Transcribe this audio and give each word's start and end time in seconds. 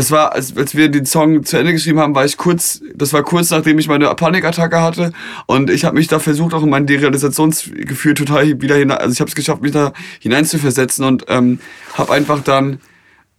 das 0.00 0.10
war, 0.10 0.32
als, 0.32 0.56
als 0.56 0.74
wir 0.74 0.88
den 0.88 1.04
Song 1.04 1.44
zu 1.44 1.58
Ende 1.58 1.74
geschrieben 1.74 2.00
haben, 2.00 2.14
war 2.14 2.24
ich 2.24 2.38
kurz, 2.38 2.80
das 2.94 3.12
war 3.12 3.22
kurz 3.22 3.50
nachdem 3.50 3.78
ich 3.78 3.86
meine 3.86 4.06
Panikattacke 4.14 4.80
hatte 4.80 5.12
und 5.44 5.68
ich 5.68 5.84
habe 5.84 5.94
mich 5.94 6.08
da 6.08 6.18
versucht, 6.18 6.54
auch 6.54 6.62
in 6.62 6.70
mein 6.70 6.86
Derealisationsgefühl 6.86 8.14
total 8.14 8.62
wieder 8.62 8.76
hinein, 8.76 8.96
also 8.96 9.12
ich 9.12 9.20
habe 9.20 9.28
es 9.28 9.34
geschafft, 9.34 9.60
mich 9.60 9.72
da 9.72 9.92
hineinzuversetzen 10.20 11.04
und 11.04 11.26
ähm, 11.28 11.60
habe 11.92 12.14
einfach 12.14 12.42
dann, 12.42 12.80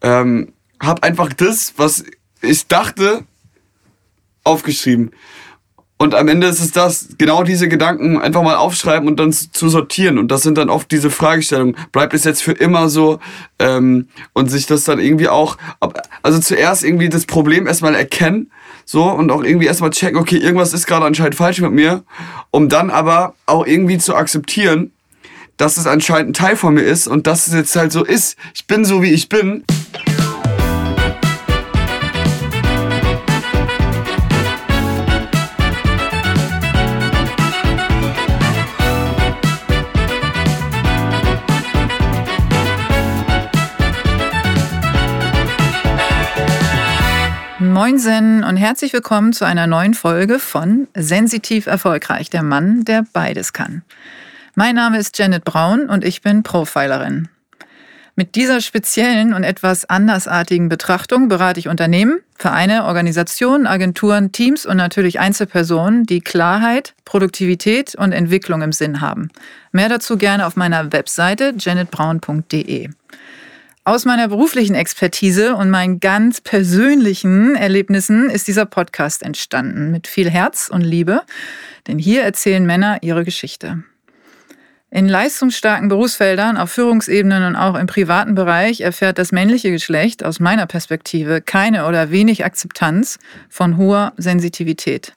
ähm, 0.04 0.54
habe 0.80 1.02
einfach 1.02 1.34
das, 1.34 1.74
was 1.78 2.04
ich 2.44 2.68
dachte, 2.68 3.24
aufgeschrieben. 4.44 5.10
Und 6.02 6.16
am 6.16 6.28
Ende 6.30 6.48
ist 6.48 6.60
es 6.60 6.72
das, 6.72 7.10
genau 7.20 7.44
diese 7.44 7.70
Gedanken 7.70 8.20
einfach 8.20 8.42
mal 8.42 8.56
aufschreiben 8.56 9.08
und 9.08 9.20
dann 9.20 9.32
zu 9.32 9.70
sortieren. 9.70 10.18
Und 10.18 10.32
das 10.32 10.42
sind 10.42 10.58
dann 10.58 10.72
oft 10.72 10.90
diese 10.90 11.12
Fragestellungen. 11.12 11.78
Bleibt 11.92 12.16
es 12.16 12.24
jetzt 12.24 12.42
für 12.42 12.54
immer 12.54 12.90
so? 12.90 13.20
Ähm, 13.60 14.08
und 14.34 14.50
sich 14.50 14.66
das 14.66 14.84
dann 14.84 14.98
irgendwie 14.98 15.28
auch, 15.28 15.58
also 16.24 16.40
zuerst 16.40 16.84
irgendwie 16.84 17.10
das 17.10 17.28
Problem 17.28 17.68
erstmal 17.68 17.94
erkennen, 17.94 18.50
so, 18.84 19.12
und 19.12 19.32
auch 19.32 19.44
irgendwie 19.44 19.68
erstmal 19.68 19.92
checken, 19.92 20.18
okay, 20.18 20.38
irgendwas 20.38 20.74
ist 20.74 20.88
gerade 20.88 21.06
anscheinend 21.06 21.36
falsch 21.36 21.62
mit 21.62 21.72
mir, 21.72 22.04
um 22.50 22.68
dann 22.68 22.90
aber 22.90 23.36
auch 23.46 23.68
irgendwie 23.68 24.00
zu 24.00 24.16
akzeptieren, 24.16 24.92
dass 25.58 25.78
es 25.78 25.86
anscheinend 25.86 26.32
ein 26.32 26.34
Teil 26.34 26.56
von 26.56 26.74
mir 26.74 26.82
ist 26.82 27.06
und 27.06 27.28
dass 27.28 27.46
es 27.46 27.54
jetzt 27.54 27.76
halt 27.76 27.92
so 27.92 28.04
ist. 28.04 28.38
Ich 28.56 28.66
bin 28.66 28.86
so, 28.86 29.04
wie 29.04 29.12
ich 29.12 29.30
bin. 29.30 29.66
Moinsen 47.82 48.44
und 48.44 48.58
herzlich 48.58 48.94
willkommen 48.94 49.34
zu 49.34 49.44
einer 49.44 49.66
neuen 49.66 49.96
Folge 49.96 50.38
von 50.38 50.88
Sensitiv 50.94 51.66
Erfolgreich, 51.66 52.30
der 52.30 52.44
Mann, 52.44 52.86
der 52.86 53.04
beides 53.12 53.54
kann. 53.54 53.82
Mein 54.54 54.76
Name 54.76 55.00
ist 55.00 55.18
Janet 55.18 55.44
Braun 55.46 55.90
und 55.90 56.06
ich 56.06 56.22
bin 56.22 56.44
Profilerin. 56.44 57.28
Mit 58.16 58.36
dieser 58.36 58.62
speziellen 58.62 59.34
und 59.34 59.44
etwas 59.44 59.86
andersartigen 59.86 60.70
Betrachtung 60.70 61.28
berate 61.28 61.60
ich 61.60 61.70
Unternehmen, 61.70 62.20
Vereine, 62.36 62.86
Organisationen, 62.86 63.66
Agenturen, 63.66 64.32
Teams 64.32 64.68
und 64.68 64.78
natürlich 64.78 65.20
Einzelpersonen, 65.20 66.06
die 66.06 66.22
Klarheit, 66.22 66.94
Produktivität 67.04 67.96
und 67.96 68.12
Entwicklung 68.12 68.62
im 68.62 68.74
Sinn 68.74 69.02
haben. 69.02 69.30
Mehr 69.72 69.90
dazu 69.90 70.18
gerne 70.18 70.46
auf 70.46 70.56
meiner 70.56 70.94
Webseite 70.94 71.56
janetbraun.de. 71.58 72.90
Aus 73.84 74.06
meiner 74.06 74.28
beruflichen 74.28 74.76
Expertise 74.76 75.56
und 75.56 75.72
meinen 75.72 76.00
ganz 76.00 76.40
persönlichen 76.40 77.56
Erlebnissen 77.56 78.30
ist 78.30 78.48
dieser 78.48 78.68
Podcast 78.68 79.24
entstanden 79.24 79.90
mit 79.90 80.06
viel 80.06 80.30
Herz 80.30 80.70
und 80.72 80.82
Liebe, 80.82 81.22
denn 81.88 81.98
hier 81.98 82.22
erzählen 82.22 82.64
Männer 82.64 83.00
ihre 83.02 83.26
Geschichte. 83.26 83.84
In 84.92 85.10
leistungsstarken 85.10 85.88
Berufsfeldern, 85.88 86.58
auf 86.58 86.72
Führungsebenen 86.72 87.44
und 87.44 87.56
auch 87.56 87.74
im 87.74 87.88
privaten 87.88 88.36
Bereich 88.36 88.82
erfährt 88.82 89.18
das 89.18 89.32
männliche 89.32 89.72
Geschlecht 89.72 90.24
aus 90.24 90.40
meiner 90.40 90.68
Perspektive 90.68 91.42
keine 91.42 91.88
oder 91.88 92.12
wenig 92.12 92.46
Akzeptanz 92.46 93.18
von 93.50 93.78
hoher 93.78 94.14
Sensitivität. 94.16 95.14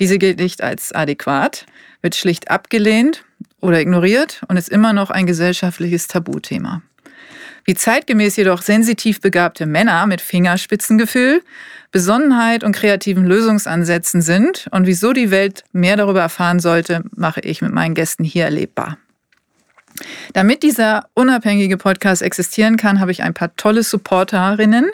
Diese 0.00 0.16
gilt 0.16 0.38
nicht 0.38 0.62
als 0.62 0.92
adäquat, 0.92 1.66
wird 2.00 2.14
schlicht 2.14 2.50
abgelehnt 2.50 3.24
oder 3.60 3.78
ignoriert 3.78 4.40
und 4.48 4.56
ist 4.56 4.70
immer 4.70 4.94
noch 4.94 5.10
ein 5.10 5.26
gesellschaftliches 5.26 6.06
Tabuthema. 6.06 6.80
Wie 7.68 7.74
zeitgemäß 7.74 8.36
jedoch 8.36 8.62
sensitiv 8.62 9.20
begabte 9.20 9.66
Männer 9.66 10.06
mit 10.06 10.22
Fingerspitzengefühl, 10.22 11.42
Besonnenheit 11.92 12.64
und 12.64 12.74
kreativen 12.74 13.26
Lösungsansätzen 13.26 14.22
sind 14.22 14.68
und 14.70 14.86
wieso 14.86 15.12
die 15.12 15.30
Welt 15.30 15.64
mehr 15.72 15.98
darüber 15.98 16.22
erfahren 16.22 16.60
sollte, 16.60 17.04
mache 17.14 17.40
ich 17.40 17.60
mit 17.60 17.70
meinen 17.70 17.94
Gästen 17.94 18.24
hier 18.24 18.44
erlebbar. 18.44 18.96
Damit 20.32 20.62
dieser 20.62 21.10
unabhängige 21.12 21.76
Podcast 21.76 22.22
existieren 22.22 22.78
kann, 22.78 23.00
habe 23.00 23.12
ich 23.12 23.22
ein 23.22 23.34
paar 23.34 23.54
tolle 23.56 23.82
Supporterinnen, 23.82 24.86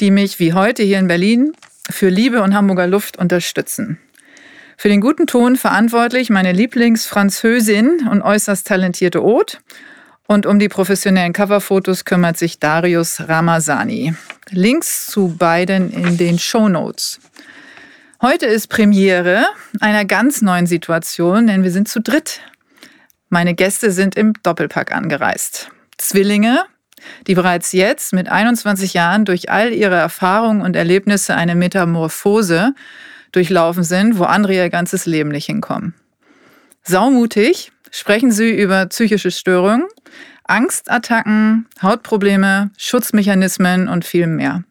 die 0.00 0.10
mich 0.10 0.40
wie 0.40 0.52
heute 0.52 0.82
hier 0.82 0.98
in 0.98 1.06
Berlin 1.06 1.52
für 1.88 2.08
Liebe 2.08 2.42
und 2.42 2.56
Hamburger 2.56 2.88
Luft 2.88 3.18
unterstützen. 3.18 4.00
Für 4.76 4.88
den 4.88 5.00
guten 5.00 5.28
Ton 5.28 5.54
verantwortlich 5.54 6.28
meine 6.28 6.50
Lieblingsfranzösin 6.50 8.08
und 8.10 8.20
äußerst 8.20 8.66
talentierte 8.66 9.22
Oth 9.22 9.60
und 10.26 10.46
um 10.46 10.58
die 10.58 10.68
professionellen 10.68 11.32
Coverfotos 11.32 12.04
kümmert 12.04 12.36
sich 12.36 12.58
Darius 12.58 13.20
Ramazani. 13.28 14.14
Links 14.50 15.06
zu 15.06 15.36
beiden 15.36 15.90
in 15.90 16.16
den 16.16 16.38
Show 16.38 16.68
Notes. 16.68 17.20
Heute 18.22 18.46
ist 18.46 18.68
Premiere 18.68 19.44
einer 19.80 20.04
ganz 20.04 20.40
neuen 20.40 20.66
Situation, 20.66 21.46
denn 21.46 21.62
wir 21.62 21.70
sind 21.70 21.88
zu 21.88 22.00
dritt. 22.00 22.40
Meine 23.28 23.54
Gäste 23.54 23.90
sind 23.90 24.16
im 24.16 24.32
Doppelpack 24.42 24.92
angereist. 24.92 25.70
Zwillinge, 25.98 26.64
die 27.26 27.34
bereits 27.34 27.72
jetzt 27.72 28.12
mit 28.12 28.28
21 28.28 28.94
Jahren 28.94 29.24
durch 29.24 29.50
all 29.50 29.72
ihre 29.72 29.96
Erfahrungen 29.96 30.62
und 30.62 30.76
Erlebnisse 30.76 31.34
eine 31.34 31.54
Metamorphose 31.54 32.74
durchlaufen 33.32 33.82
sind, 33.82 34.18
wo 34.18 34.24
andere 34.24 34.54
ihr 34.54 34.70
ganzes 34.70 35.04
Leben 35.04 35.30
nicht 35.30 35.46
hinkommen. 35.46 35.94
Saumutig 36.82 37.72
sprechen 37.94 38.32
sie 38.32 38.50
über 38.50 38.86
psychische 38.86 39.30
Störungen, 39.30 39.86
Angstattacken, 40.42 41.66
Hautprobleme, 41.80 42.72
Schutzmechanismen 42.76 43.88
und 43.88 44.04
viel 44.04 44.26
mehr. 44.26 44.64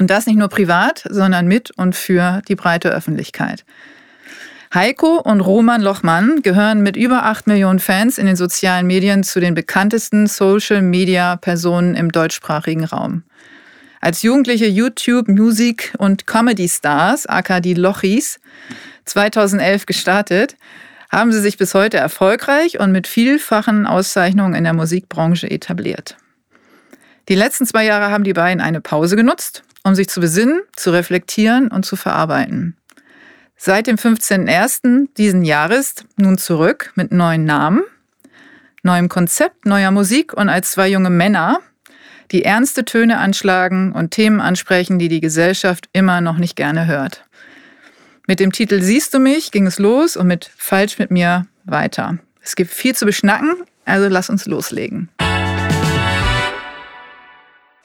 Und 0.00 0.10
das 0.10 0.26
nicht 0.26 0.38
nur 0.38 0.48
privat, 0.48 1.04
sondern 1.08 1.46
mit 1.46 1.70
und 1.70 1.94
für 1.94 2.42
die 2.48 2.56
breite 2.56 2.90
Öffentlichkeit. 2.90 3.64
Heiko 4.74 5.20
und 5.20 5.40
Roman 5.40 5.82
Lochmann 5.82 6.42
gehören 6.42 6.82
mit 6.82 6.96
über 6.96 7.26
8 7.26 7.46
Millionen 7.46 7.78
Fans 7.78 8.18
in 8.18 8.26
den 8.26 8.36
sozialen 8.36 8.88
Medien 8.88 9.22
zu 9.22 9.38
den 9.38 9.54
bekanntesten 9.54 10.26
Social-Media-Personen 10.26 11.94
im 11.94 12.10
deutschsprachigen 12.10 12.84
Raum. 12.84 13.22
Als 14.00 14.22
jugendliche 14.22 14.66
YouTube-, 14.66 15.28
Musik- 15.28 15.94
und 15.98 16.26
Comedy-Stars, 16.26 17.26
aka 17.26 17.60
die 17.60 17.74
Lochis, 17.74 18.40
2011 19.04 19.86
gestartet, 19.86 20.56
haben 21.12 21.30
sie 21.30 21.40
sich 21.40 21.58
bis 21.58 21.74
heute 21.74 21.98
erfolgreich 21.98 22.80
und 22.80 22.90
mit 22.90 23.06
vielfachen 23.06 23.86
Auszeichnungen 23.86 24.54
in 24.54 24.64
der 24.64 24.72
Musikbranche 24.72 25.50
etabliert. 25.50 26.16
Die 27.28 27.34
letzten 27.34 27.66
zwei 27.66 27.84
Jahre 27.84 28.10
haben 28.10 28.24
die 28.24 28.32
beiden 28.32 28.62
eine 28.62 28.80
Pause 28.80 29.14
genutzt, 29.14 29.62
um 29.84 29.94
sich 29.94 30.08
zu 30.08 30.20
besinnen, 30.20 30.62
zu 30.74 30.90
reflektieren 30.90 31.68
und 31.68 31.84
zu 31.84 31.96
verarbeiten. 31.96 32.76
Seit 33.56 33.86
dem 33.86 33.96
15.01. 33.96 35.08
diesen 35.16 35.44
Jahres 35.44 35.94
nun 36.16 36.38
zurück 36.38 36.92
mit 36.96 37.12
neuen 37.12 37.44
Namen, 37.44 37.82
neuem 38.82 39.08
Konzept, 39.08 39.66
neuer 39.66 39.92
Musik 39.92 40.32
und 40.32 40.48
als 40.48 40.72
zwei 40.72 40.88
junge 40.88 41.10
Männer, 41.10 41.60
die 42.32 42.44
ernste 42.44 42.84
Töne 42.84 43.18
anschlagen 43.18 43.92
und 43.92 44.10
Themen 44.10 44.40
ansprechen, 44.40 44.98
die 44.98 45.08
die 45.08 45.20
Gesellschaft 45.20 45.88
immer 45.92 46.20
noch 46.20 46.38
nicht 46.38 46.56
gerne 46.56 46.86
hört. 46.86 47.24
Mit 48.28 48.38
dem 48.38 48.52
Titel 48.52 48.80
Siehst 48.80 49.12
du 49.14 49.18
mich 49.18 49.50
ging 49.50 49.66
es 49.66 49.80
los 49.80 50.16
und 50.16 50.28
mit 50.28 50.48
Falsch 50.56 50.98
mit 50.98 51.10
mir 51.10 51.46
weiter. 51.64 52.18
Es 52.40 52.54
gibt 52.54 52.70
viel 52.70 52.94
zu 52.94 53.04
beschnacken, 53.04 53.54
also 53.84 54.08
lass 54.08 54.30
uns 54.30 54.46
loslegen. 54.46 55.08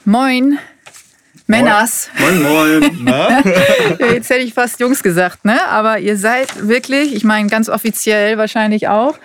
Moin, 0.05 0.59
Männers. 1.47 2.11
Moin, 2.19 2.43
moin. 2.43 2.97
Na? 3.03 3.41
Jetzt 4.11 4.29
hätte 4.29 4.41
ich 4.41 4.53
fast 4.53 4.79
Jungs 4.79 5.01
gesagt, 5.01 5.43
ne? 5.43 5.59
Aber 5.69 5.97
ihr 5.97 6.17
seid 6.17 6.67
wirklich, 6.67 7.15
ich 7.15 7.23
meine 7.23 7.49
ganz 7.49 7.67
offiziell 7.67 8.37
wahrscheinlich 8.37 8.89
auch, 8.89 9.17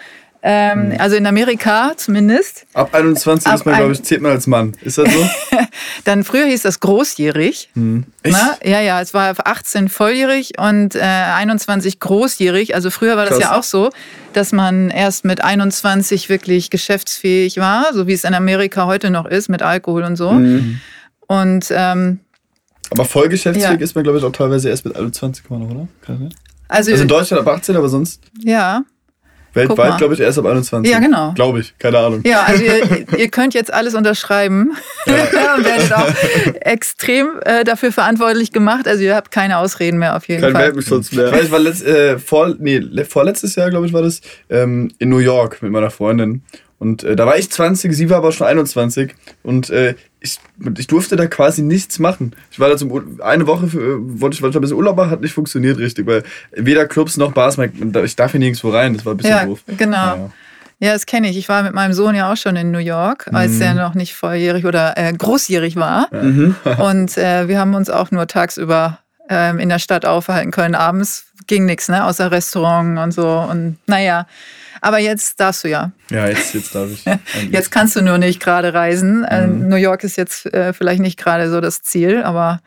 ähm, 0.45 0.89
mhm. 0.89 0.97
Also 0.99 1.15
in 1.15 1.27
Amerika 1.27 1.93
zumindest. 1.97 2.67
Ab 2.75 2.93
21 2.93 3.47
Ab 3.47 3.55
ist 3.55 3.65
man, 3.65 3.77
glaube 3.77 3.93
ich, 3.93 4.03
zählt 4.03 4.23
man 4.23 4.33
als 4.33 4.49
Mann. 4.49 4.73
Ist 4.83 4.99
das 4.99 5.13
so? 5.13 5.31
Dann 6.05 6.25
früher 6.25 6.47
hieß 6.47 6.63
das 6.63 6.81
großjährig. 6.81 7.71
Mhm. 7.75 8.07
Na, 8.25 8.57
ja, 8.65 8.81
ja, 8.81 9.01
es 9.01 9.15
war 9.15 9.35
18 9.45 9.89
volljährig 9.89 10.59
und 10.59 10.97
äh, 10.97 11.01
21 11.01 12.01
großjährig. 12.01 12.75
Also 12.75 12.91
früher 12.91 13.17
war 13.17 13.27
das 13.27 13.39
ja 13.39 13.57
auch 13.57 13.63
so, 13.63 13.91
dass 14.33 14.51
man 14.51 14.91
erst 14.91 15.25
mit 15.25 15.45
21 15.45 16.29
wirklich 16.29 16.71
geschäftsfähig 16.71 17.59
war, 17.59 17.93
so 17.93 18.09
wie 18.09 18.13
es 18.13 18.25
in 18.25 18.35
Amerika 18.35 18.87
heute 18.87 19.11
noch 19.11 19.27
ist, 19.27 19.49
mit 19.49 19.63
Alkohol 19.63 20.03
und 20.03 20.17
so. 20.17 20.33
Mhm. 20.33 20.81
Und 21.29 21.67
ähm, 21.71 22.19
aber 22.91 23.05
voll 23.05 23.29
geschäftsfähig 23.29 23.79
ja. 23.79 23.85
ist 23.85 23.95
man, 23.95 24.05
glaube 24.05 24.19
ich, 24.19 24.25
auch 24.25 24.33
teilweise 24.33 24.69
erst 24.69 24.85
mit 24.85 24.97
21 24.97 25.49
noch, 25.49 25.61
oder? 25.61 25.89
Also, 26.69 26.91
also 26.91 27.03
in 27.03 27.09
Deutschland 27.09 27.47
ab 27.47 27.55
18, 27.55 27.77
aber 27.77 27.89
sonst? 27.89 28.21
Ja, 28.43 28.83
Weltweit, 29.55 29.99
glaube 29.99 30.15
ich, 30.15 30.21
erst 30.21 30.39
ab 30.39 30.47
21. 30.47 30.91
Ja, 30.91 30.99
genau. 30.99 31.33
Glaube 31.35 31.61
ich, 31.61 31.77
keine 31.79 31.99
Ahnung. 31.99 32.23
Ja, 32.25 32.43
also 32.43 32.63
ihr, 32.63 33.07
ihr 33.19 33.29
könnt 33.29 33.55
jetzt 33.55 33.73
alles 33.73 33.95
unterschreiben 33.95 34.73
ja. 35.07 35.55
und 35.57 35.65
werdet 35.65 35.93
auch 35.93 36.07
extrem 36.61 37.41
äh, 37.45 37.65
dafür 37.65 37.93
verantwortlich 37.93 38.53
gemacht. 38.53 38.89
Also 38.89 39.03
ihr 39.03 39.15
habt 39.15 39.31
keine 39.31 39.59
Ausreden 39.59 39.99
mehr 39.99 40.17
auf 40.17 40.27
jeden 40.29 40.41
Kein 40.41 40.53
Fall. 40.53 40.61
Kein 40.61 40.69
Welpenschutz 40.69 41.13
mehr. 41.13 41.33
Ich 41.43 41.51
war 41.51 41.59
letzt, 41.59 41.85
äh, 41.85 42.19
vor, 42.19 42.55
nee, 42.59 42.81
vorletztes 43.05 43.55
Jahr, 43.57 43.71
glaube 43.71 43.87
ich, 43.87 43.93
war 43.93 44.03
das, 44.03 44.21
ähm, 44.49 44.91
in 44.99 45.09
New 45.09 45.19
York 45.19 45.63
mit 45.63 45.73
meiner 45.73 45.91
Freundin. 45.91 46.43
Und 46.79 47.05
äh, 47.05 47.15
da 47.15 47.27
war 47.27 47.39
ich 47.39 47.51
20, 47.51 47.93
sie 47.93 48.11
war 48.11 48.19
aber 48.19 48.33
schon 48.33 48.47
21. 48.47 49.15
Und 49.43 49.71
äh, 49.71 49.95
ich, 50.23 50.39
ich 50.79 50.87
durfte 50.87 51.17
da 51.17 51.27
quasi 51.27 51.63
nichts 51.63 51.99
machen. 51.99 52.35
Ich 52.51 52.61
war 52.61 52.69
da 52.69 52.77
zum 52.77 53.21
eine 53.21 53.47
Woche 53.47 53.67
für, 53.67 53.99
wollte 54.21 54.37
ich 54.37 54.43
wollte 54.43 54.59
ein 54.59 54.61
bisschen 54.63 54.77
Urlaub 54.77 54.97
machen, 54.97 55.11
hat 55.11 55.21
nicht 55.21 55.35
funktioniert 55.35 55.79
richtig, 55.79 56.07
weil 56.07 56.23
weder 56.53 56.87
Clubs 56.87 57.17
noch 57.17 57.33
Bars, 57.33 57.59
ich 57.59 58.17
darf 58.17 58.31
hier 58.31 58.41
nirgendwo 58.41 58.71
rein, 58.71 58.95
das 58.95 59.05
war 59.05 59.15
ein 59.15 59.17
bisschen 59.17 59.37
ja, 59.37 59.45
doof. 59.45 59.61
Genau. 59.67 59.97
Ja. 59.97 60.31
Ja, 60.79 60.93
das 60.95 61.07
kenne 61.07 61.31
ich. 61.31 61.37
Ich 61.37 61.49
war 61.49 61.63
mit 61.63 61.75
meinem 61.75 61.93
Sohn 61.93 62.17
ja 62.17 62.33
auch 62.33 62.37
schon 62.37 62.57
in 62.57 62.73
New 62.73 62.79
York, 62.79 63.29
als 63.33 63.53
mhm. 63.53 63.63
er 63.63 63.75
noch 63.75 63.95
nicht 63.95 64.17
volljährig 64.17 64.67
oder 64.67 64.99
äh, 64.99 65.13
großjährig 65.13 65.77
war. 65.77 66.09
Mhm. 66.13 66.57
und 66.79 67.17
äh, 67.17 67.47
wir 67.47 67.61
haben 67.61 67.75
uns 67.75 67.89
auch 67.89 68.11
nur 68.11 68.27
tagsüber 68.27 68.99
ähm, 69.29 69.61
in 69.61 69.69
der 69.69 69.79
Stadt 69.79 70.05
aufhalten 70.05 70.51
können. 70.51 70.75
Abends 70.75 71.27
ging 71.47 71.67
nichts, 71.67 71.89
ne? 71.89 72.05
Außer 72.05 72.33
Restaurant 72.33 72.99
und 72.99 73.13
so. 73.13 73.29
Und 73.29 73.79
naja. 73.87 74.27
Aber 74.83 74.99
jetzt 74.99 75.39
darfst 75.39 75.63
du 75.63 75.69
ja. 75.69 75.93
Ja, 76.11 76.27
jetzt, 76.27 76.53
jetzt 76.55 76.75
darf 76.75 76.91
ich. 76.91 77.05
jetzt 77.51 77.71
kannst 77.71 77.95
du 77.95 78.03
nur 78.03 78.19
nicht 78.19 78.41
gerade 78.41 78.75
reisen. 78.75 79.25
Äh, 79.25 79.47
mhm. 79.47 79.69
New 79.69 79.77
York 79.77 80.03
ist 80.03 80.17
jetzt 80.17 80.53
äh, 80.53 80.73
vielleicht 80.73 81.01
nicht 81.01 81.19
gerade 81.19 81.49
so 81.51 81.61
das 81.61 81.83
Ziel, 81.83 82.23
aber 82.25 82.61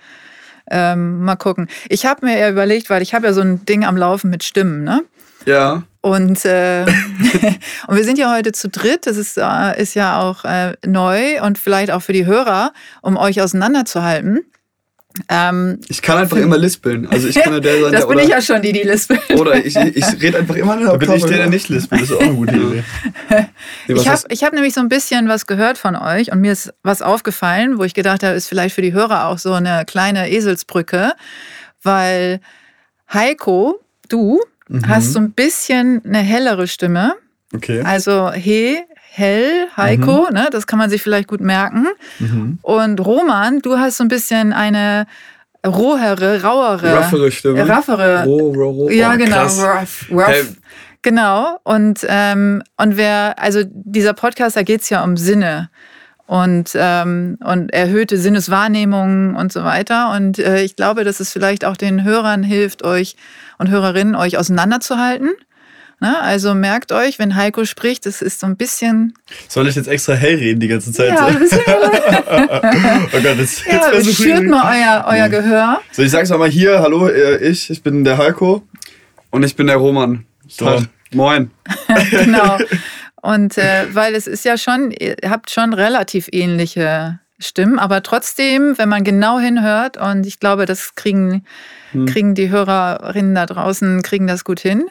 ähm, 0.72 1.20
mal 1.20 1.36
gucken. 1.36 1.68
Ich 1.90 2.06
habe 2.06 2.26
mir 2.26 2.40
ja 2.40 2.50
überlegt, 2.50 2.90
weil 2.90 3.02
ich 3.02 3.14
habe 3.14 3.28
ja 3.28 3.34
so 3.34 3.42
ein 3.42 3.66
Ding 3.66 3.84
am 3.84 3.98
Laufen 3.98 4.30
mit 4.30 4.44
Stimmen, 4.46 4.84
ne? 4.84 5.04
Ja. 5.46 5.84
Und, 6.00 6.46
äh, 6.46 6.86
und 7.88 7.98
wir 7.98 8.04
sind 8.06 8.18
ja 8.18 8.34
heute 8.34 8.54
zu 8.54 8.70
dritt. 8.70 9.08
Das 9.08 9.18
ist, 9.18 9.38
äh, 9.38 9.80
ist 9.80 9.94
ja 9.94 10.22
auch 10.22 10.46
äh, 10.46 10.78
neu 10.86 11.42
und 11.42 11.58
vielleicht 11.58 11.92
auch 11.92 12.02
für 12.02 12.14
die 12.14 12.26
Hörer, 12.26 12.72
um 13.02 13.18
euch 13.18 13.42
auseinanderzuhalten. 13.42 14.46
Ähm, 15.30 15.80
ich 15.88 16.02
kann 16.02 16.18
einfach 16.18 16.38
immer 16.38 16.58
lispeln. 16.58 17.08
Also 17.08 17.28
ich 17.28 17.36
kann 17.36 17.54
ja 17.54 17.60
der 17.60 17.82
sein, 17.82 17.92
das 17.92 18.08
bin 18.08 18.18
oder, 18.18 18.24
ich 18.24 18.30
ja 18.30 18.42
schon, 18.42 18.62
die 18.62 18.74
die 18.74 18.84
lispeln. 18.84 19.20
Oder 19.38 19.66
ich, 19.66 19.76
ich 19.76 20.22
rede 20.22 20.40
einfach 20.40 20.56
immer 20.56 20.78
Da 20.78 20.98
bin 20.98 21.12
ich 21.14 21.24
der, 21.24 21.38
der 21.38 21.50
nicht 21.50 21.70
lispelt. 21.70 22.02
Das 22.02 22.10
ist 22.10 22.16
auch 22.16 22.22
eine 22.22 22.34
gute 22.34 22.56
Idee. 22.56 22.84
Nee, 23.30 23.96
ich 23.96 24.08
habe 24.08 24.22
hab 24.30 24.54
nämlich 24.54 24.74
so 24.74 24.82
ein 24.82 24.90
bisschen 24.90 25.28
was 25.30 25.48
gehört 25.48 25.78
von 25.78 25.96
euch 25.96 26.32
und 26.32 26.42
mir 26.42 26.52
ist 26.52 26.74
was 26.84 27.02
aufgefallen, 27.02 27.78
wo 27.78 27.84
ich 27.84 27.94
gedacht 27.94 28.24
habe, 28.24 28.36
ist 28.36 28.48
vielleicht 28.48 28.76
für 28.76 28.82
die 28.82 28.94
Hörer 28.94 29.28
auch 29.28 29.38
so 29.38 29.54
eine 29.54 29.86
kleine 29.86 30.30
Eselsbrücke, 30.30 31.14
weil 31.82 32.42
Heiko, 33.14 33.80
du, 34.10 34.42
mhm. 34.68 34.88
hast 34.88 35.14
so 35.14 35.20
ein 35.20 35.32
bisschen 35.32 36.02
eine 36.06 36.20
hellere 36.20 36.68
Stimme. 36.68 37.14
Okay. 37.54 37.82
Also 37.82 38.32
he, 38.32 38.80
hell, 39.16 39.68
Heiko, 39.78 40.28
mhm. 40.30 40.36
ne, 40.36 40.48
das 40.52 40.68
kann 40.68 40.78
man 40.78 40.90
sich 40.90 41.02
vielleicht 41.02 41.28
gut 41.28 41.42
merken. 41.42 41.88
Mhm. 42.20 42.60
Und 42.62 43.00
Roman, 43.00 43.60
du 43.60 43.78
hast 43.78 43.98
so 43.98 44.04
ein 44.04 44.10
bisschen 44.10 44.52
eine 44.52 45.08
rohere, 45.66 46.44
rauere, 46.44 46.94
raffere 46.94 47.32
Stimme. 47.32 47.68
Raffere. 47.68 48.26
Roh, 48.26 48.54
roh, 48.54 48.70
roh. 48.72 48.90
Ja, 48.90 49.14
oh, 49.14 49.18
genau. 49.18 49.44
Rough, 49.44 50.12
rough. 50.12 50.28
Hey. 50.28 50.44
Genau. 51.02 51.60
Und, 51.64 52.06
ähm, 52.08 52.62
und 52.78 52.98
wer, 52.98 53.36
also 53.40 53.62
dieser 53.66 54.14
Podcast, 54.14 54.58
da 54.58 54.64
geht 54.64 54.82
es 54.82 54.90
ja 54.90 55.04
um 55.04 55.18
Sinne 55.18 55.70
und, 56.28 56.72
ähm, 56.76 57.38
und 57.44 57.72
erhöhte 57.72 58.18
Sinneswahrnehmungen 58.18 59.36
und 59.36 59.54
so 59.54 59.64
weiter. 59.64 60.12
Und 60.12 60.40
äh, 60.40 60.62
ich 60.64 60.76
glaube, 60.76 61.04
dass 61.04 61.20
es 61.20 61.32
vielleicht 61.32 61.64
auch 61.64 61.78
den 61.78 62.04
Hörern 62.04 62.44
hilft, 62.44 62.84
euch 62.84 63.16
und 63.58 63.70
Hörerinnen, 63.70 64.16
euch 64.16 64.38
auseinanderzuhalten 64.38 65.30
Ne? 66.06 66.22
Also 66.22 66.54
merkt 66.54 66.92
euch, 66.92 67.18
wenn 67.18 67.36
Heiko 67.36 67.66
spricht, 67.66 68.06
es 68.06 68.22
ist 68.22 68.40
so 68.40 68.46
ein 68.46 68.58
bisschen. 68.58 69.16
Soll 69.48 69.68
ich 69.68 69.76
jetzt 69.76 69.88
extra 69.88 70.14
hell 70.14 70.36
reden 70.36 70.60
die 70.60 70.68
ganze 70.68 70.92
Zeit? 70.92 71.10
Ja, 71.10 71.26
ein 71.26 71.40
bisschen 71.40 71.62
oh 71.68 73.22
Gott, 73.24 73.40
das, 73.40 73.66
ja, 73.66 73.92
jetzt 73.92 74.06
so 74.06 74.12
schürt 74.12 74.44
mal 74.44 74.78
euer, 74.78 75.06
euer 75.08 75.30
Gehör. 75.30 75.82
So, 75.92 76.04
ich 76.04 76.12
sag's 76.12 76.30
mal 76.30 76.48
hier, 76.48 76.80
hallo, 76.80 77.08
äh, 77.08 77.38
ich, 77.38 77.72
ich 77.72 77.82
bin 77.82 78.04
der 78.04 78.20
Heiko. 78.20 78.62
Und 79.32 79.42
ich 79.42 79.56
bin 79.56 79.66
der 79.66 79.78
Roman. 79.78 80.28
So. 80.48 80.66
Tag. 80.66 80.84
Moin. 81.12 81.50
genau. 82.12 82.60
Und 83.24 83.58
äh, 83.58 83.88
weil 83.92 84.14
es 84.14 84.28
ist 84.28 84.46
ja 84.46 84.60
schon, 84.60 84.92
ihr 84.92 85.16
habt 85.28 85.50
schon 85.50 85.74
relativ 85.74 86.30
ähnliche 86.32 87.20
Stimmen, 87.40 87.80
aber 87.80 88.04
trotzdem, 88.04 88.78
wenn 88.78 88.90
man 88.90 89.04
genau 89.04 89.40
hinhört, 89.40 89.98
und 89.98 90.28
ich 90.28 90.40
glaube, 90.40 90.68
das 90.68 90.94
kriegen, 90.94 91.46
hm. 91.94 92.06
kriegen 92.06 92.36
die 92.36 92.52
Hörerinnen 92.52 93.34
da 93.34 93.48
draußen, 93.48 94.04
kriegen 94.04 94.28
das 94.28 94.44
gut 94.44 94.60
hin, 94.60 94.86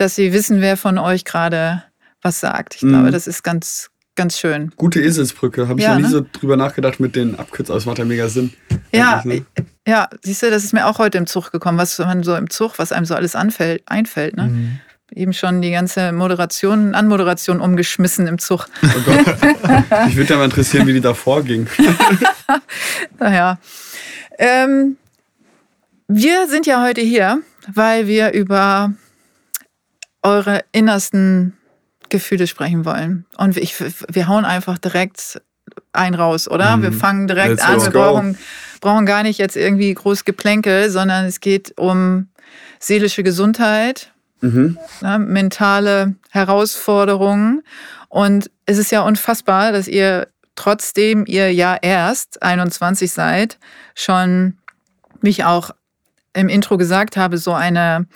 dass 0.00 0.14
sie 0.14 0.32
wissen, 0.32 0.62
wer 0.62 0.78
von 0.78 0.96
euch 0.96 1.26
gerade 1.26 1.82
was 2.22 2.40
sagt. 2.40 2.74
Ich 2.76 2.82
mhm. 2.82 2.88
glaube, 2.88 3.10
das 3.10 3.26
ist 3.26 3.42
ganz, 3.42 3.90
ganz 4.16 4.38
schön. 4.38 4.72
Gute 4.76 5.00
Eselsbrücke. 5.00 5.68
Habe 5.68 5.78
ich 5.78 5.84
ja, 5.84 5.92
noch 5.92 5.98
nie 5.98 6.04
ne? 6.04 6.10
so 6.10 6.26
drüber 6.32 6.56
nachgedacht 6.56 7.00
mit 7.00 7.16
den 7.16 7.38
Abkürzungen. 7.38 7.76
Das 7.76 7.84
macht 7.84 7.98
ja 7.98 8.06
mega 8.06 8.28
Sinn. 8.28 8.52
Ja, 8.92 9.20
ne? 9.24 9.44
ja, 9.86 10.08
siehst 10.22 10.42
du, 10.42 10.50
das 10.50 10.64
ist 10.64 10.72
mir 10.72 10.86
auch 10.86 10.98
heute 10.98 11.18
im 11.18 11.26
Zug 11.26 11.52
gekommen, 11.52 11.76
was 11.76 11.98
man 11.98 12.22
so 12.22 12.34
im 12.34 12.48
Zug, 12.48 12.78
was 12.78 12.92
einem 12.92 13.04
so 13.04 13.14
alles 13.14 13.36
anfällt, 13.36 13.82
einfällt. 13.86 14.36
Ne? 14.36 14.44
Mhm. 14.44 14.80
Eben 15.14 15.32
schon 15.34 15.60
die 15.60 15.70
ganze 15.70 16.12
Moderation, 16.12 16.94
Anmoderation 16.94 17.60
umgeschmissen 17.60 18.26
im 18.26 18.38
Zug. 18.38 18.68
Oh 18.82 19.00
Gott. 19.04 20.06
Mich 20.06 20.16
würde 20.16 20.30
ja 20.30 20.38
mal 20.38 20.44
interessieren, 20.46 20.86
wie 20.86 20.94
die 20.94 21.00
davor 21.00 21.42
ging. 21.42 21.66
naja. 23.18 23.58
Ähm, 24.38 24.96
wir 26.08 26.48
sind 26.48 26.66
ja 26.66 26.82
heute 26.82 27.02
hier, 27.02 27.42
weil 27.72 28.06
wir 28.06 28.32
über 28.32 28.94
eure 30.22 30.64
innersten 30.72 31.56
Gefühle 32.08 32.46
sprechen 32.46 32.84
wollen. 32.84 33.24
Und 33.36 33.56
ich, 33.56 33.74
wir 33.80 34.28
hauen 34.28 34.44
einfach 34.44 34.78
direkt 34.78 35.40
ein 35.92 36.14
raus, 36.14 36.48
oder? 36.48 36.76
Mhm. 36.76 36.82
Wir 36.82 36.92
fangen 36.92 37.28
direkt 37.28 37.50
Let's 37.50 37.62
an. 37.62 37.82
Wir 37.82 37.90
brauchen, 37.90 38.38
brauchen 38.80 39.06
gar 39.06 39.22
nicht 39.22 39.38
jetzt 39.38 39.56
irgendwie 39.56 39.92
groß 39.94 40.24
Geplänkel, 40.24 40.90
sondern 40.90 41.24
es 41.24 41.40
geht 41.40 41.78
um 41.78 42.28
seelische 42.78 43.22
Gesundheit, 43.22 44.12
mhm. 44.40 44.78
ja, 45.00 45.18
mentale 45.18 46.14
Herausforderungen. 46.30 47.62
Und 48.08 48.50
es 48.66 48.78
ist 48.78 48.90
ja 48.90 49.02
unfassbar, 49.02 49.72
dass 49.72 49.86
ihr 49.86 50.28
trotzdem 50.56 51.24
ihr 51.26 51.52
ja 51.52 51.76
erst 51.80 52.42
21 52.42 53.12
seid, 53.12 53.58
schon, 53.94 54.58
wie 55.20 55.30
ich 55.30 55.44
auch 55.44 55.70
im 56.32 56.48
Intro 56.48 56.76
gesagt 56.76 57.16
habe, 57.16 57.38
so 57.38 57.52
eine 57.52 58.06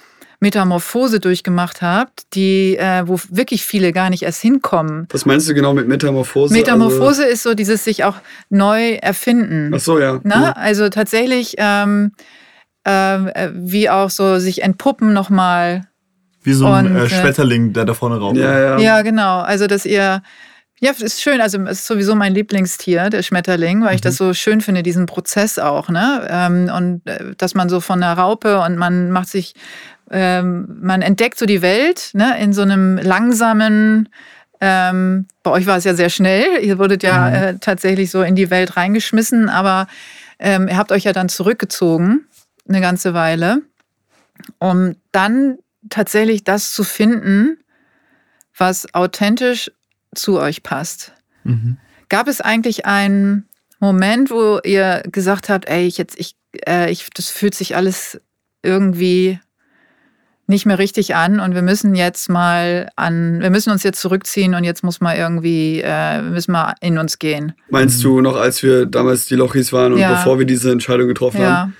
Metamorphose 0.44 1.20
durchgemacht 1.20 1.80
habt, 1.80 2.34
die, 2.34 2.76
äh, 2.76 3.04
wo 3.06 3.18
wirklich 3.30 3.64
viele 3.64 3.94
gar 3.94 4.10
nicht 4.10 4.24
erst 4.24 4.42
hinkommen. 4.42 5.08
Was 5.10 5.24
meinst 5.24 5.48
du 5.48 5.54
genau 5.54 5.72
mit 5.72 5.88
Metamorphose? 5.88 6.52
Metamorphose 6.52 7.22
also 7.22 7.32
ist 7.32 7.42
so 7.42 7.54
dieses 7.54 7.82
sich 7.82 8.04
auch 8.04 8.16
neu 8.50 8.96
erfinden. 8.96 9.72
Ach 9.74 9.80
so, 9.80 9.98
ja. 9.98 10.20
Na? 10.22 10.42
Ja. 10.42 10.52
Also 10.52 10.90
tatsächlich 10.90 11.54
ähm, 11.56 12.12
äh, 12.84 13.48
wie 13.54 13.88
auch 13.88 14.10
so 14.10 14.38
sich 14.38 14.62
entpuppen 14.62 15.14
nochmal. 15.14 15.88
Wie 16.42 16.52
so 16.52 16.66
ein 16.66 16.88
und, 16.88 16.96
äh, 16.96 17.04
äh, 17.04 17.08
Schmetterling, 17.08 17.72
der 17.72 17.86
da 17.86 17.94
vorne 17.94 18.18
raucht. 18.18 18.36
Ja, 18.36 18.60
ja. 18.60 18.78
ja, 18.78 19.00
genau. 19.00 19.40
Also 19.40 19.66
dass 19.66 19.86
ihr 19.86 20.20
ja, 20.80 20.90
es 20.90 21.00
ist 21.00 21.22
schön. 21.22 21.40
Also 21.40 21.58
es 21.62 21.80
ist 21.80 21.86
sowieso 21.86 22.14
mein 22.14 22.34
Lieblingstier, 22.34 23.08
der 23.08 23.22
Schmetterling, 23.22 23.80
weil 23.80 23.90
mhm. 23.90 23.94
ich 23.94 24.00
das 24.02 24.16
so 24.16 24.34
schön 24.34 24.60
finde, 24.60 24.82
diesen 24.82 25.06
Prozess 25.06 25.58
auch. 25.58 25.88
Ne? 25.88 26.26
Ähm, 26.28 26.70
und 26.76 27.06
äh, 27.06 27.34
dass 27.38 27.54
man 27.54 27.70
so 27.70 27.80
von 27.80 28.00
der 28.00 28.12
Raupe 28.12 28.60
und 28.60 28.76
man 28.76 29.10
macht 29.10 29.28
sich 29.28 29.54
ähm, 30.10 30.78
man 30.80 31.02
entdeckt 31.02 31.38
so 31.38 31.46
die 31.46 31.62
Welt 31.62 32.10
ne, 32.12 32.38
in 32.40 32.52
so 32.52 32.62
einem 32.62 32.98
langsamen, 32.98 34.08
ähm, 34.60 35.26
bei 35.42 35.50
euch 35.50 35.66
war 35.66 35.76
es 35.76 35.84
ja 35.84 35.94
sehr 35.94 36.10
schnell, 36.10 36.62
ihr 36.62 36.78
wurdet 36.78 37.02
ja 37.02 37.28
mhm. 37.28 37.34
äh, 37.34 37.58
tatsächlich 37.58 38.10
so 38.10 38.22
in 38.22 38.34
die 38.34 38.50
Welt 38.50 38.76
reingeschmissen, 38.76 39.48
aber 39.48 39.86
ähm, 40.38 40.68
ihr 40.68 40.76
habt 40.76 40.92
euch 40.92 41.04
ja 41.04 41.12
dann 41.12 41.28
zurückgezogen, 41.28 42.26
eine 42.68 42.80
ganze 42.80 43.14
Weile, 43.14 43.62
um 44.58 44.96
dann 45.12 45.58
tatsächlich 45.90 46.44
das 46.44 46.72
zu 46.72 46.84
finden, 46.84 47.58
was 48.56 48.92
authentisch 48.94 49.70
zu 50.14 50.38
euch 50.38 50.62
passt. 50.62 51.12
Mhm. 51.44 51.78
Gab 52.08 52.28
es 52.28 52.40
eigentlich 52.40 52.86
einen 52.86 53.48
Moment, 53.80 54.30
wo 54.30 54.60
ihr 54.64 55.02
gesagt 55.10 55.48
habt, 55.48 55.66
ey, 55.66 55.86
ich 55.86 55.98
jetzt, 55.98 56.18
ich, 56.18 56.36
äh, 56.66 56.90
ich, 56.90 57.10
das 57.10 57.30
fühlt 57.30 57.54
sich 57.54 57.76
alles 57.76 58.20
irgendwie 58.62 59.40
nicht 60.46 60.66
mehr 60.66 60.78
richtig 60.78 61.14
an 61.14 61.40
und 61.40 61.54
wir 61.54 61.62
müssen 61.62 61.94
jetzt 61.94 62.28
mal 62.28 62.90
an, 62.96 63.40
wir 63.40 63.50
müssen 63.50 63.70
uns 63.70 63.82
jetzt 63.82 64.00
zurückziehen 64.00 64.54
und 64.54 64.64
jetzt 64.64 64.84
muss 64.84 65.00
mal 65.00 65.16
irgendwie, 65.16 65.80
äh, 65.82 66.20
müssen 66.20 66.52
wir 66.52 66.74
in 66.80 66.98
uns 66.98 67.18
gehen. 67.18 67.54
Meinst 67.70 68.04
du 68.04 68.20
noch, 68.20 68.36
als 68.36 68.62
wir 68.62 68.86
damals 68.86 69.26
die 69.26 69.36
Lochis 69.36 69.72
waren 69.72 69.94
und 69.94 69.98
ja. 69.98 70.14
bevor 70.14 70.38
wir 70.38 70.46
diese 70.46 70.70
Entscheidung 70.70 71.08
getroffen 71.08 71.40
ja. 71.40 71.70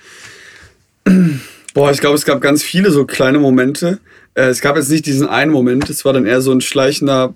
haben? 1.05 1.41
Boah, 1.73 1.91
ich 1.91 1.99
glaube, 1.99 2.15
es 2.15 2.25
gab 2.25 2.41
ganz 2.41 2.63
viele 2.63 2.89
so 2.89 3.05
kleine 3.05 3.37
Momente. 3.37 3.99
Äh, 4.33 4.45
es 4.45 4.61
gab 4.61 4.77
jetzt 4.77 4.89
nicht 4.89 5.05
diesen 5.05 5.27
einen 5.27 5.51
Moment, 5.51 5.89
es 5.89 6.05
war 6.05 6.13
dann 6.13 6.25
eher 6.25 6.41
so 6.41 6.51
ein 6.51 6.61
schleichender 6.61 7.35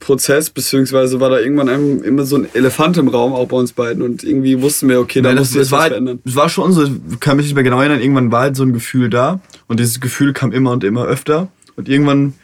Prozess, 0.00 0.50
beziehungsweise 0.50 1.20
war 1.20 1.30
da 1.30 1.38
irgendwann 1.38 1.68
einem, 1.68 2.02
immer 2.02 2.24
so 2.24 2.36
ein 2.36 2.48
Elefant 2.54 2.96
im 2.98 3.08
Raum, 3.08 3.32
auch 3.32 3.48
bei 3.48 3.56
uns 3.56 3.72
beiden. 3.72 4.02
Und 4.02 4.24
irgendwie 4.24 4.60
wussten 4.60 4.88
wir, 4.88 5.00
okay, 5.00 5.20
da 5.20 5.30
Nein, 5.30 5.38
muss 5.38 5.54
jetzt 5.54 5.70
was 5.72 5.80
halt, 5.80 5.92
verändern. 5.92 6.20
Es 6.24 6.36
war 6.36 6.48
schon 6.48 6.72
so, 6.72 6.84
ich 6.84 7.20
kann 7.20 7.36
mich 7.36 7.46
nicht 7.46 7.54
mehr 7.54 7.64
genau 7.64 7.80
erinnern, 7.80 8.00
irgendwann 8.00 8.32
war 8.32 8.42
halt 8.42 8.56
so 8.56 8.62
ein 8.62 8.72
Gefühl 8.72 9.10
da. 9.10 9.40
Und 9.68 9.80
dieses 9.80 10.00
Gefühl 10.00 10.32
kam 10.32 10.52
immer 10.52 10.72
und 10.72 10.84
immer 10.84 11.04
öfter. 11.04 11.48
Und 11.76 11.88
irgendwann 11.88 12.34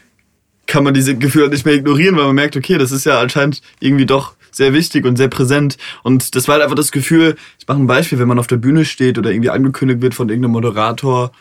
kann 0.66 0.84
man 0.84 0.94
diese 0.94 1.16
Gefühle 1.16 1.48
nicht 1.48 1.64
mehr 1.64 1.74
ignorieren, 1.74 2.16
weil 2.16 2.26
man 2.26 2.34
merkt, 2.34 2.56
okay, 2.56 2.78
das 2.78 2.92
ist 2.92 3.04
ja 3.04 3.20
anscheinend 3.20 3.62
irgendwie 3.80 4.06
doch 4.06 4.34
sehr 4.50 4.72
wichtig 4.72 5.04
und 5.06 5.16
sehr 5.16 5.28
präsent. 5.28 5.78
Und 6.02 6.34
das 6.34 6.46
war 6.46 6.54
halt 6.54 6.62
einfach 6.62 6.76
das 6.76 6.92
Gefühl, 6.92 7.36
ich 7.58 7.66
mache 7.66 7.78
ein 7.78 7.86
Beispiel, 7.86 8.18
wenn 8.18 8.28
man 8.28 8.38
auf 8.38 8.46
der 8.46 8.56
Bühne 8.56 8.84
steht 8.84 9.18
oder 9.18 9.30
irgendwie 9.30 9.50
angekündigt 9.50 10.02
wird 10.02 10.14
von 10.14 10.28
irgendeinem 10.28 10.52
Moderator 10.52 11.32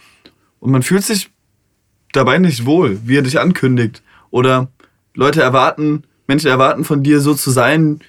und 0.60 0.72
man 0.72 0.84
fühlt 0.84 1.04
sich 1.04 1.30
dabei 2.14 2.38
nicht 2.38 2.66
wohl, 2.66 3.00
wie 3.06 3.18
er 3.18 3.22
dich 3.22 3.40
ankündigt. 3.40 4.02
Oder 4.30 4.70
Leute 5.18 5.42
erwarten, 5.42 6.04
Menschen 6.28 6.48
erwarten 6.48 6.84
von 6.86 7.04
dir 7.04 7.20
so 7.20 7.34
zu 7.34 7.52
sein, 7.52 8.00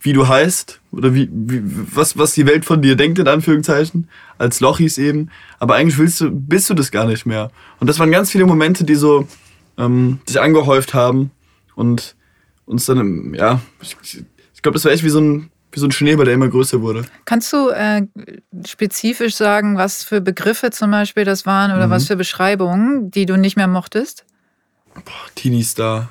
wie 0.00 0.12
du 0.12 0.28
heißt 0.28 0.80
oder 0.92 1.14
wie, 1.14 1.28
wie 1.32 1.60
was, 1.94 2.16
was 2.16 2.32
die 2.34 2.46
Welt 2.46 2.64
von 2.64 2.80
dir 2.80 2.94
denkt, 2.96 3.18
in 3.18 3.26
Anführungszeichen, 3.28 4.08
als 4.38 4.60
Lochis 4.60 4.96
eben. 4.98 5.30
Aber 5.58 5.74
eigentlich 5.74 5.98
willst 5.98 6.20
du, 6.20 6.30
bist 6.30 6.70
du 6.70 6.74
das 6.74 6.90
gar 6.90 7.06
nicht 7.06 7.26
mehr. 7.26 7.50
Und 7.80 7.88
das 7.88 7.98
waren 7.98 8.10
ganz 8.12 8.30
viele 8.30 8.46
Momente, 8.46 8.84
die 8.84 8.94
so 8.94 9.26
ähm, 9.76 10.20
sich 10.26 10.40
angehäuft 10.40 10.94
haben 10.94 11.32
und 11.74 12.14
uns 12.66 12.86
dann, 12.86 13.34
ja, 13.34 13.60
ich, 13.80 13.96
ich 14.54 14.62
glaube, 14.62 14.74
das 14.74 14.84
war 14.84 14.92
echt 14.92 15.04
wie 15.04 15.10
so 15.10 15.20
ein 15.20 15.50
wie 15.72 15.80
so 15.80 15.86
ein 15.86 15.92
Schneeball, 15.92 16.24
der 16.24 16.32
immer 16.32 16.48
größer 16.48 16.80
wurde. 16.80 17.04
Kannst 17.26 17.52
du 17.52 17.68
äh, 17.68 18.06
spezifisch 18.66 19.34
sagen, 19.34 19.76
was 19.76 20.04
für 20.04 20.22
Begriffe 20.22 20.70
zum 20.70 20.90
Beispiel 20.90 21.24
das 21.24 21.44
waren 21.44 21.70
oder 21.70 21.88
Mhm. 21.88 21.90
was 21.90 22.06
für 22.06 22.16
Beschreibungen, 22.16 23.10
die 23.10 23.26
du 23.26 23.36
nicht 23.36 23.56
mehr 23.56 23.66
mochtest? 23.66 24.24
Boah, 24.94 25.02
Teenie 25.34 25.64
Star. 25.64 26.08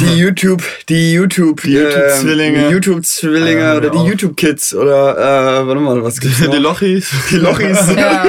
Die 0.00 0.16
YouTube, 0.18 0.62
die 0.88 1.12
YouTube, 1.12 1.60
Die 1.62 1.72
YouTube-Zwillinge. 1.72 2.58
ähm, 2.58 2.68
die 2.68 2.74
YouTube-Zwillinge 2.74 3.60
Ja, 3.60 3.76
oder 3.76 3.90
die. 3.90 3.98
YouTube-Kids 3.98 4.74
oder, 4.74 5.16
äh, 5.62 5.66
warte 5.66 5.80
mal, 5.80 6.02
was 6.04 6.20
gibt's 6.20 6.40
noch? 6.40 6.50
Die 6.52 6.58
Lochis. 6.58 7.10
Die 7.30 7.36
Lochis. 7.36 7.78
Ja. 7.96 8.26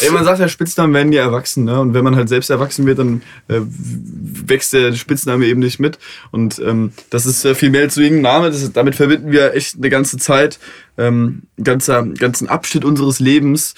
Ey, 0.00 0.10
man 0.10 0.24
sagt 0.24 0.38
ja, 0.38 0.48
Spitznamen 0.48 0.94
werden 0.94 1.12
ja 1.12 1.22
erwachsen, 1.22 1.64
ne? 1.64 1.80
Und 1.80 1.92
wenn 1.92 2.04
man 2.04 2.14
halt 2.14 2.28
selbst 2.28 2.50
erwachsen 2.50 2.86
wird, 2.86 2.98
dann 3.00 3.22
äh, 3.48 3.60
wächst 3.62 4.72
der 4.72 4.92
Spitzname 4.94 5.46
eben 5.46 5.60
nicht 5.60 5.80
mit. 5.80 5.98
Und 6.30 6.58
ähm, 6.60 6.92
das 7.10 7.26
ist 7.26 7.44
äh, 7.44 7.54
viel 7.56 7.70
mehr 7.70 7.82
als 7.82 7.94
so 7.96 8.00
irgendein 8.00 8.22
Name. 8.34 8.50
Das 8.50 8.62
ist, 8.62 8.76
damit 8.76 8.94
verbinden 8.94 9.32
wir 9.32 9.54
echt 9.54 9.76
eine 9.76 9.90
ganze 9.90 10.18
Zeit, 10.18 10.58
ähm, 10.98 11.42
einen 11.56 11.64
ganzer, 11.64 12.04
ganzen 12.04 12.48
Abschnitt 12.48 12.84
unseres 12.84 13.18
Lebens. 13.18 13.74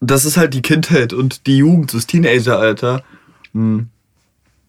Das 0.00 0.24
ist 0.24 0.36
halt 0.36 0.54
die 0.54 0.62
Kindheit 0.62 1.12
und 1.12 1.46
die 1.46 1.58
Jugend, 1.58 1.92
das 1.92 2.06
Teenageralter. 2.06 3.02
Hm. 3.52 3.88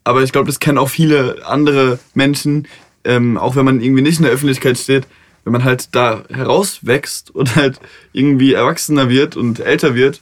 Aber 0.03 0.21
ich 0.23 0.31
glaube, 0.31 0.47
das 0.47 0.59
kennen 0.59 0.77
auch 0.77 0.89
viele 0.89 1.45
andere 1.45 1.99
Menschen, 2.13 2.67
ähm, 3.05 3.37
auch 3.37 3.55
wenn 3.55 3.65
man 3.65 3.81
irgendwie 3.81 4.01
nicht 4.01 4.17
in 4.19 4.23
der 4.23 4.33
Öffentlichkeit 4.33 4.77
steht, 4.77 5.07
wenn 5.43 5.53
man 5.53 5.63
halt 5.63 5.89
da 5.95 6.23
herauswächst 6.29 7.33
und 7.35 7.55
halt 7.55 7.79
irgendwie 8.13 8.53
erwachsener 8.53 9.09
wird 9.09 9.35
und 9.35 9.59
älter 9.59 9.95
wird, 9.95 10.21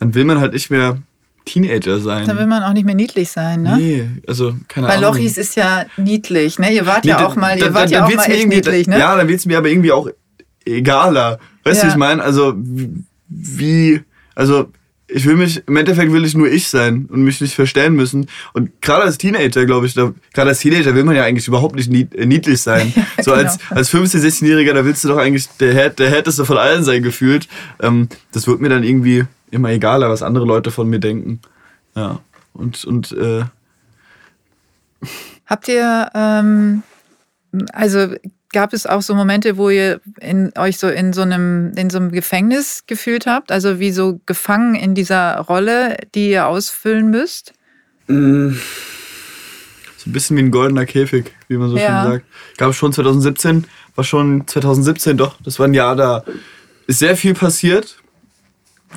dann 0.00 0.14
will 0.14 0.24
man 0.24 0.40
halt 0.40 0.52
nicht 0.52 0.70
mehr 0.70 0.98
Teenager 1.44 1.98
sein. 2.00 2.26
Dann 2.26 2.38
will 2.38 2.46
man 2.46 2.62
auch 2.62 2.72
nicht 2.72 2.84
mehr 2.84 2.94
niedlich 2.94 3.30
sein, 3.30 3.62
ne? 3.62 3.76
Nee, 3.78 4.08
also 4.26 4.54
keine 4.68 4.88
Weil 4.88 4.98
Ahnung. 4.98 5.14
Lochis 5.14 5.38
ist 5.38 5.56
ja 5.56 5.86
niedlich, 5.96 6.58
ne? 6.58 6.72
Ihr 6.74 6.86
wart 6.86 7.04
Nee, 7.04 7.10
ja 7.10 7.16
dann- 7.18 7.26
auch 7.26 7.36
mal, 7.36 7.56
ihr 7.56 7.64
dann- 7.64 7.74
wart 7.74 7.84
dann 7.84 7.90
ja 7.92 8.04
auch 8.04 8.10
wird's 8.10 8.28
mal 8.28 8.34
echt 8.34 8.48
niedlich, 8.48 8.86
ne? 8.86 8.98
Ja, 8.98 9.16
dann 9.16 9.28
wird 9.28 9.38
es 9.40 9.46
mir 9.46 9.58
aber 9.58 9.68
irgendwie 9.68 9.92
auch 9.92 10.08
egaler. 10.66 11.38
Weißt 11.64 11.82
du, 11.82 11.86
Ja. 11.86 11.88
wie 11.88 11.94
ich 11.94 11.98
meine? 11.98 12.22
Also, 12.22 12.54
wie, 13.28 14.02
also, 14.34 14.70
ich 15.10 15.24
will 15.24 15.36
mich, 15.36 15.62
im 15.66 15.76
Endeffekt 15.76 16.12
will 16.12 16.24
ich 16.24 16.34
nur 16.34 16.48
ich 16.48 16.68
sein 16.68 17.08
und 17.10 17.22
mich 17.22 17.40
nicht 17.40 17.54
verstellen 17.54 17.94
müssen. 17.94 18.28
Und 18.52 18.82
gerade 18.82 19.04
als 19.04 19.16
Teenager, 19.16 19.64
glaube 19.64 19.86
ich, 19.86 19.94
gerade 19.94 20.14
als 20.50 20.60
Teenager 20.60 20.94
will 20.94 21.04
man 21.04 21.16
ja 21.16 21.24
eigentlich 21.24 21.48
überhaupt 21.48 21.76
nicht 21.76 21.90
äh, 22.14 22.26
niedlich 22.26 22.60
sein. 22.60 22.92
so 23.22 23.30
genau. 23.32 23.42
als, 23.44 23.58
als 23.70 23.90
15-, 23.92 24.18
16-Jähriger, 24.22 24.74
da 24.74 24.84
willst 24.84 25.02
du 25.04 25.08
doch 25.08 25.16
eigentlich 25.16 25.48
der, 25.60 25.74
Hä- 25.74 25.94
der 25.96 26.10
Härteste 26.10 26.44
von 26.44 26.58
allen 26.58 26.84
sein, 26.84 27.02
gefühlt. 27.02 27.48
Ähm, 27.80 28.08
das 28.32 28.46
wird 28.46 28.60
mir 28.60 28.68
dann 28.68 28.84
irgendwie 28.84 29.24
immer 29.50 29.70
egaler, 29.70 30.10
was 30.10 30.22
andere 30.22 30.44
Leute 30.44 30.70
von 30.70 30.88
mir 30.88 30.98
denken. 30.98 31.40
Ja. 31.96 32.20
Und, 32.52 32.84
und, 32.84 33.12
äh, 33.12 33.44
Habt 35.46 35.68
ihr, 35.68 36.10
ähm, 36.14 36.82
also 37.72 38.14
gab 38.52 38.72
es 38.72 38.86
auch 38.86 39.02
so 39.02 39.14
Momente, 39.14 39.56
wo 39.56 39.70
ihr 39.70 40.00
in, 40.20 40.52
euch 40.56 40.78
so 40.78 40.88
in 40.88 41.12
so 41.12 41.22
einem 41.22 41.72
in 41.76 41.90
so 41.90 41.98
einem 41.98 42.10
Gefängnis 42.10 42.84
gefühlt 42.86 43.26
habt, 43.26 43.52
also 43.52 43.78
wie 43.78 43.90
so 43.92 44.20
gefangen 44.26 44.74
in 44.74 44.94
dieser 44.94 45.36
Rolle, 45.40 45.96
die 46.14 46.30
ihr 46.30 46.46
ausfüllen 46.46 47.10
müsst? 47.10 47.52
Mm, 48.08 48.52
So 49.98 50.08
ein 50.08 50.12
bisschen 50.12 50.36
wie 50.36 50.42
ein 50.42 50.50
goldener 50.50 50.86
Käfig, 50.86 51.32
wie 51.48 51.56
man 51.56 51.68
so 51.70 51.76
Ja. 51.76 51.86
schön 52.02 52.12
sagt. 52.12 52.24
Gab 52.56 52.70
es 52.70 52.76
schon 52.76 52.92
2017, 52.92 53.66
war 53.96 54.04
schon 54.04 54.46
2017 54.46 55.16
doch. 55.16 55.36
Das 55.42 55.58
war 55.58 55.66
ein 55.66 55.74
Jahr, 55.74 55.96
da 55.96 56.24
ist 56.86 57.00
sehr 57.00 57.16
viel 57.16 57.34
passiert. 57.34 57.98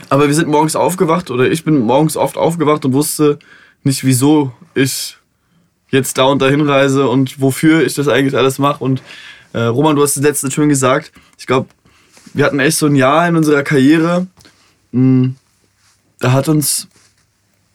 Aber 0.10 0.28
wir 0.28 0.34
sind 0.34 0.48
morgens 0.48 0.76
aufgewacht 0.78 1.30
oder 1.32 1.52
ich 1.52 1.66
bin 1.66 1.80
morgens 1.80 2.16
oft 2.16 2.38
aufgewacht 2.38 2.86
und 2.86 2.94
wusste 2.94 3.40
nicht, 3.84 4.06
wieso 4.06 4.54
ich 4.74 5.18
jetzt 5.90 6.18
da 6.18 6.24
und 6.24 6.42
dahin 6.42 6.62
reise 6.62 7.10
und 7.10 7.42
wofür 7.42 7.86
ich 7.86 7.96
das 7.96 8.08
eigentlich 8.08 8.38
alles 8.38 8.58
mache. 8.60 8.82
Und 8.82 9.02
äh, 9.54 9.60
Roman, 9.62 9.96
du 9.96 10.02
hast 10.04 10.18
es 10.18 10.24
letztens 10.24 10.54
schon 10.54 10.70
gesagt. 10.70 11.12
Ich 11.38 11.46
glaube, 11.48 11.68
wir 12.34 12.46
hatten 12.46 12.60
echt 12.60 12.78
so 12.78 12.86
ein 12.86 12.96
Jahr 12.96 13.28
in 13.28 13.36
unserer 13.36 13.64
Karriere. 13.64 14.28
mh, 14.92 15.32
Da 16.20 16.32
hat 16.34 16.48
uns 16.50 16.88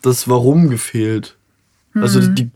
das 0.03 0.29
Warum 0.29 0.71
gefehlt. 0.71 1.37
Also 1.95 2.21
Mhm. 2.21 2.35
die, 2.37 2.51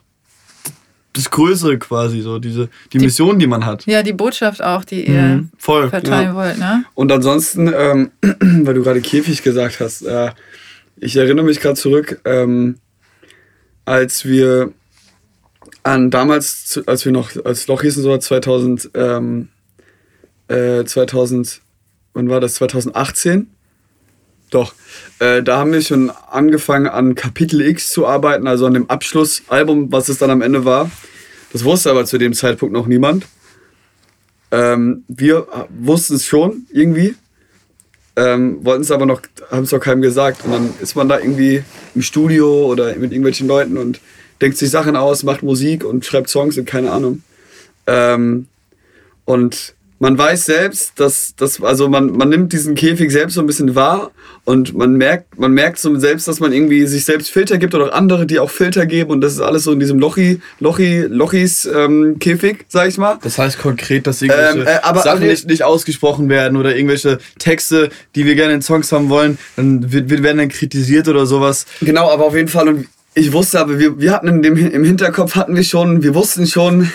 das 1.15 1.31
Größere 1.31 1.79
quasi, 1.79 2.21
so 2.21 2.39
diese 2.39 2.69
die, 2.93 2.99
Mission, 3.01 3.39
die 3.41 3.47
man 3.49 3.67
hat. 3.67 3.85
Ja, 3.87 4.03
die 4.05 4.13
Botschaft 4.13 4.63
auch, 4.63 4.85
die 4.85 5.09
ihr 5.09 5.21
Mhm, 5.23 5.51
Voll. 5.59 5.89
verteilen 5.91 6.29
ja. 6.29 6.35
wollt, 6.37 6.59
ne? 6.59 6.85
Und 6.95 7.11
ansonsten, 7.11 7.73
ähm, 7.75 8.11
weil 8.23 8.75
du 8.75 8.83
gerade 8.83 9.01
Käfig 9.01 9.43
gesagt 9.43 9.81
hast, 9.81 10.03
äh, 10.03 10.31
ich 10.97 11.17
erinnere 11.17 11.45
mich 11.47 11.59
gerade 11.61 11.75
zurück, 11.75 12.21
ähm, 12.25 12.77
als 13.85 14.25
wir 14.25 14.73
an 15.83 16.11
damals, 16.11 16.81
als 16.87 17.05
wir 17.05 17.13
noch 17.13 17.31
als 17.45 17.67
Loch 17.67 17.83
hießen, 17.83 18.03
so 18.03 18.17
2000, 18.17 18.91
ähm, 18.95 19.49
äh, 20.49 20.85
2000, 20.85 21.61
wann 22.13 22.29
war 22.29 22.41
das? 22.41 22.55
2018? 22.55 23.49
Doch. 24.51 24.75
Äh, 25.21 25.43
da 25.43 25.59
haben 25.59 25.73
wir 25.73 25.81
schon 25.81 26.11
angefangen 26.11 26.89
an 26.89 27.15
Kapitel 27.15 27.61
X 27.61 27.91
zu 27.91 28.07
arbeiten, 28.07 28.47
also 28.47 28.67
an 28.67 28.75
dem 28.75 28.91
Abschlussalbum, 28.91 29.93
was 29.93 30.09
es 30.09 30.19
dann 30.19 30.31
am 30.31 30.43
Ende 30.43 30.65
war. 30.65 30.91
Das 31.53 31.65
wusste 31.65 31.91
aber 31.91 32.05
zu 32.05 32.19
dem 32.19 32.33
Zeitpunkt 32.33 32.73
noch 32.73 32.87
niemand. 32.87 33.27
Ähm, 34.51 35.05
wir 35.09 35.47
wussten 35.69 36.17
es 36.17 36.27
schon 36.27 36.67
irgendwie, 36.73 37.15
ähm, 38.17 38.65
wollten 38.65 38.83
es 38.83 38.91
aber 38.91 39.07
noch, 39.07 39.23
haben 39.51 39.63
es 39.63 39.73
noch 39.73 39.81
keinem 39.81 40.03
gesagt. 40.03 40.45
Und 40.45 40.53
dann 40.53 40.75
ist 40.81 40.97
man 40.97 41.09
da 41.09 41.19
irgendwie 41.19 41.63
im 41.95 42.03
Studio 42.03 42.67
oder 42.67 42.95
mit 42.97 43.13
irgendwelchen 43.13 43.47
Leuten 43.47 43.79
und 43.79 44.01
denkt 44.41 44.57
sich 44.59 44.71
Sachen 44.71 44.97
aus, 44.97 45.23
macht 45.23 45.43
Musik 45.43 45.85
und 45.85 46.05
schreibt 46.05 46.29
Songs 46.31 46.57
und 46.59 46.65
keine 46.67 46.91
Ahnung. 46.91 47.23
Ähm, 47.87 48.47
und 49.25 49.75
man 50.03 50.17
weiß 50.17 50.47
selbst, 50.47 50.93
dass, 50.99 51.35
dass 51.37 51.63
also 51.63 51.91
man, 51.91 52.13
man 52.13 52.31
nimmt 52.31 52.55
diesen 52.55 52.75
Käfig 52.75 53.11
selbst 53.13 53.35
so 53.35 53.43
ein 53.43 53.47
bisschen 53.47 53.75
wahr 53.75 54.13
und 54.47 54.75
man 54.75 54.95
merkt, 54.95 55.39
man 55.39 55.53
merkt 55.53 55.79
so 55.79 55.95
selbst, 55.99 56.27
dass 56.27 56.41
man 56.41 56.55
irgendwie 56.55 56.87
sich 56.87 57.05
selbst 57.05 57.29
Filter 57.29 57.59
gibt 57.59 57.75
oder 57.75 57.89
auch 57.89 57.93
andere, 57.93 58.25
die 58.25 58.39
auch 58.39 58.49
Filter 58.49 58.87
geben 58.87 59.11
und 59.11 59.21
das 59.21 59.35
ist 59.35 59.41
alles 59.41 59.65
so 59.65 59.73
in 59.73 59.79
diesem 59.79 59.99
Lochi, 59.99 60.41
Lochi, 60.59 61.03
Lochis 61.03 61.67
ähm, 61.67 62.17
Käfig, 62.19 62.65
sag 62.69 62.89
ich 62.89 62.97
mal. 62.97 63.19
Das 63.23 63.37
heißt 63.37 63.59
konkret, 63.59 64.07
dass 64.07 64.23
irgendwelche 64.23 64.61
Ähm, 64.61 64.67
äh, 64.67 64.79
aber- 64.83 65.03
Sachen 65.03 65.19
aber- 65.19 65.27
nicht, 65.27 65.47
nicht 65.47 65.65
ausgesprochen 65.65 66.31
werden 66.31 66.57
oder 66.57 66.75
irgendwelche 66.75 67.19
Texte, 67.39 67.91
die 68.15 68.25
wir 68.25 68.37
gerne 68.37 68.55
in 68.55 68.63
Songs 68.63 68.91
haben 68.93 69.11
wollen, 69.11 69.37
dann 69.57 69.93
wird- 69.93 70.09
werden 70.23 70.39
dann 70.39 70.49
kritisiert 70.49 71.09
oder 71.09 71.27
sowas. 71.27 71.67
Genau, 71.83 72.09
aber 72.11 72.25
auf 72.25 72.35
jeden 72.35 72.49
Fall. 72.49 72.69
Und 72.69 72.87
ich 73.15 73.33
wusste 73.33 73.61
aber, 73.61 73.79
wir, 73.79 74.01
wir 74.01 74.13
hatten 74.13 74.43
dem, 74.43 74.57
im 74.57 74.85
Hinterkopf 74.85 75.35
hatten 75.35 75.57
wir 75.57 75.65
schon, 75.65 76.03
wir 76.03 76.15
wussten 76.15 76.47
schon, 76.47 76.91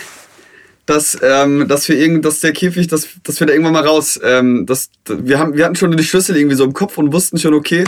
dass, 0.86 1.18
ähm, 1.24 1.68
dass 1.68 1.90
wir 1.90 1.98
irgend, 1.98 2.24
dass 2.26 2.42
der 2.42 2.52
Käfig, 2.52 2.88
dass, 2.88 3.08
dass 3.24 3.40
wir 3.40 3.48
da 3.48 3.54
irgendwann 3.54 3.74
mal 3.74 3.86
raus, 3.86 4.20
ähm, 4.24 4.66
dass, 4.68 4.90
wir 5.08 5.40
haben, 5.40 5.56
wir 5.58 5.66
hatten 5.66 5.76
schon 5.76 5.96
die 5.98 6.04
Schlüssel 6.04 6.38
irgendwie 6.38 6.56
so 6.56 6.64
im 6.64 6.74
Kopf 6.74 6.98
und 7.00 7.12
wussten 7.12 7.40
schon, 7.40 7.56
okay, 7.56 7.84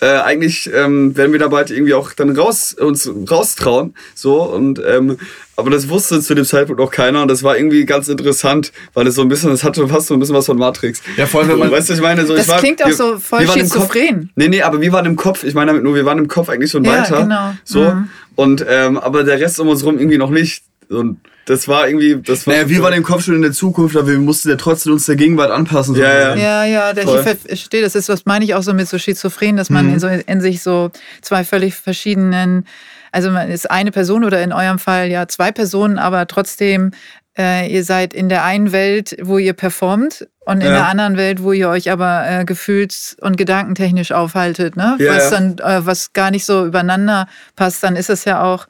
äh, 0.00 0.06
eigentlich 0.06 0.70
ähm, 0.74 1.16
werden 1.16 1.32
wir 1.32 1.38
da 1.38 1.48
bald 1.48 1.70
irgendwie 1.70 1.94
auch 1.94 2.12
dann 2.12 2.36
raus, 2.36 2.74
uns 2.74 3.10
raustrauen, 3.30 3.94
so 4.14 4.42
und 4.42 4.82
ähm, 4.86 5.16
aber 5.56 5.70
das 5.70 5.88
wusste 5.88 6.20
zu 6.20 6.34
dem 6.34 6.44
Zeitpunkt 6.44 6.80
auch 6.80 6.90
keiner 6.90 7.22
und 7.22 7.28
das 7.28 7.42
war 7.42 7.56
irgendwie 7.56 7.84
ganz 7.86 8.08
interessant, 8.08 8.72
weil 8.94 9.06
es 9.06 9.14
so 9.14 9.22
ein 9.22 9.28
bisschen, 9.28 9.50
das 9.50 9.64
hatte 9.64 9.86
fast 9.88 10.08
so 10.08 10.14
ein 10.14 10.20
bisschen 10.20 10.34
was 10.34 10.46
von 10.46 10.58
Matrix. 10.58 11.00
Ja, 11.16 11.26
vor 11.26 11.40
allem, 11.40 11.50
wenn 11.50 11.58
man- 11.58 11.70
weißt 11.70 11.88
du, 11.90 11.94
ich 11.94 12.00
meine, 12.00 12.26
so 12.26 12.34
Das 12.34 12.44
ich 12.44 12.48
war, 12.50 12.58
klingt 12.58 12.84
auch 12.84 12.90
so 12.90 13.18
voll 13.18 13.46
schizophren. 13.48 14.30
Nee, 14.34 14.48
nee, 14.48 14.62
aber 14.62 14.80
wir 14.80 14.92
waren 14.92 15.06
im 15.06 15.16
Kopf, 15.16 15.44
ich 15.44 15.54
meine 15.54 15.70
damit 15.70 15.84
nur, 15.84 15.94
wir 15.94 16.04
waren 16.04 16.18
im 16.18 16.28
Kopf 16.28 16.48
eigentlich 16.48 16.70
schon 16.70 16.84
Ja, 16.84 17.02
weiter. 17.02 17.22
genau. 17.22 17.54
So. 17.64 17.80
Mhm. 17.80 18.08
Und 18.34 18.64
ähm, 18.68 18.98
aber 18.98 19.24
der 19.24 19.40
Rest 19.40 19.60
um 19.60 19.68
uns 19.68 19.84
rum 19.84 19.98
irgendwie 19.98 20.18
noch 20.18 20.30
nicht. 20.30 20.64
Und 20.88 21.18
das 21.46 21.68
war 21.68 21.86
irgendwie. 21.88 22.16
Das 22.22 22.46
war 22.46 22.54
Naja, 22.54 22.68
wir 22.68 22.82
waren 22.82 22.92
im 22.94 23.02
Kopf 23.02 23.24
schon 23.24 23.34
in 23.34 23.42
der 23.42 23.52
Zukunft, 23.52 23.96
aber 23.96 24.08
wir 24.08 24.18
mussten 24.18 24.48
ja 24.48 24.56
trotzdem 24.56 24.92
uns 24.92 25.06
der 25.06 25.16
Gegenwart 25.16 25.50
anpassen. 25.50 25.94
Ja, 25.96 26.12
ja. 26.12 26.34
Ja, 26.36 26.64
ja, 26.64 26.92
der, 26.92 27.04
ich 27.04 27.38
verstehe, 27.46 27.82
das 27.82 27.94
ist, 27.94 28.08
was 28.08 28.24
meine 28.26 28.44
ich 28.44 28.54
auch 28.54 28.62
so 28.62 28.72
mit 28.74 28.88
so 28.88 28.98
Schizophren, 28.98 29.56
dass 29.56 29.70
man 29.70 29.92
in, 29.92 29.98
so, 30.00 30.06
in 30.08 30.40
sich 30.40 30.62
so 30.62 30.90
zwei 31.20 31.44
völlig 31.44 31.74
verschiedenen, 31.74 32.66
also 33.10 33.30
man 33.30 33.50
ist 33.50 33.70
eine 33.70 33.90
Person 33.90 34.24
oder 34.24 34.42
in 34.42 34.52
eurem 34.52 34.78
Fall 34.78 35.08
ja 35.08 35.26
zwei 35.28 35.52
Personen, 35.52 35.98
aber 35.98 36.26
trotzdem, 36.26 36.92
äh, 37.36 37.72
ihr 37.72 37.82
seid 37.84 38.14
in 38.14 38.28
der 38.28 38.44
einen 38.44 38.72
Welt, 38.72 39.16
wo 39.22 39.38
ihr 39.38 39.54
performt 39.54 40.28
und 40.44 40.60
in 40.60 40.66
Ja. 40.66 40.72
der 40.74 40.86
anderen 40.88 41.16
Welt, 41.16 41.42
wo 41.42 41.52
ihr 41.52 41.68
euch 41.70 41.90
aber 41.90 42.24
äh, 42.28 42.44
gefühls- 42.44 43.16
und 43.20 43.36
gedankentechnisch 43.36 44.12
aufhaltet, 44.12 44.76
ne? 44.76 44.96
Ja, 44.98 45.14
was 45.16 45.30
ja. 45.30 45.38
dann, 45.38 45.58
äh, 45.58 45.86
was 45.86 46.12
gar 46.12 46.30
nicht 46.30 46.44
so 46.44 46.66
übereinander 46.66 47.26
passt, 47.56 47.82
dann 47.82 47.96
ist 47.96 48.10
es 48.10 48.24
ja 48.24 48.42
auch 48.42 48.66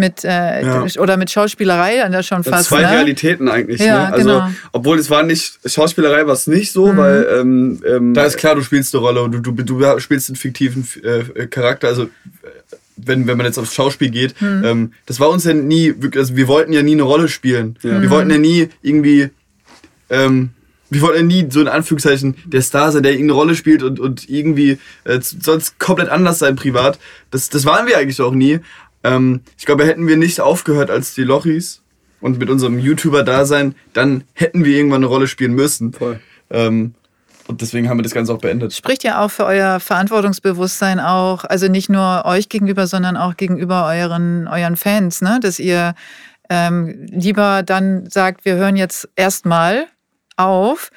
mit, 0.00 0.24
äh, 0.24 0.62
Ja. 0.64 0.84
oder 0.98 1.16
mit 1.16 1.30
Schauspielerei 1.30 1.98
dann 1.98 2.10
da 2.10 2.22
schon 2.24 2.42
fast, 2.42 2.68
zwei 2.70 2.80
ne? 2.82 2.90
Realitäten 2.90 3.48
eigentlich. 3.48 3.80
Ja, 3.80 4.08
ne? 4.08 4.12
Also, 4.14 4.28
genau. 4.28 4.50
obwohl 4.72 4.98
es 4.98 5.08
war 5.10 5.22
nicht, 5.22 5.60
Schauspielerei 5.64 6.26
war 6.26 6.32
es 6.34 6.48
nicht 6.48 6.72
so, 6.72 6.92
Mhm. 6.92 6.96
weil. 6.96 7.26
Ähm, 7.38 7.82
ähm, 7.86 8.14
Da 8.14 8.24
ist 8.24 8.36
klar, 8.36 8.56
du 8.56 8.62
spielst 8.62 8.92
eine 8.94 9.02
Rolle 9.04 9.22
und 9.22 9.32
du, 9.32 9.40
du, 9.40 9.52
du 9.52 10.00
spielst 10.00 10.28
einen 10.28 10.36
fiktiven 10.36 10.86
äh, 11.04 11.46
Charakter. 11.46 11.86
Also 11.88 12.04
äh, 12.04 12.08
wenn, 12.96 13.26
wenn 13.26 13.36
man 13.36 13.46
jetzt 13.46 13.58
aufs 13.58 13.72
Schauspiel 13.74 14.10
geht, 14.10 14.34
ähm, 14.42 14.92
das 15.06 15.20
war 15.20 15.30
uns 15.30 15.44
ja 15.44 15.54
nie, 15.54 15.94
also 16.16 16.36
wir 16.36 16.48
wollten 16.48 16.72
ja 16.72 16.82
nie 16.82 16.92
eine 16.92 17.04
Rolle 17.04 17.28
spielen. 17.28 17.76
Wir 17.80 18.10
wollten 18.10 18.30
ja 18.30 18.36
nie 18.38 18.68
irgendwie, 18.82 19.30
ähm, 20.10 20.50
wir 20.90 21.00
wollten 21.02 21.18
ja 21.18 21.24
nie 21.24 21.46
so 21.50 21.60
in 21.60 21.68
Anführungszeichen 21.68 22.34
der 22.44 22.60
Star 22.62 22.92
sein, 22.92 23.02
der 23.02 23.12
irgendeine 23.12 23.38
Rolle 23.38 23.54
spielt 23.54 23.82
und, 23.82 24.00
und 24.00 24.28
irgendwie 24.28 24.78
äh, 25.04 25.20
sonst 25.22 25.78
komplett 25.78 26.08
anders 26.10 26.40
sein 26.40 26.56
privat. 26.56 26.98
Das, 27.30 27.48
das 27.48 27.64
waren 27.64 27.86
wir 27.86 27.96
eigentlich 27.96 28.20
auch 28.20 28.32
nie. 28.34 28.58
Ähm, 29.04 29.40
ich 29.58 29.66
glaube, 29.66 29.86
hätten 29.86 30.06
wir 30.06 30.16
nicht 30.16 30.40
aufgehört 30.40 30.90
als 30.90 31.14
die 31.14 31.24
Lochis 31.24 31.82
und 32.20 32.38
mit 32.38 32.50
unserem 32.50 32.78
YouTuber-Dasein, 32.78 33.74
dann 33.92 34.24
hätten 34.34 34.64
wir 34.64 34.76
irgendwann 34.76 34.98
eine 34.98 35.06
Rolle 35.06 35.26
spielen 35.26 35.54
müssen. 35.54 35.92
Voll. 35.92 36.20
Ähm, 36.50 36.94
und 37.46 37.62
deswegen 37.62 37.88
haben 37.88 37.98
wir 37.98 38.04
das 38.04 38.14
Ganze 38.14 38.32
auch 38.32 38.38
beendet. 38.38 38.72
Spricht 38.72 39.02
ja 39.02 39.24
auch 39.24 39.30
für 39.30 39.44
euer 39.44 39.80
Verantwortungsbewusstsein 39.80 41.00
auch, 41.00 41.44
also 41.44 41.66
nicht 41.66 41.88
nur 41.88 42.22
euch 42.24 42.48
gegenüber, 42.48 42.86
sondern 42.86 43.16
auch 43.16 43.36
gegenüber 43.36 43.86
euren, 43.86 44.46
euren 44.46 44.76
Fans, 44.76 45.20
ne? 45.20 45.40
dass 45.42 45.58
ihr 45.58 45.94
ähm, 46.48 47.06
lieber 47.10 47.62
dann 47.64 48.08
sagt, 48.08 48.44
wir 48.44 48.54
hören 48.54 48.76
jetzt 48.76 49.08
erstmal 49.16 49.86
auf, 50.36 50.90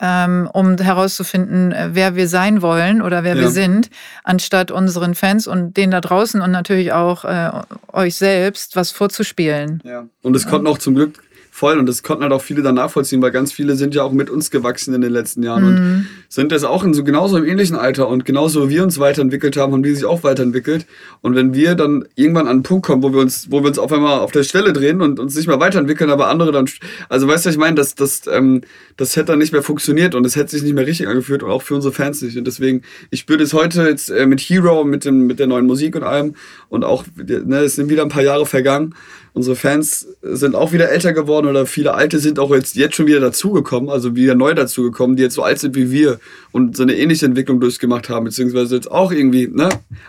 um 0.00 0.76
herauszufinden, 0.78 1.72
äh, 1.72 1.90
wer 1.92 2.16
wir 2.16 2.28
sein 2.28 2.62
wollen 2.62 3.00
oder 3.00 3.22
wer 3.24 3.34
Ja. 3.36 3.42
wir 3.42 3.50
sind, 3.50 3.90
anstatt 4.24 4.70
unseren 4.70 5.14
Fans 5.14 5.46
und 5.46 5.76
denen 5.76 5.92
da 5.92 6.00
draußen 6.00 6.40
und 6.40 6.50
natürlich 6.50 6.92
auch 6.92 7.24
äh, 7.24 7.50
euch 7.92 8.16
selbst 8.16 8.76
was 8.76 8.90
vorzuspielen. 8.90 9.80
Ja. 9.84 10.06
Und 10.22 10.34
es 10.34 10.46
konnten 10.46 10.66
auch 10.66 10.78
zum 10.78 10.94
Glück 10.94 11.22
voll 11.54 11.78
und 11.78 11.88
das 11.88 12.02
konnten 12.02 12.24
halt 12.24 12.32
auch 12.32 12.42
viele 12.42 12.62
dann 12.62 12.74
nachvollziehen, 12.74 13.22
weil 13.22 13.30
ganz 13.30 13.52
viele 13.52 13.76
sind 13.76 13.94
ja 13.94 14.02
auch 14.02 14.10
mit 14.10 14.28
uns 14.28 14.50
gewachsen 14.50 14.92
in 14.92 15.02
den 15.02 15.12
letzten 15.12 15.44
Jahren 15.44 15.64
und 15.64 16.06
sind 16.28 16.50
jetzt 16.50 16.64
auch 16.64 16.82
in 16.82 16.94
so 16.94 17.04
genauso 17.04 17.36
im 17.36 17.44
ähnlichen 17.44 17.76
Alter 17.76 18.08
und 18.08 18.24
genauso 18.24 18.68
wie 18.68 18.74
wir 18.74 18.82
uns 18.82 18.98
weiterentwickelt 18.98 19.56
haben, 19.56 19.72
haben 19.72 19.84
die 19.84 19.94
sich 19.94 20.04
auch 20.04 20.24
weiterentwickelt. 20.24 20.84
Und 21.20 21.36
wenn 21.36 21.54
wir 21.54 21.76
dann 21.76 22.06
irgendwann 22.16 22.48
an 22.48 22.54
einen 22.54 22.62
Punkt 22.64 22.84
kommen, 22.84 23.04
wo 23.04 23.12
wir 23.12 23.20
uns, 23.20 23.52
wo 23.52 23.62
wir 23.62 23.68
uns 23.68 23.78
auf 23.78 23.92
einmal 23.92 24.18
auf 24.18 24.32
der 24.32 24.42
Stelle 24.42 24.72
drehen 24.72 25.00
und 25.00 25.20
uns 25.20 25.36
nicht 25.36 25.46
mehr 25.46 25.60
weiterentwickeln, 25.60 26.10
aber 26.10 26.26
andere 26.26 26.50
dann, 26.50 26.68
also 27.08 27.28
weißt 27.28 27.46
du, 27.46 27.50
ich 27.50 27.56
meine, 27.56 27.76
das, 27.76 27.94
das, 27.94 28.22
ähm, 28.26 28.62
das 28.96 29.14
hätte 29.14 29.26
dann 29.26 29.38
nicht 29.38 29.52
mehr 29.52 29.62
funktioniert 29.62 30.16
und 30.16 30.26
es 30.26 30.34
hätte 30.34 30.50
sich 30.50 30.64
nicht 30.64 30.74
mehr 30.74 30.88
richtig 30.88 31.06
angefühlt 31.06 31.44
und 31.44 31.52
auch 31.52 31.62
für 31.62 31.76
unsere 31.76 31.94
Fans 31.94 32.20
nicht. 32.20 32.36
Und 32.36 32.48
deswegen, 32.48 32.82
ich 33.10 33.20
spüre 33.20 33.38
das 33.38 33.52
heute 33.52 33.84
jetzt 33.84 34.10
äh, 34.10 34.26
mit 34.26 34.40
Hero, 34.40 34.82
mit 34.82 35.04
dem, 35.04 35.28
mit 35.28 35.38
der 35.38 35.46
neuen 35.46 35.66
Musik 35.66 35.94
und 35.94 36.02
allem 36.02 36.34
und 36.68 36.82
auch, 36.82 37.04
ne, 37.16 37.58
es 37.58 37.76
sind 37.76 37.88
wieder 37.90 38.02
ein 38.02 38.08
paar 38.08 38.24
Jahre 38.24 38.44
vergangen. 38.44 38.92
Unsere 39.34 39.56
Fans 39.56 40.06
sind 40.22 40.54
auch 40.54 40.72
wieder 40.72 40.90
älter 40.90 41.12
geworden 41.12 41.48
oder 41.48 41.66
viele 41.66 41.94
alte 41.94 42.20
sind 42.20 42.38
auch 42.38 42.54
jetzt, 42.54 42.76
jetzt 42.76 42.94
schon 42.94 43.08
wieder 43.08 43.18
dazugekommen, 43.18 43.90
also 43.90 44.14
wieder 44.14 44.36
neu 44.36 44.54
dazugekommen, 44.54 45.16
die 45.16 45.24
jetzt 45.24 45.34
so 45.34 45.42
alt 45.42 45.58
sind 45.58 45.74
wie 45.74 45.90
wir 45.90 46.20
und 46.52 46.76
so 46.76 46.84
eine 46.84 46.94
ähnliche 46.94 47.26
Entwicklung 47.26 47.58
durchgemacht 47.58 48.08
haben, 48.08 48.26
beziehungsweise 48.26 48.76
jetzt 48.76 48.88
auch 48.88 49.10
irgendwie, 49.10 49.48
ne, 49.48 49.68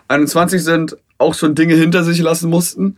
21 0.09 0.63
sind, 0.63 0.95
auch 1.17 1.33
schon 1.33 1.55
Dinge 1.55 1.73
hinter 1.73 2.03
sich 2.03 2.19
lassen 2.19 2.51
mussten. 2.51 2.97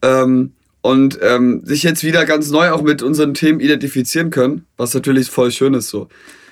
Ähm, 0.00 0.52
und 0.80 1.18
ähm, 1.20 1.60
sich 1.64 1.82
jetzt 1.82 2.02
wieder 2.02 2.24
ganz 2.24 2.50
neu 2.50 2.70
auch 2.70 2.80
mit 2.80 3.02
unseren 3.02 3.34
Themen 3.34 3.60
identifizieren 3.60 4.30
können, 4.30 4.64
was 4.78 4.94
natürlich 4.94 5.28
voll 5.28 5.50
schön 5.50 5.74
ist 5.74 5.90
so. 5.90 6.08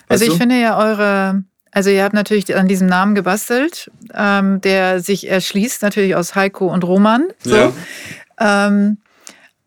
Also 0.08 0.20
Weißt 0.20 0.22
ich 0.24 0.28
du? 0.30 0.36
finde 0.36 0.60
ja 0.60 0.78
eure, 0.78 1.44
also 1.70 1.88
ihr 1.88 2.04
habt 2.04 2.14
natürlich 2.14 2.54
an 2.54 2.68
diesem 2.68 2.86
Namen 2.86 3.14
gebastelt, 3.14 3.90
ähm, 4.12 4.60
der 4.60 5.00
sich 5.00 5.28
erschließt 5.28 5.80
natürlich 5.80 6.16
aus 6.16 6.34
Heiko 6.34 6.66
und 6.66 6.84
Roman. 6.84 7.28
So. 7.44 7.56
Ja. 7.56 7.72
Ähm, 8.38 8.98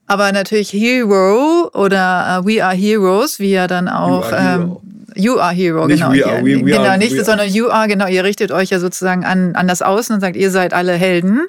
aber 0.09 0.31
natürlich 0.31 0.73
Hero 0.73 1.69
oder 1.73 2.41
äh, 2.43 2.45
We 2.45 2.63
Are 2.65 2.75
Heroes, 2.75 3.39
wie 3.39 3.51
ja 3.51 3.67
dann 3.67 3.87
auch. 3.87 4.31
are 4.31 4.41
hero. 4.41 4.61
ähm, 4.61 4.77
You 5.15 5.37
are 5.39 5.53
Hero, 5.53 5.87
Nicht 5.87 5.99
genau. 6.01 6.13
we 6.13 6.25
are, 6.25 6.39
we- 6.45 6.59
we 6.65 6.71
genau, 6.71 6.83
are- 6.83 6.97
nicht, 6.97 7.11
we 7.13 7.17
are. 7.17 7.25
sondern 7.25 7.49
You 7.49 7.69
are, 7.69 7.87
genau. 7.87 8.07
Ihr 8.07 8.23
richtet 8.23 8.51
euch 8.51 8.69
ja 8.69 8.79
sozusagen 8.79 9.25
an, 9.25 9.55
an 9.55 9.67
das 9.67 9.81
Außen 9.81 10.13
und 10.15 10.21
sagt, 10.21 10.35
ihr 10.37 10.49
seid 10.51 10.73
alle 10.73 10.93
Helden. 10.93 11.47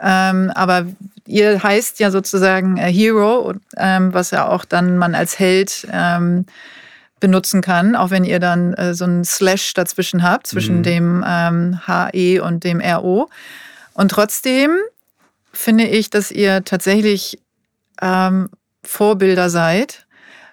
Ähm, 0.00 0.50
aber 0.54 0.86
ihr 1.26 1.62
heißt 1.62 2.00
ja 2.00 2.10
sozusagen 2.10 2.76
äh, 2.76 2.90
Hero, 2.92 3.52
ähm, 3.76 4.12
was 4.12 4.30
ja 4.32 4.48
auch 4.48 4.64
dann 4.64 4.98
man 4.98 5.14
als 5.14 5.38
Held 5.38 5.86
ähm, 5.92 6.46
benutzen 7.20 7.60
kann, 7.60 7.94
auch 7.94 8.10
wenn 8.10 8.24
ihr 8.24 8.40
dann 8.40 8.74
äh, 8.74 8.94
so 8.94 9.04
einen 9.04 9.24
Slash 9.24 9.74
dazwischen 9.74 10.22
habt, 10.22 10.46
zwischen 10.48 10.82
dem 10.82 11.24
ähm, 11.26 11.80
HE 11.86 12.40
und 12.42 12.64
dem 12.64 12.80
RO. 12.80 13.28
Und 13.94 14.10
trotzdem 14.10 14.72
finde 15.52 15.84
ich, 15.84 16.10
dass 16.10 16.30
ihr 16.32 16.64
tatsächlich 16.64 17.38
ähm, 18.02 18.48
Vorbilder 18.84 19.50
seid. 19.50 20.00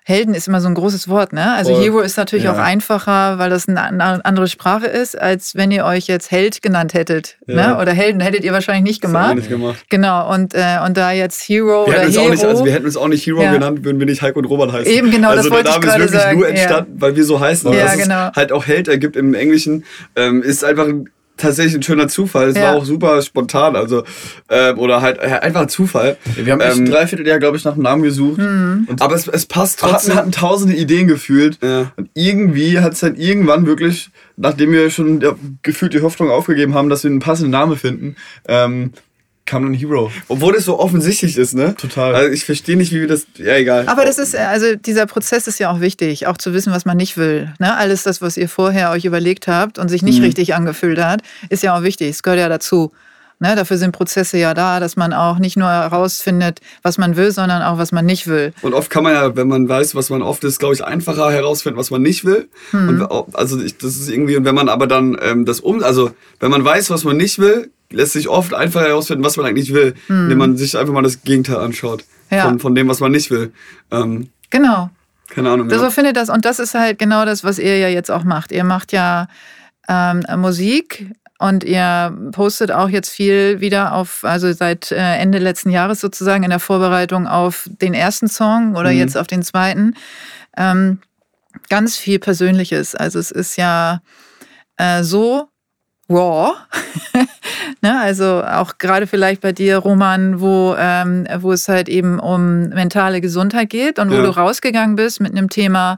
Helden 0.04 0.34
ist 0.34 0.48
immer 0.48 0.62
so 0.62 0.68
ein 0.68 0.74
großes 0.74 1.10
Wort, 1.10 1.32
ne? 1.32 1.54
Also 1.54 1.76
Voll. 1.76 1.84
Hero 1.84 2.00
ist 2.00 2.18
natürlich 2.18 2.46
Ja. 2.46 2.54
auch 2.54 2.58
einfacher, 2.58 3.38
weil 3.38 3.52
das 3.52 3.68
eine 3.70 3.80
an- 3.84 4.02
andere 4.02 4.48
Sprache 4.48 4.88
ist, 4.88 5.18
als 5.18 5.56
wenn 5.56 5.70
ihr 5.70 5.86
euch 5.86 6.08
jetzt 6.08 6.32
Held 6.32 6.64
genannt 6.64 6.96
hättet. 6.96 7.38
Ja. 7.46 7.56
Ne? 7.76 7.78
Oder 7.80 7.92
Helden 7.92 8.20
hättet 8.20 8.44
ihr 8.44 8.52
wahrscheinlich 8.52 8.84
nicht 8.84 9.02
gemacht. 9.02 9.36
nicht 9.36 9.50
gemacht. 9.50 9.86
Genau, 9.90 10.34
und, 10.34 10.56
äh, 10.56 10.80
und 10.84 10.98
da 10.98 11.12
jetzt 11.12 11.44
Hero 11.48 11.86
Wir 11.86 11.94
oder 11.94 12.00
Hero. 12.10 12.30
nicht, 12.32 12.44
also 12.44 12.66
wir 12.66 12.72
hätten 12.74 12.86
uns 12.86 12.98
auch 12.98 13.08
nicht 13.10 13.24
Hero 13.28 13.44
Ja. 13.44 13.54
genannt, 13.54 13.86
würden 13.86 14.00
wir 14.00 14.08
nicht 14.08 14.24
Heiko 14.24 14.40
und 14.40 14.46
Robert 14.46 14.72
heißen. 14.74 14.92
Eben, 14.92 15.12
genau, 15.12 15.30
also 15.30 15.44
das 15.44 15.52
wollte 15.52 15.70
der 15.70 15.78
ich 15.80 15.86
Name 15.86 16.04
ist 16.04 16.12
wirklich 16.12 16.22
sagen, 16.24 16.40
nur 16.40 16.48
entstanden, 16.50 16.94
weil 17.00 17.16
wir 17.16 17.24
so 17.24 17.40
heißen. 17.40 17.70
Und 17.70 17.78
Ja, 17.78 17.84
dass 17.86 17.98
genau. 17.98 18.30
es 18.30 18.36
halt 18.36 18.52
auch 18.52 18.66
Held 18.66 18.88
ergibt 18.88 19.16
im 19.16 19.36
Englischen, 19.36 19.86
ähm, 20.16 20.42
ist 20.42 20.64
einfach 20.66 20.88
ein, 20.88 21.10
tatsächlich 21.42 21.76
ein 21.76 21.84
schöner 21.84 22.08
Zufall. 22.08 22.50
Es 22.50 22.56
Ja. 22.56 22.64
war 22.70 22.76
auch 22.78 22.86
super 22.86 23.22
spontan, 23.22 23.76
also 23.76 24.04
ähm, 24.50 24.80
oder 24.80 25.02
halt 25.02 25.18
äh, 25.20 25.40
einfach 25.42 25.62
ein 25.62 25.70
Zufall. 25.70 26.18
Wir 26.36 26.54
haben 26.54 26.62
echt 26.62 26.78
Ähm, 26.78 26.84
ein 26.86 26.92
Dreivierteljahr, 26.92 27.40
glaube 27.40 27.58
ich, 27.58 27.64
nach 27.66 27.74
einem 27.74 27.84
Namen 27.84 28.04
gesucht. 28.04 28.38
Mhm. 28.40 28.88
Und 28.90 29.02
aber 29.02 29.16
es, 29.16 29.28
es 29.28 29.46
passt 29.46 29.82
hatten, 29.84 29.92
trotzdem. 29.94 30.16
hatten 30.16 30.32
tausende 30.32 30.76
Ideen 30.76 31.08
gefühlt. 31.08 31.58
Ja. 31.64 31.92
Und 31.98 32.10
irgendwie 32.14 32.80
hat 32.80 32.94
es 32.94 33.00
dann 33.02 33.16
irgendwann 33.16 33.66
wirklich, 33.66 34.10
nachdem 34.38 34.72
wir 34.72 34.90
schon 34.90 35.22
ja, 35.22 35.36
gefühlt 35.64 35.94
die 35.94 36.02
Hoffnung 36.02 36.30
aufgegeben 36.30 36.74
haben, 36.74 36.90
dass 36.90 37.04
wir 37.04 37.12
einen 37.12 37.20
passenden 37.20 37.52
Namen 37.52 37.76
finden, 37.78 38.16
ähm, 38.48 38.92
kam 39.52 39.64
dann 39.64 39.74
Hero. 39.74 40.10
Obwohl 40.30 40.56
es 40.56 40.66
so 40.66 40.80
offensichtlich 40.80 41.38
ist, 41.38 41.54
ne? 41.54 41.76
Total. 41.76 42.16
Also 42.16 42.32
ich 42.32 42.46
verstehe 42.46 42.78
nicht, 42.78 42.92
wie 42.94 43.02
wir 43.02 43.08
das. 43.08 43.28
Ja, 43.38 43.56
egal. 43.56 43.84
Aber 43.88 44.06
das 44.06 44.18
ist, 44.18 44.36
also 44.36 44.76
dieser 44.76 45.06
Prozess 45.06 45.46
ist 45.48 45.60
ja 45.60 45.70
auch 45.72 45.82
wichtig, 45.82 46.26
auch 46.28 46.38
zu 46.38 46.54
wissen, 46.54 46.72
was 46.74 46.86
man 46.86 46.96
nicht 46.98 47.18
will. 47.18 47.54
Ne? 47.60 47.76
Alles 47.76 48.04
das, 48.04 48.22
was 48.22 48.38
ihr 48.38 48.48
vorher 48.50 48.92
euch 48.92 49.06
überlegt 49.06 49.48
habt 49.48 49.78
und 49.78 49.90
sich 49.90 50.02
nicht 50.04 50.20
Mhm. 50.20 50.26
richtig 50.26 50.56
angefühlt 50.56 51.00
hat, 51.04 51.22
ist 51.50 51.64
ja 51.64 51.78
auch 51.78 51.84
wichtig. 51.84 52.10
Es 52.10 52.24
gehört 52.24 52.40
ja 52.40 52.50
dazu. 52.50 52.92
Ne? 53.44 53.56
Dafür 53.56 53.78
sind 53.78 53.92
Prozesse 53.92 54.38
ja 54.38 54.54
da, 54.54 54.80
dass 54.80 54.96
man 54.96 55.14
auch 55.14 55.40
nicht 55.40 55.58
nur 55.58 55.68
herausfindet, 55.68 56.60
was 56.84 56.98
man 56.98 57.16
will, 57.18 57.32
sondern 57.32 57.62
auch, 57.64 57.78
was 57.78 57.92
man 57.92 58.06
nicht 58.06 58.28
will. 58.28 58.54
Und 58.62 58.74
oft 58.74 58.90
kann 58.90 59.04
man 59.04 59.14
ja, 59.14 59.36
wenn 59.36 59.48
man 59.48 59.68
weiß, 59.68 59.96
was 59.96 60.10
man 60.10 60.22
oft 60.22 60.44
ist, 60.44 60.60
glaube 60.60 60.76
ich, 60.76 60.84
einfacher 60.84 61.32
herausfinden, 61.32 61.78
was 61.80 61.90
man 61.92 62.02
nicht 62.04 62.24
will. 62.24 62.48
Hm. 62.70 62.88
Und 62.90 63.02
au- 63.12 63.28
also 63.34 63.60
ich, 63.60 63.78
das 63.78 63.96
ist 63.98 64.10
irgendwie, 64.10 64.38
und 64.38 64.46
wenn 64.46 64.56
man 64.56 64.70
aber 64.70 64.88
dann 64.88 65.18
ähm, 65.22 65.46
das 65.46 65.60
um, 65.60 65.84
also 65.84 66.12
wenn 66.40 66.52
man 66.52 66.64
weiß, 66.64 66.90
was 66.92 67.04
man 67.04 67.18
nicht 67.18 67.40
will, 67.40 67.72
lässt 67.92 68.14
sich 68.14 68.28
oft 68.30 68.54
einfacher 68.54 68.88
herausfinden, 68.88 69.24
was 69.24 69.38
man 69.38 69.46
eigentlich 69.46 69.74
will, 69.74 69.94
indem 70.10 70.38
man 70.38 70.58
sich 70.58 70.78
einfach 70.78 70.94
mal 70.94 71.04
das 71.04 71.24
Gegenteil 71.24 71.58
anschaut 71.58 72.04
Hm. 72.30 72.38
Ja. 72.38 72.44
von, 72.46 72.60
von 72.60 72.76
dem, 72.76 72.88
was 72.88 73.00
man 73.00 73.12
nicht 73.12 73.30
will. 73.32 73.52
Ähm, 73.92 74.30
Genau. 74.50 74.90
keine 75.30 75.50
Ahnung. 75.52 75.70
So 75.70 75.76
Ja. 75.84 75.90
findet 75.90 76.16
das. 76.18 76.30
Und 76.30 76.46
das 76.46 76.60
ist 76.60 76.74
halt 76.74 76.98
genau 77.00 77.26
das, 77.26 77.44
was 77.44 77.60
ihr 77.60 77.78
ja 77.78 77.88
jetzt 77.88 78.10
auch 78.12 78.24
macht. 78.24 78.52
Ihr 78.52 78.64
macht 78.64 78.92
ja 78.92 79.28
ähm, 79.90 80.24
Musik 80.38 81.08
und 81.40 81.64
ihr 81.64 82.16
postet 82.32 82.72
auch 82.72 82.88
jetzt 82.90 83.10
viel 83.10 83.60
wieder 83.62 83.94
auf, 83.94 84.24
also 84.24 84.52
seit 84.54 84.92
äh, 84.92 84.98
Ende 85.18 85.40
letzten 85.40 85.70
Jahres 85.72 86.00
sozusagen 86.00 86.44
in 86.44 86.50
der 86.52 86.60
Vorbereitung 86.60 87.28
auf 87.28 87.68
den 87.82 87.94
ersten 87.94 88.28
Song 88.28 88.76
oder 88.76 88.92
Mhm. 88.92 88.98
jetzt 89.00 89.18
auf 89.18 89.28
den 89.28 89.42
zweiten. 89.44 89.96
Ähm, 90.56 91.00
ganz 91.70 91.98
viel 91.98 92.20
Persönliches. 92.20 92.94
Also 92.96 93.20
es 93.20 93.32
ist 93.32 93.58
ja 93.58 94.02
äh, 94.78 95.04
so 95.04 95.48
raw. 96.12 96.54
ne? 97.82 98.00
Also 98.00 98.44
auch 98.44 98.78
gerade 98.78 99.08
vielleicht 99.08 99.42
bei 99.42 99.52
dir, 99.52 99.78
Roman, 99.78 100.42
wo, 100.42 100.76
ähm, 100.78 101.28
wo 101.40 101.52
es 101.52 101.68
halt 101.68 101.90
eben 101.90 102.20
um 102.20 102.70
mentale 102.70 103.22
Gesundheit 103.22 103.70
geht 103.70 104.00
und 104.00 104.10
wo 104.12 104.16
Ja. 104.16 104.22
du 104.24 104.30
rausgegangen 104.30 104.96
bist 104.96 105.20
mit 105.22 105.32
einem 105.32 105.50
Thema, 105.50 105.98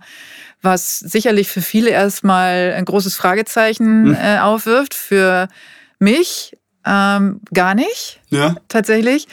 was 0.62 1.00
sicherlich 1.00 1.50
für 1.50 1.62
viele 1.62 1.90
erstmal 1.90 2.74
ein 2.78 2.86
großes 2.86 3.16
Fragezeichen 3.16 4.16
Hm. 4.16 4.18
äh, 4.20 4.40
aufwirft. 4.40 4.94
Für 4.94 5.48
mich 6.00 6.58
ähm, 6.86 7.42
gar 7.54 7.76
nicht 7.76 8.20
ja? 8.30 8.56
tatsächlich. 8.70 9.28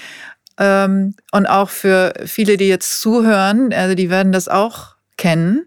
Ähm, 0.59 1.15
und 1.33 1.47
auch 1.47 1.71
für 1.71 2.13
viele, 2.27 2.57
die 2.57 2.69
jetzt 2.69 3.01
zuhören, 3.01 3.73
also 3.73 3.95
die 3.95 4.11
werden 4.11 4.31
das 4.33 4.49
auch 4.49 4.95
kennen. 5.17 5.67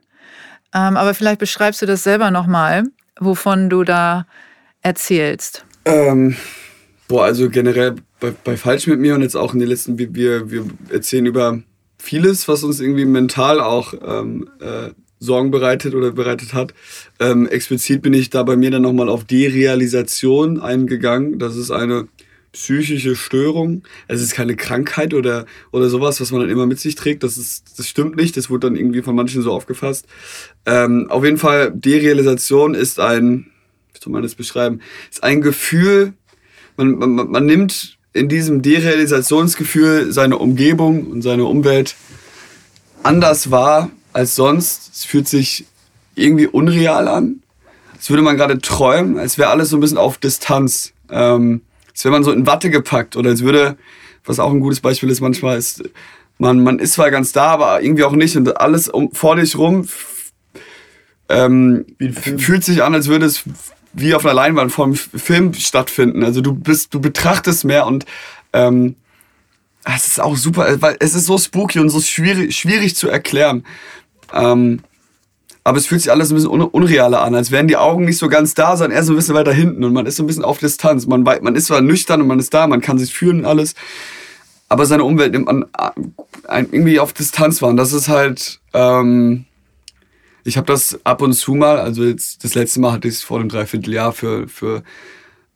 Ähm, 0.76 0.98
aber 0.98 1.14
vielleicht 1.14 1.40
beschreibst 1.40 1.82
du 1.82 1.86
das 1.86 2.04
selber 2.04 2.32
nochmal, 2.32 2.84
wovon 3.20 3.70
du 3.70 3.84
da 3.84 4.26
erzählst. 4.84 5.66
Ähm, 5.86 6.36
boah, 7.08 7.26
also 7.26 7.50
generell 7.50 7.96
bei, 8.20 8.34
bei 8.44 8.58
Falsch 8.58 8.88
mit 8.88 9.00
mir 9.00 9.16
und 9.16 9.22
jetzt 9.22 9.36
auch 9.36 9.54
in 9.54 9.60
den 9.60 9.70
letzten, 9.70 9.98
wir, 9.98 10.52
wir, 10.52 10.66
erzählen 10.90 11.26
über 11.26 11.62
vieles, 11.98 12.48
was 12.48 12.64
uns 12.64 12.80
irgendwie 12.80 13.06
mental 13.06 13.60
auch 13.60 13.94
ähm, 14.06 14.50
äh, 14.60 14.92
Sorgen 15.20 15.52
bereitet 15.52 15.96
oder 15.96 16.12
bereitet 16.12 16.54
hat. 16.54 16.74
Ähm, 17.20 17.48
explizit 17.48 18.02
bin 18.02 18.14
ich 18.14 18.30
da 18.30 18.44
bei 18.44 18.58
mir 18.58 18.72
dann 18.72 18.82
nochmal 18.82 19.10
auf 19.10 19.24
Derealisation 19.24 20.60
eingegangen. 20.60 21.40
Das 21.40 21.56
ist 21.56 21.72
eine 21.72 22.08
psychische 22.52 23.16
Störung. 23.16 23.84
Es 24.08 24.22
ist 24.22 24.34
keine 24.34 24.56
Krankheit 24.56 25.14
oder, 25.14 25.46
oder 25.72 25.90
sowas, 25.90 26.22
was 26.22 26.32
man 26.32 26.42
dann 26.42 26.50
immer 26.50 26.68
mit 26.68 26.80
sich 26.80 26.96
trägt. 26.96 27.24
Das, 27.24 27.38
ist, 27.38 27.80
das 27.80 27.88
stimmt 27.88 28.16
nicht. 28.16 28.38
Das 28.38 28.50
wurde 28.50 28.68
dann 28.68 28.76
irgendwie 28.76 29.02
von 29.02 29.16
manchen 29.16 29.42
so 29.42 29.52
aufgefasst. 29.52 30.08
Ähm, 30.66 31.10
auf 31.10 31.24
jeden 31.24 31.38
Fall, 31.38 31.72
Derealisation 31.74 32.76
ist 32.76 33.00
ein, 33.00 33.48
wie 33.94 34.04
soll 34.04 34.14
man 34.14 34.24
das 34.24 34.36
beschreiben, 34.36 34.82
ist 35.12 35.24
ein 35.24 35.42
Gefühl, 35.42 36.14
man, 36.78 36.96
man, 36.98 37.16
man 37.16 37.46
nimmt 37.46 37.98
in 38.14 38.30
diesem 38.30 38.62
Derealisationsgefühl 38.62 40.12
seine 40.12 40.38
Umgebung 40.38 41.08
und 41.08 41.22
seine 41.22 41.46
Umwelt 41.46 41.96
anders 43.02 43.52
wahr 43.52 43.90
als 44.14 44.36
sonst. 44.36 44.92
Es 44.94 45.04
fühlt 45.04 45.28
sich 45.28 45.66
irgendwie 46.16 46.48
unreal 46.48 47.08
an. 47.08 47.42
Als 47.94 48.10
würde 48.10 48.22
man 48.22 48.38
gerade 48.38 48.60
träumen, 48.60 49.18
als 49.18 49.38
wäre 49.38 49.50
alles 49.50 49.70
so 49.70 49.78
ein 49.78 49.80
bisschen 49.80 49.98
auf 49.98 50.18
Distanz. 50.18 50.94
Ähm, 51.10 51.62
als 51.90 52.04
wäre 52.06 52.12
man 52.12 52.24
so 52.24 52.32
in 52.32 52.46
Watte 52.46 52.70
gepackt 52.70 53.16
oder 53.16 53.32
als 53.32 53.42
würde, 53.42 53.78
was 54.26 54.40
auch 54.40 54.52
ein 54.52 54.60
gutes 54.60 54.80
Beispiel 54.80 55.10
ist 55.10 55.22
manchmal, 55.22 55.58
ist, 55.58 55.84
man, 56.38 56.62
man 56.64 56.80
ist 56.80 56.94
zwar 56.94 57.12
ganz 57.12 57.32
da, 57.32 57.48
aber 57.48 57.82
irgendwie 57.82 58.04
auch 58.04 58.14
nicht 58.14 58.36
und 58.36 58.58
alles 58.60 58.90
um, 58.90 59.12
vor 59.12 59.36
dich 59.36 59.58
rum 59.58 59.88
ähm, 61.30 61.86
fühlt 62.38 62.64
sich 62.64 62.84
an, 62.84 62.94
als 62.94 63.08
würde 63.08 63.26
es 63.26 63.44
wie 63.94 64.16
auf 64.16 64.26
einer 64.26 64.34
Leinwand 64.34 64.72
vom 64.72 64.96
Film 64.96 65.54
stattfinden. 65.54 66.24
Also 66.24 66.42
du 66.42 66.54
bist, 66.54 66.94
du 66.94 67.00
betrachtest 67.00 67.66
mehr 67.66 67.86
und 67.86 68.06
ähm, 68.52 68.96
es 69.86 70.08
ist 70.08 70.22
auch 70.22 70.36
super, 70.36 70.82
weil 70.82 70.98
es 71.00 71.14
ist 71.14 71.26
so 71.26 71.38
spooky 71.38 71.80
und 71.80 71.90
so 71.90 72.00
schwierig, 72.02 72.56
schwierig 72.56 72.96
zu 72.96 73.10
erklären. 73.10 73.66
Ähm, 74.34 74.82
aber 75.66 75.78
es 75.78 75.88
fühlt 75.88 76.02
sich 76.02 76.12
alles 76.12 76.30
ein 76.30 76.36
bisschen 76.36 76.50
un 76.50 76.62
unrealer 76.62 77.22
an, 77.22 77.36
als 77.36 77.52
wären 77.52 77.68
die 77.68 77.78
Augen 77.78 78.06
nicht 78.06 78.18
so 78.18 78.28
ganz 78.28 78.54
da, 78.54 78.76
sondern 78.76 78.98
eher 78.98 79.04
so 79.04 79.14
ein 79.14 79.16
bisschen 79.16 79.36
weiter 79.36 79.54
hinten 79.54 79.84
und 79.84 79.94
man 79.94 80.06
ist 80.06 80.18
so 80.18 80.24
ein 80.24 80.28
bisschen 80.28 80.44
auf 80.44 80.58
Distanz. 80.58 81.06
Man, 81.06 81.24
man 81.24 81.56
ist 81.56 81.68
zwar 81.68 81.82
nüchtern 81.82 82.22
und 82.22 82.28
man 82.28 82.40
ist 82.40 82.54
da, 82.54 82.68
man 82.68 82.82
kann 82.82 82.98
sich 82.98 83.14
fühlen 83.14 83.40
und 83.40 83.46
alles, 83.46 83.76
aber 84.68 84.86
seine 84.86 85.04
Umwelt 85.04 85.32
nimmt 85.32 85.46
man 85.46 85.66
irgendwie 86.50 87.00
auf 87.00 87.14
Distanz 87.14 87.62
wahr. 87.62 87.70
Und 87.70 87.78
das 87.78 87.94
ist 87.94 88.10
halt, 88.10 88.60
ähm, 88.74 89.46
ich 90.44 90.58
habe 90.58 90.68
das 90.68 91.00
ab 91.06 91.22
und 91.22 91.34
zu 91.34 91.54
mal, 91.54 91.80
also 91.80 92.04
jetzt 92.04 92.44
das 92.44 92.56
letzte 92.56 92.80
Mal 92.80 92.92
hatte 92.92 93.08
ich 93.08 93.16
es 93.16 93.24
vor 93.24 93.40
einem 93.40 93.50
Dreivierteljahr 93.50 94.12
für, 94.14 94.48
für, 94.48 94.84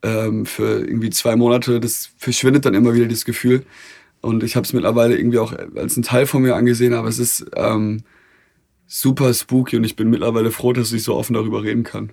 ähm, 0.01 0.45
für 0.45 0.79
irgendwie 0.79 1.09
zwei 1.09 1.35
Monate. 1.35 1.79
Das 1.79 2.11
verschwindet 2.17 2.65
dann 2.65 2.73
immer 2.73 2.93
wieder, 2.93 3.07
das 3.07 3.25
Gefühl. 3.25 3.65
Und 4.21 4.43
ich 4.43 4.55
habe 4.55 4.65
es 4.65 4.73
mittlerweile 4.73 5.17
irgendwie 5.17 5.39
auch 5.39 5.53
als 5.75 5.97
ein 5.97 6.03
Teil 6.03 6.25
von 6.25 6.41
mir 6.41 6.55
angesehen, 6.55 6.93
aber 6.93 7.07
es 7.07 7.19
ist 7.19 7.45
ähm, 7.55 8.03
super 8.87 9.33
spooky 9.33 9.77
und 9.77 9.83
ich 9.83 9.95
bin 9.95 10.09
mittlerweile 10.09 10.51
froh, 10.51 10.73
dass 10.73 10.91
ich 10.91 11.03
so 11.03 11.15
offen 11.15 11.33
darüber 11.33 11.63
reden 11.63 11.83
kann. 11.83 12.11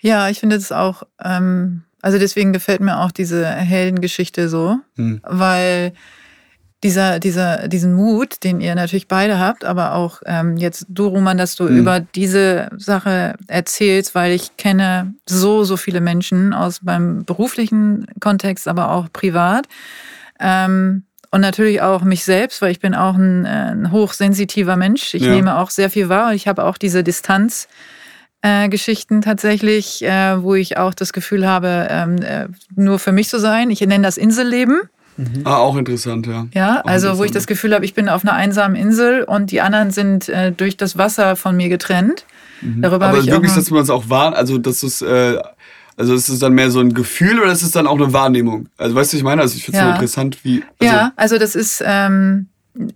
Ja, 0.00 0.28
ich 0.28 0.40
finde 0.40 0.56
es 0.56 0.72
auch, 0.72 1.04
ähm, 1.22 1.82
also 2.02 2.18
deswegen 2.18 2.52
gefällt 2.52 2.80
mir 2.80 3.00
auch 3.00 3.12
diese 3.12 3.46
Heldengeschichte 3.46 4.48
so, 4.48 4.78
hm. 4.96 5.20
weil 5.24 5.92
dieser, 6.84 7.18
dieser, 7.18 7.68
diesen 7.68 7.94
Mut, 7.94 8.44
den 8.44 8.60
ihr 8.60 8.74
natürlich 8.74 9.08
beide 9.08 9.38
habt, 9.38 9.64
aber 9.64 9.94
auch 9.94 10.22
ähm, 10.26 10.56
jetzt 10.56 10.86
du, 10.88 11.06
Roman, 11.06 11.38
dass 11.38 11.56
du 11.56 11.64
mhm. 11.64 11.78
über 11.78 12.00
diese 12.00 12.68
Sache 12.76 13.34
erzählst, 13.48 14.14
weil 14.14 14.32
ich 14.32 14.56
kenne 14.56 15.14
so, 15.26 15.64
so 15.64 15.76
viele 15.76 16.00
Menschen 16.00 16.52
aus 16.52 16.82
meinem 16.82 17.24
beruflichen 17.24 18.06
Kontext, 18.20 18.68
aber 18.68 18.90
auch 18.90 19.06
privat. 19.12 19.66
Ähm, 20.38 21.04
und 21.30 21.40
natürlich 21.40 21.80
auch 21.82 22.02
mich 22.02 22.24
selbst, 22.24 22.62
weil 22.62 22.70
ich 22.70 22.80
bin 22.80 22.94
auch 22.94 23.14
ein, 23.14 23.44
äh, 23.46 23.72
ein 23.72 23.90
hochsensitiver 23.90 24.76
Mensch. 24.76 25.14
Ich 25.14 25.22
ja. 25.22 25.30
nehme 25.30 25.58
auch 25.58 25.70
sehr 25.70 25.90
viel 25.90 26.08
wahr. 26.08 26.34
Ich 26.34 26.46
habe 26.46 26.64
auch 26.64 26.78
diese 26.78 27.02
Distanz. 27.02 27.68
Äh, 28.42 28.68
Geschichten 28.68 29.22
tatsächlich, 29.22 30.04
äh, 30.04 30.40
wo 30.42 30.54
ich 30.54 30.76
auch 30.76 30.94
das 30.94 31.12
Gefühl 31.12 31.48
habe, 31.48 31.88
ähm, 31.90 32.22
äh, 32.22 32.46
nur 32.76 32.98
für 32.98 33.10
mich 33.10 33.28
zu 33.28 33.40
sein. 33.40 33.70
Ich 33.70 33.80
nenne 33.80 34.04
das 34.04 34.18
Inselleben. 34.18 34.82
Mhm. 35.16 35.42
Ah, 35.44 35.56
auch 35.56 35.76
interessant, 35.76 36.26
ja. 36.26 36.46
Ja, 36.52 36.82
auch 36.82 36.86
also 36.86 37.18
wo 37.18 37.24
ich 37.24 37.30
das 37.30 37.46
Gefühl 37.46 37.74
habe, 37.74 37.84
ich 37.84 37.94
bin 37.94 38.08
auf 38.08 38.22
einer 38.22 38.34
einsamen 38.34 38.76
Insel 38.76 39.24
und 39.24 39.50
die 39.50 39.60
anderen 39.60 39.90
sind 39.90 40.28
äh, 40.28 40.52
durch 40.52 40.76
das 40.76 40.98
Wasser 40.98 41.36
von 41.36 41.56
mir 41.56 41.68
getrennt. 41.68 42.26
Mhm. 42.60 42.82
Darüber 42.82 43.06
Aber 43.06 43.18
ich 43.18 43.26
wirklich, 43.26 43.54
dass 43.54 43.70
man 43.70 43.82
es 43.82 43.90
auch 43.90 44.08
wahr, 44.08 44.36
also 44.36 44.58
dass 44.58 44.82
es, 44.82 45.02
äh, 45.02 45.38
also 45.96 46.14
ist 46.14 46.28
es 46.28 46.38
dann 46.38 46.52
mehr 46.52 46.70
so 46.70 46.80
ein 46.80 46.92
Gefühl 46.92 47.40
oder 47.40 47.52
ist 47.52 47.62
es 47.62 47.70
dann 47.70 47.86
auch 47.86 47.96
eine 47.96 48.12
Wahrnehmung? 48.12 48.68
Also 48.76 48.94
weißt 48.94 49.12
du, 49.12 49.16
ich 49.16 49.22
meine, 49.22 49.42
also 49.42 49.56
ich 49.56 49.64
finde 49.64 49.78
es 49.78 49.84
ja. 49.84 49.90
interessant, 49.92 50.44
wie. 50.44 50.62
Also 50.78 50.94
ja, 50.94 51.12
also 51.16 51.38
das 51.38 51.54
ist 51.54 51.82
ähm, 51.84 52.48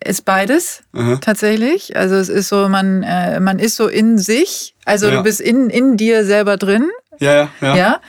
ist 0.04 0.26
beides 0.26 0.82
Aha. 0.92 1.16
tatsächlich. 1.16 1.96
Also 1.96 2.16
es 2.16 2.28
ist 2.28 2.48
so, 2.48 2.68
man 2.68 3.02
äh, 3.02 3.40
man 3.40 3.58
ist 3.58 3.76
so 3.76 3.88
in 3.88 4.18
sich, 4.18 4.74
also 4.84 5.08
ja. 5.08 5.16
du 5.16 5.22
bist 5.22 5.40
in 5.40 5.70
in 5.70 5.96
dir 5.96 6.24
selber 6.24 6.58
drin. 6.58 6.90
Ja, 7.18 7.34
ja, 7.34 7.48
ja. 7.60 7.76
ja? 7.76 8.00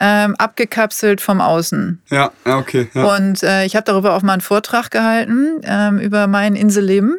Ähm, 0.00 0.34
abgekapselt 0.36 1.20
vom 1.20 1.40
Außen. 1.40 2.02
Ja, 2.10 2.32
okay. 2.44 2.88
Ja. 2.94 3.16
Und 3.16 3.42
äh, 3.42 3.66
ich 3.66 3.76
habe 3.76 3.84
darüber 3.84 4.14
auch 4.14 4.22
mal 4.22 4.32
einen 4.32 4.40
Vortrag 4.40 4.90
gehalten, 4.90 5.60
ähm, 5.62 5.98
über 5.98 6.26
mein 6.26 6.56
Inselleben. 6.56 7.18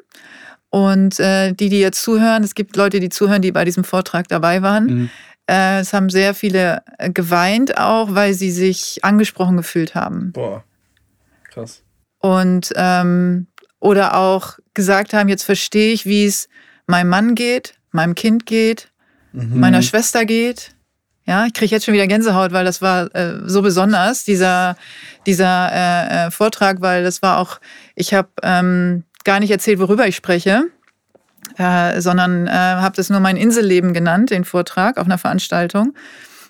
Und 0.71 1.19
äh, 1.19 1.53
die, 1.53 1.69
die 1.69 1.79
jetzt 1.79 2.01
zuhören, 2.01 2.43
es 2.43 2.55
gibt 2.55 2.75
Leute, 2.75 2.99
die 2.99 3.09
zuhören, 3.09 3.41
die 3.41 3.51
bei 3.51 3.65
diesem 3.65 3.83
Vortrag 3.83 4.27
dabei 4.29 4.61
waren. 4.61 4.85
Mhm. 4.85 5.09
Äh, 5.47 5.81
es 5.81 5.93
haben 5.93 6.09
sehr 6.09 6.33
viele 6.33 6.81
äh, 6.97 7.11
geweint 7.11 7.77
auch, 7.77 8.15
weil 8.15 8.33
sie 8.33 8.51
sich 8.51 9.03
angesprochen 9.03 9.57
gefühlt 9.57 9.95
haben. 9.95 10.31
Boah, 10.31 10.63
krass. 11.51 11.83
Und 12.19 12.71
ähm, 12.75 13.47
oder 13.79 14.15
auch 14.15 14.59
gesagt 14.73 15.13
haben, 15.13 15.27
jetzt 15.27 15.43
verstehe 15.43 15.91
ich, 15.91 16.05
wie 16.05 16.25
es 16.25 16.47
meinem 16.87 17.09
Mann 17.09 17.35
geht, 17.35 17.75
meinem 17.91 18.15
Kind 18.15 18.45
geht, 18.45 18.91
mhm. 19.33 19.59
meiner 19.59 19.81
Schwester 19.81 20.25
geht, 20.25 20.73
ja, 21.25 21.45
ich 21.45 21.53
kriege 21.53 21.71
jetzt 21.71 21.85
schon 21.85 21.93
wieder 21.93 22.07
Gänsehaut, 22.07 22.51
weil 22.51 22.65
das 22.65 22.81
war 22.81 23.13
äh, 23.15 23.39
so 23.45 23.61
besonders, 23.61 24.23
dieser, 24.23 24.75
dieser 25.25 25.71
äh, 25.71 26.27
äh, 26.27 26.31
Vortrag, 26.31 26.81
weil 26.81 27.03
das 27.03 27.21
war 27.21 27.37
auch, 27.37 27.59
ich 27.95 28.13
habe 28.13 28.29
ähm, 28.41 29.03
gar 29.23 29.39
nicht 29.39 29.51
erzählt, 29.51 29.79
worüber 29.79 30.07
ich 30.07 30.15
spreche, 30.15 30.63
äh, 31.57 32.01
sondern 32.01 32.47
äh, 32.47 32.51
habe 32.51 32.95
das 32.95 33.09
nur 33.09 33.19
mein 33.19 33.37
Inselleben 33.37 33.93
genannt, 33.93 34.31
den 34.31 34.45
Vortrag 34.45 34.97
auf 34.97 35.05
einer 35.05 35.17
Veranstaltung 35.17 35.93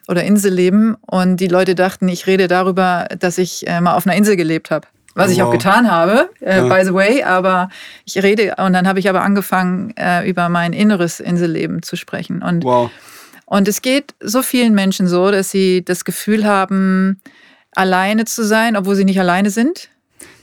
oder 0.07 0.23
Inselleben. 0.23 0.95
Und 1.01 1.38
die 1.38 1.47
Leute 1.47 1.75
dachten, 1.75 2.07
ich 2.07 2.27
rede 2.27 2.47
darüber, 2.47 3.07
dass 3.19 3.38
ich 3.38 3.67
äh, 3.67 3.81
mal 3.81 3.95
auf 3.95 4.07
einer 4.07 4.15
Insel 4.15 4.36
gelebt 4.36 4.71
habe. 4.71 4.88
Was 5.13 5.27
oh, 5.27 5.31
ich 5.34 5.43
auch 5.43 5.51
getan 5.51 5.91
habe, 5.91 6.29
äh, 6.39 6.60
ja. 6.60 6.73
by 6.73 6.86
the 6.86 6.93
way, 6.93 7.21
aber 7.23 7.67
ich 8.05 8.23
rede, 8.23 8.55
und 8.57 8.71
dann 8.71 8.88
habe 8.88 8.99
ich 8.99 9.10
aber 9.10 9.23
angefangen, 9.23 9.93
äh, 9.97 10.27
über 10.27 10.47
mein 10.47 10.71
inneres 10.71 11.19
Inselleben 11.19 11.84
zu 11.84 11.97
sprechen. 11.97 12.41
Und 12.41 12.63
wow. 12.63 12.89
Und 13.51 13.67
es 13.67 13.81
geht 13.81 14.15
so 14.21 14.43
vielen 14.43 14.73
Menschen 14.73 15.09
so, 15.09 15.29
dass 15.29 15.51
sie 15.51 15.83
das 15.83 16.05
Gefühl 16.05 16.45
haben, 16.45 17.19
alleine 17.73 18.23
zu 18.23 18.45
sein, 18.45 18.77
obwohl 18.77 18.95
sie 18.95 19.03
nicht 19.03 19.19
alleine 19.19 19.49
sind. 19.49 19.89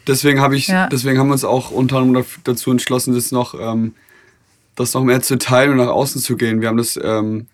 Deswegen 0.06 0.42
habe 0.42 0.56
ich, 0.56 0.66
ja. 0.66 0.88
deswegen 0.88 1.18
haben 1.18 1.28
wir 1.28 1.32
uns 1.32 1.44
auch 1.44 1.70
unter 1.70 1.96
anderem 1.96 2.26
dazu 2.44 2.70
entschlossen, 2.70 3.14
das 3.14 3.32
noch, 3.32 3.58
ähm, 3.58 3.94
das 4.74 4.92
noch 4.92 5.04
mehr 5.04 5.22
zu 5.22 5.38
teilen 5.38 5.70
und 5.70 5.76
nach 5.78 5.88
außen 5.88 6.20
zu 6.20 6.36
gehen. 6.36 6.60
Wir 6.60 6.68
haben 6.68 6.76
das 6.76 7.00
ähm, 7.02 7.46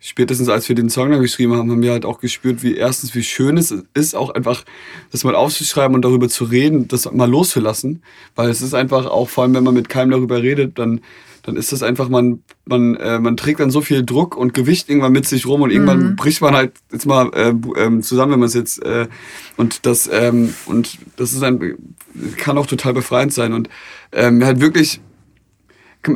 spätestens, 0.00 0.50
als 0.50 0.68
wir 0.68 0.76
den 0.76 0.90
Song 0.90 1.10
dann 1.10 1.22
geschrieben 1.22 1.56
haben, 1.56 1.70
haben 1.70 1.80
wir 1.80 1.92
halt 1.92 2.04
auch 2.04 2.20
gespürt, 2.20 2.62
wie 2.62 2.76
erstens, 2.76 3.14
wie 3.14 3.24
schön 3.24 3.56
es 3.56 3.74
ist, 3.94 4.14
auch 4.14 4.28
einfach 4.28 4.66
das 5.12 5.24
mal 5.24 5.34
aufzuschreiben 5.34 5.94
und 5.94 6.04
darüber 6.04 6.28
zu 6.28 6.44
reden, 6.44 6.88
das 6.88 7.10
mal 7.10 7.30
loszulassen, 7.30 8.02
weil 8.34 8.50
es 8.50 8.60
ist 8.60 8.74
einfach 8.74 9.06
auch, 9.06 9.30
vor 9.30 9.44
allem 9.44 9.54
wenn 9.54 9.64
man 9.64 9.72
mit 9.72 9.88
keinem 9.88 10.10
darüber 10.10 10.42
redet, 10.42 10.78
dann 10.78 11.00
dann 11.42 11.56
ist 11.56 11.72
das 11.72 11.82
einfach, 11.82 12.08
man, 12.08 12.42
man, 12.64 12.94
äh, 12.96 13.18
man 13.18 13.36
trägt 13.36 13.60
dann 13.60 13.70
so 13.70 13.80
viel 13.80 14.04
Druck 14.04 14.36
und 14.36 14.54
Gewicht 14.54 14.88
irgendwann 14.88 15.12
mit 15.12 15.26
sich 15.26 15.46
rum 15.46 15.62
und 15.62 15.70
irgendwann 15.70 16.10
mhm. 16.10 16.16
bricht 16.16 16.40
man 16.40 16.54
halt 16.54 16.72
jetzt 16.92 17.06
mal 17.06 17.30
äh, 17.34 17.50
äh, 17.50 18.00
zusammen, 18.00 18.32
wenn 18.32 18.40
man 18.40 18.48
es 18.48 18.54
jetzt 18.54 18.82
äh, 18.84 19.08
und 19.56 19.86
das 19.86 20.08
ähm, 20.12 20.54
und 20.66 20.98
das 21.16 21.32
ist 21.32 21.42
ein 21.42 21.94
kann 22.36 22.58
auch 22.58 22.66
total 22.66 22.92
befreiend 22.92 23.32
sein 23.32 23.52
und 23.52 23.68
ähm, 24.12 24.44
halt 24.44 24.60
wirklich 24.60 25.00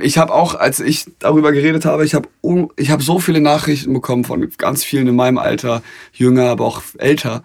ich 0.00 0.16
habe 0.16 0.32
auch, 0.32 0.54
als 0.54 0.80
ich 0.80 1.04
darüber 1.18 1.52
geredet 1.52 1.84
habe, 1.84 2.06
ich 2.06 2.14
habe 2.14 2.28
ich 2.76 2.90
hab 2.90 3.02
so 3.02 3.18
viele 3.18 3.42
Nachrichten 3.42 3.92
bekommen 3.92 4.24
von 4.24 4.48
ganz 4.56 4.82
vielen 4.82 5.06
in 5.08 5.16
meinem 5.16 5.36
Alter, 5.36 5.82
jünger, 6.12 6.48
aber 6.48 6.64
auch 6.64 6.82
älter, 6.96 7.42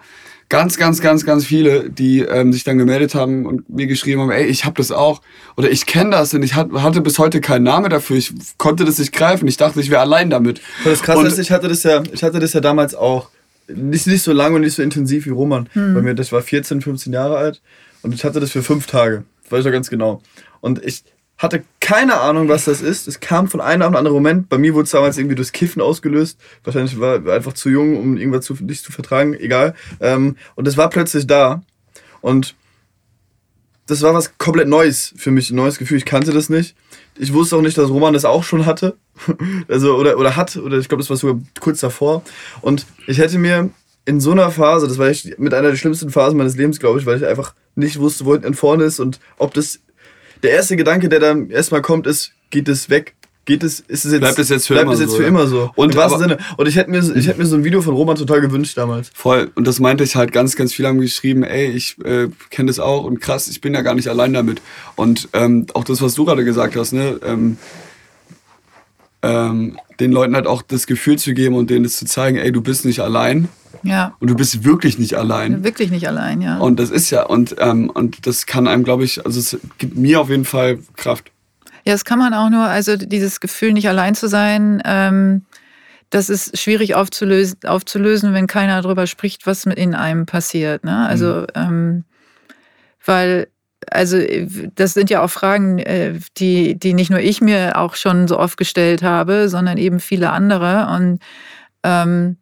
ganz, 0.50 0.78
ganz, 0.78 1.00
ganz, 1.00 1.26
ganz 1.26 1.46
viele, 1.46 1.90
die 1.90 2.22
ähm, 2.22 2.52
sich 2.52 2.64
dann 2.64 2.78
gemeldet 2.78 3.16
haben 3.16 3.46
und 3.46 3.70
mir 3.70 3.88
geschrieben 3.88 4.22
haben, 4.22 4.32
ey, 4.32 4.46
ich 4.46 4.66
habe 4.66 4.76
das 4.76 4.92
auch 4.92 5.22
oder 5.56 5.70
ich 5.70 5.86
kenne 5.86 6.12
das 6.12 6.34
und 6.34 6.44
ich 6.44 6.56
hatte 6.56 7.02
bis 7.02 7.20
heute 7.20 7.40
keinen 7.40 7.64
Namen 7.64 7.90
dafür. 7.90 8.18
Ich 8.18 8.34
konnte 8.58 8.84
das 8.84 8.98
nicht 8.98 9.14
greifen. 9.14 9.48
Ich 9.48 9.58
dachte, 9.58 9.80
ich 9.80 9.92
wäre 9.92 10.02
allein 10.02 10.30
damit. 10.30 10.60
Das 10.84 11.04
Krasse 11.04 11.28
ist, 11.28 11.38
ich 11.38 11.52
hatte 11.52 11.68
das 11.68 11.84
ja, 11.84 12.04
ich 12.12 12.24
hatte 12.24 12.40
das 12.40 12.54
ja 12.54 12.62
damals 12.62 12.96
auch 12.96 13.30
nicht, 13.68 14.08
nicht 14.08 14.24
so 14.24 14.34
lange 14.34 14.56
und 14.56 14.62
nicht 14.62 14.74
so 14.74 14.82
intensiv 14.82 15.28
wie 15.28 15.30
Roman. 15.30 15.70
Hm. 15.74 15.94
Bei 15.94 16.02
mir, 16.02 16.16
das 16.16 16.32
war 16.32 16.42
14, 16.42 16.82
15 16.82 17.14
Jahre 17.14 17.38
alt 17.38 17.62
und 18.02 18.16
ich 18.16 18.24
hatte 18.24 18.40
das 18.40 18.52
für 18.52 18.64
fünf 18.64 18.88
Tage. 18.88 19.24
Das 19.44 19.52
weiß 19.52 19.60
ich 19.60 19.66
ja 19.66 19.72
ganz 19.72 19.90
genau. 19.90 20.22
Und 20.62 20.84
ich 20.84 21.04
hatte 21.40 21.64
keine 21.80 22.20
Ahnung, 22.20 22.50
was 22.50 22.66
das 22.66 22.82
ist. 22.82 23.08
Es 23.08 23.22
kam 23.22 23.48
von 23.48 23.62
einem 23.62 23.82
auf 23.82 23.88
einen 23.88 23.96
anderen 23.96 24.16
Moment. 24.16 24.50
Bei 24.50 24.58
mir 24.58 24.74
wurde 24.74 24.84
es 24.84 24.92
damals 24.92 25.18
irgendwie 25.18 25.36
durchs 25.36 25.54
Kiffen 25.54 25.82
ausgelöst. 25.82 26.38
Wahrscheinlich 26.66 27.00
war 27.00 27.24
ich 27.24 27.32
einfach 27.32 27.54
zu 27.54 27.70
jung, 27.70 27.98
um 27.98 28.18
irgendwas 28.18 28.46
zu, 28.46 28.54
nicht 28.60 28.84
zu 28.84 28.92
vertragen. 28.92 29.34
Egal. 29.34 29.74
Ähm, 30.02 30.36
und 30.56 30.68
es 30.68 30.78
war 30.78 30.90
plötzlich 30.90 31.26
da. 31.26 31.64
Und 32.22 32.56
das 33.88 34.02
war 34.02 34.14
was 34.14 34.38
komplett 34.38 34.68
Neues 34.68 35.14
für 35.18 35.32
mich, 35.32 35.50
ein 35.50 35.56
neues 35.56 35.80
Gefühl. 35.80 35.98
Ich 35.98 36.06
kannte 36.06 36.34
das 36.34 36.50
nicht. 36.50 36.76
Ich 37.18 37.34
wusste 37.34 37.56
auch 37.56 37.62
nicht, 37.62 37.78
dass 37.78 37.90
Roman 37.90 38.14
das 38.14 38.26
auch 38.26 38.44
schon 38.44 38.66
hatte. 38.66 38.98
also, 39.70 39.96
oder, 39.96 40.18
oder 40.18 40.36
hat, 40.36 40.58
oder 40.58 40.78
ich 40.78 40.90
glaube, 40.90 41.02
das 41.02 41.10
war 41.10 41.18
sogar 41.18 41.42
kurz 41.60 41.80
davor. 41.80 42.22
Und 42.62 42.86
ich 43.08 43.18
hätte 43.18 43.40
mir 43.40 43.70
in 44.06 44.20
so 44.20 44.32
einer 44.32 44.52
Phase, 44.52 44.88
das 44.88 44.98
war 44.98 45.08
echt 45.08 45.40
mit 45.40 45.54
einer 45.54 45.70
der 45.70 45.78
schlimmsten 45.78 46.10
Phasen 46.10 46.38
meines 46.38 46.58
Lebens, 46.58 46.80
glaube 46.80 47.00
ich, 47.00 47.06
weil 47.06 47.18
ich 47.18 47.26
einfach 47.26 47.54
nicht 47.76 48.00
wusste, 48.00 48.26
wo 48.26 48.34
hinten 48.34 48.54
vorne 48.54 48.84
ist 48.84 49.00
und 49.00 49.20
ob 49.38 49.54
das 49.54 49.80
der 50.44 50.52
erste 50.52 50.76
Gedanke, 50.76 51.10
der 51.10 51.20
dann 51.20 51.50
erstmal 51.50 51.82
kommt, 51.82 52.08
ist, 52.08 52.32
geht 52.50 52.68
es 52.68 52.90
weg? 52.90 53.16
geht 53.50 53.64
es, 53.64 53.80
ist 53.80 54.06
es 54.06 54.12
jetzt, 54.12 54.22
Bleibt 54.22 54.38
es 54.38 54.50
jetzt 54.50 54.68
für 54.68 54.76
immer 54.76 54.94
es 54.94 55.00
jetzt 55.00 55.10
so, 55.10 55.18
für 55.18 55.24
ja. 55.24 55.30
immer 55.30 55.48
so. 55.48 55.72
Und 55.76 55.96
Im 55.96 56.00
aber- 56.00 56.20
Sinne. 56.20 56.38
Und 56.56 56.68
ich 56.68 56.76
hätte 56.76 56.92
mir, 56.92 57.00
ich 57.00 57.28
hätte 57.28 57.40
mir 57.40 57.48
so 57.48 57.56
ein 57.56 57.64
Video 57.64 57.82
von 57.82 57.96
Roman 57.96 58.16
total 58.16 58.42
gewünscht 58.42 58.78
damals. 58.78 59.10
Voll. 59.14 59.52
Und 59.56 59.66
das 59.66 59.80
meinte 59.80 60.04
ich 60.04 60.16
halt 60.16 60.32
ganz, 60.32 60.56
ganz 60.56 60.72
viele 60.72 60.88
haben 60.88 61.02
geschrieben, 61.02 61.44
ey, 61.44 61.66
ich 61.66 61.98
äh, 62.06 62.28
kenne 62.52 62.68
das 62.68 62.80
auch 62.80 63.04
und 63.04 63.20
krass, 63.20 63.48
ich 63.48 63.60
bin 63.60 63.74
ja 63.74 63.82
gar 63.82 63.96
nicht 63.96 64.08
allein 64.08 64.34
damit. 64.34 64.62
Und 64.96 65.30
ähm, 65.34 65.66
auch 65.74 65.84
das, 65.84 66.00
was 66.02 66.14
du 66.14 66.26
gerade 66.26 66.46
gesagt 66.46 66.76
hast, 66.76 66.94
ne, 66.94 67.20
ähm, 67.26 67.58
ähm, 69.24 69.80
den 70.00 70.12
Leuten 70.12 70.36
halt 70.36 70.46
auch 70.46 70.62
das 70.62 70.86
Gefühl 70.86 71.18
zu 71.18 71.34
geben 71.34 71.56
und 71.56 71.72
denen 71.72 71.84
das 71.84 71.98
zu 71.98 72.06
zeigen, 72.06 72.38
ey, 72.38 72.52
du 72.52 72.62
bist 72.62 72.86
nicht 72.86 73.00
allein 73.00 73.50
Ja, 73.84 74.16
und 74.20 74.30
du 74.30 74.36
bist 74.36 74.64
wirklich 74.64 75.00
nicht 75.00 75.16
allein. 75.16 75.64
wirklich 75.64 75.92
nicht 75.92 76.08
allein, 76.08 76.42
ja. 76.42 76.58
Und 76.58 76.80
das 76.80 76.90
ist 76.90 77.10
ja, 77.10 77.24
und, 77.24 77.56
ähm, 77.60 77.90
und 77.90 78.26
das 78.28 78.46
kann 78.46 78.68
einem, 78.68 78.84
glaube 78.84 79.04
ich, 79.04 79.26
also 79.26 79.40
es 79.40 79.58
gibt 79.78 79.98
mir 79.98 80.20
auf 80.22 80.30
jeden 80.30 80.46
Fall 80.46 80.80
Kraft. 80.96 81.32
Ja, 81.86 81.94
das 81.94 82.06
kann 82.06 82.20
man 82.20 82.34
auch 82.34 82.50
nur, 82.50 82.66
also 82.66 82.98
dieses 82.98 83.40
Gefühl, 83.40 83.74
nicht 83.74 83.88
allein 83.88 84.16
zu 84.16 84.28
sein, 84.28 84.82
ähm, 84.86 85.44
das 86.10 86.30
ist 86.30 86.58
schwierig 86.58 86.96
aufzulösen, 86.96 87.60
aufzulösen, 87.66 88.34
wenn 88.34 88.48
keiner 88.48 88.82
darüber 88.82 89.08
spricht, 89.08 89.46
was 89.46 89.66
mit 89.66 89.78
in 89.78 89.94
einem 89.94 90.26
passiert. 90.26 90.84
Ne? 90.84 91.08
Also, 91.08 91.46
ähm, 91.54 92.04
weil, 93.06 93.48
also 93.92 94.18
das 94.76 94.94
sind 94.94 95.10
ja 95.10 95.22
auch 95.24 95.30
Fragen, 95.30 95.80
äh, 95.80 96.20
die, 96.38 96.78
die 96.78 96.94
nicht 96.94 97.12
nur 97.12 97.20
ich 97.20 97.42
mir 97.42 97.78
auch 97.78 97.96
schon 97.96 98.28
so 98.28 98.40
oft 98.40 98.58
gestellt 98.58 99.04
habe, 99.04 99.50
sondern 99.50 99.78
eben 99.78 100.00
viele 100.00 100.32
andere. 100.32 100.88
Und, 100.96 101.20
ähm, 101.84 102.38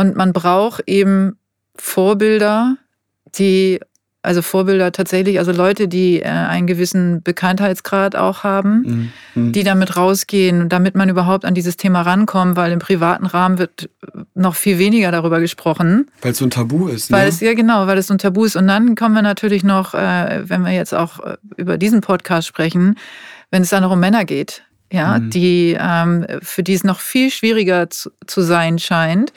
und 0.00 0.16
man 0.16 0.32
braucht 0.32 0.82
eben 0.86 1.36
Vorbilder, 1.76 2.76
die, 3.38 3.80
also 4.22 4.42
Vorbilder 4.42 4.92
tatsächlich, 4.92 5.38
also 5.38 5.50
Leute, 5.52 5.88
die 5.88 6.20
äh, 6.20 6.26
einen 6.28 6.66
gewissen 6.66 7.22
Bekanntheitsgrad 7.22 8.16
auch 8.16 8.44
haben, 8.44 9.12
Mhm. 9.34 9.52
die 9.52 9.64
damit 9.64 9.96
rausgehen, 9.96 10.68
damit 10.68 10.94
man 10.94 11.08
überhaupt 11.08 11.44
an 11.44 11.54
dieses 11.54 11.76
Thema 11.76 12.02
rankommt, 12.02 12.56
weil 12.56 12.72
im 12.72 12.78
privaten 12.80 13.24
Rahmen 13.26 13.58
wird 13.58 13.88
noch 14.34 14.56
viel 14.56 14.78
weniger 14.78 15.10
darüber 15.10 15.40
gesprochen. 15.40 16.10
Weil 16.22 16.32
es 16.32 16.38
so 16.38 16.44
ein 16.46 16.50
Tabu 16.50 16.88
ist. 16.88 17.10
Weil 17.10 17.22
ne? 17.22 17.28
es, 17.28 17.40
ja 17.40 17.54
genau, 17.54 17.86
weil 17.86 17.96
es 17.98 18.08
so 18.08 18.14
ein 18.14 18.18
Tabu 18.18 18.44
ist. 18.44 18.56
Und 18.56 18.66
dann 18.68 18.94
kommen 18.94 19.14
wir 19.14 19.22
natürlich 19.22 19.62
noch, 19.64 19.94
äh, 19.94 20.42
wenn 20.48 20.62
wir 20.62 20.72
jetzt 20.72 20.94
auch 20.94 21.20
äh, 21.20 21.36
über 21.56 21.78
diesen 21.78 22.00
Podcast 22.02 22.46
sprechen, 22.48 22.96
wenn 23.50 23.62
es 23.62 23.70
dann 23.70 23.82
noch 23.82 23.92
um 23.92 24.00
Männer 24.00 24.24
geht, 24.24 24.62
ja, 24.92 25.18
Mhm. 25.18 25.30
die, 25.30 25.76
ähm, 25.80 26.26
für 26.42 26.62
die 26.62 26.74
es 26.74 26.84
noch 26.84 27.00
viel 27.00 27.30
schwieriger 27.30 27.88
zu, 27.90 28.10
zu 28.26 28.42
sein 28.42 28.78
scheint, 28.78 29.32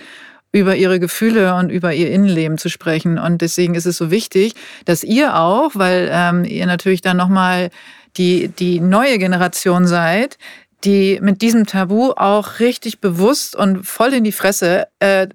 über 0.53 0.75
ihre 0.75 0.99
Gefühle 0.99 1.55
und 1.55 1.69
über 1.69 1.93
ihr 1.93 2.11
Innenleben 2.11 2.57
zu 2.57 2.69
sprechen. 2.69 3.17
Und 3.17 3.41
deswegen 3.41 3.75
ist 3.75 3.87
es 3.87 3.97
so 3.97 4.11
wichtig, 4.11 4.53
dass 4.85 5.03
ihr 5.03 5.35
auch, 5.35 5.71
weil 5.73 6.09
ähm, 6.11 6.45
ihr 6.45 6.67
natürlich 6.67 7.01
dann 7.01 7.17
nochmal 7.17 7.71
die, 8.17 8.47
die 8.47 8.79
neue 8.79 9.17
Generation 9.17 9.87
seid, 9.87 10.37
die 10.83 11.19
mit 11.21 11.41
diesem 11.41 11.65
Tabu 11.65 12.11
auch 12.11 12.59
richtig 12.59 13.01
bewusst 13.01 13.55
und 13.55 13.85
voll 13.85 14.13
in 14.13 14.23
die 14.23 14.31
Fresse 14.31 14.87
äh, 14.99 15.27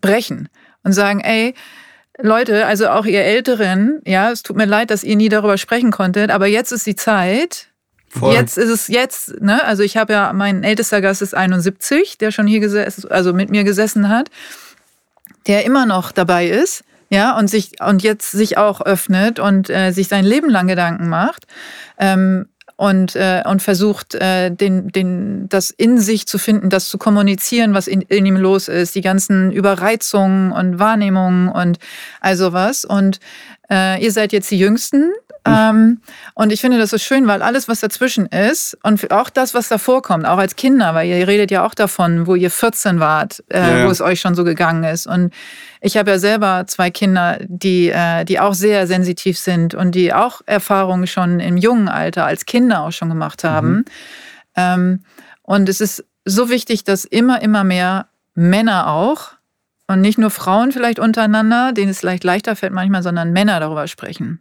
brechen 0.00 0.48
und 0.84 0.92
sagen, 0.92 1.20
ey, 1.20 1.54
Leute, 2.22 2.66
also 2.66 2.88
auch 2.88 3.06
ihr 3.06 3.22
Älteren, 3.22 4.00
ja, 4.06 4.30
es 4.30 4.42
tut 4.42 4.56
mir 4.56 4.66
leid, 4.66 4.90
dass 4.90 5.02
ihr 5.02 5.16
nie 5.16 5.30
darüber 5.30 5.58
sprechen 5.58 5.90
konntet, 5.90 6.30
aber 6.30 6.46
jetzt 6.46 6.70
ist 6.70 6.86
die 6.86 6.96
Zeit. 6.96 7.69
Voll. 8.10 8.34
Jetzt 8.34 8.58
ist 8.58 8.68
es 8.68 8.88
jetzt, 8.88 9.40
ne? 9.40 9.62
Also 9.64 9.84
ich 9.84 9.96
habe 9.96 10.12
ja, 10.12 10.32
mein 10.32 10.64
ältester 10.64 11.00
Gast 11.00 11.22
ist 11.22 11.34
71, 11.34 12.18
der 12.18 12.32
schon 12.32 12.48
hier 12.48 12.58
gesessen, 12.58 13.08
also 13.10 13.32
mit 13.32 13.50
mir 13.50 13.62
gesessen 13.62 14.08
hat, 14.08 14.30
der 15.46 15.64
immer 15.64 15.86
noch 15.86 16.10
dabei 16.10 16.48
ist, 16.48 16.82
ja, 17.08 17.38
und 17.38 17.48
sich 17.48 17.80
und 17.80 18.02
jetzt 18.02 18.32
sich 18.32 18.58
auch 18.58 18.80
öffnet 18.80 19.38
und 19.38 19.70
äh, 19.70 19.92
sich 19.92 20.08
sein 20.08 20.24
Leben 20.24 20.50
lang 20.50 20.66
Gedanken 20.66 21.08
macht. 21.08 21.46
Ähm, 21.98 22.48
und, 22.80 23.14
äh, 23.14 23.42
und 23.44 23.60
versucht, 23.60 24.14
äh, 24.14 24.50
den, 24.50 24.88
den, 24.88 25.50
das 25.50 25.68
in 25.68 26.00
sich 26.00 26.26
zu 26.26 26.38
finden, 26.38 26.70
das 26.70 26.88
zu 26.88 26.96
kommunizieren, 26.96 27.74
was 27.74 27.86
in, 27.86 28.00
in 28.00 28.24
ihm 28.24 28.36
los 28.36 28.68
ist, 28.68 28.94
die 28.94 29.02
ganzen 29.02 29.52
Überreizungen 29.52 30.50
und 30.50 30.78
Wahrnehmungen 30.78 31.50
und 31.50 31.78
all 32.22 32.36
sowas. 32.36 32.86
Und 32.86 33.20
äh, 33.70 34.02
ihr 34.02 34.10
seid 34.12 34.32
jetzt 34.32 34.50
die 34.50 34.58
Jüngsten. 34.58 35.12
Ähm, 35.44 36.00
und 36.32 36.52
ich 36.52 36.62
finde 36.62 36.78
das 36.78 36.88
so 36.88 36.96
schön, 36.96 37.26
weil 37.26 37.42
alles, 37.42 37.68
was 37.68 37.80
dazwischen 37.80 38.24
ist 38.24 38.78
und 38.82 39.10
auch 39.10 39.28
das, 39.28 39.52
was 39.52 39.68
davor 39.68 40.00
kommt, 40.00 40.24
auch 40.24 40.38
als 40.38 40.56
Kinder, 40.56 40.94
weil 40.94 41.06
ihr 41.06 41.28
redet 41.28 41.50
ja 41.50 41.66
auch 41.66 41.74
davon, 41.74 42.26
wo 42.26 42.34
ihr 42.34 42.50
14 42.50 42.98
wart, 42.98 43.44
äh, 43.50 43.60
Ja, 43.60 43.78
ja. 43.80 43.86
wo 43.86 43.90
es 43.90 44.00
euch 44.00 44.20
schon 44.20 44.34
so 44.34 44.42
gegangen 44.42 44.84
ist. 44.84 45.06
Und 45.06 45.34
ich 45.80 45.96
habe 45.96 46.10
ja 46.10 46.18
selber 46.18 46.64
zwei 46.66 46.90
Kinder, 46.90 47.38
die, 47.46 47.88
äh, 47.88 48.24
die 48.24 48.38
auch 48.38 48.54
sehr 48.54 48.86
sensitiv 48.86 49.38
sind 49.38 49.74
und 49.74 49.94
die 49.94 50.12
auch 50.12 50.42
Erfahrungen 50.46 51.06
schon 51.06 51.40
im 51.40 51.56
jungen 51.56 51.88
Alter 51.88 52.26
als 52.26 52.46
Kinder 52.46 52.82
auch 52.82 52.92
schon 52.92 53.08
gemacht 53.08 53.44
haben. 53.44 53.84
Ähm, 54.56 55.04
und 55.42 55.68
es 55.68 55.80
ist 55.80 56.04
so 56.24 56.50
wichtig, 56.50 56.84
dass 56.84 57.04
immer, 57.04 57.42
immer 57.42 57.64
mehr 57.64 58.08
Männer 58.34 58.88
auch 58.88 59.32
und 59.86 60.00
nicht 60.00 60.18
nur 60.18 60.30
Frauen 60.30 60.70
vielleicht 60.70 60.98
untereinander, 60.98 61.72
denen 61.72 61.90
es 61.90 62.00
vielleicht 62.00 62.24
leichter 62.24 62.54
fällt 62.56 62.72
manchmal, 62.72 63.02
sondern 63.02 63.32
Männer 63.32 63.58
darüber 63.58 63.88
sprechen. 63.88 64.40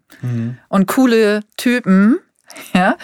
Und 0.68 0.88
coole 0.88 1.42
Typen, 1.58 2.20
ja, 2.74 2.98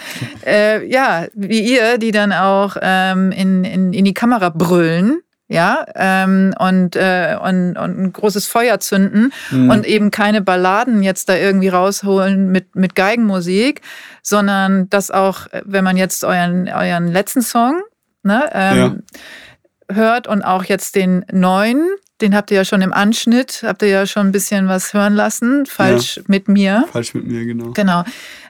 äh, 0.44 0.86
ja, 0.86 1.26
wie 1.34 1.60
ihr, 1.60 1.98
die 1.98 2.12
dann 2.12 2.32
auch 2.32 2.76
ähm, 2.80 3.32
in, 3.32 3.64
in, 3.64 3.92
in 3.92 4.04
die 4.04 4.14
Kamera 4.14 4.50
brüllen. 4.50 5.20
Ja, 5.48 5.86
ähm, 5.94 6.54
und, 6.58 6.96
äh, 6.96 7.36
und, 7.40 7.76
und 7.76 7.98
ein 7.98 8.12
großes 8.12 8.48
Feuer 8.48 8.80
zünden 8.80 9.32
und 9.52 9.86
eben 9.86 10.10
keine 10.10 10.42
Balladen 10.42 11.04
jetzt 11.04 11.28
da 11.28 11.36
irgendwie 11.36 11.68
rausholen 11.68 12.50
mit, 12.50 12.74
mit 12.74 12.96
Geigenmusik, 12.96 13.80
sondern 14.22 14.90
das 14.90 15.12
auch, 15.12 15.46
wenn 15.64 15.84
man 15.84 15.96
jetzt 15.96 16.24
euren, 16.24 16.68
euren 16.68 17.06
letzten 17.06 17.42
Song 17.42 17.80
ne, 18.24 18.50
ähm, 18.52 19.02
hört 19.90 20.26
und 20.26 20.42
auch 20.42 20.64
jetzt 20.64 20.96
den 20.96 21.24
neuen, 21.30 21.86
den 22.20 22.34
habt 22.34 22.50
ihr 22.50 22.58
ja 22.58 22.64
schon 22.64 22.82
im 22.82 22.92
Anschnitt, 22.92 23.62
habt 23.64 23.82
ihr 23.82 23.88
ja 23.88 24.06
schon 24.06 24.26
ein 24.28 24.32
bisschen 24.32 24.68
was 24.68 24.92
hören 24.94 25.14
lassen, 25.14 25.64
falsch 25.66 26.20
mit 26.26 26.48
mir. 26.48 26.84
Falsch 26.90 27.14
mit 27.14 27.26
mir, 27.26 27.44
genau. 27.44 27.70
Genau. 27.72 28.04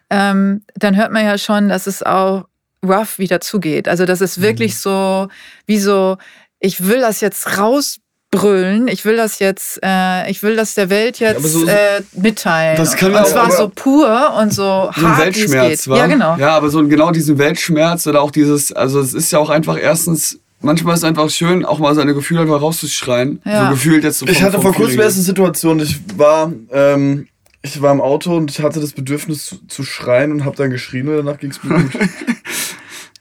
Ähm, 0.09 0.63
dann 0.77 0.97
hört 0.97 1.13
man 1.13 1.25
ja 1.25 1.37
schon, 1.37 1.69
dass 1.69 1.87
es 1.87 2.03
auch 2.03 2.47
rough 2.85 3.19
wieder 3.19 3.41
zugeht. 3.41 3.89
Also 3.89 4.05
das 4.05 4.21
ist 4.21 4.41
wirklich 4.41 4.79
so, 4.79 5.29
wie 5.67 5.79
so, 5.79 6.17
ich 6.61 6.87
will 6.87 7.01
das 7.01 7.21
jetzt 7.21 7.59
rausbrüllen, 7.59 8.89
ich 8.89 9.05
will 9.05 9.17
das 9.17 9.39
jetzt, 9.39 9.79
äh, 9.83 10.31
ich 10.31 10.43
will 10.43 10.57
das 10.57 10.75
der 10.75 10.91
Welt 10.91 11.19
jetzt 11.21 11.39
aber 11.39 11.49
so- 11.49 11.67
äh, 11.67 12.03
mitteilen. 12.15 12.77
Das 12.77 12.97
kann 12.97 13.13
und 13.13 13.19
auch- 13.19 13.35
war 13.35 13.45
aber- 13.45 13.57
so 13.57 13.71
pur 13.75 14.35
und 14.41 14.53
so, 14.53 14.91
so 14.97 15.07
ein 15.07 15.17
hart, 15.17 15.37
wie 15.37 15.45
es 15.45 15.53
Weltschmerz, 15.53 15.69
geht. 15.85 15.89
war. 15.89 15.99
Ja, 15.99 16.07
genau. 16.07 16.37
Ja, 16.37 16.57
aber 16.57 16.69
so 16.71 16.79
ein- 16.79 16.89
genau 16.89 17.11
diesen 17.11 17.39
Weltschmerz 17.39 18.07
oder 18.07 18.23
auch 18.23 18.31
dieses, 18.31 18.73
also 18.73 19.01
es 19.01 19.15
ist 19.15 19.31
ja 19.33 19.39
auch 19.39 19.51
einfach 19.51 19.79
erstens, 19.81 20.39
manchmal 20.61 20.95
ist 20.95 21.01
es 21.01 21.05
einfach 21.05 21.31
schön, 21.31 21.65
auch 21.65 21.79
mal 21.79 21.95
seine 21.95 22.15
Gefühle 22.15 22.41
einfach 22.41 22.61
rauszuschreien. 22.61 23.41
Ja. 23.45 23.65
So 23.67 23.71
gefühlt 23.71 24.05
jetzt 24.05 24.19
so 24.19 24.27
Ich 24.27 24.39
vom- 24.39 24.43
hatte 24.47 24.55
vom 24.57 24.63
vor 24.63 24.75
kurzem 24.75 25.01
erst 25.01 25.17
eine 25.17 25.25
Situation, 25.25 25.81
ich 25.81 25.99
war, 26.17 26.53
ähm, 26.73 27.29
ich 27.63 27.81
war 27.83 27.93
im 27.93 28.01
Auto 28.01 28.37
und 28.37 28.51
ich 28.51 28.61
hatte 28.63 28.81
das 28.81 28.93
Bedürfnis 28.93 29.47
zu, 29.47 29.57
zu 29.67 29.83
schreien 29.83 30.31
und 30.33 30.45
habe 30.45 30.57
dann 30.57 30.71
geschrien 30.71 31.09
und 31.09 31.17
danach 31.17 31.39
ging 31.39 31.51
es 31.51 31.63
mir 31.65 31.75
gut. 31.83 31.93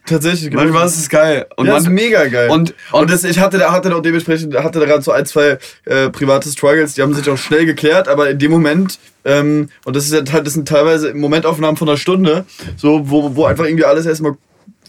Tatsächlich. 0.05 0.51
genau. 0.51 0.63
Manchmal 0.63 0.85
ist 0.87 0.97
es 0.97 1.09
geil. 1.09 1.45
Und 1.55 1.65
ja, 1.65 1.73
das 1.73 1.83
ist 1.83 1.87
man, 1.87 1.95
mega 1.95 2.25
geil. 2.27 2.49
und- 2.49 2.73
und 2.91 3.09
das, 3.09 3.23
ich 3.23 3.39
hatte 3.39 3.57
da 3.57 3.71
hatte 3.71 3.95
auch 3.95 4.01
dementsprechend 4.01 4.55
hatte 4.55 4.79
da 4.79 4.85
gerade 4.85 5.01
so 5.01 5.11
ein, 5.11 5.25
zwei 5.25 5.57
äh, 5.85 6.09
private 6.09 6.49
Struggles, 6.49 6.93
die 6.93 7.01
haben 7.01 7.13
sich 7.13 7.29
auch 7.29 7.37
schnell 7.37 7.65
geklärt, 7.65 8.07
aber 8.07 8.29
in 8.29 8.39
dem 8.39 8.51
Moment, 8.51 8.99
ähm, 9.23 9.69
und 9.83 9.95
das 9.95 10.05
ist 10.05 10.13
ja 10.13 10.33
halt, 10.33 10.45
das 10.45 10.53
sind 10.53 10.67
teilweise 10.67 11.13
Momentaufnahmen 11.13 11.77
von 11.77 11.89
einer 11.89 11.97
Stunde, 11.97 12.45
so, 12.77 13.09
wo, 13.09 13.35
wo 13.35 13.45
einfach 13.45 13.65
irgendwie 13.65 13.85
alles 13.85 14.05
erstmal, 14.05 14.37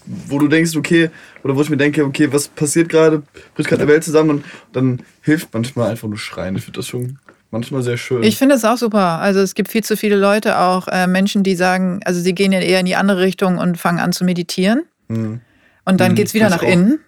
wo 0.05 0.39
du 0.39 0.47
denkst, 0.47 0.75
okay, 0.75 1.09
oder 1.43 1.55
wo 1.55 1.61
ich 1.61 1.69
mir 1.69 1.77
denke, 1.77 2.05
okay, 2.05 2.31
was 2.31 2.47
passiert 2.47 2.89
gerade, 2.89 3.23
bricht 3.55 3.69
gerade 3.69 3.81
eine 3.83 3.91
Welt 3.91 4.03
zusammen 4.03 4.29
und 4.29 4.45
dann 4.73 5.01
hilft 5.21 5.53
manchmal 5.53 5.89
einfach 5.89 6.07
nur 6.07 6.17
schreien. 6.17 6.55
Ich 6.55 6.63
finde 6.63 6.79
das 6.79 6.87
schon 6.87 7.17
manchmal 7.51 7.81
sehr 7.81 7.97
schön. 7.97 8.23
Ich 8.23 8.37
finde 8.37 8.55
es 8.55 8.65
auch 8.65 8.77
super. 8.77 9.19
Also 9.19 9.39
es 9.39 9.55
gibt 9.55 9.71
viel 9.71 9.83
zu 9.83 9.97
viele 9.97 10.15
Leute, 10.15 10.59
auch 10.59 10.87
äh, 10.87 11.07
Menschen, 11.07 11.43
die 11.43 11.55
sagen, 11.55 11.99
also 12.05 12.21
sie 12.21 12.33
gehen 12.35 12.51
ja 12.51 12.59
eher 12.59 12.79
in 12.79 12.85
die 12.85 12.95
andere 12.95 13.21
Richtung 13.21 13.57
und 13.57 13.77
fangen 13.77 13.99
an 13.99 14.11
zu 14.13 14.23
meditieren. 14.23 14.83
Mhm. 15.07 15.41
Und 15.85 16.01
dann 16.01 16.15
geht's 16.15 16.33
wieder 16.33 16.47
ich 16.47 16.51
nach 16.51 16.63
auch. 16.63 16.67
innen. 16.67 16.99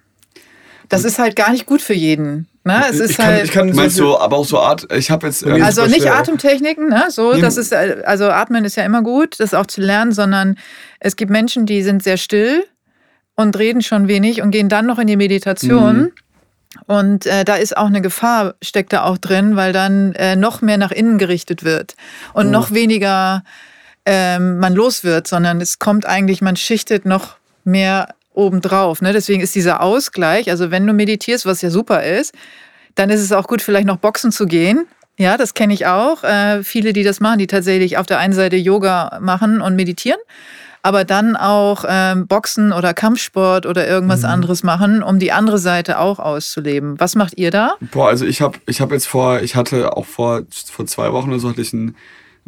Das 0.88 1.04
ist 1.04 1.20
halt 1.20 1.36
gar 1.36 1.52
nicht 1.52 1.66
gut 1.66 1.82
für 1.82 1.94
jeden. 1.94 2.48
Ne? 2.64 2.84
Es 2.90 3.00
ist 3.00 3.12
ich 3.12 3.18
kann, 3.18 3.26
halt. 3.28 3.44
ich 3.46 3.52
kann 3.52 3.70
meinst 3.74 3.96
so 3.98 4.14
du, 4.14 4.18
aber 4.18 4.38
auch 4.38 4.46
so 4.46 4.60
Art, 4.60 4.88
ich 4.92 5.12
habe 5.12 5.28
jetzt, 5.28 5.44
ähm, 5.44 5.62
also 5.62 5.86
nicht 5.86 6.02
schwer. 6.02 6.16
Atemtechniken, 6.18 6.90
ne? 6.90 7.06
So, 7.10 7.34
Nee. 7.34 7.42
das 7.42 7.58
ist 7.58 7.72
äh, 7.72 8.02
also 8.06 8.30
Atmen 8.30 8.66
ist 8.66 8.76
ja 8.76 8.84
immer 8.84 9.02
gut, 9.04 9.40
das 9.40 9.54
auch 9.54 9.68
zu 9.68 9.82
lernen, 9.82 10.12
sondern 10.12 10.58
es 11.00 11.16
gibt 11.16 11.32
Menschen, 11.32 11.66
die 11.66 11.84
sind 11.84 12.04
sehr 12.04 12.18
still 12.18 12.64
und 13.36 13.58
reden 13.58 13.82
schon 13.82 14.08
wenig 14.08 14.42
und 14.42 14.52
gehen 14.52 14.68
dann 14.68 14.86
noch 14.88 14.98
in 15.00 15.08
die 15.08 15.16
Meditation. 15.16 15.98
Mhm. 15.98 16.12
Und 16.86 17.26
äh, 17.26 17.46
da 17.46 17.56
ist 17.56 17.78
auch 17.78 17.88
eine 17.88 18.02
Gefahr, 18.02 18.56
steckt 18.62 18.94
da 18.94 19.04
auch 19.04 19.18
drin, 19.18 19.56
weil 19.56 19.74
dann 19.74 20.14
äh, 20.14 20.36
noch 20.36 20.62
mehr 20.62 20.78
nach 20.78 20.92
innen 20.92 21.18
gerichtet 21.18 21.64
wird 21.64 21.96
und 22.34 22.48
Oh. 22.48 22.52
noch 22.52 22.72
weniger 22.72 23.44
ähm, 24.06 24.58
man 24.60 24.74
los 24.74 25.04
wird, 25.04 25.28
sondern 25.28 25.62
es 25.62 25.80
kommt 25.80 26.06
eigentlich, 26.06 26.42
man 26.42 26.56
schichtet 26.56 27.06
noch 27.06 27.38
mehr 27.64 28.10
obendrauf. 28.34 29.02
Ne? 29.02 29.12
Deswegen 29.14 29.42
ist 29.42 29.56
dieser 29.56 29.82
Ausgleich, 29.82 30.50
also 30.50 30.72
wenn 30.72 30.86
du 30.88 30.94
meditierst, 30.94 31.46
was 31.46 31.62
ja 31.62 31.70
super 31.70 32.04
ist, 32.04 32.34
dann 32.96 33.10
ist 33.10 33.22
es 33.22 33.32
auch 33.32 33.48
gut, 33.48 33.62
vielleicht 33.62 33.88
noch 33.88 33.98
Boxen 33.98 34.32
zu 34.32 34.46
gehen. 34.46 34.88
Ja, 35.18 35.36
das 35.38 35.54
kenne 35.54 35.74
ich 35.74 35.86
auch. 35.86 36.24
Äh, 36.24 36.64
viele, 36.64 36.94
die 36.94 37.04
das 37.04 37.20
machen, 37.20 37.40
die 37.40 37.48
tatsächlich 37.48 37.98
auf 37.98 38.06
der 38.06 38.20
einen 38.20 38.34
Seite 38.34 38.56
Yoga 38.56 39.20
machen 39.22 39.60
und 39.60 39.76
meditieren, 39.76 40.20
aber 40.82 41.04
dann 41.04 41.36
auch 41.36 41.84
ähm, 41.88 42.26
Boxen 42.28 42.72
oder 42.72 42.94
Kampfsport 42.94 43.66
oder 43.66 43.86
irgendwas 43.86 44.22
Mhm. 44.22 44.30
anderes 44.30 44.64
machen, 44.64 45.04
um 45.04 45.20
die 45.20 45.34
andere 45.34 45.58
Seite 45.58 46.00
auch 46.00 46.20
auszuleben. 46.20 46.98
Was 47.00 47.16
macht 47.16 47.38
ihr 47.38 47.52
da? 47.52 47.74
Boah, 47.92 48.08
also 48.08 48.26
ich 48.26 48.42
habe 48.42 48.58
ich 48.66 48.80
hab 48.80 48.92
jetzt 48.94 49.08
vor, 49.08 49.42
ich 49.42 49.56
hatte 49.58 49.98
auch 49.98 50.06
vor, 50.06 50.44
vor 50.72 50.86
zwei 50.86 51.12
Wochen 51.12 51.30
oder 51.32 51.40
so 51.40 51.50
hatte 51.50 51.62
ich 51.62 51.74
einen, 51.74 51.96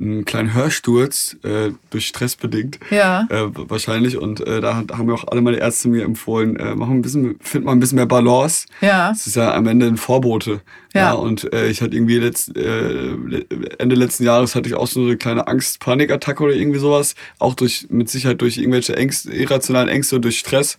einen 0.01 0.25
kleinen 0.25 0.53
Hörsturz, 0.53 1.37
äh, 1.43 1.71
durch 1.89 2.07
Stress 2.07 2.35
bedingt. 2.35 2.79
Ja. 2.89 3.27
Äh, 3.29 3.49
wahrscheinlich. 3.53 4.17
Und 4.17 4.45
äh, 4.45 4.59
da 4.61 4.75
haben 4.75 5.05
mir 5.05 5.13
auch 5.13 5.27
alle 5.27 5.41
meine 5.41 5.57
Ärzte 5.57 5.89
mir 5.89 6.03
empfohlen, 6.03 6.55
äh, 6.55 6.75
mach 6.75 6.89
ein 6.89 7.01
bisschen, 7.01 7.37
find 7.41 7.65
mal 7.65 7.73
ein 7.73 7.79
bisschen 7.79 7.97
mehr 7.97 8.05
Balance. 8.05 8.65
Ja. 8.81 9.09
Das 9.09 9.27
ist 9.27 9.35
ja 9.35 9.53
am 9.53 9.67
Ende 9.67 9.85
ein 9.85 9.97
Vorbote. 9.97 10.61
Ja. 10.93 11.01
Ja. 11.01 11.13
und 11.13 11.53
äh, 11.53 11.69
ich 11.69 11.81
hatte 11.81 11.95
irgendwie 11.95 12.17
letzt, 12.17 12.55
äh, 12.57 13.13
Ende 13.77 13.95
letzten 13.95 14.25
Jahres 14.25 14.55
hatte 14.55 14.67
ich 14.67 14.75
auch 14.75 14.87
so 14.87 15.01
eine 15.01 15.15
kleine 15.15 15.47
Angst-Panikattacke 15.47 16.43
oder 16.43 16.53
irgendwie 16.53 16.79
sowas. 16.79 17.15
Auch 17.39 17.53
durch, 17.53 17.87
mit 17.89 18.09
Sicherheit 18.09 18.41
durch 18.41 18.57
irgendwelche 18.57 18.97
Ängste, 18.97 19.31
irrationalen 19.31 19.87
Ängste 19.87 20.17
und 20.17 20.23
durch 20.23 20.39
Stress, 20.39 20.77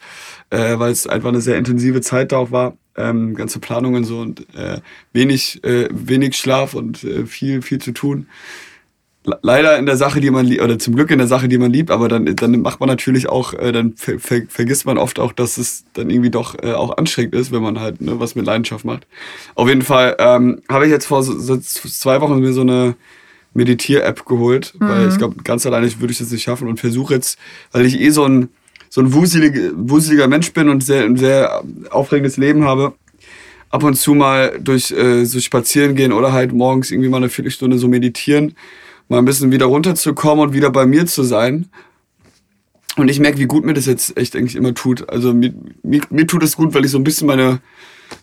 äh, 0.50 0.78
weil 0.78 0.92
es 0.92 1.06
einfach 1.06 1.30
eine 1.30 1.40
sehr 1.40 1.56
intensive 1.56 2.02
Zeit 2.02 2.32
da 2.32 2.38
auch 2.38 2.50
war. 2.50 2.76
Ähm, 2.94 3.35
ganze 3.35 3.58
Planungen 3.58 4.04
so 4.04 4.18
und 4.18 4.40
äh, 4.54 4.80
wenig, 5.14 5.64
äh, 5.64 5.88
wenig 5.90 6.37
Schlaf 6.37 6.74
und 6.74 7.02
äh, 7.04 7.24
viel, 7.24 7.62
viel 7.62 7.78
zu 7.78 7.92
tun. 7.92 8.26
Le- 9.24 9.38
Leider 9.42 9.78
in 9.78 9.87
der 9.87 9.96
Sache, 9.96 10.20
die 10.20 10.30
man 10.30 10.46
liebt, 10.46 10.62
oder 10.62 10.78
zum 10.78 10.96
Glück 10.96 11.11
in 11.11 11.18
der 11.18 11.28
Sache, 11.28 11.48
die 11.48 11.58
man 11.58 11.72
liebt, 11.72 11.90
aber 11.90 12.08
dann, 12.08 12.26
dann 12.37 12.61
macht 12.61 12.80
man 12.80 12.88
natürlich 12.88 13.28
auch, 13.28 13.54
äh, 13.54 13.70
dann 13.72 13.94
ver 13.96 14.18
ver 14.18 14.42
vergisst 14.48 14.85
man 14.85 14.98
oft 14.98 15.18
auch, 15.18 15.32
dass 15.32 15.58
es 15.58 15.85
dann 15.92 16.11
irgendwie 16.11 16.30
doch 16.30 16.56
äh, 16.62 16.72
auch 16.72 16.96
anstrengend 16.96 17.35
ist, 17.35 17.52
wenn 17.52 17.62
man 17.62 17.78
halt 17.78 18.00
ne, 18.00 18.18
was 18.18 18.35
mit 18.35 18.46
Leidenschaft 18.46 18.85
macht. 18.85 19.06
Auf 19.54 19.68
jeden 19.68 19.82
Fall 19.82 20.16
ähm, 20.18 20.61
habe 20.68 20.87
ich 20.87 20.90
jetzt 20.90 21.06
vor 21.06 21.22
so, 21.22 21.38
so 21.38 21.56
zwei 21.58 22.20
Wochen 22.20 22.40
mir 22.40 22.52
so 22.52 22.62
eine 22.62 22.96
Meditier-App 23.54 24.24
geholt, 24.24 24.74
weil 24.78 25.08
ich 25.08 25.18
glaube, 25.18 25.37
ganz 25.44 25.66
alleine 25.66 25.88
würde 26.00 26.11
ich 26.12 26.18
das 26.18 26.30
nicht 26.30 26.42
schaffen 26.42 26.68
und 26.68 26.80
versuche 26.80 27.14
jetzt, 27.14 27.38
weil 27.70 27.85
ich 27.85 28.00
eh 28.00 28.08
so 28.11 28.24
ein, 28.24 28.48
so 28.88 29.02
ein 29.02 29.12
wuselig, 29.12 29.72
wuseliger 29.76 30.26
Mensch 30.26 30.52
bin 30.52 30.68
und 30.68 30.82
sehr, 30.82 31.04
ein 31.04 31.16
sehr 31.16 31.62
aufregendes 31.90 32.38
Leben 32.38 32.64
habe, 32.64 32.94
ab 33.70 33.85
und 33.85 33.94
zu 33.94 34.14
mal 34.14 34.58
durch 34.58 34.90
äh, 34.90 35.24
so 35.26 35.38
spazieren 35.38 35.94
gehen 35.94 36.12
oder 36.12 36.32
halt 36.32 36.52
morgens 36.52 36.90
irgendwie 36.90 37.11
mal 37.11 37.18
eine 37.18 37.28
Viertelstunde 37.28 37.78
so 37.78 37.88
meditieren, 37.88 38.54
mal 39.09 39.19
ein 39.19 39.25
bisschen 39.25 39.53
wieder 39.53 39.67
runterzukommen 39.67 40.49
und 40.49 40.53
wieder 40.55 40.71
bei 40.71 40.87
mir 40.87 41.07
zu 41.07 41.23
sein. 41.23 41.69
Und 42.97 43.09
ich 43.09 43.21
merke, 43.21 43.38
wie 43.38 43.47
gut 43.47 43.65
mir 43.65 43.75
das 43.75 43.87
jetzt 43.87 44.17
echt 44.17 44.37
eigentlich 44.37 44.57
immer 44.57 44.75
tut. 44.75 45.09
Also 45.09 45.33
mir, 45.33 45.55
mir, 45.83 46.03
mir 46.11 46.27
tut 46.27 46.43
es 46.43 46.57
gut, 46.57 46.75
weil 46.75 46.85
ich 46.85 46.91
so 46.91 46.99
ein 46.99 47.05
bisschen 47.05 47.27
meine, 47.27 47.61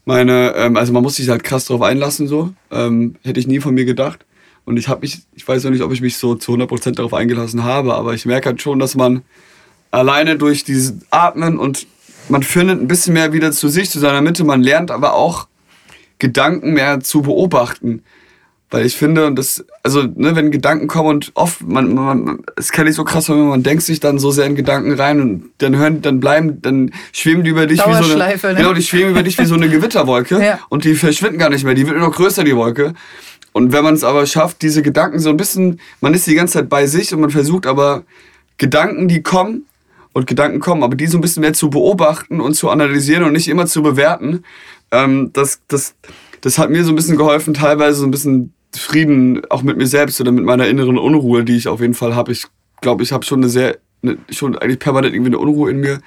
meine, 0.06 0.54
ähm, 0.56 0.78
also 0.78 0.94
man 0.94 1.02
muss 1.02 1.16
sich 1.16 1.30
halt 1.30 1.44
krass 1.44 1.66
drauf 1.66 1.82
einlassen 1.82 2.28
so. 2.28 2.54
Ähm, 2.72 3.16
hätte 3.24 3.40
ich 3.40 3.48
nie 3.48 3.60
von 3.60 3.74
mir 3.74 3.86
gedacht. 3.86 4.26
Und 4.66 4.78
ich 4.78 4.88
habe 4.88 5.02
mich, 5.02 5.22
ich 5.34 5.48
weiß 5.48 5.64
noch 5.64 5.72
nicht, 5.72 5.82
ob 5.82 5.92
ich 5.92 6.02
mich 6.02 6.18
so 6.18 6.36
zu 6.36 6.54
100% 6.54 6.92
darauf 6.92 7.16
eingelassen 7.16 7.64
habe, 7.64 7.96
aber 7.96 8.14
ich 8.14 8.28
merke 8.28 8.50
halt 8.50 8.62
schon, 8.62 8.78
dass 8.78 8.96
man 8.96 9.24
alleine 9.90 10.38
durch 10.38 10.64
dieses 10.64 10.94
Atmen 11.10 11.58
und 11.58 11.88
man 12.28 12.44
findet 12.44 12.80
ein 12.80 12.88
bisschen 12.88 13.14
mehr 13.14 13.34
wieder 13.34 13.52
zu 13.52 13.68
sich, 13.70 13.90
zu 13.90 13.98
seiner 13.98 14.22
Mitte. 14.22 14.44
Man 14.44 14.62
lernt 14.62 14.92
aber 14.92 15.14
auch 15.14 15.48
Gedanken 16.20 16.74
mehr 16.74 17.00
zu 17.00 17.24
beobachten. 17.24 18.04
Weil 18.72 18.86
ich 18.86 18.96
finde, 18.96 19.26
und 19.26 19.36
das, 19.36 19.66
also, 19.82 20.04
ne, 20.04 20.36
wenn 20.36 20.52
Gedanken 20.52 20.88
kommen 20.88 21.10
und 21.10 21.32
oft, 21.34 21.66
man, 21.68 21.94
man, 21.96 22.44
es 22.56 22.72
kann 22.72 22.86
nicht 22.86 22.96
so 22.96 23.04
krass 23.04 23.26
sein, 23.26 23.48
man 23.48 23.64
denkt 23.64 23.82
sich 23.82 24.00
dann 24.00 24.20
so 24.20 24.30
sehr 24.30 24.46
in 24.46 24.56
Gedanken 24.56 24.94
rein 24.94 25.20
und 25.22 25.50
dann 25.58 25.76
hören, 25.76 26.04
dann 26.04 26.20
bleiben, 26.20 26.62
dann 26.62 26.92
schweben 27.12 27.44
die 27.44 27.50
über 27.50 27.66
dich 27.66 27.80
wie 27.80 28.04
so 28.04 28.14
eine, 28.14 28.36
ne? 28.54 28.56
genau, 28.56 28.74
die 28.74 28.84
schweben 28.84 29.10
über 29.10 29.24
dich 29.24 29.40
wie 29.40 29.46
so 29.46 29.56
eine 29.56 29.70
Gewitterwolke 29.70 30.44
Ja. 30.44 30.60
und 30.70 30.84
die 30.84 30.94
verschwinden 30.94 31.40
gar 31.40 31.50
nicht 31.50 31.64
mehr, 31.64 31.74
die 31.74 31.88
wird 31.88 31.98
nur 31.98 32.08
noch 32.10 32.16
größer, 32.16 32.44
die 32.44 32.56
Wolke. 32.56 32.94
Und 33.54 33.72
wenn 33.74 33.84
man 33.84 33.96
es 33.96 34.04
aber 34.04 34.28
schafft, 34.28 34.62
diese 34.62 34.84
Gedanken 34.84 35.18
so 35.18 35.30
ein 35.30 35.38
bisschen, 35.38 35.80
man 36.02 36.14
ist 36.14 36.28
die 36.28 36.36
ganze 36.36 36.60
Zeit 36.60 36.70
bei 36.70 36.86
sich 36.86 37.12
und 37.12 37.22
man 37.22 37.32
versucht 37.32 37.66
aber 37.66 38.04
Gedanken, 38.58 39.08
die 39.08 39.24
kommen 39.24 39.66
und 40.14 40.28
Gedanken 40.28 40.60
kommen, 40.60 40.84
aber 40.84 40.96
die 40.96 41.08
so 41.08 41.18
ein 41.18 41.22
bisschen 41.22 41.42
mehr 41.42 41.54
zu 41.54 41.72
beobachten 41.72 42.40
und 42.40 42.54
zu 42.54 42.70
analysieren 42.70 43.24
und 43.24 43.34
nicht 43.34 43.48
immer 43.48 43.66
zu 43.66 43.82
bewerten, 43.82 44.44
ähm, 44.92 45.32
das, 45.34 45.62
das, 45.68 45.96
das 46.42 46.58
hat 46.60 46.70
mir 46.70 46.84
so 46.84 46.92
ein 46.92 46.96
bisschen 46.96 47.18
geholfen, 47.18 47.54
teilweise 47.54 48.00
so 48.00 48.06
ein 48.06 48.12
bisschen 48.12 48.54
Frieden 48.80 49.42
auch 49.50 49.62
mit 49.64 49.78
mir 49.78 49.88
selbst 49.88 50.20
oder 50.22 50.32
mit 50.32 50.44
meiner 50.46 50.68
inneren 50.68 50.98
Unruhe, 50.98 51.44
die 51.44 51.56
ich 51.58 51.68
auf 51.68 51.82
jeden 51.82 51.94
Fall 51.94 52.16
habe. 52.16 52.32
Ich 52.32 52.46
glaube, 52.82 53.04
ich 53.04 53.12
habe 53.12 53.26
schon 53.26 53.40
eine 53.40 53.50
sehr, 53.50 53.78
eine, 54.04 54.18
schon 54.30 54.58
eigentlich 54.58 54.80
permanent 54.80 55.14
irgendwie 55.14 55.30
eine 55.32 55.40
Unruhe 55.40 55.70
in 55.72 55.80
mir. 55.80 56.00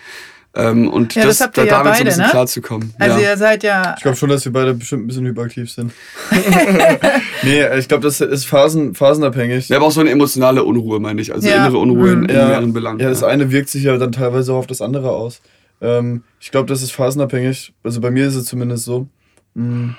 Ähm, 0.55 0.89
und 0.91 1.15
Ja, 1.15 1.25
das 1.25 1.41
habt 1.41 1.57
ihr 1.57 1.65
ja 1.65 1.71
damit 1.83 1.85
so 1.87 1.91
ein 1.91 1.95
beide, 1.95 2.05
bisschen 2.11 2.23
ne? 2.25 2.31
klarzukommen. 2.31 2.95
Also 2.99 3.19
ja. 3.21 3.31
ihr 3.31 3.37
seid 3.39 3.63
ja. 3.63 3.95
Ich 3.97 4.03
glaube 4.03 4.19
schon, 4.19 4.29
dass 4.29 4.45
wir 4.45 4.53
beide 4.53 4.75
bestimmt 4.75 5.05
ein 5.05 5.07
bisschen 5.07 5.25
hyperaktiv 5.25 5.71
sind. 5.73 5.93
nee, 7.43 7.65
ich 7.79 7.89
glaube, 7.89 8.03
das 8.03 8.21
ist 8.21 8.45
phasen, 8.45 8.95
phasenabhängig. 8.95 9.69
ja, 9.71 9.79
aber 9.79 9.87
auch 9.87 9.93
so 9.93 10.01
eine 10.01 10.11
emotionale 10.11 10.63
Unruhe, 10.65 11.01
meine 11.01 11.23
ich. 11.23 11.33
Also 11.33 11.49
Ja. 11.49 11.57
innere 11.57 11.79
Unruhe 11.79 12.13
in, 12.13 12.19
Mhm. 12.21 12.25
in 12.27 12.35
ja, 12.37 12.49
mehreren 12.49 12.73
Belangen. 12.75 13.01
ja, 13.01 13.09
das 13.09 13.23
eine 13.23 13.51
wirkt 13.51 13.71
sich 13.71 13.85
ja 13.85 13.97
dann 13.97 14.13
teilweise 14.13 14.53
auch 14.53 14.59
auf 14.59 14.67
das 14.67 14.83
andere 14.83 15.11
aus. 15.13 15.41
Ähm, 15.81 16.23
ich 16.39 16.51
glaube, 16.51 16.69
das 16.69 16.83
ist 16.83 16.93
phasenabhängig. 16.93 17.73
Also 17.83 18.03
bei 18.03 18.11
mir 18.11 18.27
ist 18.27 18.35
es 18.35 18.45
zumindest 18.45 18.85
so. 18.85 19.09
Mm. 19.55 19.91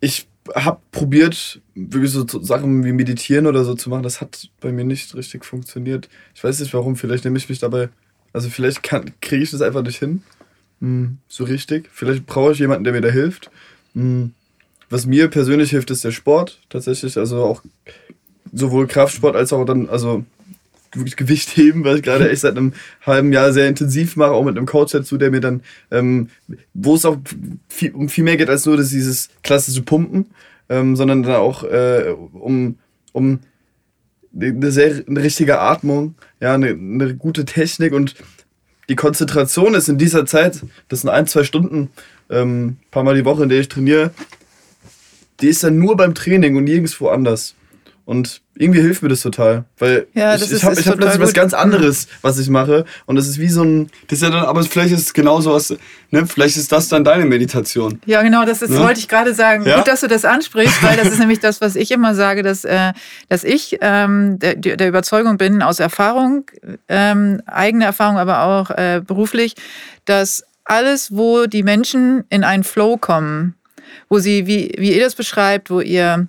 Ich 0.00 0.28
habe 0.54 0.80
probiert, 0.90 1.60
wirklich 1.74 2.12
so 2.12 2.26
Sachen 2.26 2.84
wie 2.84 2.92
Meditieren 2.92 3.46
oder 3.46 3.64
so 3.64 3.74
zu 3.74 3.90
machen. 3.90 4.02
Das 4.02 4.20
hat 4.20 4.48
bei 4.60 4.72
mir 4.72 4.84
nicht 4.84 5.14
richtig 5.14 5.44
funktioniert. 5.44 6.08
Ich 6.34 6.42
weiß 6.42 6.60
nicht 6.60 6.74
warum. 6.74 6.96
Vielleicht 6.96 7.24
nehme 7.24 7.38
ich 7.38 7.48
mich 7.48 7.58
dabei. 7.58 7.88
Also 8.32 8.48
vielleicht 8.48 8.82
kriege 8.82 9.42
ich 9.42 9.50
das 9.50 9.62
einfach 9.62 9.82
nicht 9.82 9.98
hin. 9.98 10.22
Mm, 10.80 11.18
so 11.28 11.44
richtig. 11.44 11.88
Vielleicht 11.92 12.26
brauche 12.26 12.52
ich 12.52 12.58
jemanden, 12.58 12.84
der 12.84 12.92
mir 12.92 13.00
da 13.00 13.10
hilft. 13.10 13.50
Mm. 13.94 14.26
Was 14.88 15.06
mir 15.06 15.28
persönlich 15.28 15.70
hilft, 15.70 15.90
ist 15.90 16.04
der 16.04 16.10
Sport 16.10 16.60
tatsächlich. 16.68 17.16
Also 17.16 17.44
auch 17.44 17.62
sowohl 18.52 18.86
Kraftsport 18.86 19.36
als 19.36 19.52
auch 19.52 19.64
dann, 19.64 19.88
also 19.88 20.24
wirklich 20.92 21.16
Gewicht 21.16 21.48
heben, 21.56 21.84
weil 21.84 21.96
ich 21.96 22.02
gerade 22.02 22.30
echt 22.30 22.42
seit 22.42 22.56
einem 22.56 22.72
halben 23.04 23.32
Jahr 23.32 23.52
sehr 23.52 23.68
intensiv 23.68 24.16
mache, 24.16 24.32
auch 24.32 24.44
mit 24.44 24.56
einem 24.56 24.66
Coach 24.66 24.92
dazu, 24.92 25.16
der 25.16 25.30
mir 25.30 25.40
dann, 25.40 25.62
ähm, 25.90 26.28
wo 26.74 26.94
es 26.94 27.04
auch 27.04 27.18
viel, 27.68 27.92
um 27.92 28.08
viel 28.08 28.24
mehr 28.24 28.36
geht 28.36 28.50
als 28.50 28.66
nur 28.66 28.76
das, 28.76 28.90
dieses 28.90 29.30
klassische 29.42 29.82
Pumpen, 29.82 30.26
ähm, 30.68 30.96
sondern 30.96 31.22
dann 31.22 31.36
auch 31.36 31.64
äh, 31.64 32.14
um, 32.32 32.78
um 33.12 33.40
eine 34.38 34.70
sehr 34.70 35.02
eine 35.08 35.22
richtige 35.22 35.58
Atmung, 35.58 36.14
ja, 36.40 36.54
eine, 36.54 36.68
eine 36.68 37.14
gute 37.16 37.44
Technik 37.44 37.92
und 37.92 38.14
die 38.88 38.96
Konzentration 38.96 39.74
ist 39.74 39.88
in 39.88 39.98
dieser 39.98 40.26
Zeit, 40.26 40.62
das 40.88 41.02
sind 41.02 41.10
ein, 41.10 41.26
zwei 41.26 41.44
Stunden, 41.44 41.90
ähm, 42.28 42.76
paar 42.90 43.04
Mal 43.04 43.14
die 43.14 43.24
Woche, 43.24 43.44
in 43.44 43.48
der 43.48 43.60
ich 43.60 43.68
trainiere, 43.68 44.12
die 45.40 45.48
ist 45.48 45.62
dann 45.62 45.78
nur 45.78 45.96
beim 45.96 46.14
Training 46.14 46.56
und 46.56 46.64
nirgendwo 46.64 47.08
anders. 47.08 47.54
Und 48.10 48.42
irgendwie 48.56 48.80
hilft 48.80 49.04
mir 49.04 49.08
das 49.08 49.20
total, 49.20 49.66
weil 49.78 50.08
Ja, 50.14 50.34
ich, 50.34 50.50
ich 50.50 50.64
habe 50.64 50.74
hab 50.74 50.96
plötzlich 50.96 51.20
was 51.20 51.32
ganz 51.32 51.54
anderes, 51.54 52.08
was 52.22 52.40
ich 52.40 52.48
mache. 52.48 52.84
Und 53.06 53.14
das 53.14 53.28
ist 53.28 53.38
wie 53.38 53.48
so 53.48 53.62
ein. 53.62 53.88
Das 54.08 54.18
ist 54.18 54.22
ja 54.24 54.30
dann, 54.30 54.46
aber 54.46 54.64
vielleicht 54.64 54.92
ist 54.92 55.02
es 55.02 55.14
genauso 55.14 55.52
was, 55.52 55.76
ne? 56.10 56.26
Vielleicht 56.26 56.56
ist 56.56 56.72
das 56.72 56.88
dann 56.88 57.04
deine 57.04 57.24
Meditation. 57.24 58.00
Ja, 58.06 58.22
genau, 58.22 58.44
das 58.44 58.62
ist, 58.62 58.70
Ne? 58.70 58.80
wollte 58.80 58.98
ich 58.98 59.06
gerade 59.06 59.32
sagen. 59.32 59.64
Ja? 59.64 59.76
Gut, 59.76 59.86
dass 59.86 60.00
du 60.00 60.08
das 60.08 60.24
ansprichst, 60.24 60.82
weil 60.82 60.96
das 60.96 61.06
ist 61.06 61.18
nämlich 61.20 61.38
das, 61.38 61.60
was 61.60 61.76
ich 61.76 61.92
immer 61.92 62.16
sage, 62.16 62.42
dass, 62.42 62.64
äh, 62.64 62.94
dass 63.28 63.44
ich 63.44 63.78
ähm, 63.80 64.40
der, 64.40 64.56
der 64.56 64.88
Überzeugung 64.88 65.36
bin, 65.36 65.62
aus 65.62 65.78
Erfahrung, 65.78 66.50
ähm, 66.88 67.40
eigene 67.46 67.84
Erfahrung, 67.84 68.18
aber 68.18 68.42
auch 68.42 68.72
äh, 68.72 69.02
beruflich, 69.06 69.54
dass 70.04 70.42
alles, 70.64 71.16
wo 71.16 71.46
die 71.46 71.62
Menschen 71.62 72.24
in 72.28 72.42
einen 72.42 72.64
Flow 72.64 72.96
kommen, 72.96 73.54
wo 74.08 74.18
sie, 74.18 74.48
wie, 74.48 74.74
wie 74.78 74.96
ihr 74.96 75.04
das 75.04 75.14
beschreibt, 75.14 75.70
wo 75.70 75.80
ihr 75.80 76.26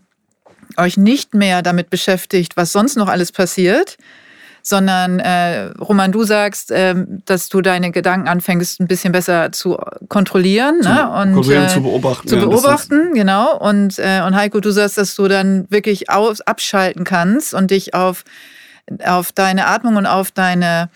euch 0.78 0.98
nicht 0.98 1.34
mehr 1.34 1.62
damit 1.62 1.90
beschäftigt, 1.90 2.58
was 2.58 2.72
sonst 2.72 2.98
noch 2.98 3.08
alles 3.08 3.32
passiert, 3.32 3.98
sondern 4.64 5.20
äh, 5.20 5.72
Roman, 5.80 6.12
du 6.12 6.24
sagst, 6.24 6.72
ähm, 6.74 7.22
dass 7.26 7.50
du 7.50 7.62
deine 7.62 7.92
Gedanken 7.92 8.28
anfängst, 8.28 8.80
ein 8.80 8.88
bisschen 8.88 9.12
besser 9.12 9.52
zu 9.52 9.78
kontrollieren 10.08 10.80
ne? 10.82 11.10
und 11.10 11.34
kontrollieren, 11.34 11.66
äh, 11.66 11.70
zu 11.70 11.82
beobachten. 11.82 12.28
zu 12.28 12.36
ja, 12.36 12.46
beobachten, 12.46 13.14
genau. 13.14 13.58
Und, 13.58 13.98
äh, 13.98 14.22
und 14.26 14.36
Heiko, 14.36 14.60
du 14.60 14.72
sagst, 14.72 14.98
dass 14.98 15.16
du 15.16 15.28
dann 15.28 15.66
wirklich 15.70 16.10
aus, 16.10 16.42
abschalten 16.42 17.04
kannst 17.04 17.54
und 17.54 17.72
dich 17.72 17.94
auf, 17.94 18.24
auf 19.04 19.32
deine 19.32 19.68
Atmung 19.68 19.96
und 19.96 20.06
auf 20.06 20.32
deine 20.32 20.90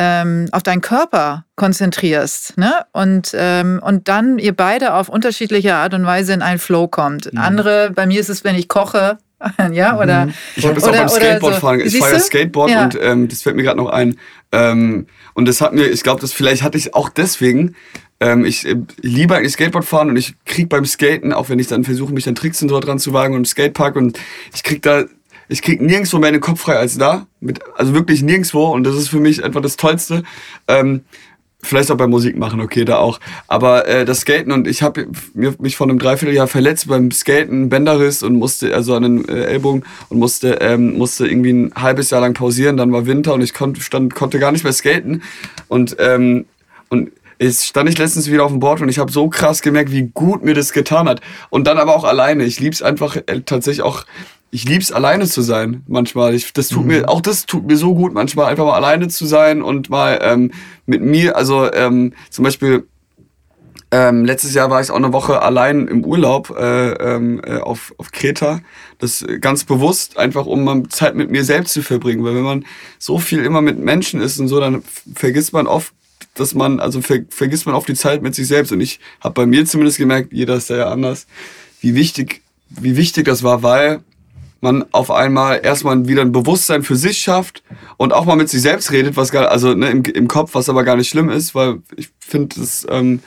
ähm, 0.00 0.48
auf 0.52 0.62
deinen 0.62 0.80
Körper 0.80 1.44
konzentrierst, 1.56 2.56
ne? 2.56 2.72
Und, 2.92 3.32
ähm, 3.34 3.80
und 3.84 4.08
dann 4.08 4.38
ihr 4.38 4.56
beide 4.56 4.94
auf 4.94 5.10
unterschiedliche 5.10 5.74
Art 5.74 5.92
und 5.92 6.06
Weise 6.06 6.32
in 6.32 6.40
einen 6.40 6.58
Flow 6.58 6.88
kommt. 6.88 7.30
Mhm. 7.30 7.38
Andere, 7.38 7.90
bei 7.94 8.06
mir 8.06 8.18
ist 8.18 8.30
es, 8.30 8.42
wenn 8.42 8.56
ich 8.56 8.66
koche, 8.68 9.18
ja, 9.72 9.98
oder 9.98 10.28
Ich 10.56 10.64
habe 10.64 10.74
jetzt 10.74 10.88
auch 10.88 10.92
beim 10.92 11.08
Skateboard 11.08 11.54
so. 11.54 11.60
fahren. 11.60 11.80
Ich 11.80 11.98
fahre 11.98 12.14
ja? 12.14 12.20
Skateboard 12.20 12.70
Ja. 12.70 12.84
und 12.84 12.98
ähm, 13.00 13.28
das 13.28 13.42
fällt 13.42 13.56
mir 13.56 13.62
gerade 13.62 13.76
noch 13.76 13.90
ein. 13.90 14.16
Ähm, 14.52 15.06
und 15.34 15.46
das 15.46 15.60
hat 15.60 15.74
mir, 15.74 15.86
ich 15.86 16.02
glaube, 16.02 16.20
das 16.22 16.32
vielleicht 16.32 16.62
hatte 16.62 16.78
ich 16.78 16.94
auch 16.94 17.10
deswegen. 17.10 17.74
Ähm, 18.20 18.46
ich 18.46 18.66
äh, 18.66 18.76
liebe 19.02 19.36
eigentlich 19.36 19.52
Skateboard 19.52 19.84
fahren 19.84 20.08
und 20.08 20.16
ich 20.16 20.34
krieg 20.46 20.70
beim 20.70 20.86
Skaten, 20.86 21.32
auch 21.34 21.50
wenn 21.50 21.58
ich 21.58 21.66
dann 21.66 21.84
versuche, 21.84 22.12
mich 22.12 22.26
an 22.26 22.34
Tricks 22.34 22.62
und 22.62 22.70
so 22.70 22.80
dran 22.80 22.98
zu 22.98 23.12
wagen 23.12 23.34
und 23.34 23.40
im 23.40 23.44
Skatepark 23.44 23.96
und 23.96 24.18
ich 24.54 24.62
krieg 24.62 24.82
da, 24.82 25.04
ich 25.50 25.62
krieg 25.62 25.80
nirgendwo 25.80 26.18
mehr 26.18 26.30
den 26.30 26.40
Kopf 26.40 26.60
frei 26.60 26.76
als 26.76 26.96
da. 26.96 27.26
Mit, 27.40 27.60
also 27.76 27.92
wirklich 27.92 28.22
nirgendwo 28.22 28.66
und 28.66 28.84
das 28.84 28.94
ist 28.94 29.08
für 29.08 29.20
mich 29.20 29.44
einfach 29.44 29.60
das 29.60 29.76
Tollste. 29.76 30.22
Ähm, 30.68 31.02
Vielleicht 31.62 31.90
auch 31.90 31.96
bei 31.98 32.06
Musik 32.06 32.38
machen, 32.38 32.58
okay, 32.62 32.86
da 32.86 32.96
auch. 32.96 33.20
Aber 33.46 33.86
äh, 33.86 34.06
das 34.06 34.20
Skaten 34.20 34.50
und 34.50 34.66
ich 34.66 34.82
habe 34.82 35.08
mich 35.34 35.76
vor 35.76 35.86
einem 35.86 35.98
Dreivierteljahr 35.98 36.46
verletzt 36.46 36.88
beim 36.88 37.10
Skaten, 37.10 37.68
Bänderriss 37.68 38.22
und 38.22 38.36
musste, 38.36 38.74
also 38.74 38.94
an 38.94 39.02
den 39.02 39.28
äh, 39.28 39.44
Ellbogen 39.44 39.84
und 40.08 40.18
musste, 40.18 40.54
ähm, 40.62 40.96
musste 40.96 41.26
irgendwie 41.26 41.52
ein 41.52 41.72
halbes 41.76 42.08
Jahr 42.08 42.22
lang 42.22 42.32
pausieren. 42.32 42.78
Dann 42.78 42.92
war 42.92 43.04
Winter 43.04 43.34
und 43.34 43.42
ich 43.42 43.52
konnte, 43.52 43.82
stand, 43.82 44.14
konnte 44.14 44.38
gar 44.38 44.52
nicht 44.52 44.64
mehr 44.64 44.72
skaten. 44.72 45.22
Und, 45.68 45.96
ähm, 45.98 46.46
und 46.88 47.12
ich 47.36 47.58
stand 47.58 47.90
ich 47.90 47.98
letztens 47.98 48.30
wieder 48.30 48.44
auf 48.44 48.52
dem 48.52 48.60
Board 48.60 48.80
und 48.80 48.88
ich 48.88 48.98
habe 48.98 49.12
so 49.12 49.28
krass 49.28 49.60
gemerkt, 49.60 49.92
wie 49.92 50.10
gut 50.14 50.42
mir 50.42 50.54
das 50.54 50.72
getan 50.72 51.10
hat. 51.10 51.20
Und 51.50 51.66
dann 51.66 51.76
aber 51.76 51.94
auch 51.94 52.04
alleine. 52.04 52.44
Ich 52.44 52.58
lieb's 52.58 52.80
einfach 52.80 53.16
äh, 53.16 53.42
tatsächlich 53.44 53.82
auch 53.82 54.06
ich 54.50 54.68
lieb's 54.68 54.90
alleine 54.90 55.26
zu 55.26 55.42
sein 55.42 55.82
manchmal. 55.86 56.34
Ich, 56.34 56.52
das 56.52 56.68
tut 56.68 56.82
mhm. 56.82 56.88
mir 56.88 57.08
auch 57.08 57.20
das 57.20 57.46
tut 57.46 57.66
mir 57.66 57.76
so 57.76 57.94
gut 57.94 58.12
manchmal 58.12 58.46
einfach 58.46 58.64
mal 58.64 58.74
alleine 58.74 59.08
zu 59.08 59.26
sein 59.26 59.62
und 59.62 59.90
mal 59.90 60.18
ähm, 60.22 60.52
mit 60.86 61.02
mir. 61.02 61.36
Also 61.36 61.72
ähm, 61.72 62.12
zum 62.30 62.44
Beispiel 62.44 62.84
ähm, 63.92 64.24
letztes 64.24 64.54
Jahr 64.54 64.70
war 64.70 64.80
ich 64.80 64.90
auch 64.90 64.96
eine 64.96 65.12
Woche 65.12 65.42
allein 65.42 65.88
im 65.88 66.04
Urlaub 66.04 66.50
äh, 66.56 66.92
ähm, 66.92 67.40
äh, 67.44 67.58
auf, 67.58 67.92
auf 67.98 68.12
Kreta. 68.12 68.60
Das 68.98 69.24
ganz 69.40 69.64
bewusst, 69.64 70.16
einfach 70.16 70.46
um 70.46 70.62
mal 70.62 70.82
Zeit 70.88 71.16
mit 71.16 71.30
mir 71.30 71.44
selbst 71.44 71.72
zu 71.72 71.82
verbringen. 71.82 72.24
Weil 72.24 72.36
wenn 72.36 72.42
man 72.42 72.64
so 72.98 73.18
viel 73.18 73.44
immer 73.44 73.62
mit 73.62 73.78
Menschen 73.78 74.20
ist 74.20 74.38
und 74.38 74.48
so, 74.48 74.60
dann 74.60 74.82
vergisst 75.14 75.52
man 75.52 75.66
oft, 75.66 75.92
dass 76.34 76.54
man, 76.54 76.78
also 76.78 77.00
ver 77.00 77.20
vergisst 77.30 77.66
man 77.66 77.74
oft 77.74 77.88
die 77.88 77.94
Zeit 77.94 78.22
mit 78.22 78.34
sich 78.34 78.46
selbst. 78.46 78.70
Und 78.70 78.80
ich 78.80 79.00
habe 79.20 79.34
bei 79.34 79.46
mir 79.46 79.66
zumindest 79.66 79.98
gemerkt, 79.98 80.32
jeder 80.32 80.54
ist 80.54 80.70
ja 80.70 80.88
anders, 80.88 81.26
wie 81.80 81.96
wichtig, 81.96 82.42
wie 82.68 82.96
wichtig 82.96 83.24
das 83.24 83.42
war, 83.42 83.64
weil 83.64 84.04
man 84.60 84.84
auf 84.92 85.10
einmal 85.10 85.60
erstmal 85.62 86.06
wieder 86.06 86.22
ein 86.22 86.32
Bewusstsein 86.32 86.82
für 86.82 86.96
sich 86.96 87.18
schafft 87.18 87.62
und 87.96 88.12
auch 88.12 88.24
mal 88.24 88.36
mit 88.36 88.48
sich 88.48 88.60
selbst 88.60 88.92
redet, 88.92 89.16
was 89.16 89.30
gar, 89.30 89.50
also 89.50 89.74
ne, 89.74 89.90
im, 89.90 90.02
im 90.02 90.28
Kopf, 90.28 90.54
was 90.54 90.68
aber 90.68 90.84
gar 90.84 90.96
nicht 90.96 91.08
schlimm 91.08 91.30
ist, 91.30 91.54
weil 91.54 91.78
ich 91.96 92.10
finde, 92.18 92.56
ähm, 92.88 93.20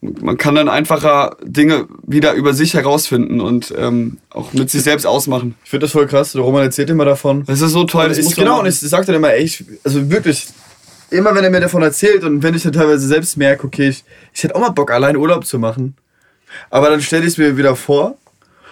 man 0.00 0.38
kann 0.38 0.54
dann 0.54 0.68
einfacher 0.68 1.36
Dinge 1.42 1.86
wieder 2.06 2.32
über 2.32 2.54
sich 2.54 2.74
herausfinden 2.74 3.40
und 3.40 3.74
ähm, 3.76 4.18
auch 4.30 4.52
mit 4.52 4.70
sich 4.70 4.82
selbst 4.82 5.04
ausmachen. 5.04 5.56
Ich 5.64 5.70
finde 5.70 5.84
das 5.84 5.92
voll 5.92 6.06
krass. 6.06 6.32
Der 6.32 6.40
Roman 6.40 6.62
erzählt 6.62 6.88
immer 6.88 7.04
davon. 7.04 7.44
Das 7.44 7.60
ist 7.60 7.72
so 7.72 7.84
toll. 7.84 8.08
Das 8.08 8.16
ich, 8.16 8.34
genau, 8.34 8.60
und 8.60 8.66
ich 8.66 8.80
sage 8.80 9.04
dann 9.06 9.16
immer, 9.16 9.32
ey, 9.32 9.44
ich, 9.44 9.64
also 9.84 10.10
wirklich, 10.10 10.46
immer 11.10 11.34
wenn 11.34 11.44
er 11.44 11.50
mir 11.50 11.60
davon 11.60 11.82
erzählt 11.82 12.24
und 12.24 12.42
wenn 12.42 12.54
ich 12.54 12.62
dann 12.62 12.72
teilweise 12.72 13.06
selbst 13.06 13.36
merke, 13.36 13.66
okay, 13.66 13.88
ich, 13.88 14.04
ich 14.32 14.42
hätte 14.42 14.54
auch 14.54 14.60
mal 14.60 14.70
Bock, 14.70 14.90
allein 14.90 15.16
Urlaub 15.16 15.44
zu 15.44 15.58
machen. 15.58 15.96
Aber 16.70 16.88
dann 16.88 17.02
stelle 17.02 17.22
ich 17.22 17.32
es 17.32 17.38
mir 17.38 17.56
wieder 17.56 17.76
vor 17.76 18.16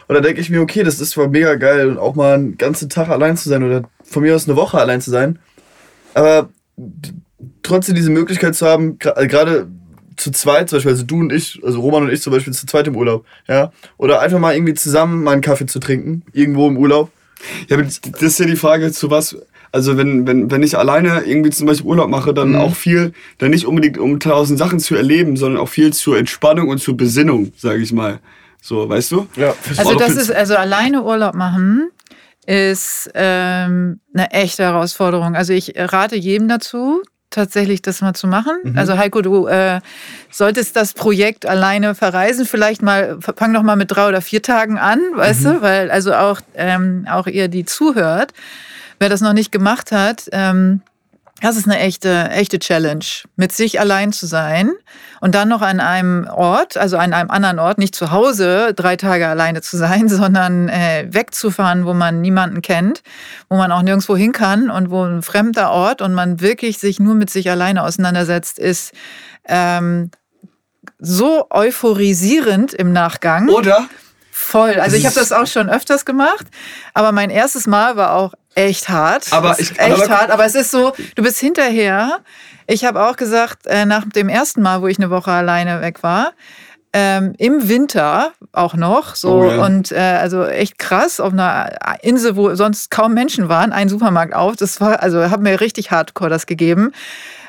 und 0.09 0.15
da 0.15 0.21
denke 0.21 0.41
ich 0.41 0.49
mir, 0.49 0.63
okay, 0.63 0.83
das 0.83 1.01
ist 1.01 1.11
zwar 1.11 1.29
mega 1.29 1.55
geil 1.57 1.89
und 1.91 1.99
auch 1.99 2.15
mal 2.15 2.35
einen 2.35 2.57
ganzen 2.57 2.89
Tag 2.89 3.11
allein 3.11 3.37
zu 3.37 3.49
sein 3.51 3.63
oder 3.63 3.83
von 4.03 4.23
mir 4.23 4.35
aus 4.35 4.49
eine 4.49 4.57
Woche 4.57 4.79
allein 4.79 5.03
zu 5.03 5.11
sein. 5.11 5.39
Aber 6.15 6.49
trotzdem 7.63 7.95
diese 7.95 8.11
Möglichkeit 8.11 8.55
zu 8.55 8.67
haben, 8.67 8.99
äh, 9.05 9.27
gerade 9.27 9.69
zu 10.17 10.31
zweit, 10.31 10.71
zum 10.71 10.79
Beispiel, 10.79 10.93
also 10.93 11.05
du 11.05 11.21
und 11.21 11.33
ich, 11.33 11.61
also 11.63 11.81
Roman 11.81 12.05
und 12.05 12.11
ich 12.11 12.23
zum 12.23 12.33
Beispiel 12.33 12.55
zu 12.55 12.67
zweit 12.67 12.87
im 12.87 12.97
Urlaub, 12.97 13.27
ja. 13.47 13.71
Oder 13.99 14.21
einfach 14.21 14.39
mal 14.39 14.55
irgendwie 14.55 14.75
zusammen 14.75 15.23
mal 15.23 15.33
einen 15.33 15.43
Kaffee 15.43 15.67
zu 15.67 15.79
trinken, 15.79 16.23
irgendwo 16.33 16.69
im 16.69 16.79
Urlaub. 16.79 17.11
Ja, 17.69 17.77
aber 17.77 17.85
das 17.85 18.23
ist 18.23 18.41
ja 18.41 18.47
die 18.47 18.57
Frage, 18.57 18.91
zu 18.91 19.11
was, 19.11 19.37
also 19.73 19.97
wenn, 19.99 20.27
wenn, 20.27 20.51
wenn 20.51 20.63
ich 20.63 20.77
alleine 20.77 21.23
irgendwie 21.25 21.51
zum 21.51 21.67
Beispiel 21.67 21.87
Urlaub 21.87 22.09
mache, 22.09 22.33
dann 22.33 22.51
mhm. 22.51 22.57
auch 22.57 22.75
viel, 22.75 23.13
dann 23.37 23.51
nicht 23.51 23.67
unbedingt 23.67 23.99
um 23.99 24.19
tausend 24.19 24.59
Sachen 24.59 24.81
zu 24.81 24.95
erleben, 24.95 25.37
sondern 25.37 25.61
auch 25.61 25.69
viel 25.69 25.93
zur 25.93 26.19
Entspannung 26.19 26.69
und 26.69 26.79
zur 26.79 26.97
Besinnung, 26.97 27.53
sage 27.57 27.83
ich 27.83 27.93
mal. 27.93 28.21
So, 28.61 28.89
weißt 28.89 29.13
du? 29.13 29.29
Ja. 29.37 29.55
Also 29.77 29.95
das 29.95 30.17
ist, 30.17 30.31
also 30.31 30.57
alleine 30.57 31.03
Urlaub 31.03 31.35
machen 31.35 31.91
ist 32.47 33.11
ähm, 33.15 34.01
eine 34.15 34.31
echte 34.31 34.63
Herausforderung. 34.63 35.37
Also 35.37 35.53
ich 35.53 35.75
rate 35.77 36.17
jedem 36.17 36.49
dazu, 36.49 37.03
tatsächlich 37.31 37.83
das 37.83 38.01
mal 38.01 38.15
zu 38.15 38.27
machen. 38.27 38.55
Mhm. 38.63 38.79
Also 38.79 38.97
Heiko, 38.97 39.21
du 39.21 39.47
äh, 39.47 39.81
solltest 40.31 40.75
das 40.77 40.95
Projekt 40.95 41.45
alleine 41.45 41.95
verreisen. 41.95 42.47
Vielleicht 42.47 42.83
mal, 42.83 43.19
fang 43.21 43.53
doch 43.53 43.63
mal 43.63 43.77
mit 43.77 43.91
drei 43.91 44.09
oder 44.09 44.23
vier 44.23 44.43
Tagen 44.43 44.79
an, 44.79 44.99
weißt 45.15 45.43
mhm. 45.43 45.45
du? 45.45 45.63
Weil 45.63 45.91
also 45.91 46.15
auch, 46.15 46.41
ähm, 46.55 47.07
auch 47.11 47.27
ihr, 47.27 47.49
die 47.49 47.65
zuhört, 47.65 48.33
wer 48.99 49.11
das 49.11 49.21
noch 49.21 49.35
nicht 49.35 49.53
gemacht 49.53 49.93
hat, 49.93 50.25
ähm, 50.33 50.81
das 51.41 51.57
ist 51.57 51.67
eine 51.67 51.79
echte, 51.79 52.31
echte 52.31 52.59
Challenge, 52.59 53.05
mit 53.37 53.53
sich 53.53 53.79
allein 53.79 54.13
zu 54.13 54.27
sein 54.27 54.73
und 55.21 55.35
dann 55.35 55.49
noch 55.49 55.63
an 55.63 55.79
einem 55.79 56.27
Ort, 56.27 56.77
also 56.77 56.97
an 56.97 57.13
einem 57.13 57.31
anderen 57.31 57.59
Ort, 57.59 57.79
nicht 57.79 57.95
zu 57.95 58.11
Hause 58.11 58.75
drei 58.75 58.97
Tage 58.97 59.29
alleine 59.29 59.63
zu 59.63 59.77
sein, 59.77 60.09
sondern 60.09 60.69
äh, 60.69 61.07
wegzufahren, 61.11 61.87
wo 61.87 61.95
man 61.95 62.21
niemanden 62.21 62.61
kennt, 62.63 63.03
wo 63.49 63.57
man 63.57 63.71
auch 63.71 63.83
nirgendwo 63.83 64.17
hin 64.17 64.33
kann 64.33 64.71
und 64.71 64.91
wo 64.91 65.05
ein 65.05 65.23
fremder 65.23 65.71
Ort 65.71 66.03
und 66.03 66.13
man 66.13 66.41
wirklich 66.41 66.79
sich 66.79 66.99
nur 66.99 67.15
mit 67.15 67.31
sich 67.31 67.51
alleine 67.51 67.85
auseinandersetzt, 67.85 68.59
ist 68.59 68.93
ähm, 69.47 70.11
so 70.99 71.47
euphorisierend 71.51 72.75
im 72.75 72.93
Nachgang. 72.93 73.49
Oder? 73.49 73.89
Voll. 74.31 74.79
Also 74.81 74.97
ich 74.97 75.05
habe 75.05 75.17
das 75.17 75.33
auch 75.33 75.47
schon 75.47 75.69
öfters 75.69 76.05
gemacht, 76.05 76.47
aber 76.95 77.13
mein 77.13 77.29
erstes 77.29 77.67
Mal 77.67 77.97
war 77.97 78.15
auch 78.15 78.35
echt 78.59 78.89
hart. 78.89 79.33
Aber 79.33 79.59
ich, 79.59 79.79
echt 79.79 80.03
aber, 80.03 80.09
hart. 80.09 80.31
Aber 80.31 80.45
es 80.45 80.55
ist 80.55 80.71
so, 80.71 80.93
du 81.15 81.23
bist 81.23 81.39
hinterher. 81.39 82.21
Ich 82.67 82.85
habe 82.85 83.07
auch 83.07 83.17
gesagt, 83.17 83.67
äh, 83.67 83.87
nach 83.87 84.05
dem 84.05 84.29
ersten 84.29 84.61
Mal, 84.63 84.83
wo 84.83 84.89
ich 84.89 84.99
eine 84.99 85.11
Woche 85.11 85.31
alleine 85.31 85.81
weg 85.81 86.03
war, 86.03 86.33
ähm, 86.93 87.35
im 87.39 87.69
Winter 87.69 88.33
auch 88.53 88.75
noch 88.75 89.15
so 89.15 89.41
oh, 89.41 89.51
ja. 89.51 89.65
und 89.65 89.93
äh, 89.93 89.97
also 89.99 90.45
echt 90.45 90.79
krass 90.79 91.21
auf 91.21 91.33
einer 91.33 91.71
Insel, 92.03 92.37
wo 92.37 92.55
sonst 92.55 92.91
kaum 92.91 93.15
Menschen 93.15 93.49
waren, 93.49 93.73
ein 93.73 93.89
Supermarkt 93.89 94.35
auf. 94.35 94.57
Das 94.57 94.81
war 94.81 95.03
also 95.03 95.31
hat 95.31 95.41
mir 95.41 95.61
richtig 95.61 95.91
Hardcore 95.91 96.31
das 96.31 96.47
gegeben. 96.47 96.93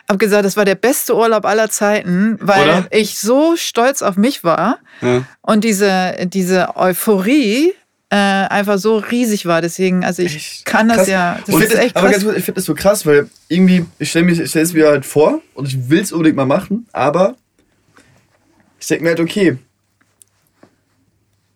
Hab 0.09 0.19
gesagt, 0.19 0.43
das 0.43 0.57
war 0.57 0.65
der 0.65 0.75
beste 0.75 1.15
Urlaub 1.15 1.45
aller 1.45 1.69
Zeiten, 1.69 2.37
weil 2.41 2.63
Oder? 2.63 2.87
ich 2.91 3.19
so 3.19 3.55
stolz 3.55 4.01
auf 4.01 4.17
mich 4.17 4.43
war 4.43 4.79
ja. 5.01 5.21
und 5.41 5.63
diese 5.63 6.15
diese 6.25 6.75
Euphorie 6.75 7.73
äh, 8.09 8.15
einfach 8.15 8.77
so 8.77 8.97
riesig 8.97 9.45
war. 9.45 9.61
Deswegen, 9.61 10.03
also 10.03 10.21
ich 10.23 10.35
echt 10.35 10.65
kann 10.65 10.87
das 10.87 10.97
krass. 10.97 11.07
ja. 11.07 11.39
Das 11.45 11.55
ist 11.55 11.75
echt 11.75 11.93
krass. 11.93 12.03
Aber 12.03 12.11
ganz 12.11 12.23
kurz, 12.23 12.37
ich 12.37 12.43
finde 12.43 12.55
das 12.59 12.65
so 12.65 12.75
krass, 12.75 13.05
weil 13.05 13.29
irgendwie, 13.47 13.85
ich 13.99 14.09
stelle 14.09 14.31
es 14.31 14.73
mir 14.73 14.87
halt 14.87 15.05
vor 15.05 15.41
und 15.53 15.67
ich 15.67 15.89
will 15.89 16.01
es 16.01 16.11
unbedingt 16.11 16.35
mal 16.35 16.45
machen, 16.45 16.87
aber 16.91 17.35
ich 18.79 18.87
denke 18.87 19.03
mir 19.03 19.09
halt, 19.09 19.19
okay, 19.19 19.57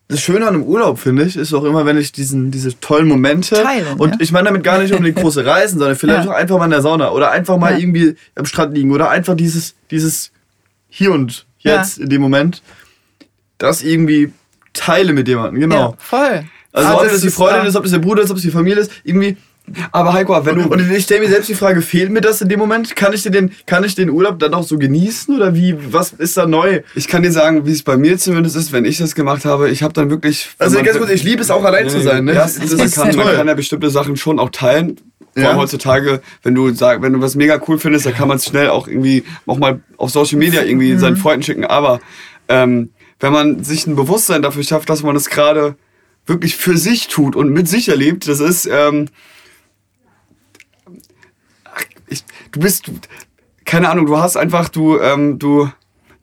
das 0.09 0.21
Schöne 0.21 0.45
an 0.45 0.53
einem 0.53 0.63
Urlaub, 0.63 0.99
finde 0.99 1.23
ich, 1.23 1.35
ist 1.35 1.53
auch 1.53 1.63
immer, 1.63 1.85
wenn 1.85 1.97
ich 1.97 2.11
diesen, 2.11 2.51
diese 2.51 2.79
tollen 2.79 3.07
Momente. 3.07 3.55
Teilen, 3.55 3.97
und 3.97 4.11
ja? 4.11 4.17
ich 4.19 4.31
meine 4.31 4.45
damit 4.45 4.63
gar 4.63 4.79
nicht 4.79 4.91
unbedingt 4.91 5.17
große 5.17 5.43
Reisen, 5.45 5.79
sondern 5.79 5.97
vielleicht 5.97 6.25
ja. 6.25 6.31
auch 6.31 6.35
einfach 6.35 6.57
mal 6.59 6.65
in 6.65 6.71
der 6.71 6.81
Sauna 6.81 7.11
oder 7.11 7.31
einfach 7.31 7.57
mal 7.57 7.71
ja. 7.71 7.79
irgendwie 7.79 8.15
am 8.35 8.45
Strand 8.45 8.75
liegen 8.75 8.91
oder 8.91 9.09
einfach 9.09 9.35
dieses, 9.35 9.73
dieses 9.89 10.31
Hier 10.89 11.11
und 11.11 11.45
Jetzt 11.63 11.97
in 11.97 12.09
dem 12.09 12.21
Moment, 12.21 12.61
das 13.57 13.83
irgendwie 13.83 14.33
teile 14.73 15.13
mit 15.13 15.27
jemandem, 15.27 15.61
genau. 15.61 15.91
Ja, 15.91 15.93
voll. 15.97 16.43
Also 16.71 16.89
Aber 16.89 17.01
ob 17.01 17.09
das 17.09 17.21
die 17.21 17.29
Freundin 17.29 17.65
ist, 17.65 17.75
ob 17.75 17.83
das 17.83 17.91
der 17.91 17.99
Bruder 17.99 18.23
ist, 18.23 18.31
ob 18.31 18.37
das 18.37 18.43
die 18.43 18.51
Familie 18.51 18.79
ist, 18.79 18.91
irgendwie. 19.03 19.37
Aber 19.93 20.11
Heiko, 20.11 20.45
wenn 20.45 20.55
du. 20.55 20.63
Und 20.63 20.91
ich 20.91 21.03
stelle 21.03 21.21
mir 21.21 21.29
selbst 21.29 21.47
die 21.47 21.53
Frage, 21.53 21.81
fehlt 21.81 22.11
mir 22.11 22.19
das 22.19 22.41
in 22.41 22.49
dem 22.49 22.59
Moment? 22.59 22.95
Kann 22.97 23.13
ich 23.13 23.23
den, 23.23 23.51
kann 23.65 23.83
ich 23.85 23.95
den 23.95 24.09
Urlaub 24.09 24.39
dann 24.39 24.53
auch 24.53 24.63
so 24.63 24.77
genießen? 24.77 25.33
Oder 25.35 25.55
wie, 25.55 25.77
was 25.93 26.11
ist 26.11 26.35
da 26.35 26.45
neu? 26.45 26.81
Ich 26.95 27.07
kann 27.07 27.23
dir 27.23 27.31
sagen, 27.31 27.65
wie 27.65 27.71
es 27.71 27.83
bei 27.83 27.95
mir 27.95 28.17
zumindest 28.17 28.57
ist, 28.57 28.73
wenn 28.73 28.83
ich 28.83 28.97
das 28.97 29.15
gemacht 29.15 29.45
habe. 29.45 29.69
Ich 29.69 29.81
habe 29.81 29.93
dann 29.93 30.09
wirklich. 30.09 30.49
Also 30.57 30.81
ganz 30.81 30.97
kurz, 30.97 31.11
ich 31.11 31.23
liebe 31.23 31.41
es 31.41 31.49
auch 31.49 31.63
allein 31.63 31.85
ja, 31.85 31.91
zu 31.91 32.01
sein, 32.01 32.25
ne? 32.25 32.33
Ja, 32.33 32.43
das, 32.43 32.59
das, 32.59 32.75
das 32.75 32.95
kann, 32.95 33.15
man 33.15 33.35
kann 33.35 33.47
ja 33.47 33.53
bestimmte 33.53 33.89
Sachen 33.89 34.17
schon 34.17 34.37
auch 34.39 34.49
teilen. 34.49 34.97
Vor 35.33 35.43
allem 35.43 35.55
ja. 35.55 35.61
heutzutage, 35.61 36.21
wenn 36.43 36.53
du 36.53 36.71
sag, 36.73 37.01
wenn 37.01 37.13
du 37.13 37.21
was 37.21 37.35
mega 37.35 37.59
cool 37.67 37.79
findest, 37.79 38.05
dann 38.05 38.13
kann 38.13 38.27
man 38.27 38.37
es 38.37 38.45
schnell 38.45 38.69
auch 38.69 38.87
irgendwie 38.87 39.23
auch 39.47 39.57
mal 39.57 39.79
auf 39.97 40.11
Social 40.11 40.37
Media 40.37 40.61
irgendwie 40.61 40.93
mhm. 40.93 40.99
seinen 40.99 41.17
Freunden 41.17 41.43
schicken. 41.43 41.65
Aber 41.65 42.01
ähm, 42.49 42.89
wenn 43.23 43.31
man 43.31 43.63
sich 43.63 43.87
ein 43.87 43.95
Bewusstsein 43.95 44.41
dafür 44.41 44.63
schafft, 44.63 44.89
dass 44.89 45.01
man 45.01 45.15
es 45.15 45.29
gerade 45.29 45.77
wirklich 46.25 46.57
für 46.57 46.77
sich 46.77 47.07
tut 47.07 47.37
und 47.37 47.53
mit 47.53 47.69
sich 47.69 47.87
erlebt, 47.87 48.27
das 48.27 48.41
ist, 48.41 48.65
ähm, 48.65 49.07
ich, 52.09 52.25
du 52.51 52.59
bist, 52.59 52.91
keine 53.63 53.87
Ahnung, 53.87 54.07
du 54.07 54.17
hast 54.17 54.35
einfach, 54.35 54.67
du, 54.67 54.99
ähm, 54.99 55.39
du, 55.39 55.69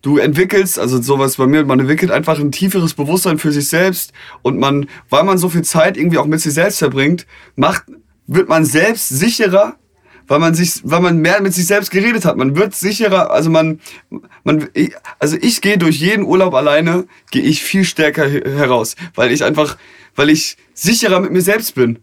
du 0.03 0.19
entwickelst, 0.19 0.79
also 0.79 1.01
sowas 1.01 1.37
bei 1.37 1.47
mir, 1.47 1.65
man 1.65 1.81
entwickelt 1.81 2.11
einfach 2.11 2.39
ein 2.39 2.53
tieferes 2.53 2.93
Bewusstsein 2.93 3.39
für 3.39 3.51
sich 3.51 3.71
selbst 3.71 4.13
und 4.43 4.59
man, 4.59 4.87
weil 5.09 5.25
man 5.25 5.39
so 5.39 5.49
viel 5.49 5.63
Zeit 5.63 5.97
irgendwie 5.97 6.19
auch 6.19 6.27
mit 6.27 6.43
sich 6.43 6.53
selbst 6.53 6.81
verbringt, 6.81 7.27
macht, 7.57 7.85
wird 8.27 8.51
man 8.51 8.67
selbst 8.67 9.09
sicherer 9.09 9.79
weil 10.31 10.39
man 10.39 10.55
sich, 10.55 10.81
weil 10.85 11.01
man 11.01 11.19
mehr 11.19 11.43
mit 11.43 11.53
sich 11.53 11.67
selbst 11.67 11.91
geredet 11.91 12.25
hat. 12.25 12.37
Man 12.37 12.55
wird 12.55 12.73
sicherer, 12.73 13.33
also 13.33 13.51
man, 13.51 13.81
man, 14.45 14.69
also 15.19 15.37
ich 15.41 15.61
gehe 15.61 15.77
durch 15.77 15.97
jeden 15.97 16.25
Urlaub 16.25 16.55
alleine, 16.55 17.09
gehe 17.33 17.43
ich 17.43 17.65
viel 17.65 17.85
stärker 17.85 18.31
heraus, 18.31 18.95
weil 19.17 19.33
ich 19.33 19.43
einfach, 19.43 19.77
weil 20.15 20.31
ich 20.31 20.57
sicherer 20.73 21.19
mit 21.19 21.33
mir 21.33 21.43
selbst 21.43 21.75
bin. 21.75 21.99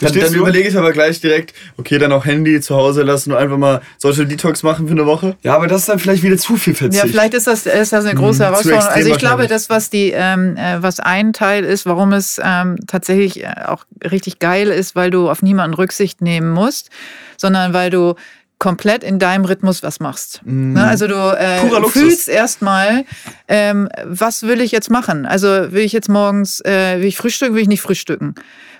Dann, 0.00 0.12
dann 0.12 0.34
überlege 0.34 0.68
ich 0.68 0.76
aber 0.76 0.92
gleich 0.92 1.20
direkt, 1.20 1.54
okay, 1.76 1.98
dann 1.98 2.12
auch 2.12 2.24
Handy 2.24 2.60
zu 2.60 2.74
Hause 2.76 3.02
lassen 3.02 3.32
und 3.32 3.38
einfach 3.38 3.58
mal 3.58 3.82
Social 3.98 4.26
Detox 4.26 4.62
machen 4.62 4.86
für 4.86 4.92
eine 4.92 5.06
Woche. 5.06 5.36
Ja, 5.42 5.54
aber 5.54 5.66
das 5.66 5.82
ist 5.82 5.88
dann 5.88 5.98
vielleicht 5.98 6.22
wieder 6.22 6.38
zu 6.38 6.56
viel 6.56 6.74
Verzicht. 6.74 7.04
Ja, 7.04 7.10
vielleicht 7.10 7.34
ist 7.34 7.46
das, 7.46 7.66
ist 7.66 7.92
das 7.92 8.04
eine 8.04 8.14
große 8.14 8.42
mhm, 8.42 8.46
Herausforderung. 8.46 8.88
Also 8.88 9.10
ich 9.10 9.18
glaube, 9.18 9.46
das, 9.46 9.70
was 9.70 9.90
die, 9.90 10.12
ähm, 10.14 10.56
äh, 10.56 10.82
was 10.82 11.00
ein 11.00 11.32
Teil 11.32 11.64
ist, 11.64 11.86
warum 11.86 12.12
es 12.12 12.40
ähm, 12.42 12.76
tatsächlich 12.86 13.42
äh, 13.42 13.52
auch 13.66 13.84
richtig 14.10 14.38
geil 14.38 14.68
ist, 14.68 14.96
weil 14.96 15.10
du 15.10 15.30
auf 15.30 15.42
niemanden 15.42 15.74
Rücksicht 15.74 16.20
nehmen 16.20 16.50
musst, 16.50 16.90
sondern 17.36 17.72
weil 17.72 17.90
du 17.90 18.14
komplett 18.62 19.02
in 19.02 19.18
deinem 19.18 19.44
Rhythmus 19.44 19.82
was 19.82 19.98
machst. 19.98 20.40
Mhm. 20.44 20.74
Ne? 20.74 20.84
Also 20.84 21.08
du 21.08 21.16
äh, 21.16 21.58
fühlst 21.88 22.28
erstmal, 22.28 23.04
ähm, 23.48 23.88
was 24.04 24.44
will 24.44 24.60
ich 24.60 24.70
jetzt 24.70 24.88
machen? 24.88 25.26
Also 25.26 25.48
will 25.72 25.82
ich 25.82 25.92
jetzt 25.92 26.08
morgens, 26.08 26.60
äh, 26.60 27.00
will 27.00 27.06
ich 27.06 27.16
frühstücken, 27.16 27.56
will 27.56 27.62
ich 27.62 27.68
nicht 27.68 27.80
frühstücken? 27.80 28.36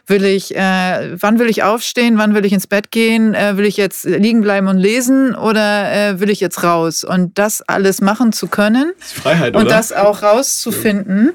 Will 0.07 0.25
ich, 0.25 0.55
äh, 0.57 1.17
wann 1.21 1.39
will 1.39 1.49
ich 1.49 1.63
aufstehen? 1.63 2.19
Wann 2.19 2.35
will 2.35 2.45
ich 2.45 2.53
ins 2.53 2.67
Bett 2.67 2.91
gehen? 2.91 3.35
Äh, 3.35 3.57
will 3.57 3.65
ich 3.67 3.77
jetzt 3.77 4.05
liegen 4.05 4.41
bleiben 4.41 4.67
und 4.67 4.79
lesen 4.79 5.35
oder 5.35 5.93
äh, 5.93 6.21
will 6.21 6.29
ich 6.29 6.41
jetzt 6.41 6.65
raus? 6.65 7.05
Und 7.05 7.39
das 7.39 7.63
alles 7.63 8.01
machen 8.01 8.33
zu 8.33 8.49
können 8.49 8.93
Das 8.99 9.13
Freiheit, 9.13 9.55
und 9.55 9.67
oder? 9.67 9.77
das 9.77 9.93
auch 9.93 10.23
rauszufinden, 10.23 11.33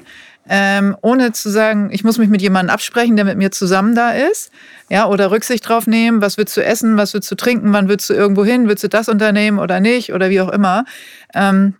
ähm, 0.50 0.96
ohne 1.02 1.32
zu 1.32 1.48
sagen, 1.50 1.88
ich 1.92 2.04
muss 2.04 2.18
mich 2.18 2.28
mit 2.28 2.42
jemandem 2.42 2.72
absprechen, 2.72 3.16
der 3.16 3.24
mit 3.24 3.38
mir 3.38 3.50
zusammen 3.50 3.94
da 3.94 4.10
ist. 4.12 4.50
Ja, 4.90 5.06
oder 5.06 5.30
Rücksicht 5.30 5.66
drauf 5.68 5.86
nehmen, 5.86 6.22
was 6.22 6.38
willst 6.38 6.56
du 6.56 6.64
essen, 6.64 6.96
was 6.96 7.12
willst 7.14 7.30
du 7.30 7.34
trinken, 7.34 7.72
wann 7.72 7.88
willst 7.88 8.08
du 8.08 8.14
irgendwo 8.14 8.44
hin, 8.44 8.68
willst 8.68 8.84
du 8.84 8.88
das 8.88 9.08
unternehmen 9.08 9.58
oder 9.58 9.80
nicht 9.80 10.12
oder 10.12 10.30
wie 10.30 10.40
auch 10.40 10.48
immer. 10.50 10.84
Ähm, 11.34 11.74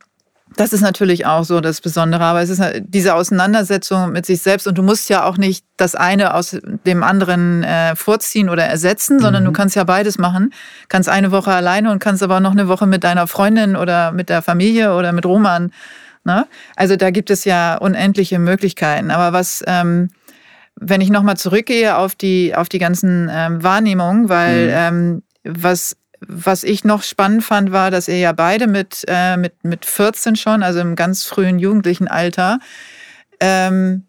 das 0.59 0.73
ist 0.73 0.81
natürlich 0.81 1.25
auch 1.25 1.45
so 1.45 1.61
das 1.61 1.81
Besondere, 1.81 2.25
aber 2.25 2.43
es 2.43 2.51
ist 2.51 2.59
halt 2.59 2.83
diese 2.89 3.15
Auseinandersetzung 3.15 4.11
mit 4.11 4.27
sich 4.27 4.43
selbst 4.43 4.67
und 4.67 4.77
du 4.77 4.83
musst 4.83 5.09
ja 5.09 5.25
auch 5.25 5.37
nicht 5.39 5.65
das 5.77 5.95
eine 5.95 6.35
aus 6.35 6.57
dem 6.85 7.05
anderen 7.05 7.63
äh, 7.63 7.95
vorziehen 7.95 8.49
oder 8.49 8.65
ersetzen, 8.65 9.21
sondern 9.21 9.45
du 9.45 9.53
kannst 9.53 9.77
ja 9.77 9.85
beides 9.85 10.19
machen. 10.19 10.53
Kannst 10.89 11.09
eine 11.09 11.31
Woche 11.31 11.53
alleine 11.53 11.93
und 11.93 12.01
kannst 12.01 12.25
aber 12.25 12.41
noch 12.41 12.51
eine 12.51 12.67
Woche 12.67 12.89
mit 12.89 13.05
deiner 13.05 13.29
Freundin 13.29 13.77
oder 13.77 14.11
mit 14.11 14.29
der 14.29 14.43
Familie 14.43 14.97
oder 14.97 15.13
mit 15.13 15.25
Roman. 15.25 15.71
Ne? 16.25 16.45
Also 16.75 16.97
da 16.97 17.11
gibt 17.11 17.31
es 17.31 17.45
ja 17.45 17.77
unendliche 17.77 18.41
Möglichkeiten. 18.41 19.13
Aber 19.13 19.33
was, 19.33 19.63
ähm, 19.69 20.11
wenn 20.75 21.01
ich 21.01 21.11
nochmal 21.11 21.37
zurückgehe 21.37 21.97
auf 21.97 22.17
die, 22.17 22.57
auf 22.57 22.69
die 22.69 22.81
ganzen 22.81 23.31
ähm, 23.33 23.63
Wahrnehmungen, 23.63 24.29
weil 24.29 24.71
ähm, 24.73 25.23
was 25.45 25.97
was 26.21 26.65
ich 26.65 26.85
noch 26.85 27.03
spannend 27.03 27.45
fand, 27.45 27.73
war, 27.73 27.91
dass 27.91 28.09
ihr 28.09 28.19
ja 28.19 28.33
beide 28.33 28.67
mit, 28.67 29.05
äh, 29.09 29.37
mit, 29.37 29.65
mit 29.65 29.85
14 29.85 30.37
schon, 30.37 30.63
also 30.63 30.81
im 30.81 30.97
ganz 30.97 31.25
frühen 31.25 31.59
jugendlichen 31.59 32.09
Alter, 32.09 32.59
ähm, 33.41 34.05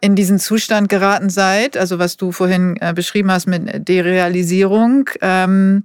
in 0.00 0.16
diesen 0.16 0.38
Zustand 0.38 0.88
geraten 0.88 1.30
seid, 1.30 1.76
also 1.76 1.98
was 1.98 2.16
du 2.16 2.32
vorhin 2.32 2.76
äh, 2.80 2.92
beschrieben 2.92 3.30
hast 3.30 3.46
mit 3.46 3.88
Derealisierung, 3.88 5.08
ähm, 5.22 5.84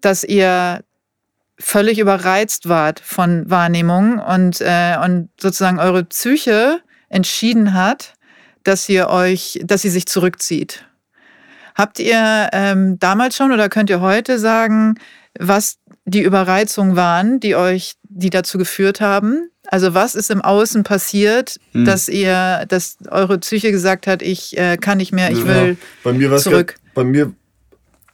dass 0.00 0.24
ihr 0.24 0.82
völlig 1.58 1.98
überreizt 1.98 2.68
wart 2.68 3.00
von 3.00 3.48
Wahrnehmung 3.50 4.18
und, 4.18 4.60
äh, 4.60 4.96
und 5.04 5.28
sozusagen 5.40 5.78
eure 5.78 6.04
Psyche 6.04 6.80
entschieden 7.08 7.74
hat, 7.74 8.14
dass 8.64 8.88
ihr 8.88 9.08
euch, 9.08 9.60
dass 9.64 9.82
sie 9.82 9.90
sich 9.90 10.06
zurückzieht. 10.06 10.86
Habt 11.74 11.98
ihr 11.98 12.48
ähm, 12.52 12.98
damals 12.98 13.36
schon 13.36 13.52
oder 13.52 13.68
könnt 13.68 13.90
ihr 13.90 14.00
heute 14.00 14.38
sagen, 14.38 14.96
was 15.38 15.78
die 16.04 16.22
Überreizungen 16.22 16.96
waren, 16.96 17.40
die 17.40 17.54
euch, 17.56 17.94
die 18.08 18.30
dazu 18.30 18.58
geführt 18.58 19.00
haben? 19.00 19.48
Also 19.68 19.94
was 19.94 20.14
ist 20.14 20.30
im 20.30 20.42
Außen 20.42 20.82
passiert, 20.82 21.58
Hm. 21.72 21.84
dass 21.84 22.08
ihr, 22.08 22.64
dass 22.68 22.96
eure 23.10 23.38
Psyche 23.38 23.70
gesagt 23.70 24.06
hat, 24.06 24.20
ich 24.20 24.56
äh, 24.58 24.76
kann 24.76 24.98
nicht 24.98 25.12
mehr, 25.12 25.30
ich 25.30 25.38
Ja. 25.38 25.46
will 25.46 25.76
Bei 26.02 26.12
mir 26.12 26.30
war 26.30 26.36
es 26.38 26.42
zurück. 26.42 26.74
bei 26.94 27.04
mir 27.04 27.32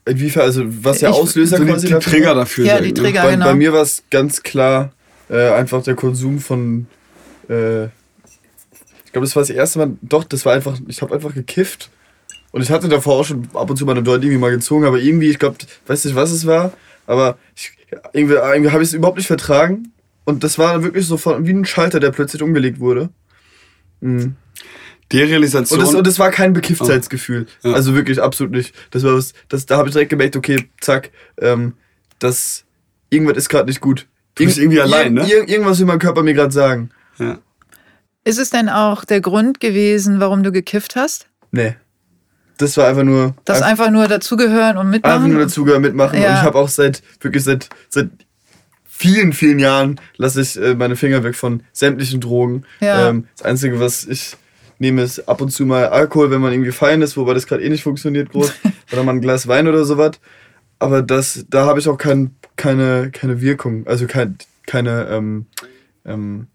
inwiefern 0.07 0.43
also 0.43 0.63
was 0.67 1.01
der 1.01 1.11
Ich- 1.11 1.17
Auslöser 1.17 1.57
so 1.57 1.65
die, 1.65 1.71
quasi 1.71 1.87
die 1.89 1.93
dafür 1.95 2.13
Trigger 2.13 2.29
war? 2.29 2.35
dafür. 2.37 2.65
Ja, 2.67 2.75
sein, 2.75 2.85
die 2.85 2.93
ne? 2.93 2.95
Trigger. 2.95 3.23
bei, 3.23 3.31
genau. 3.33 3.45
bei 3.47 3.55
mir 3.55 3.73
war 3.73 3.83
es 3.83 4.03
ganz 4.11 4.43
klar 4.43 4.93
äh, 5.31 5.51
einfach 5.51 5.83
der 5.83 5.95
Konsum 5.97 6.39
von 6.39 6.87
äh, 7.51 7.85
ich 9.05 9.13
glaube 9.13 9.27
das 9.27 9.35
war 9.37 9.43
das 9.43 9.51
erste 9.51 9.79
Mal 9.81 9.91
doch 10.03 10.25
das 10.25 10.45
war 10.47 10.55
einfach 10.55 10.79
ich 10.87 11.03
habe 11.03 11.15
einfach 11.15 11.35
gekifft 11.35 11.91
und 12.53 12.63
ich 12.63 12.71
hatte 12.71 12.89
davor 12.89 13.21
auch 13.21 13.25
schon 13.25 13.49
ab 13.55 13.71
und 13.71 13.77
zu 13.77 13.85
meine 13.85 14.01
Leute 14.01 14.25
irgendwie 14.25 14.39
mal 14.39 14.51
gezogen 14.51 14.85
aber 14.85 14.99
irgendwie 14.99 15.31
ich 15.31 15.39
glaube 15.39 15.57
weiß 15.87 16.05
nicht 16.05 16.15
was 16.15 16.31
es 16.31 16.47
war 16.47 16.73
aber 17.07 17.39
ich, 17.55 17.73
irgendwie, 18.13 18.35
irgendwie 18.35 18.71
habe 18.71 18.83
ich 18.83 18.91
es 18.91 18.95
überhaupt 18.95 19.17
nicht 19.17 19.27
vertragen 19.27 19.93
und 20.25 20.45
das 20.45 20.59
war 20.59 20.83
wirklich 20.83 21.07
so 21.07 21.17
von, 21.17 21.47
wie 21.47 21.53
ein 21.53 21.65
Schalter 21.65 22.01
der 22.01 22.11
plötzlich 22.11 22.43
umgelegt 22.43 22.81
wurde 22.81 23.11
mhm. 24.01 24.37
Derealisation. 25.13 25.81
Und 25.81 25.87
es, 25.87 25.95
und 25.95 26.07
es 26.07 26.19
war 26.19 26.31
kein 26.31 26.53
Bekifftheitsgefühl. 26.53 27.47
Ja. 27.63 27.73
Also 27.73 27.95
wirklich 27.95 28.21
absolut 28.21 28.53
nicht. 28.53 28.75
Das 28.91 29.05
war 29.05 29.15
was, 29.15 29.33
das, 29.49 29.65
da 29.67 29.79
habe 29.79 29.89
ich 29.89 29.95
direkt 29.95 30.11
gemerkt, 30.11 30.37
okay, 30.37 30.69
zack, 30.81 31.11
ähm, 31.41 31.75
das, 32.19 32.65
irgendwas 33.11 33.39
ist 33.39 33.49
gerade 33.49 33.67
nicht 33.67 33.81
gut. 33.81 34.07
Du 34.35 34.45
bist 34.45 34.59
irgendwie 34.59 34.81
allein, 34.81 35.15
ne? 35.15 35.27
Ir 35.27 35.49
irgendwas 35.49 35.79
will 35.81 35.87
mein 35.87 35.99
Körper 35.99 36.23
mir 36.23 36.35
gerade 36.35 36.53
sagen. 36.53 36.91
ja. 37.19 37.39
Ist 38.25 38.39
es 38.39 38.51
denn 38.51 38.69
auch 38.69 39.07
der 39.07 39.23
Grund 39.23 39.59
gewesen, 39.59 40.21
warum 40.21 40.43
du 40.43 40.53
gekifft 40.53 40.97
hast? 40.97 41.29
Nee. 41.51 41.77
Das 42.59 42.77
war 42.77 42.89
einfach 42.89 43.05
nur. 43.05 43.35
Das 43.45 43.63
einfach, 43.63 43.87
einfach 43.87 43.91
nur 43.91 44.09
dazugehören 44.09 44.77
und 44.77 44.91
mitmachen? 44.91 45.15
einfach 45.15 45.29
nur 45.29 45.41
dazugehören, 45.41 45.83
mitmachen. 45.83 46.21
Ja. 46.21 46.29
Und 46.29 46.35
ich 46.37 46.43
habe 46.43 46.59
auch 46.59 46.69
seit, 46.69 47.03
wirklich 47.21 47.45
seit, 47.45 47.69
seit 47.89 48.11
vielen, 48.85 49.33
vielen 49.33 49.61
Jahren 49.61 50.01
lasse 50.17 50.41
ich 50.41 50.61
äh, 50.61 50.75
meine 50.75 50.97
Finger 50.97 51.23
weg 51.23 51.37
von 51.37 51.63
sämtlichen 51.73 52.21
Drogen. 52.21 52.65
Ja. 52.81 53.09
Ähm, 53.09 53.29
das 53.37 53.47
Einzige, 53.47 53.81
was 53.81 54.05
ich 54.05 54.37
nehme, 54.79 55.03
ist 55.03 55.29
ab 55.29 55.41
und 55.41 55.51
zu 55.51 55.65
mal 55.67 55.87
Alkohol, 55.87 56.31
wenn 56.31 56.41
man 56.41 56.53
irgendwie 56.53 56.73
feiern 56.73 57.01
ist, 57.03 57.17
wobei 57.17 57.35
das 57.35 57.47
gerade 57.47 57.63
eh 57.63 57.69
nicht 57.69 57.85
funktioniert 57.85 58.31
groß. 58.31 58.53
oder 58.93 59.05
mal 59.05 59.13
ein 59.13 59.21
Glas 59.21 59.47
Wein 59.47 59.69
oder 59.69 59.85
sowas. 59.85 60.13
Aber 60.81 61.03
das, 61.03 61.47
da 61.49 61.67
habe 61.67 61.79
ich 61.79 61.89
auch 61.89 61.97
kein, 61.97 62.35
keine, 62.57 63.11
keine 63.13 63.41
Wirkung. 63.41 63.87
Also 63.87 64.07
kein, 64.07 64.37
keine, 64.67 65.07
ähm, 65.11 65.47
ähm, 66.05 66.49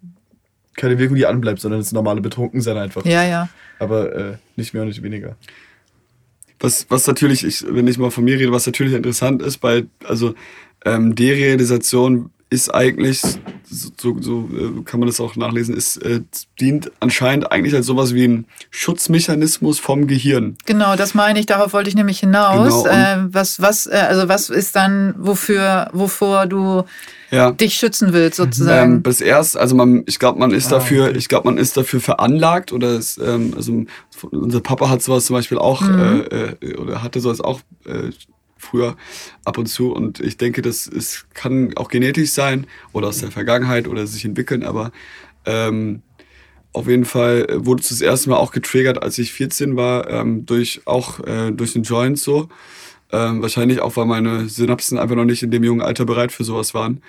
keine 0.75 0.97
Wirkung, 0.97 1.15
die 1.15 1.25
anbleibt, 1.25 1.61
sondern 1.61 1.79
das 1.79 1.91
normale 1.93 2.21
Betrunkensein 2.21 2.77
einfach. 2.77 3.05
Ja, 3.05 3.23
ja. 3.23 3.49
Aber 3.79 4.15
äh, 4.15 4.37
nicht 4.55 4.73
mehr 4.73 4.83
und 4.83 4.89
nicht 4.89 5.03
weniger. 5.03 5.35
Was, 6.63 6.85
was 6.87 7.05
natürlich, 7.07 7.43
ich, 7.43 7.65
wenn 7.67 7.87
ich 7.87 7.97
mal 7.97 8.09
von 8.09 8.23
mir 8.23 8.39
rede, 8.39 8.53
was 8.53 8.65
natürlich 8.65 8.93
interessant 8.93 9.41
ist, 9.41 9.57
bei, 9.57 9.83
also 10.05 10.33
ähm, 10.85 11.13
Derealisation 11.13 12.29
ist 12.53 12.73
eigentlich, 12.73 13.21
so, 13.69 14.17
so, 14.21 14.49
äh, 14.53 14.83
kann 14.83 14.99
man 14.99 15.07
das 15.07 15.19
auch 15.19 15.35
nachlesen, 15.35 15.75
ist, 15.75 15.97
äh, 15.97 16.21
dient 16.59 16.91
anscheinend 16.99 17.51
eigentlich 17.51 17.73
als 17.73 17.85
sowas 17.87 18.13
wie 18.13 18.27
ein 18.27 18.45
Schutzmechanismus 18.69 19.79
vom 19.79 20.05
Gehirn. 20.07 20.57
Genau, 20.65 20.95
das 20.95 21.13
meine 21.15 21.39
ich, 21.39 21.45
darauf 21.47 21.73
wollte 21.73 21.89
ich 21.89 21.95
nämlich 21.95 22.19
hinaus. 22.19 22.83
Genau, 22.83 22.95
äh, 22.95 23.17
was, 23.33 23.61
was, 23.61 23.87
äh, 23.87 23.91
also 24.07 24.27
was 24.27 24.49
ist 24.49 24.75
dann, 24.75 25.15
wofür, 25.17 25.89
wovor 25.93 26.45
du 26.45 26.83
Ja. 27.31 27.51
dich 27.51 27.73
schützen 27.75 28.13
willst, 28.13 28.37
sozusagen? 28.37 28.95
Ähm, 28.97 29.03
das 29.03 29.21
erst, 29.21 29.57
also 29.57 29.75
man, 29.75 30.03
ich 30.05 30.19
glaube, 30.19 30.39
man 30.39 30.51
ist 30.51 30.67
Ah, 30.67 30.77
dafür, 30.77 31.05
okay. 31.09 31.17
ich 31.17 31.27
glaube, 31.29 31.47
man 31.47 31.57
ist 31.57 31.75
dafür 31.75 31.99
veranlagt 32.01 32.71
oder 32.73 32.89
es, 32.89 33.17
ähm, 33.17 33.53
also 33.55 33.85
unser 34.31 34.59
Papa 34.61 34.89
hat 34.89 35.01
sowas 35.01 35.25
zum 35.25 35.35
Beispiel 35.35 35.57
auch 35.57 35.81
Mhm. 35.81 35.99
äh, 36.29 36.45
äh, 36.61 36.77
oder 36.77 37.01
hatte 37.01 37.19
sowas 37.19 37.41
auch 37.41 37.61
äh, 37.85 38.11
früher 38.63 38.95
ab 39.45 39.57
und 39.57 39.67
zu 39.67 39.93
und 39.93 40.19
ich 40.19 40.37
denke, 40.37 40.61
das 40.61 40.87
ist, 40.87 41.27
kann 41.33 41.75
auch 41.75 41.89
genetisch 41.89 42.31
sein 42.31 42.67
oder 42.91 43.09
aus 43.09 43.19
der 43.19 43.31
Vergangenheit 43.31 43.87
oder 43.87 44.07
sich 44.07 44.25
entwickeln, 44.25 44.63
aber 44.63 44.91
ähm, 45.45 46.01
auf 46.73 46.87
jeden 46.87 47.05
Fall 47.05 47.47
wurde 47.53 47.81
es 47.81 47.89
das 47.89 48.01
erste 48.01 48.31
Mal 48.31 48.37
auch 48.37 48.51
getriggert, 48.51 49.01
als 49.01 49.19
ich 49.19 49.31
14 49.31 49.75
war, 49.75 50.09
ähm, 50.09 50.45
durch 50.45 50.81
auch 50.85 51.19
äh, 51.19 51.51
durch 51.51 51.73
den 51.73 51.83
Joint 51.83 52.17
so. 52.17 52.49
Ähm, 53.11 53.43
wahrscheinlich 53.43 53.79
auch, 53.79 53.95
weil 53.95 54.07
meine 54.07 54.49
Synapsen 54.49 54.97
einfach 54.97 55.15
noch 55.15 55.25
nicht 55.25 55.43
in 55.43 55.51
dem 55.51 55.63
jungen 55.63 55.81
Alter 55.81 56.03
bereit 56.03 56.31
für 56.31 56.43
sowas 56.43 56.73
waren. 56.73 57.03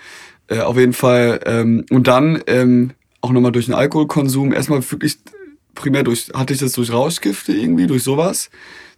Äh, 0.49 0.61
auf 0.61 0.77
jeden 0.77 0.93
Fall. 0.93 1.41
Ähm, 1.47 1.87
und 1.91 2.07
dann 2.07 2.43
ähm, 2.47 2.91
auch 3.23 3.33
nochmal 3.33 3.53
durch 3.53 3.65
den 3.65 3.75
Alkoholkonsum. 3.75 4.53
Erstmal 4.53 4.83
wirklich 4.91 5.17
primär 5.75 6.03
durch, 6.03 6.29
hatte 6.35 6.53
ich 6.53 6.61
das 6.61 6.73
durch 6.73 6.93
Rauschgifte 6.93 7.53
irgendwie, 7.55 7.87
durch 7.87 8.03
sowas. 8.03 8.51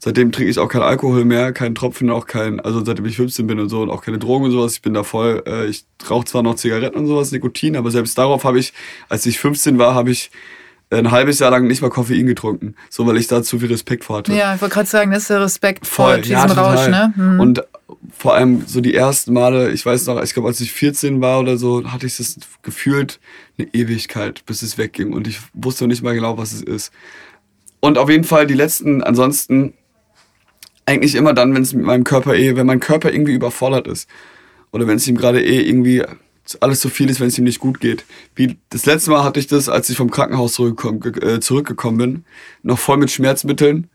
Seitdem 0.06 0.30
trinke 0.30 0.48
ich 0.48 0.60
auch 0.60 0.68
keinen 0.68 0.84
Alkohol 0.84 1.24
mehr, 1.24 1.52
keinen 1.52 1.74
Tropfen, 1.74 2.10
auch 2.10 2.28
kein, 2.28 2.60
also 2.60 2.84
seitdem 2.84 3.06
ich 3.06 3.16
15 3.16 3.44
bin 3.48 3.58
und 3.58 3.68
so 3.68 3.82
und 3.82 3.90
auch 3.90 4.04
keine 4.04 4.20
Drogen 4.20 4.44
und 4.44 4.52
sowas. 4.52 4.74
Ich 4.74 4.82
bin 4.82 4.94
da 4.94 5.02
voll, 5.02 5.42
äh, 5.48 5.66
ich 5.66 5.84
rauche 6.08 6.24
zwar 6.26 6.44
noch 6.44 6.54
Zigaretten 6.54 6.96
und 6.96 7.08
sowas, 7.08 7.32
Nikotin, 7.32 7.74
aber 7.74 7.90
selbst 7.90 8.16
darauf 8.16 8.44
habe 8.44 8.60
ich, 8.60 8.72
als 9.08 9.26
ich 9.26 9.40
15 9.40 9.80
war, 9.80 9.96
habe 9.96 10.12
ich 10.12 10.30
ein 10.90 11.10
halbes 11.10 11.40
Jahr 11.40 11.50
lang 11.50 11.66
nicht 11.66 11.82
mal 11.82 11.88
Koffein 11.88 12.24
getrunken. 12.24 12.76
So, 12.88 13.04
weil 13.04 13.16
ich 13.16 13.26
da 13.26 13.42
zu 13.42 13.58
viel 13.58 13.68
Respekt 13.68 14.04
vor 14.04 14.18
hatte. 14.18 14.32
ja, 14.32 14.54
ich 14.54 14.60
wollte 14.60 14.74
gerade 14.74 14.88
sagen, 14.88 15.10
das 15.10 15.22
ist 15.22 15.30
der 15.30 15.40
Respekt 15.40 15.88
vor 15.88 16.10
Voll, 16.10 16.20
diesem 16.20 16.36
ja. 16.36 16.44
Rausch, 16.44 16.86
ne? 16.86 17.12
Hm. 17.16 17.40
Und 17.40 17.64
vor 18.16 18.34
allem 18.34 18.62
so 18.64 18.80
die 18.80 18.94
ersten 18.94 19.32
Male, 19.32 19.72
ich 19.72 19.84
weiß 19.84 20.06
noch, 20.06 20.22
ich 20.22 20.32
glaube, 20.34 20.46
als 20.46 20.60
ich 20.60 20.70
14 20.70 21.20
war 21.20 21.40
oder 21.40 21.56
so, 21.56 21.84
hatte 21.90 22.06
ich 22.06 22.16
das 22.16 22.36
gefühlt 22.62 23.18
eine 23.58 23.66
Ewigkeit, 23.74 24.46
bis 24.46 24.62
es 24.62 24.78
wegging. 24.78 25.12
Und 25.12 25.26
ich 25.26 25.40
wusste 25.52 25.82
noch 25.82 25.88
nicht 25.88 26.04
mal 26.04 26.14
genau, 26.14 26.38
was 26.38 26.52
es 26.52 26.62
ist. 26.62 26.92
Und 27.80 27.98
auf 27.98 28.08
jeden 28.08 28.22
Fall 28.22 28.46
die 28.46 28.54
letzten, 28.54 29.02
ansonsten, 29.02 29.74
eigentlich 30.86 31.16
immer 31.16 31.34
dann, 31.34 31.54
wenn 31.54 31.62
es 31.62 31.74
mit 31.74 31.84
meinem 31.84 32.04
Körper 32.04 32.34
eh, 32.34 32.56
wenn 32.56 32.66
mein 32.66 32.80
Körper 32.80 33.12
irgendwie 33.12 33.34
überfordert 33.34 33.88
ist. 33.88 34.08
Oder 34.70 34.86
wenn 34.86 34.96
es 34.96 35.06
ihm 35.06 35.16
gerade 35.16 35.42
eh 35.42 35.60
irgendwie 35.60 36.02
alles 36.60 36.80
zu 36.80 36.88
viel 36.88 37.10
ist, 37.10 37.20
wenn 37.20 37.28
es 37.28 37.38
ihm 37.38 37.44
nicht 37.44 37.58
gut 37.58 37.80
geht. 37.80 38.04
Wie 38.34 38.56
das 38.70 38.86
letzte 38.86 39.10
Mal 39.10 39.24
hatte 39.24 39.40
ich 39.40 39.48
das, 39.48 39.68
als 39.68 39.90
ich 39.90 39.96
vom 39.96 40.10
Krankenhaus 40.10 40.54
zurückgekommen, 40.54 41.02
äh, 41.20 41.96
bin, 41.96 42.24
noch 42.62 42.78
voll 42.78 42.98
mit 42.98 43.10
Schmerzmitteln, 43.10 43.88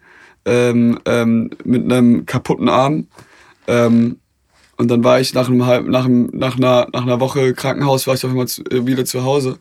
ähm, 0.45 0.99
ähm, 1.05 1.51
mit 1.63 1.83
einem 1.83 2.25
kaputten 2.25 2.67
Arm. 2.67 3.07
Ähm, 3.67 4.17
und 4.75 4.89
dann 4.89 5.03
war 5.03 5.21
ich 5.21 5.33
nach, 5.33 5.47
einem 5.47 5.65
halb, 5.65 5.87
nach, 5.87 6.05
einem, 6.05 6.29
nach, 6.33 6.57
einer, 6.57 6.87
nach 6.91 7.03
einer 7.03 7.19
Woche 7.19 7.53
Krankenhaus, 7.53 8.07
war 8.07 8.15
ich 8.15 8.25
auf 8.25 8.31
einmal 8.31 8.47
zu, 8.47 8.63
äh, 8.63 8.85
wieder 8.85 9.05
zu 9.05 9.23
Hause. 9.23 9.59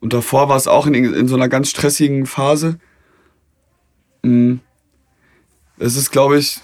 Und 0.00 0.12
davor 0.12 0.48
war 0.48 0.56
es 0.56 0.68
auch 0.68 0.86
in, 0.86 0.94
in 0.94 1.26
so 1.26 1.34
einer 1.34 1.48
ganz 1.48 1.70
stressigen 1.70 2.26
Phase. 2.26 2.78
Mm. 4.22 4.56
Es 5.78 5.96
ist, 5.96 6.10
glaube 6.10 6.38
ich, 6.38 6.58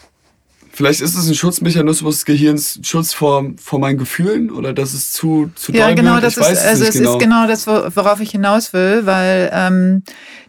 Vielleicht 0.74 1.02
ist 1.02 1.14
es 1.14 1.28
ein 1.28 1.34
Schutzmechanismus 1.34 2.14
des 2.14 2.24
Gehirns, 2.24 2.80
Schutz 2.82 3.12
vor, 3.12 3.44
vor 3.62 3.78
meinen 3.78 3.98
Gefühlen 3.98 4.50
oder 4.50 4.72
dass 4.72 4.94
es 4.94 5.12
zu, 5.12 5.50
zu 5.54 5.70
Ja, 5.70 5.88
doll 5.88 5.96
genau, 5.96 6.14
wird? 6.14 6.24
das 6.24 6.38
ist, 6.38 6.64
also 6.64 6.84
es 6.84 6.94
ist 6.96 7.18
genau 7.18 7.46
das, 7.46 7.66
wo- 7.66 7.94
worauf 7.94 8.20
ich 8.20 8.30
hinaus 8.30 8.72
will, 8.72 9.04
weil 9.04 9.50
ähm, 9.52 10.02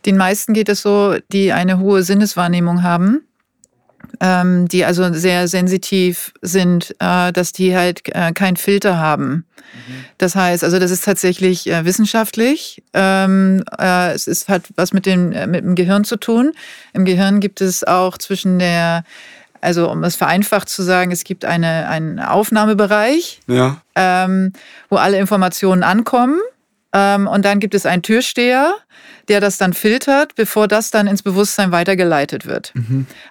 den 0.05 0.16
meisten 0.16 0.53
geht 0.53 0.70
es 0.70 0.82
so, 0.82 1.18
die 1.34 1.51
eine 1.51 1.78
hohe 1.80 2.03
Sinneswahrnehmung 2.03 2.84
haben, 2.84 3.28
ähm, 4.24 4.70
die 4.70 4.86
also 4.86 5.12
sehr 5.14 5.50
sensitiv 5.50 6.32
sind, 6.42 6.96
äh, 7.00 7.34
dass 7.34 7.52
die 7.52 7.76
halt 7.76 8.02
äh, 8.16 8.32
keinen 8.32 8.56
Filter 8.56 8.98
haben. 8.98 9.46
Das 10.18 10.36
heißt, 10.36 10.64
also 10.64 10.80
das 10.80 10.92
ist 10.92 11.04
tatsächlich 11.04 11.70
äh, 11.70 11.84
wissenschaftlich. 11.84 12.82
Ähm, 12.94 13.64
äh, 13.78 14.14
es 14.14 14.28
ist, 14.28 14.48
hat 14.48 14.64
was 14.76 14.94
mit 14.94 15.06
dem, 15.06 15.34
äh, 15.34 15.46
mit 15.46 15.66
dem 15.66 15.76
Gehirn 15.76 16.06
zu 16.06 16.16
tun. 16.16 16.54
Im 16.94 17.04
Gehirn 17.04 17.42
gibt 17.42 17.60
es 17.60 17.84
auch 17.84 18.18
zwischen 18.18 18.60
der, 18.60 19.04
also 19.60 19.90
um 19.92 20.04
es 20.06 20.16
vereinfacht 20.16 20.70
zu 20.70 20.84
sagen, 20.84 21.12
es 21.12 21.26
gibt 21.26 21.44
eine, 21.44 21.88
einen 21.90 22.20
Aufnahmebereich 22.20 23.42
Ja. 23.48 23.82
ähm, 23.96 24.54
wo 24.90 24.96
alle 24.96 25.18
Informationen 25.18 25.84
ankommen. 25.84 26.40
Ähm, 26.94 27.28
und 27.28 27.44
dann 27.44 27.60
gibt 27.60 27.74
es 27.76 27.86
einen 27.86 28.04
Türsteher, 28.04 28.74
der 29.30 29.40
das 29.40 29.58
dann 29.58 29.74
filtert, 29.74 30.36
bevor 30.36 30.68
das 30.68 30.92
dann 30.92 31.08
ins 31.08 31.24
Bewusstsein 31.24 31.72
weitergeleitet 31.72 32.46
wird. 32.46 32.74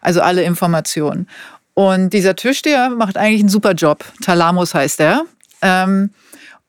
Also 0.01 0.21
alle 0.21 0.43
Informationen. 0.43 1.29
Und 1.75 2.11
dieser 2.11 2.37
Türsteher 2.37 2.91
macht 2.91 3.17
eigentlich 3.17 3.41
einen 3.41 3.49
super 3.49 3.73
Job. 3.73 4.05
Thalamus 4.23 4.75
heißt 4.75 5.01
er. 5.01 5.25
Ähm, 5.63 6.11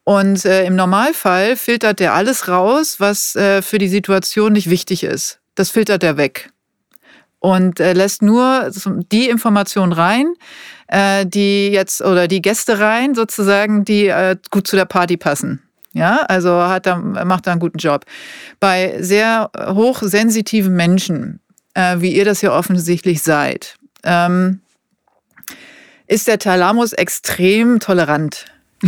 und 0.05 0.45
äh, 0.45 0.65
im 0.65 0.75
Normalfall 0.75 1.55
filtert 1.55 1.99
der 1.99 2.13
alles 2.13 2.47
raus, 2.47 2.99
was 2.99 3.35
äh, 3.35 3.61
für 3.61 3.77
die 3.77 3.87
Situation 3.87 4.53
nicht 4.53 4.69
wichtig 4.69 5.03
ist. 5.03 5.39
Das 5.55 5.69
filtert 5.69 6.03
er 6.03 6.17
weg 6.17 6.49
und 7.43 7.81
äh, 7.81 7.91
lässt 7.91 8.21
nur 8.21 8.71
die 9.11 9.27
Informationen 9.27 9.91
rein, 9.91 10.33
äh, 10.87 11.25
die 11.25 11.67
jetzt 11.67 12.01
oder 12.01 12.29
die 12.29 12.41
Gäste 12.41 12.79
rein 12.79 13.15
sozusagen, 13.15 13.83
die 13.83 14.07
äh, 14.07 14.37
gut 14.49 14.65
zu 14.65 14.77
der 14.77 14.85
Party 14.85 15.17
passen. 15.17 15.61
Ja, 15.93 16.21
also 16.27 16.63
hat 16.63 16.85
da, 16.85 16.97
macht 16.97 17.47
da 17.47 17.51
einen 17.51 17.59
guten 17.59 17.77
Job. 17.77 18.05
Bei 18.59 18.95
sehr 18.99 19.51
hochsensitiven 19.55 20.73
Menschen, 20.73 21.39
äh, 21.75 21.97
wie 21.99 22.15
ihr 22.15 22.25
das 22.25 22.41
ja 22.41 22.51
offensichtlich 22.57 23.21
seid, 23.21 23.75
ähm, 24.03 24.61
ist 26.07 26.27
der 26.27 26.39
Thalamus 26.39 26.93
extrem 26.93 27.79
tolerant. 27.79 28.45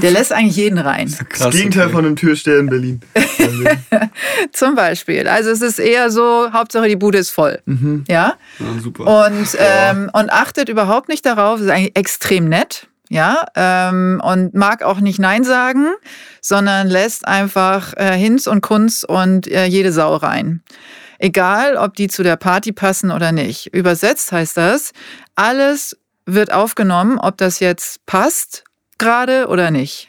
Der 0.00 0.10
lässt 0.10 0.32
eigentlich 0.32 0.56
jeden 0.56 0.78
rein. 0.78 1.14
Das 1.38 1.50
Gegenteil 1.50 1.84
okay. 1.84 1.92
von 1.92 2.06
einem 2.06 2.16
Türsteher 2.16 2.58
in 2.60 2.66
Berlin. 2.68 3.00
Zum 4.52 4.74
Beispiel. 4.74 5.28
Also 5.28 5.50
es 5.50 5.60
ist 5.60 5.78
eher 5.78 6.10
so, 6.10 6.50
Hauptsache 6.52 6.88
die 6.88 6.96
Bude 6.96 7.18
ist 7.18 7.28
voll. 7.30 7.60
Ja. 8.08 8.34
Ja, 8.58 8.80
super. 8.80 9.26
Und, 9.26 9.48
ähm, 9.58 10.10
und 10.12 10.32
achtet 10.32 10.70
überhaupt 10.70 11.10
nicht 11.10 11.26
darauf, 11.26 11.60
ist 11.60 11.68
eigentlich 11.68 11.96
extrem 11.96 12.48
nett. 12.48 12.88
Ja, 13.12 13.44
ähm, 13.56 14.22
und 14.24 14.54
mag 14.54 14.82
auch 14.82 14.98
nicht 15.00 15.18
Nein 15.18 15.44
sagen, 15.44 15.88
sondern 16.40 16.88
lässt 16.88 17.28
einfach 17.28 17.92
äh, 17.98 18.16
Hinz 18.16 18.46
und 18.46 18.62
Kunz 18.62 19.04
und 19.06 19.46
äh, 19.48 19.66
jede 19.66 19.92
Sau 19.92 20.16
rein. 20.16 20.62
Egal, 21.18 21.76
ob 21.76 21.94
die 21.94 22.08
zu 22.08 22.22
der 22.22 22.36
Party 22.36 22.72
passen 22.72 23.10
oder 23.10 23.30
nicht. 23.30 23.66
Übersetzt 23.66 24.32
heißt 24.32 24.56
das, 24.56 24.92
alles 25.34 25.94
wird 26.24 26.54
aufgenommen, 26.54 27.18
ob 27.18 27.36
das 27.36 27.60
jetzt 27.60 28.06
passt 28.06 28.64
gerade 28.96 29.48
oder 29.48 29.70
nicht. 29.70 30.08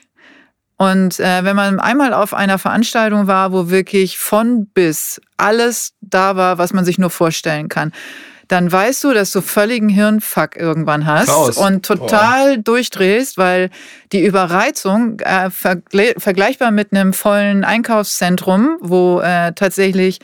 Und 0.77 1.19
äh, 1.19 1.43
wenn 1.43 1.57
man 1.57 1.81
einmal 1.81 2.13
auf 2.13 2.33
einer 2.33 2.57
Veranstaltung 2.57 3.27
war, 3.27 3.51
wo 3.51 3.69
wirklich 3.69 4.17
von 4.17 4.67
bis 4.67 5.19
alles 5.35 5.91
da 5.99 6.37
war, 6.37 6.57
was 6.57 6.71
man 6.71 6.85
sich 6.85 6.97
nur 6.97 7.09
vorstellen 7.09 7.67
kann, 7.67 7.91
dann 8.47 8.71
weißt 8.71 9.03
du, 9.03 9.13
dass 9.13 9.31
du 9.31 9.41
völligen 9.41 9.89
Hirnfuck 9.89 10.55
irgendwann 10.55 11.05
hast 11.05 11.27
Chaos. 11.27 11.57
und 11.57 11.85
total 11.85 12.57
durchdrehst, 12.57 13.37
weil 13.37 13.69
die 14.11 14.23
Überreizung 14.25 15.19
äh, 15.19 15.49
vergle- 15.49 16.19
vergleichbar 16.19 16.71
mit 16.71 16.91
einem 16.91 17.13
vollen 17.13 17.63
Einkaufszentrum, 17.63 18.77
wo 18.81 19.21
äh, 19.21 19.53
tatsächlich 19.53 20.19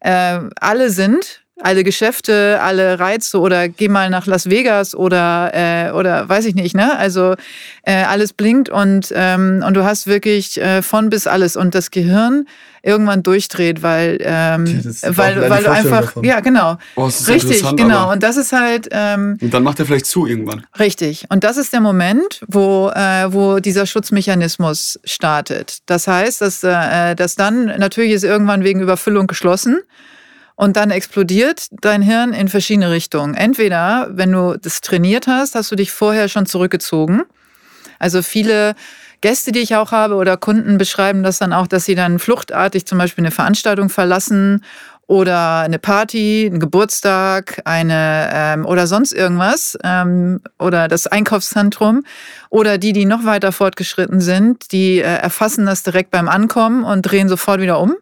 äh, 0.00 0.40
alle 0.60 0.90
sind, 0.90 1.42
alle 1.60 1.84
Geschäfte, 1.84 2.60
alle 2.62 2.98
Reize 2.98 3.38
oder 3.40 3.68
geh 3.68 3.88
mal 3.88 4.10
nach 4.10 4.26
Las 4.26 4.48
Vegas 4.48 4.94
oder 4.94 5.50
äh, 5.54 5.90
oder 5.92 6.28
weiß 6.28 6.44
ich 6.46 6.54
nicht, 6.54 6.74
ne? 6.74 6.96
Also 6.98 7.34
äh, 7.82 8.04
alles 8.04 8.32
blinkt 8.32 8.68
und 8.68 9.12
ähm, 9.14 9.64
und 9.66 9.74
du 9.74 9.84
hast 9.84 10.06
wirklich 10.06 10.60
äh, 10.60 10.82
von 10.82 11.10
bis 11.10 11.26
alles 11.26 11.56
und 11.56 11.74
das 11.74 11.90
Gehirn 11.90 12.46
irgendwann 12.82 13.22
durchdreht, 13.22 13.82
weil 13.82 14.18
ähm, 14.20 14.82
auch 15.02 15.16
weil 15.16 15.50
weil 15.50 15.64
du 15.64 15.70
einfach 15.70 16.06
davon. 16.06 16.24
ja 16.24 16.40
genau 16.40 16.78
Oh, 16.94 17.10
richtig 17.26 17.62
genau 17.76 18.12
und 18.12 18.22
das 18.22 18.36
ist 18.36 18.52
halt 18.52 18.88
ähm, 18.92 19.36
Und 19.40 19.52
dann 19.52 19.62
macht 19.62 19.80
er 19.80 19.86
vielleicht 19.86 20.06
zu 20.06 20.26
irgendwann. 20.26 20.64
Richtig. 20.78 21.26
Und 21.28 21.44
das 21.44 21.56
ist 21.56 21.72
der 21.72 21.80
Moment, 21.80 22.40
wo, 22.46 22.90
äh, 22.94 23.32
wo 23.32 23.58
dieser 23.58 23.86
Schutzmechanismus 23.86 24.98
startet. 25.04 25.78
Das 25.86 26.06
heißt, 26.06 26.40
dass, 26.40 26.62
äh, 26.62 27.14
dass 27.14 27.34
dann 27.34 27.66
natürlich 27.78 28.12
ist 28.12 28.24
irgendwann 28.24 28.64
wegen 28.64 28.80
Überfüllung 28.80 29.26
geschlossen 29.26 29.80
und 30.58 30.76
dann 30.76 30.90
explodiert 30.90 31.68
dein 31.70 32.02
Hirn 32.02 32.32
in 32.32 32.48
verschiedene 32.48 32.90
Richtungen. 32.90 33.34
Entweder, 33.34 34.08
wenn 34.10 34.32
du 34.32 34.58
das 34.60 34.80
trainiert 34.80 35.28
hast, 35.28 35.54
hast 35.54 35.70
du 35.70 35.76
dich 35.76 35.92
vorher 35.92 36.28
schon 36.28 36.46
zurückgezogen. 36.46 37.22
Also 38.00 38.22
viele 38.22 38.74
Gäste, 39.20 39.52
die 39.52 39.60
ich 39.60 39.76
auch 39.76 39.92
habe 39.92 40.16
oder 40.16 40.36
Kunden 40.36 40.76
beschreiben 40.76 41.22
das 41.22 41.38
dann 41.38 41.52
auch, 41.52 41.68
dass 41.68 41.84
sie 41.84 41.94
dann 41.94 42.18
fluchtartig 42.18 42.86
zum 42.86 42.98
Beispiel 42.98 43.22
eine 43.22 43.30
Veranstaltung 43.30 43.88
verlassen 43.88 44.64
oder 45.06 45.60
eine 45.60 45.78
Party, 45.78 46.48
einen 46.50 46.58
Geburtstag, 46.58 47.62
eine 47.64 48.28
ähm, 48.32 48.66
oder 48.66 48.88
sonst 48.88 49.12
irgendwas 49.12 49.78
ähm, 49.84 50.40
oder 50.58 50.88
das 50.88 51.06
Einkaufszentrum 51.06 52.02
oder 52.50 52.78
die, 52.78 52.92
die 52.92 53.06
noch 53.06 53.24
weiter 53.24 53.52
fortgeschritten 53.52 54.20
sind, 54.20 54.72
die 54.72 54.98
äh, 54.98 55.02
erfassen 55.02 55.66
das 55.66 55.84
direkt 55.84 56.10
beim 56.10 56.28
Ankommen 56.28 56.82
und 56.82 57.02
drehen 57.02 57.28
sofort 57.28 57.60
wieder 57.60 57.78
um, 57.78 57.94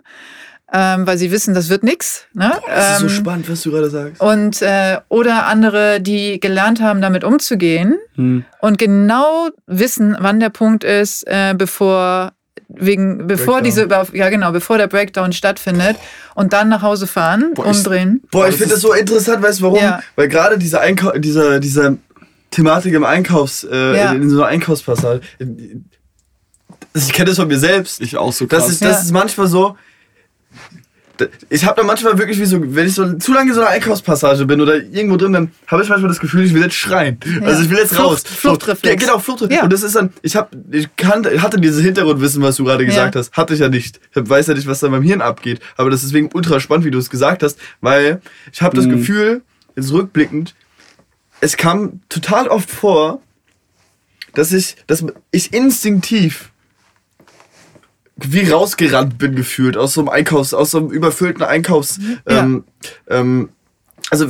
ähm, 0.72 1.06
weil 1.06 1.16
sie 1.18 1.30
wissen, 1.30 1.54
das 1.54 1.68
wird 1.68 1.82
nix. 1.84 2.24
Ne? 2.34 2.52
Das 2.66 2.92
ist 2.94 2.98
so 3.00 3.04
Ähm, 3.06 3.10
spannend, 3.10 3.48
was 3.50 3.62
du 3.62 3.70
gerade 3.70 3.88
sagst. 3.90 4.20
und 4.20 4.62
äh, 4.62 4.98
oder 5.08 5.46
andere, 5.46 6.00
die 6.00 6.40
gelernt 6.40 6.80
haben, 6.80 7.00
damit 7.00 7.22
umzugehen 7.24 7.96
Hm. 8.16 8.44
und 8.60 8.78
genau 8.78 9.48
wissen, 9.66 10.16
wann 10.18 10.40
der 10.40 10.50
Punkt 10.50 10.82
ist, 10.84 11.24
äh, 11.28 11.54
bevor 11.56 12.32
wegen 12.68 13.28
bevor 13.28 13.60
Breakdown. 13.60 14.04
diese 14.08 14.16
ja 14.18 14.28
genau 14.28 14.50
bevor 14.50 14.76
der 14.76 14.88
Breakdown 14.88 15.32
stattfindet 15.32 15.96
und 16.34 16.52
dann 16.52 16.68
nach 16.68 16.82
Hause 16.82 17.06
fahren, 17.06 17.52
Boah, 17.54 17.70
ich- 17.70 17.76
umdrehen. 17.76 18.22
Boah, 18.32 18.46
ich 18.48 18.54
das 18.54 18.58
finde 18.58 18.74
das 18.74 18.82
so 18.82 18.92
interessant, 18.92 19.40
weißt 19.42 19.60
du 19.60 19.64
warum? 19.64 19.78
Ja. 19.78 20.00
Weil 20.16 20.26
gerade 20.26 20.58
diese, 20.58 20.80
Einkau 20.80 21.12
dieser, 21.12 21.60
dieser 21.60 21.96
Thematik 22.50 22.92
im 22.94 23.04
Einkaufs, 23.04 23.62
äh, 23.62 23.96
Ja. 23.96 24.12
in, 24.12 24.22
in 24.22 24.30
so 24.30 24.38
einer 24.38 24.46
Einkaufspassage, 24.46 25.20
ich 26.94 27.12
kenne 27.12 27.26
das 27.28 27.36
von 27.36 27.48
mir 27.48 27.58
selbst. 27.58 28.00
Ich 28.00 28.16
auch 28.16 28.32
so 28.32 28.46
Das 28.46 28.62
krass. 28.64 28.72
ist, 28.72 28.82
das 28.84 28.90
Ja. 28.96 29.02
ist 29.02 29.12
manchmal 29.12 29.46
so. 29.46 29.76
Ich 31.48 31.64
habe 31.64 31.80
da 31.80 31.86
manchmal 31.86 32.18
wirklich 32.18 32.38
wie 32.38 32.44
so, 32.44 32.58
wenn 32.74 32.86
ich 32.86 32.94
so 32.94 33.14
zu 33.14 33.32
lange 33.32 33.50
in 33.50 33.54
so 33.54 33.60
einer 33.62 33.70
Einkaufspassage 33.70 34.44
bin 34.46 34.60
oder 34.60 34.76
irgendwo 34.76 35.16
drin, 35.16 35.32
dann 35.32 35.50
habe 35.66 35.82
ich 35.82 35.88
manchmal 35.88 36.08
das 36.08 36.20
Gefühl, 36.20 36.44
ich 36.44 36.52
will 36.54 36.62
jetzt 36.62 36.74
schreien. 36.74 37.18
Also 37.42 37.62
ich 37.62 37.70
will 37.70 37.78
jetzt 37.78 37.94
Flucht- 37.94 38.04
raus. 38.10 38.22
Fluchtreflex. 38.24 39.02
Ja, 39.02 39.06
genau, 39.08 39.18
Fluchtreflex. 39.18 39.56
Ja. 39.58 39.64
Und 39.64 39.72
das 39.72 39.82
ist 39.82 39.94
dann, 39.96 40.12
ich 40.22 40.36
habe, 40.36 40.48
ich 40.72 40.94
kann, 40.96 41.24
hatte 41.40 41.60
dieses 41.60 41.82
Hintergrundwissen, 41.82 42.42
was 42.42 42.56
du 42.56 42.64
gerade 42.64 42.84
gesagt 42.84 43.14
Ja. 43.14 43.20
hast, 43.20 43.32
hatte 43.36 43.54
ich 43.54 43.60
ja 43.60 43.68
nicht. 43.68 44.00
Ich 44.14 44.28
weiß 44.28 44.46
ja 44.48 44.54
nicht, 44.54 44.66
was 44.66 44.80
da 44.80 44.88
beim 44.88 45.02
Hirn 45.02 45.22
abgeht. 45.22 45.60
Aber 45.76 45.90
das 45.90 46.02
ist 46.02 46.10
deswegen 46.10 46.30
ultra 46.34 46.60
spannend, 46.60 46.84
wie 46.84 46.90
du 46.90 46.98
es 46.98 47.08
gesagt 47.10 47.42
hast, 47.42 47.58
weil 47.80 48.20
ich 48.52 48.60
habe 48.62 48.76
das 48.76 48.86
Mhm. 48.86 48.90
Gefühl, 48.98 49.42
jetzt 49.74 49.92
rückblickend, 49.92 50.54
es 51.40 51.56
kam 51.56 52.00
total 52.08 52.48
oft 52.48 52.70
vor, 52.70 53.20
dass 54.34 54.52
ich, 54.52 54.76
dass 54.86 55.04
ich 55.30 55.52
instinktiv 55.54 56.50
wie 58.16 58.50
rausgerannt 58.50 59.18
bin 59.18 59.34
gefühlt 59.36 59.76
aus 59.76 59.94
so 59.94 60.00
einem 60.00 60.08
Einkaufs, 60.08 60.54
aus 60.54 60.70
so 60.70 60.78
einem 60.78 60.90
überfüllten 60.90 61.42
Einkaufs. 61.42 61.98
Ja. 62.28 62.40
Ähm, 62.40 62.64
ähm, 63.08 63.48
also 64.10 64.28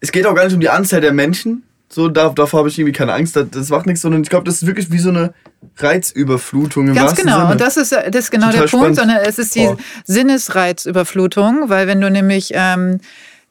es 0.00 0.10
geht 0.10 0.26
auch 0.26 0.34
gar 0.34 0.44
nicht 0.44 0.54
um 0.54 0.60
die 0.60 0.68
Anzahl 0.68 1.00
der 1.00 1.12
Menschen. 1.12 1.62
So, 1.88 2.08
da, 2.08 2.30
davor 2.30 2.60
habe 2.60 2.68
ich 2.68 2.78
irgendwie 2.78 2.96
keine 2.96 3.12
Angst. 3.12 3.36
Das, 3.36 3.50
das 3.50 3.68
macht 3.68 3.86
nichts, 3.86 4.00
sondern 4.00 4.22
ich 4.22 4.30
glaube, 4.30 4.44
das 4.44 4.56
ist 4.56 4.66
wirklich 4.66 4.90
wie 4.90 4.98
so 4.98 5.10
eine 5.10 5.34
Reizüberflutung 5.76 6.88
im 6.88 6.94
Ganz 6.94 7.14
genau. 7.14 7.40
Sinne. 7.40 7.52
Und 7.52 7.60
das 7.60 7.76
ist, 7.76 7.92
das 7.92 8.14
ist 8.14 8.30
genau 8.30 8.46
Total 8.46 8.62
der 8.62 8.70
Punkt, 8.70 8.96
spannend. 8.96 8.96
sondern 8.96 9.16
es 9.18 9.38
ist 9.38 9.54
die 9.54 9.66
Boah. 9.66 9.76
Sinnesreizüberflutung, 10.06 11.68
weil 11.68 11.86
wenn 11.86 12.00
du 12.00 12.10
nämlich 12.10 12.50
ähm, 12.54 12.98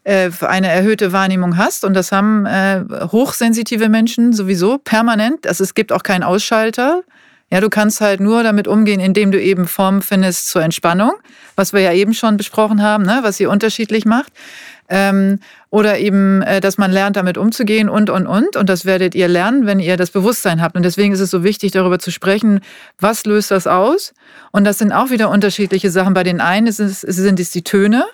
äh, 0.04 0.32
eine 0.42 0.68
erhöhte 0.70 1.14
Wahrnehmung 1.14 1.58
hast, 1.58 1.86
und 1.86 1.94
das 1.94 2.12
haben 2.12 2.48
äh, 2.48 2.84
hochsensitive 3.12 3.88
Menschen 3.88 4.34
sowieso 4.34 4.80
permanent, 4.80 5.46
also 5.46 5.64
es 5.64 5.76
gibt 5.76 5.92
auch 5.94 6.04
keinen 6.04 6.24
Ausschalter. 6.24 7.04
Ja, 7.52 7.60
du 7.60 7.70
kannst 7.70 8.00
halt 8.00 8.22
nur 8.22 8.44
damit 8.44 8.68
umgehen, 8.68 9.02
indem 9.02 9.32
du 9.32 9.42
eben 9.42 9.68
Formen 9.68 10.02
findest 10.02 10.48
zur 10.48 10.64
Entspannung, 10.64 11.12
was 11.56 11.74
wir 11.74 11.82
ja 11.82 11.92
eben 11.92 12.14
schon 12.14 12.38
besprochen 12.38 12.82
haben, 12.82 13.04
ne, 13.04 13.20
was 13.24 13.38
sie 13.38 13.46
unterschiedlich 13.46 14.06
macht. 14.06 14.32
Ähm, 14.88 15.40
oder 15.70 16.00
eben, 16.00 16.42
äh, 16.42 16.60
dass 16.60 16.78
man 16.78 16.92
lernt, 16.92 17.16
damit 17.16 17.38
umzugehen 17.38 17.90
und, 17.90 18.10
und, 18.10 18.28
und. 18.28 18.56
Und 18.56 18.70
das 18.70 18.86
werdet 18.86 19.16
ihr 19.16 19.28
lernen, 19.28 19.66
wenn 19.66 19.80
ihr 19.80 19.96
das 19.96 20.12
Bewusstsein 20.12 20.62
habt. 20.62 20.76
Und 20.76 20.84
deswegen 20.84 21.14
ist 21.14 21.20
es 21.20 21.30
so 21.30 21.44
wichtig, 21.44 21.72
darüber 21.72 22.00
zu 22.00 22.12
sprechen, 22.12 22.62
was 23.00 23.26
löst 23.26 23.52
das 23.52 23.68
aus? 23.68 24.14
Und 24.52 24.64
das 24.64 24.80
sind 24.80 24.92
auch 24.92 25.10
wieder 25.10 25.30
unterschiedliche 25.30 25.90
Sachen. 25.92 26.14
Bei 26.14 26.24
den 26.24 26.42
einen 26.42 26.68
ist 26.68 26.80
es, 26.80 27.02
sind 27.02 27.40
es 27.40 27.52
die 27.52 27.64
Töne. 27.64 28.06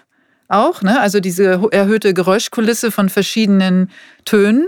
auch, 0.50 0.82
ne? 0.82 1.00
also 1.00 1.20
diese 1.20 1.62
erhöhte 1.72 2.14
Geräuschkulisse 2.14 2.92
von 2.92 3.10
verschiedenen 3.10 3.90
Tönen. 4.26 4.68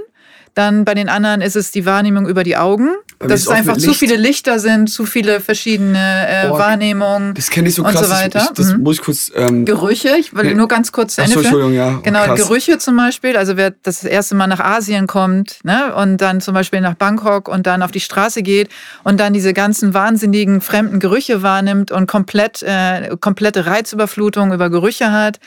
Dann 0.55 0.86
bei 0.86 0.93
den 0.93 1.09
anderen 1.09 1.41
ist 1.41 1.55
es 1.55 1.72
die 1.72 1.86
Wahrnehmung 1.86 2.28
über 2.28 2.43
die 2.43 2.57
Augen. 2.57 2.89
Dass 3.20 3.41
es 3.41 3.47
einfach 3.49 3.76
zu 3.76 3.93
viele 3.93 4.15
Lichter 4.15 4.59
sind, 4.59 4.89
zu 4.89 5.05
viele 5.05 5.41
verschiedene 5.41 5.97
äh, 5.97 6.47
oh, 6.49 6.57
Wahrnehmungen. 6.57 7.34
Das 7.34 7.49
kenne 7.49 7.67
ich 7.67 7.76
so 7.76 7.84
krass. 7.84 7.97
Und 7.97 8.05
so 8.05 8.09
weiter. 8.11 8.39
Ich, 8.45 8.49
das 8.55 8.74
mhm. 8.74 8.84
muss 8.84 8.95
ich 8.95 9.01
kurz. 9.01 9.30
Ähm, 9.36 9.65
Gerüche, 9.65 10.15
ich 10.17 10.34
will 10.34 10.45
nee. 10.45 10.53
nur 10.53 10.70
ganz 10.70 10.93
kurz 10.93 11.15
zu 11.15 11.22
Ende 11.22 11.34
Achso, 11.34 11.41
Entschuldigung, 11.41 11.74
ja. 11.74 11.99
Genau, 12.01 12.24
krass. 12.24 12.39
Gerüche 12.39 12.78
zum 12.78 12.95
Beispiel. 12.95 13.36
Also 13.36 13.57
wer 13.57 13.72
das 13.84 14.05
erste 14.05 14.36
Mal 14.36 14.47
nach 14.47 14.61
Asien 14.61 15.05
kommt 15.05 15.59
ne, 15.63 15.93
und 15.95 16.17
dann 16.17 16.39
zum 16.39 16.53
Beispiel 16.53 16.80
nach 16.80 16.93
Bangkok 16.93 17.49
und 17.49 17.67
dann 17.67 17.84
auf 17.84 17.91
die 17.91 17.99
Straße 17.99 18.41
geht 18.41 18.70
und 19.03 19.20
dann 19.20 19.34
diese 19.34 19.53
ganzen 19.53 19.93
wahnsinnigen 19.93 20.61
fremden 20.61 21.01
Gerüche 21.01 21.43
wahrnimmt 21.43 21.91
und 21.91 22.07
komplett 22.07 22.63
äh, 22.63 23.17
komplette 23.20 23.65
Reizüberflutung 23.65 24.53
über 24.53 24.70
Gerüche 24.70 25.11
hat 25.11 25.39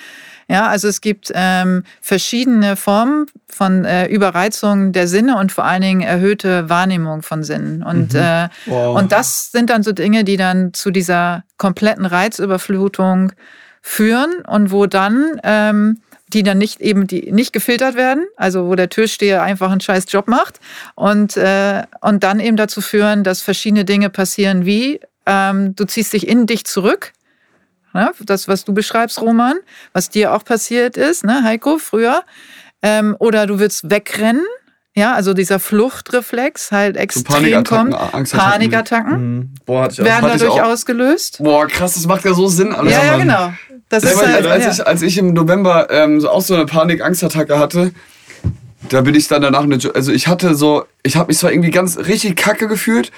ja, 0.53 0.69
also 0.69 0.87
es 0.87 1.01
gibt 1.01 1.33
ähm, 1.35 1.83
verschiedene 2.03 2.77
Formen 2.77 3.25
von 3.49 3.87
äh, 3.87 4.07
Überreizung 4.09 4.93
der 4.93 5.09
Sinne 5.09 5.39
und 5.39 5.51
vor 5.51 5.65
allen 5.65 5.81
Dingen 5.81 6.01
erhöhte 6.03 6.69
Wahrnehmung 6.69 7.23
von 7.23 7.43
Sinnen. 7.43 7.83
Und, 7.83 8.13
mhm. 8.13 8.21
äh, 8.21 8.49
wow. 8.67 8.99
und 8.99 9.13
das 9.13 9.51
sind 9.51 9.71
dann 9.71 9.83
so 9.83 9.93
Dinge, 9.93 10.25
die 10.25 10.37
dann 10.37 10.75
zu 10.75 10.91
dieser 10.91 11.45
kompletten 11.57 12.05
Reizüberflutung 12.05 13.33
führen 13.81 14.43
und 14.47 14.71
wo 14.73 14.85
dann 14.85 15.41
ähm, 15.43 16.03
die 16.29 16.43
dann 16.43 16.59
nicht 16.59 16.83
eben 16.83 17.07
die 17.07 17.33
nicht 17.33 17.55
gefiltert 17.55 17.95
werden, 17.95 18.27
also 18.37 18.67
wo 18.67 18.75
der 18.75 18.91
Türsteher 18.91 19.43
einfach 19.43 19.71
einen 19.71 19.81
scheiß 19.81 20.05
Job 20.09 20.29
macht 20.29 20.61
und, 20.95 21.37
äh, 21.39 21.83
und 22.03 22.25
dann 22.25 22.41
eben 22.41 22.59
dazu 22.59 22.83
führen, 22.83 23.25
dass 23.25 23.41
verschiedene 23.41 23.87
Dinge 23.87 24.11
passieren, 24.11 24.67
wie 24.67 25.01
ähm, 25.25 25.75
du 25.77 25.87
ziehst 25.87 26.13
dich 26.13 26.29
in 26.29 26.47
dich 26.47 26.65
zurück, 26.65 27.13
Ne? 27.93 28.11
Das, 28.21 28.49
was 28.49 28.65
du 28.65 28.73
beschreibst, 28.73 29.21
Roman, 29.21 29.57
was 29.93 30.11
dir 30.11 30.33
auch 30.33 30.45
passiert 30.45 30.97
ist, 30.97 31.25
ne, 31.25 31.43
Heiko, 31.45 31.79
früher. 31.79 32.23
Ähm, 32.83 33.17
oder 33.19 33.47
du 33.47 33.59
willst 33.59 33.91
wegrennen. 33.91 34.45
Ja, 34.95 35.15
also 35.15 35.33
dieser 35.33 35.59
Fluchtreflex 35.59 36.71
halt 36.71 36.99
extrem 36.99 37.25
so 37.25 37.33
Panikattacken, 37.33 37.93
kommt. 37.93 38.15
Angstattacken. 38.15 38.53
Panikattacken 38.53 39.37
mhm. 39.37 39.55
Boah, 39.65 39.85
hatte 39.85 39.95
ich 39.95 40.01
auch, 40.01 40.05
werden 40.05 40.31
dadurch 40.31 40.61
auch. 40.61 40.71
ausgelöst. 40.71 41.39
Boah, 41.39 41.67
krass, 41.67 41.95
das 41.95 42.07
macht 42.07 42.25
ja 42.27 42.35
so 42.35 42.47
Sinn. 42.49 42.75
Alles 42.75 42.93
ja, 42.93 43.05
ja, 43.05 43.17
genau. 43.17 43.53
Das 43.89 44.05
ist 44.05 44.23
halt, 44.23 44.47
als, 44.47 44.65
ja. 44.65 44.71
ich, 44.73 44.87
als 44.87 45.03
ich 45.03 45.19
im 45.19 45.33
November 45.33 45.89
ähm, 45.91 46.21
so 46.21 46.29
auch 46.29 46.43
so 46.43 46.55
eine 46.55 46.67
Panik-Angstattacke 46.67 47.59
hatte, 47.59 47.93
da 48.89 49.01
bin 49.01 49.15
ich 49.15 49.29
dann 49.29 49.43
danach, 49.43 49.63
eine, 49.63 49.79
also 49.95 50.13
ich 50.13 50.29
hatte 50.29 50.55
so, 50.55 50.85
ich 51.03 51.17
habe 51.17 51.29
mich 51.29 51.39
zwar 51.39 51.53
irgendwie 51.53 51.71
ganz 51.71 51.99
richtig 51.99 52.37
kacke 52.37 52.69
gefühlt 52.69 53.13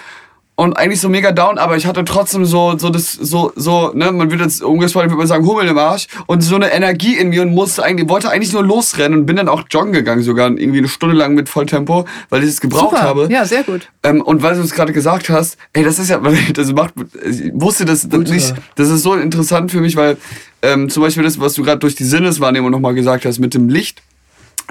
und 0.56 0.76
eigentlich 0.76 1.00
so 1.00 1.08
mega 1.08 1.32
down, 1.32 1.58
aber 1.58 1.76
ich 1.76 1.84
hatte 1.86 2.04
trotzdem 2.04 2.44
so, 2.44 2.78
so 2.78 2.88
das, 2.88 3.12
so, 3.12 3.52
so, 3.56 3.90
ne, 3.92 4.12
man 4.12 4.30
würde 4.30 4.44
jetzt 4.44 4.62
umgesprochen, 4.62 5.06
würde 5.06 5.16
man 5.16 5.26
sagen, 5.26 5.46
Hummel 5.46 5.66
im 5.66 5.78
Arsch 5.78 6.06
und 6.26 6.42
so 6.42 6.54
eine 6.54 6.72
Energie 6.72 7.16
in 7.16 7.30
mir 7.30 7.42
und 7.42 7.52
musste 7.52 7.82
eigentlich, 7.82 8.08
wollte 8.08 8.30
eigentlich 8.30 8.52
nur 8.52 8.62
losrennen 8.62 9.20
und 9.20 9.26
bin 9.26 9.34
dann 9.34 9.48
auch 9.48 9.64
joggen 9.68 9.92
gegangen, 9.92 10.22
sogar 10.22 10.48
irgendwie 10.50 10.78
eine 10.78 10.88
Stunde 10.88 11.16
lang 11.16 11.34
mit 11.34 11.48
Volltempo, 11.48 12.06
weil 12.28 12.44
ich 12.44 12.50
es 12.50 12.60
gebraucht 12.60 12.90
Super. 12.90 13.02
habe. 13.02 13.28
Ja, 13.30 13.44
sehr 13.44 13.64
gut. 13.64 13.88
Ähm, 14.04 14.20
und 14.20 14.42
weil 14.42 14.54
du 14.54 14.60
es 14.60 14.72
gerade 14.72 14.92
gesagt 14.92 15.28
hast, 15.28 15.56
ey, 15.72 15.82
das 15.82 15.98
ist 15.98 16.10
ja, 16.10 16.20
das 16.54 16.72
macht, 16.72 16.94
ich 17.28 17.50
wusste 17.52 17.84
das, 17.84 18.08
das 18.08 18.20
nicht, 18.20 18.54
das 18.76 18.90
ist 18.90 19.02
so 19.02 19.14
interessant 19.14 19.72
für 19.72 19.80
mich, 19.80 19.96
weil 19.96 20.16
ähm, 20.62 20.88
zum 20.88 21.02
Beispiel 21.02 21.24
das, 21.24 21.40
was 21.40 21.54
du 21.54 21.64
gerade 21.64 21.78
durch 21.78 21.96
die 21.96 22.04
Sinneswahrnehmung 22.04 22.70
nochmal 22.70 22.94
gesagt 22.94 23.24
hast 23.24 23.40
mit 23.40 23.54
dem 23.54 23.68
Licht, 23.68 24.02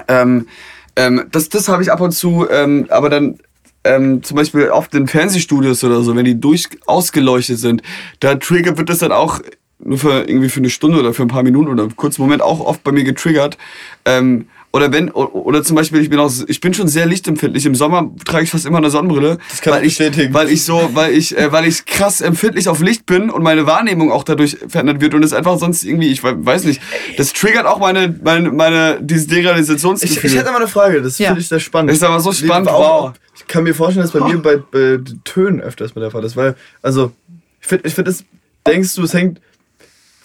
ähm, 0.08 0.48
ähm, 0.96 1.24
das, 1.30 1.50
das 1.50 1.68
habe 1.68 1.82
ich 1.82 1.92
ab 1.92 2.00
und 2.00 2.12
zu, 2.12 2.46
ähm, 2.50 2.86
aber 2.88 3.10
dann 3.10 3.38
ähm, 3.84 4.22
zum 4.22 4.36
Beispiel 4.36 4.70
oft 4.70 4.94
in 4.94 5.06
Fernsehstudios 5.06 5.84
oder 5.84 6.02
so, 6.02 6.16
wenn 6.16 6.24
die 6.24 6.40
durch 6.40 6.68
ausgeleuchtet 6.86 7.58
sind, 7.58 7.82
da 8.20 8.34
triggert 8.34 8.78
wird 8.78 8.88
das 8.88 8.98
dann 8.98 9.12
auch 9.12 9.40
nur 9.78 9.98
für 9.98 10.28
irgendwie 10.28 10.48
für 10.48 10.60
eine 10.60 10.70
Stunde 10.70 10.98
oder 10.98 11.12
für 11.12 11.22
ein 11.22 11.28
paar 11.28 11.42
Minuten 11.42 11.70
oder 11.70 11.82
einen 11.82 11.96
kurzen 11.96 12.22
Moment 12.22 12.42
auch 12.42 12.60
oft 12.60 12.82
bei 12.82 12.92
mir 12.92 13.04
getriggert. 13.04 13.58
Ähm, 14.04 14.46
oder 14.72 14.90
wenn, 14.92 15.08
oder 15.12 15.62
zum 15.62 15.76
Beispiel, 15.76 16.00
ich 16.00 16.10
bin 16.10 16.18
auch, 16.18 16.32
ich 16.48 16.60
bin 16.60 16.74
schon 16.74 16.88
sehr 16.88 17.06
lichtempfindlich. 17.06 17.64
Im 17.64 17.76
Sommer 17.76 18.10
trage 18.24 18.42
ich 18.42 18.50
fast 18.50 18.66
immer 18.66 18.78
eine 18.78 18.90
Sonnenbrille. 18.90 19.38
Das 19.48 19.60
kann 19.60 19.72
weil 19.72 19.84
ich 19.84 19.96
bestätigen. 19.96 20.34
Weil 20.34 20.50
ich 20.50 20.64
so, 20.64 20.90
weil 20.94 21.12
ich, 21.12 21.38
äh, 21.38 21.52
weil 21.52 21.64
ich 21.64 21.84
krass 21.84 22.20
empfindlich 22.20 22.68
auf 22.68 22.80
Licht 22.80 23.06
bin 23.06 23.30
und 23.30 23.44
meine 23.44 23.66
Wahrnehmung 23.66 24.10
auch 24.10 24.24
dadurch 24.24 24.56
verändert 24.66 25.00
wird 25.00 25.14
und 25.14 25.22
es 25.22 25.32
einfach 25.32 25.60
sonst 25.60 25.84
irgendwie, 25.84 26.08
ich 26.08 26.24
weiß 26.24 26.64
nicht, 26.64 26.80
das 27.16 27.32
triggert 27.32 27.66
auch 27.66 27.78
meine, 27.78 28.18
meine, 28.24 28.50
meine, 28.50 28.98
dieses 29.00 29.28
Derealisationsgefühl. 29.28 30.16
Ich, 30.16 30.24
ich 30.24 30.36
hätte 30.36 30.50
mal 30.50 30.56
eine 30.56 30.66
Frage, 30.66 31.02
das 31.02 31.18
ja. 31.18 31.28
finde 31.28 31.42
ich 31.42 31.48
sehr 31.48 31.60
spannend. 31.60 31.90
Das 31.90 31.98
ist 31.98 32.02
aber 32.02 32.18
so 32.18 32.32
spannend, 32.32 32.68
wow. 32.68 33.12
Ich 33.46 33.52
kann 33.52 33.64
mir 33.64 33.74
vorstellen, 33.74 34.04
dass 34.04 34.12
bei 34.12 34.20
oh. 34.20 34.28
mir 34.28 34.38
bei, 34.38 34.56
bei 34.56 34.98
Tönen 35.24 35.60
öfters 35.60 35.94
mit 35.94 36.02
der 36.02 36.10
Fall 36.10 36.24
ist, 36.24 36.36
weil, 36.36 36.56
also, 36.82 37.12
ich 37.60 37.66
finde, 37.66 37.86
ich 37.86 37.94
finde, 37.94 38.10
das, 38.10 38.24
denkst 38.66 38.94
du, 38.94 39.02
es 39.02 39.14
hängt, 39.14 39.40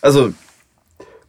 also, 0.01 0.33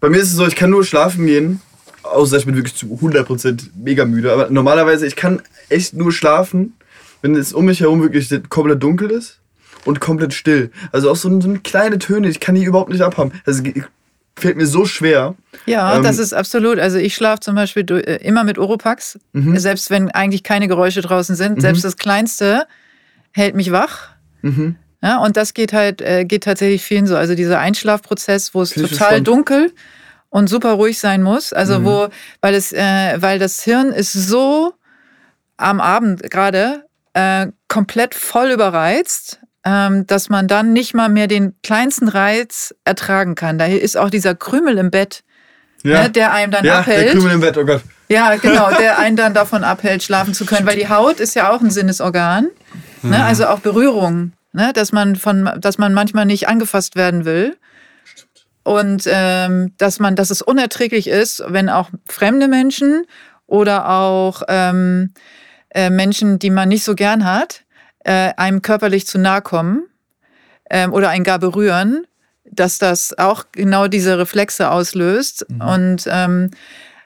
bei 0.00 0.08
mir 0.08 0.18
ist 0.18 0.28
es 0.28 0.36
so, 0.36 0.46
ich 0.46 0.56
kann 0.56 0.70
nur 0.70 0.84
schlafen 0.84 1.26
gehen, 1.26 1.60
außer 2.02 2.38
ich 2.38 2.46
bin 2.46 2.56
wirklich 2.56 2.74
zu 2.74 2.86
100% 2.86 3.70
mega 3.76 4.04
müde. 4.04 4.32
Aber 4.32 4.48
normalerweise, 4.50 5.06
ich 5.06 5.16
kann 5.16 5.42
echt 5.68 5.94
nur 5.94 6.12
schlafen, 6.12 6.74
wenn 7.22 7.34
es 7.34 7.52
um 7.52 7.66
mich 7.66 7.80
herum 7.80 8.02
wirklich 8.02 8.30
komplett 8.48 8.82
dunkel 8.82 9.10
ist 9.10 9.40
und 9.84 10.00
komplett 10.00 10.32
still. 10.32 10.70
Also 10.92 11.10
auch 11.10 11.16
so, 11.16 11.40
so 11.40 11.54
kleine 11.62 11.98
Töne, 11.98 12.28
ich 12.28 12.40
kann 12.40 12.54
die 12.54 12.64
überhaupt 12.64 12.90
nicht 12.90 13.02
abhaben. 13.02 13.32
Also 13.44 13.62
fällt 14.36 14.56
mir 14.56 14.66
so 14.66 14.84
schwer. 14.84 15.34
Ja, 15.66 15.96
ähm, 15.96 16.02
das 16.02 16.18
ist 16.18 16.32
absolut. 16.32 16.78
Also 16.78 16.98
ich 16.98 17.14
schlafe 17.14 17.40
zum 17.40 17.54
Beispiel 17.54 17.84
äh, 17.90 18.16
immer 18.26 18.44
mit 18.44 18.58
Oropax, 18.58 19.18
mhm. 19.32 19.58
selbst 19.58 19.90
wenn 19.90 20.10
eigentlich 20.10 20.42
keine 20.42 20.68
Geräusche 20.68 21.02
draußen 21.02 21.36
sind. 21.36 21.56
Mhm. 21.56 21.60
Selbst 21.60 21.84
das 21.84 21.96
Kleinste 21.96 22.66
hält 23.32 23.54
mich 23.54 23.70
wach. 23.72 24.08
Mhm. 24.42 24.76
Ja, 25.02 25.18
und 25.18 25.36
das 25.36 25.54
geht 25.54 25.72
halt, 25.72 26.02
äh, 26.02 26.24
geht 26.24 26.44
tatsächlich 26.44 26.82
vielen 26.82 27.06
so. 27.06 27.16
Also 27.16 27.34
dieser 27.34 27.58
Einschlafprozess, 27.58 28.54
wo 28.54 28.62
es 28.62 28.70
total 28.70 29.22
dunkel 29.22 29.72
und 30.28 30.48
super 30.48 30.72
ruhig 30.72 30.98
sein 30.98 31.22
muss. 31.22 31.52
Also 31.52 31.80
mhm. 31.80 31.84
wo, 31.84 32.08
weil 32.40 32.54
es, 32.54 32.72
äh, 32.72 33.16
weil 33.16 33.38
das 33.38 33.62
Hirn 33.62 33.92
ist 33.92 34.12
so 34.12 34.74
am 35.56 35.80
Abend 35.80 36.30
gerade 36.30 36.84
äh, 37.14 37.48
komplett 37.68 38.14
voll 38.14 38.50
überreizt, 38.50 39.39
dass 39.62 40.28
man 40.30 40.48
dann 40.48 40.72
nicht 40.72 40.94
mal 40.94 41.08
mehr 41.10 41.26
den 41.26 41.54
kleinsten 41.62 42.08
Reiz 42.08 42.74
ertragen 42.84 43.34
kann. 43.34 43.58
Daher 43.58 43.80
ist 43.80 43.96
auch 43.96 44.08
dieser 44.08 44.34
Krümel 44.34 44.78
im 44.78 44.90
Bett, 44.90 45.22
ja. 45.82 46.04
ne, 46.04 46.10
der 46.10 46.32
einem 46.32 46.50
dann 46.50 46.64
ja, 46.64 46.78
abhält. 46.80 47.08
Der 47.08 47.12
Krümel 47.12 47.32
im 47.32 47.40
Bett, 47.40 47.58
oh 47.58 47.64
Gott. 47.64 47.82
Ja, 48.08 48.34
genau, 48.36 48.70
der 48.78 48.98
einen 48.98 49.16
dann 49.16 49.34
davon 49.34 49.62
abhält, 49.62 50.02
schlafen 50.02 50.34
zu 50.34 50.44
können, 50.46 50.66
weil 50.66 50.76
die 50.76 50.88
Haut 50.88 51.20
ist 51.20 51.34
ja 51.34 51.50
auch 51.50 51.60
ein 51.60 51.70
Sinnesorgan. 51.70 52.48
Ne? 53.02 53.24
Also 53.24 53.46
auch 53.46 53.60
Berührung, 53.60 54.32
ne? 54.52 54.72
dass 54.74 54.92
man 54.92 55.16
von, 55.16 55.50
dass 55.58 55.78
man 55.78 55.94
manchmal 55.94 56.26
nicht 56.26 56.48
angefasst 56.48 56.96
werden 56.96 57.24
will. 57.24 57.56
Und 58.62 59.04
ähm, 59.06 59.72
dass 59.78 60.00
man, 60.00 60.16
dass 60.16 60.30
es 60.30 60.42
unerträglich 60.42 61.08
ist, 61.08 61.42
wenn 61.46 61.70
auch 61.70 61.88
fremde 62.04 62.46
Menschen 62.46 63.06
oder 63.46 63.88
auch 63.88 64.42
ähm, 64.48 65.14
äh, 65.70 65.88
Menschen, 65.88 66.38
die 66.38 66.50
man 66.50 66.68
nicht 66.68 66.84
so 66.84 66.94
gern 66.94 67.24
hat, 67.24 67.64
äh, 68.04 68.32
einem 68.36 68.62
körperlich 68.62 69.06
zu 69.06 69.18
nahe 69.18 69.42
kommen 69.42 69.86
ähm, 70.70 70.92
oder 70.92 71.10
einen 71.10 71.24
gar 71.24 71.38
berühren, 71.38 72.06
dass 72.44 72.78
das 72.78 73.16
auch 73.18 73.44
genau 73.52 73.88
diese 73.88 74.18
Reflexe 74.18 74.70
auslöst. 74.70 75.46
Mhm. 75.48 75.60
Und 75.60 76.04
ähm, 76.06 76.50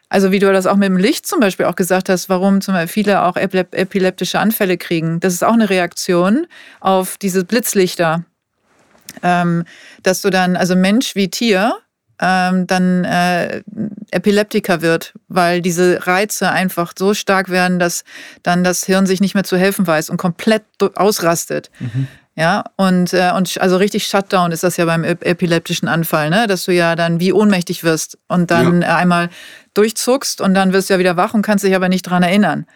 also 0.08 0.30
wie 0.30 0.38
du 0.38 0.52
das 0.52 0.66
auch 0.66 0.76
mit 0.76 0.88
dem 0.88 0.96
Licht 0.96 1.26
zum 1.26 1.40
Beispiel 1.40 1.66
auch 1.66 1.76
gesagt 1.76 2.08
hast, 2.08 2.28
warum 2.28 2.60
zum 2.60 2.74
Beispiel 2.74 3.02
viele 3.02 3.22
auch 3.22 3.36
epileptische 3.36 4.38
Anfälle 4.38 4.76
kriegen. 4.76 5.18
Das 5.20 5.32
ist 5.32 5.42
auch 5.42 5.54
eine 5.54 5.70
Reaktion 5.70 6.46
auf 6.80 7.16
diese 7.18 7.44
Blitzlichter. 7.44 8.24
Ähm, 9.22 9.64
dass 10.02 10.22
du 10.22 10.30
dann, 10.30 10.56
also 10.56 10.74
Mensch 10.74 11.14
wie 11.14 11.30
Tier, 11.30 11.78
ähm, 12.26 12.66
dann 12.66 13.04
äh, 13.04 13.62
Epileptiker 14.10 14.80
wird, 14.80 15.12
weil 15.28 15.60
diese 15.60 16.06
Reize 16.06 16.50
einfach 16.50 16.94
so 16.98 17.12
stark 17.12 17.50
werden, 17.50 17.78
dass 17.78 18.02
dann 18.42 18.64
das 18.64 18.84
Hirn 18.84 19.04
sich 19.04 19.20
nicht 19.20 19.34
mehr 19.34 19.44
zu 19.44 19.58
helfen 19.58 19.86
weiß 19.86 20.08
und 20.08 20.16
komplett 20.16 20.62
ausrastet. 20.94 21.70
Mhm. 21.80 22.08
Ja, 22.34 22.64
und, 22.76 23.12
äh, 23.12 23.30
und 23.36 23.60
also 23.60 23.76
richtig 23.76 24.06
Shutdown 24.06 24.52
ist 24.52 24.64
das 24.64 24.76
ja 24.76 24.86
beim 24.86 25.04
epileptischen 25.04 25.86
Anfall, 25.86 26.30
ne? 26.30 26.46
dass 26.48 26.64
du 26.64 26.72
ja 26.72 26.96
dann 26.96 27.20
wie 27.20 27.32
ohnmächtig 27.32 27.84
wirst 27.84 28.18
und 28.26 28.50
dann 28.50 28.82
ja. 28.82 28.96
einmal 28.96 29.28
durchzuckst 29.74 30.40
und 30.40 30.54
dann 30.54 30.72
wirst 30.72 30.88
du 30.88 30.94
ja 30.94 30.98
wieder 30.98 31.16
wach 31.16 31.34
und 31.34 31.42
kannst 31.42 31.64
dich 31.64 31.76
aber 31.76 31.88
nicht 31.88 32.02
dran 32.02 32.22
erinnern. 32.22 32.66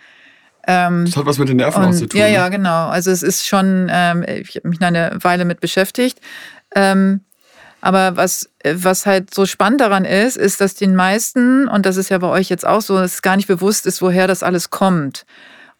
Ähm, 0.66 1.06
das 1.06 1.16
hat 1.16 1.26
was 1.26 1.38
mit 1.38 1.48
den 1.48 1.56
Nerven 1.56 1.82
und, 1.82 1.88
auch 1.88 1.94
zu 1.94 2.06
tun. 2.06 2.20
Ja, 2.20 2.26
ne? 2.26 2.34
ja, 2.34 2.48
genau. 2.50 2.88
Also 2.88 3.10
es 3.10 3.22
ist 3.22 3.46
schon, 3.46 3.88
ähm, 3.90 4.24
ich 4.28 4.56
habe 4.56 4.68
mich 4.68 4.80
eine 4.80 5.16
Weile 5.22 5.44
mit 5.44 5.60
beschäftigt. 5.60 6.20
Ähm, 6.74 7.22
aber 7.80 8.16
was, 8.16 8.50
was 8.64 9.06
halt 9.06 9.32
so 9.32 9.46
spannend 9.46 9.80
daran 9.80 10.04
ist, 10.04 10.36
ist, 10.36 10.60
dass 10.60 10.74
den 10.74 10.96
meisten, 10.96 11.68
und 11.68 11.86
das 11.86 11.96
ist 11.96 12.08
ja 12.08 12.18
bei 12.18 12.28
euch 12.28 12.48
jetzt 12.48 12.66
auch 12.66 12.80
so, 12.80 12.96
dass 12.96 13.14
es 13.14 13.22
gar 13.22 13.36
nicht 13.36 13.48
bewusst 13.48 13.86
ist, 13.86 14.02
woher 14.02 14.26
das 14.26 14.42
alles 14.42 14.70
kommt. 14.70 15.24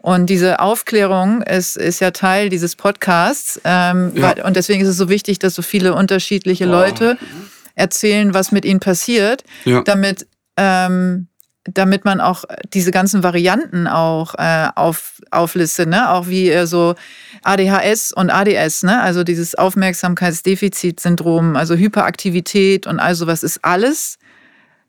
Und 0.01 0.27
diese 0.27 0.61
Aufklärung 0.61 1.43
ist, 1.43 1.77
ist 1.77 2.01
ja 2.01 2.13
Teil 2.13 2.51
dieses 2.51 2.77
Podcasts. 2.77 3.61
Ähm, 3.65 4.13
ja. 4.15 4.23
weil, 4.23 4.45
und 4.45 4.55
deswegen 4.55 4.81
ist 4.83 4.89
es 4.89 4.97
so 4.97 5.09
wichtig, 5.09 5.41
dass 5.41 5.55
so 5.55 5.63
viele 5.63 5.95
unterschiedliche 5.95 6.67
Boah. 6.67 6.85
Leute 6.85 7.19
erzählen, 7.75 8.33
was 8.33 8.53
mit 8.53 8.65
ihnen 8.65 8.81
passiert, 8.81 9.43
ja. 9.65 9.83
damit, 9.83 10.27
ähm, 10.57 11.27
damit 11.65 12.05
man 12.05 12.21
auch 12.21 12.45
diese 12.73 12.93
ganzen 12.93 13.25
Varianten 13.25 13.89
auch 13.89 14.35
äh, 14.37 14.69
auf, 14.75 15.21
auflistet, 15.33 15.89
ne? 15.89 16.11
Auch 16.11 16.29
wie 16.29 16.49
äh, 16.49 16.67
so 16.67 16.95
ADHS 17.43 18.13
und 18.13 18.31
ADS, 18.31 18.83
ne? 18.83 19.01
also 19.01 19.25
dieses 19.25 19.55
Aufmerksamkeitsdefizitsyndrom, 19.55 21.57
also 21.57 21.75
Hyperaktivität 21.75 22.87
und 22.87 23.01
all 23.01 23.15
sowas 23.15 23.43
ist 23.43 23.65
alles 23.65 24.19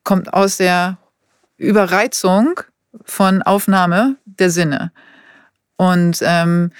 kommt 0.04 0.34
aus 0.34 0.58
der 0.58 0.97
Überreizung 1.58 2.62
von 3.06 3.41
Aufnahme 3.41 4.16
der 4.26 4.50
Sinne. 4.50 4.91
Und, 5.78 6.20
ähm, 6.22 6.72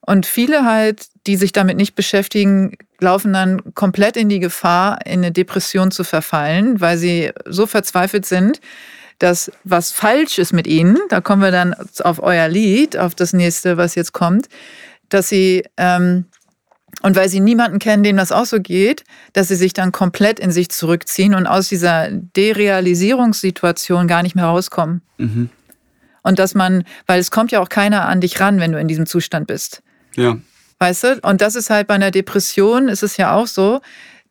und 0.00 0.26
viele 0.26 0.64
halt, 0.64 1.06
die 1.26 1.36
sich 1.36 1.52
damit 1.52 1.76
nicht 1.76 1.94
beschäftigen, 1.94 2.76
laufen 3.00 3.32
dann 3.32 3.74
komplett 3.74 4.16
in 4.16 4.28
die 4.28 4.40
Gefahr, 4.40 4.98
in 5.04 5.20
eine 5.20 5.32
Depression 5.32 5.90
zu 5.90 6.04
verfallen, 6.04 6.80
weil 6.80 6.96
sie 6.96 7.30
so 7.46 7.66
verzweifelt 7.66 8.26
sind, 8.26 8.60
dass 9.18 9.52
was 9.64 9.92
falsch 9.92 10.38
ist 10.38 10.52
mit 10.52 10.66
ihnen, 10.66 10.98
da 11.10 11.20
kommen 11.20 11.42
wir 11.42 11.50
dann 11.50 11.74
auf 12.02 12.22
euer 12.22 12.48
Lied, 12.48 12.96
auf 12.96 13.14
das 13.14 13.34
nächste, 13.34 13.76
was 13.76 13.94
jetzt 13.94 14.12
kommt, 14.12 14.48
dass 15.10 15.28
sie, 15.28 15.64
ähm, 15.76 16.24
und 17.02 17.16
weil 17.16 17.28
sie 17.28 17.40
niemanden 17.40 17.78
kennen, 17.78 18.02
dem 18.02 18.16
das 18.16 18.32
auch 18.32 18.46
so 18.46 18.60
geht, 18.60 19.04
dass 19.32 19.48
sie 19.48 19.56
sich 19.56 19.72
dann 19.72 19.92
komplett 19.92 20.38
in 20.38 20.50
sich 20.50 20.70
zurückziehen 20.70 21.34
und 21.34 21.46
aus 21.46 21.68
dieser 21.68 22.08
Derealisierungssituation 22.10 24.08
gar 24.08 24.22
nicht 24.22 24.34
mehr 24.34 24.46
rauskommen. 24.46 25.02
Mhm. 25.18 25.50
Und 26.22 26.38
dass 26.38 26.54
man, 26.54 26.84
weil 27.06 27.20
es 27.20 27.30
kommt 27.30 27.52
ja 27.52 27.60
auch 27.60 27.68
keiner 27.68 28.06
an 28.06 28.20
dich 28.20 28.40
ran, 28.40 28.60
wenn 28.60 28.72
du 28.72 28.80
in 28.80 28.88
diesem 28.88 29.06
Zustand 29.06 29.46
bist. 29.46 29.82
Ja. 30.16 30.38
Weißt 30.78 31.04
du? 31.04 31.20
Und 31.22 31.40
das 31.40 31.56
ist 31.56 31.70
halt 31.70 31.86
bei 31.86 31.94
einer 31.94 32.10
Depression, 32.10 32.88
ist 32.88 33.02
es 33.02 33.16
ja 33.16 33.34
auch 33.34 33.46
so, 33.46 33.80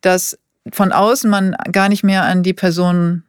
dass 0.02 0.38
von 0.72 0.92
außen 0.92 1.30
man 1.30 1.56
gar 1.72 1.90
nicht 1.90 2.04
mehr 2.04 2.24
an 2.24 2.44
die 2.44 2.54
Person, 2.54 3.24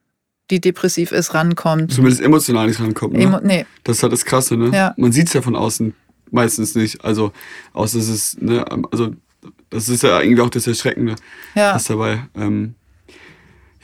die 0.50 0.60
depressiv 0.60 1.12
ist, 1.12 1.32
rankommt. 1.32 1.92
Zumindest 1.92 2.22
emotional 2.22 2.66
nicht 2.66 2.80
rankommt. 2.80 3.14
Ne? 3.14 3.22
Emo 3.22 3.40
nee. 3.42 3.66
Das 3.84 3.98
ist 3.98 4.02
halt 4.02 4.12
das 4.12 4.24
Krasse, 4.24 4.56
ne? 4.56 4.70
Ja. 4.76 4.94
Man 4.96 5.12
sieht 5.12 5.28
es 5.28 5.32
ja 5.32 5.42
von 5.42 5.56
außen 5.56 5.94
meistens 6.32 6.74
nicht. 6.74 7.04
Also, 7.04 7.32
außer 7.72 7.98
es 7.98 8.08
ist, 8.08 8.42
ne, 8.42 8.64
also, 8.90 9.14
das 9.70 9.88
ist 9.88 10.02
ja 10.02 10.20
irgendwie 10.20 10.42
auch 10.42 10.50
das 10.50 10.66
Erschreckende, 10.66 11.16
Ja. 11.54 11.74
was 11.74 11.84
dabei. 11.84 12.24
Ähm, 12.36 12.74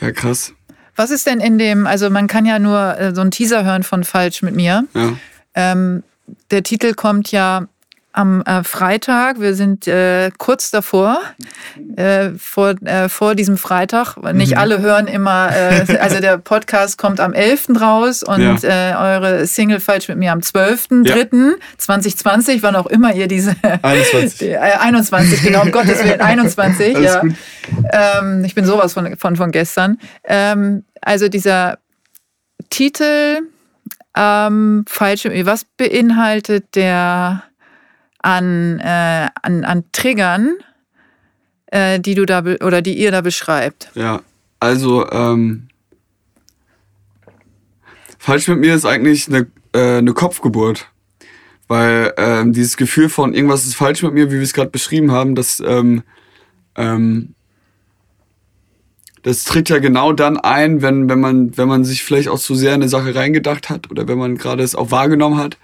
ja, 0.01 0.11
krass. 0.13 0.53
Was 0.97 1.11
ist 1.11 1.27
denn 1.27 1.41
in 1.41 1.59
dem, 1.59 1.87
also 1.87 2.09
man 2.11 2.27
kann 2.27 2.47
ja 2.47 2.59
nur 2.59 2.99
äh, 2.99 3.15
so 3.15 3.21
einen 3.21 3.31
Teaser 3.31 3.65
hören 3.65 3.83
von 3.83 4.03
Falsch 4.05 4.43
mit 4.43 4.55
mir. 4.55 4.85
Ja. 4.95 5.13
Ähm, 5.55 6.03
der 6.51 6.63
Titel 6.63 6.95
kommt 6.95 7.31
ja 7.33 7.69
am 8.17 8.41
äh, 8.43 8.63
Freitag. 8.65 9.41
Wir 9.41 9.55
sind 9.55 9.87
äh, 9.87 10.31
kurz 10.39 10.71
davor, 10.71 11.19
äh, 11.97 12.31
vor, 12.39 12.71
äh, 12.85 13.09
vor 13.11 13.35
diesem 13.35 13.59
Freitag. 13.59 14.17
Nicht 14.33 14.53
Mhm. 14.53 14.59
alle 14.59 14.81
hören 14.81 15.07
immer, 15.07 15.51
äh, 15.55 15.99
also 15.99 16.21
der 16.21 16.39
Podcast 16.39 16.97
kommt 16.97 17.21
am 17.21 17.35
11. 17.35 17.79
raus 17.81 18.23
und 18.23 18.65
äh, 18.65 18.95
eure 18.99 19.47
Single 19.47 19.81
Falsch 19.81 20.09
mit 20.09 20.17
mir 20.17 20.33
am 20.33 20.39
12.03.2020, 20.41 22.63
wann 22.63 22.77
auch 22.77 22.87
immer 22.87 23.13
ihr 23.15 23.29
diese 23.29 23.55
21. 23.83 24.39
Die, 24.39 24.47
äh, 24.53 24.57
21, 24.59 25.43
genau, 25.43 25.61
um 25.63 25.71
Gottes 25.71 26.03
Willen, 26.03 26.19
21, 26.21 26.97
Alles 26.97 27.13
ja. 27.13 27.21
Ähm, 28.21 28.43
ich 28.45 28.55
bin 28.55 28.65
sowas 28.65 28.95
von, 28.95 29.17
von, 29.19 29.37
von 29.37 29.51
gestern. 29.51 29.99
Ähm, 30.25 30.85
also 31.03 31.29
dieser 31.29 31.77
Titel, 32.71 33.41
ähm, 34.17 34.87
falsch, 34.89 35.27
was 35.27 35.67
beinhaltet 35.77 36.75
der 36.75 37.43
an, 38.27 38.81
äh, 38.81 39.29
an, 39.43 39.65
an 39.65 39.85
Triggern, 39.93 40.57
äh, 41.67 42.01
die 42.01 42.17
du 42.17 42.27
da 42.27 42.41
oder 42.41 42.83
die 42.83 42.99
ihr 42.99 43.13
da 43.13 43.21
beschreibt? 43.21 43.93
Ja, 43.95 44.21
also 44.59 45.09
ähm, 45.13 45.69
falsch 48.19 48.49
mit 48.49 48.59
mir 48.59 48.75
ist 48.75 48.85
eigentlich 48.85 49.29
eine, 49.29 49.47
äh, 49.73 49.99
eine 49.99 50.13
Kopfgeburt. 50.13 50.89
Weil 51.69 52.15
ähm, 52.17 52.53
dieses 52.53 52.77
Gefühl 52.77 53.09
von 53.09 53.35
irgendwas 53.35 53.65
ist 53.65 53.75
falsch 53.75 54.03
mit 54.03 54.13
mir, 54.13 54.31
wie 54.31 54.37
wir 54.37 54.43
es 54.43 54.53
gerade 54.53 54.71
beschrieben 54.71 55.11
haben, 55.11 55.35
das, 55.35 55.61
ähm, 55.65 56.03
ähm, 56.77 57.35
das 59.23 59.43
tritt 59.43 59.69
ja 59.69 59.79
genau 59.79 60.13
dann 60.13 60.37
ein, 60.37 60.83
wenn, 60.83 61.09
wenn, 61.09 61.19
man, 61.19 61.57
wenn 61.57 61.67
man 61.67 61.85
sich 61.85 62.05
vielleicht 62.05 62.29
auch 62.29 62.39
zu 62.39 62.55
sehr 62.55 62.71
in 62.71 62.83
eine 62.83 62.89
Sache 62.89 63.17
reingedacht 63.17 63.69
hat 63.69 63.91
oder 63.91 64.07
wenn 64.07 64.19
man 64.19 64.37
gerade 64.37 64.63
es 64.63 64.77
auch 64.77 64.93
wahrgenommen 64.93 65.39
hat. 65.39 65.59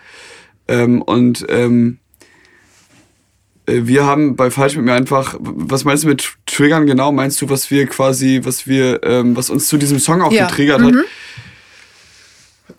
Ähm, 0.67 1.03
und 1.03 1.47
ähm, 1.49 1.99
äh, 1.99 2.02
wir 3.67 4.07
haben 4.07 4.37
bei 4.37 4.51
Falsch 4.51 4.77
mit 4.77 4.85
mir 4.85 4.95
einfach, 4.95 5.37
was 5.39 5.85
meinst 5.85 6.05
du 6.05 6.09
mit 6.09 6.37
Triggern 6.47 6.87
genau? 6.87 7.13
Meinst 7.13 7.41
du, 7.41 7.49
was 7.49 7.71
wir 7.71 7.87
quasi, 7.87 8.41
was 8.43 8.67
wir, 8.67 9.03
ähm, 9.05 9.37
was 9.37 9.51
uns 9.51 9.69
zu 9.69 9.77
diesem 9.77 9.99
Song 9.99 10.23
auch 10.23 10.33
Ja, 10.33 10.47
getriggert 10.47 10.81
mhm. 10.81 10.97
hat? 10.97 11.05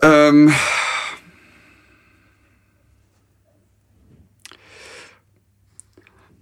Ähm, 0.02 0.52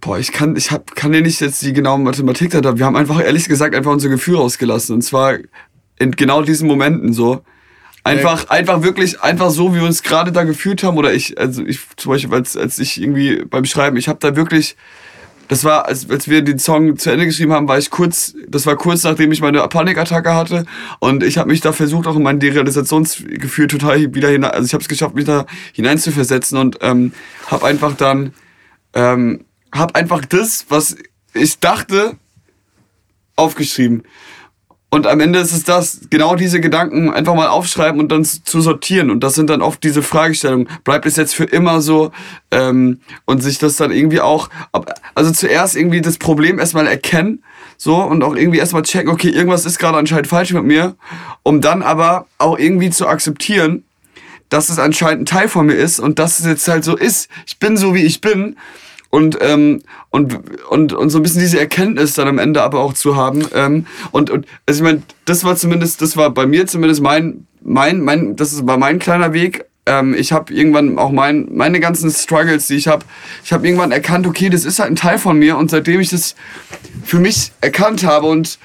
boah, 0.01 0.19
ich 0.19 0.31
kann, 0.31 0.55
ich 0.55 0.71
hab, 0.71 0.95
kann 0.95 1.13
dir 1.13 1.21
nicht 1.21 1.39
jetzt 1.39 1.61
die 1.61 1.73
genaue 1.73 1.99
Mathematik 1.99 2.51
da. 2.51 2.77
Wir 2.77 2.85
haben 2.85 2.97
einfach 2.97 3.21
ehrlich 3.23 3.47
gesagt 3.47 3.73
einfach 3.73 3.91
unser 3.91 4.09
Gefühl 4.09 4.35
rausgelassen. 4.35 4.95
Und 4.95 5.01
zwar 5.03 5.37
in 5.99 6.11
genau 6.11 6.41
diesen 6.41 6.67
Momenten 6.67 7.13
so. 7.13 7.43
Einfach, 8.05 8.49
einfach 8.49 8.81
wirklich, 8.83 9.21
einfach 9.21 9.49
so, 9.49 9.73
wie 9.73 9.79
wir 9.79 9.85
uns 9.85 10.03
gerade 10.03 10.33
da 10.33 10.43
gefühlt 10.43 10.83
haben. 10.83 10.97
Oder 10.97 11.13
ich, 11.13 11.37
also 11.39 11.63
ich 11.65 11.79
zum 11.95 12.11
Beispiel, 12.11 12.33
als, 12.33 12.57
als 12.57 12.77
ich 12.79 13.01
irgendwie 13.01 13.45
beim 13.45 13.63
Schreiben, 13.63 13.95
ich 13.95 14.09
habe 14.09 14.19
da 14.19 14.35
wirklich, 14.35 14.75
das 15.47 15.63
war, 15.63 15.85
als, 15.87 16.09
als 16.09 16.27
wir 16.27 16.41
den 16.41 16.59
Song 16.59 16.97
zu 16.97 17.11
Ende 17.11 17.25
geschrieben 17.25 17.53
haben, 17.53 17.67
war 17.67 17.77
ich 17.77 17.89
kurz, 17.89 18.35
das 18.47 18.65
war 18.65 18.75
kurz 18.75 19.03
nachdem 19.03 19.31
ich 19.31 19.39
meine 19.39 19.65
Panikattacke 19.67 20.35
hatte. 20.35 20.65
Und 20.99 21.23
ich 21.23 21.37
habe 21.37 21.49
mich 21.49 21.61
da 21.61 21.71
versucht, 21.71 22.05
auch 22.07 22.17
in 22.17 22.23
mein 22.23 22.39
Derealisationsgefühl 22.39 23.67
total 23.67 24.13
wieder 24.13 24.29
hinein, 24.29 24.51
also 24.51 24.65
ich 24.65 24.73
habe 24.73 24.81
es 24.81 24.89
geschafft, 24.89 25.15
mich 25.15 25.25
da 25.25 25.45
hineinzuversetzen 25.71 26.57
und 26.57 26.79
ähm, 26.81 27.13
habe 27.47 27.65
einfach 27.65 27.95
dann, 27.95 28.33
ähm, 28.93 29.45
habe 29.73 29.95
einfach 29.95 30.25
das, 30.25 30.65
was 30.67 30.97
ich 31.33 31.59
dachte, 31.59 32.17
aufgeschrieben. 33.37 34.03
Und 34.93 35.07
am 35.07 35.21
Ende 35.21 35.39
ist 35.39 35.53
es 35.53 35.63
das, 35.63 36.01
genau 36.11 36.35
diese 36.35 36.61
Gedanken 36.61 37.11
einfach 37.11 37.33
mal 37.33 37.47
aufschreiben 37.47 37.99
und 37.99 38.11
dann 38.11 38.23
zu 38.23 38.61
sortieren. 38.61 39.09
Und 39.09 39.23
das 39.23 39.33
sind 39.33 39.49
dann 39.49 39.63
oft 39.63 39.83
diese 39.83 40.03
Fragestellungen. 40.03 40.69
Bleibt 40.83 41.07
es 41.07 41.15
jetzt 41.15 41.33
für 41.33 41.45
immer 41.45 41.81
so? 41.81 42.11
Ähm, 42.51 42.99
und 43.25 43.41
sich 43.41 43.57
das 43.57 43.75
dann 43.75 43.89
irgendwie 43.89 44.21
auch, 44.21 44.49
also 45.15 45.31
zuerst 45.31 45.75
irgendwie 45.75 46.01
das 46.01 46.19
Problem 46.19 46.59
erstmal 46.59 46.85
erkennen, 46.85 47.41
so, 47.75 48.03
und 48.03 48.23
auch 48.23 48.35
irgendwie 48.35 48.59
erstmal 48.59 48.83
checken, 48.83 49.09
okay, 49.09 49.29
irgendwas 49.29 49.65
ist 49.65 49.79
gerade 49.79 49.97
anscheinend 49.97 50.27
falsch 50.27 50.53
mit 50.53 50.63
mir, 50.63 50.95
um 51.41 51.59
dann 51.59 51.81
aber 51.81 52.27
auch 52.37 52.59
irgendwie 52.59 52.91
zu 52.91 53.07
akzeptieren, 53.07 53.83
dass 54.49 54.69
es 54.69 54.77
anscheinend 54.77 55.23
ein 55.23 55.25
Teil 55.25 55.47
von 55.47 55.65
mir 55.65 55.73
ist 55.73 55.99
und 55.99 56.19
dass 56.19 56.37
es 56.37 56.45
jetzt 56.45 56.67
halt 56.67 56.83
so 56.83 56.95
ist. 56.95 57.29
Ich 57.47 57.57
bin 57.57 57.77
so, 57.77 57.95
wie 57.95 58.03
ich 58.03 58.21
bin. 58.21 58.57
Und, 59.13 59.37
ähm, 59.41 59.83
und, 60.09 60.39
und, 60.71 60.91
und 60.91 61.09
so 61.11 61.19
ein 61.19 61.21
bisschen 61.21 61.41
diese 61.41 61.59
Erkenntnis 61.59 62.15
dann 62.15 62.27
am 62.27 62.39
Ende 62.39 62.63
aber 62.63 62.79
auch 62.79 62.93
zu 62.93 63.15
haben. 63.15 63.45
Ähm, 63.53 63.85
und, 64.09 64.31
und 64.31 64.47
also 64.65 64.79
ich 64.79 64.83
meine, 64.83 65.03
das 65.25 65.43
war 65.43 65.55
zumindest, 65.55 66.01
das 66.01 66.17
war 66.17 66.31
bei 66.31 66.47
mir 66.47 66.65
zumindest 66.65 67.03
mein, 67.03 67.45
mein, 67.61 68.01
mein, 68.01 68.35
das 68.35 68.65
war 68.65 68.77
mein 68.77 68.97
kleiner 68.97 69.31
Weg. 69.31 69.65
Ähm, 69.85 70.15
ich 70.15 70.31
habe 70.31 70.51
irgendwann 70.51 70.97
auch 70.97 71.11
mein, 71.11 71.47
meine 71.51 71.79
ganzen 71.79 72.09
Struggles, 72.09 72.65
die 72.65 72.73
ich 72.73 72.87
habe, 72.87 73.05
ich 73.45 73.53
habe 73.53 73.67
irgendwann 73.67 73.91
erkannt, 73.91 74.25
okay, 74.25 74.49
das 74.49 74.65
ist 74.65 74.79
halt 74.79 74.89
ein 74.89 74.95
Teil 74.95 75.19
von 75.19 75.37
mir. 75.37 75.57
Und 75.57 75.69
seitdem 75.69 75.99
ich 75.99 76.09
das 76.09 76.33
für 77.05 77.19
mich 77.19 77.51
erkannt 77.61 78.03
habe 78.03 78.25
und 78.25 78.57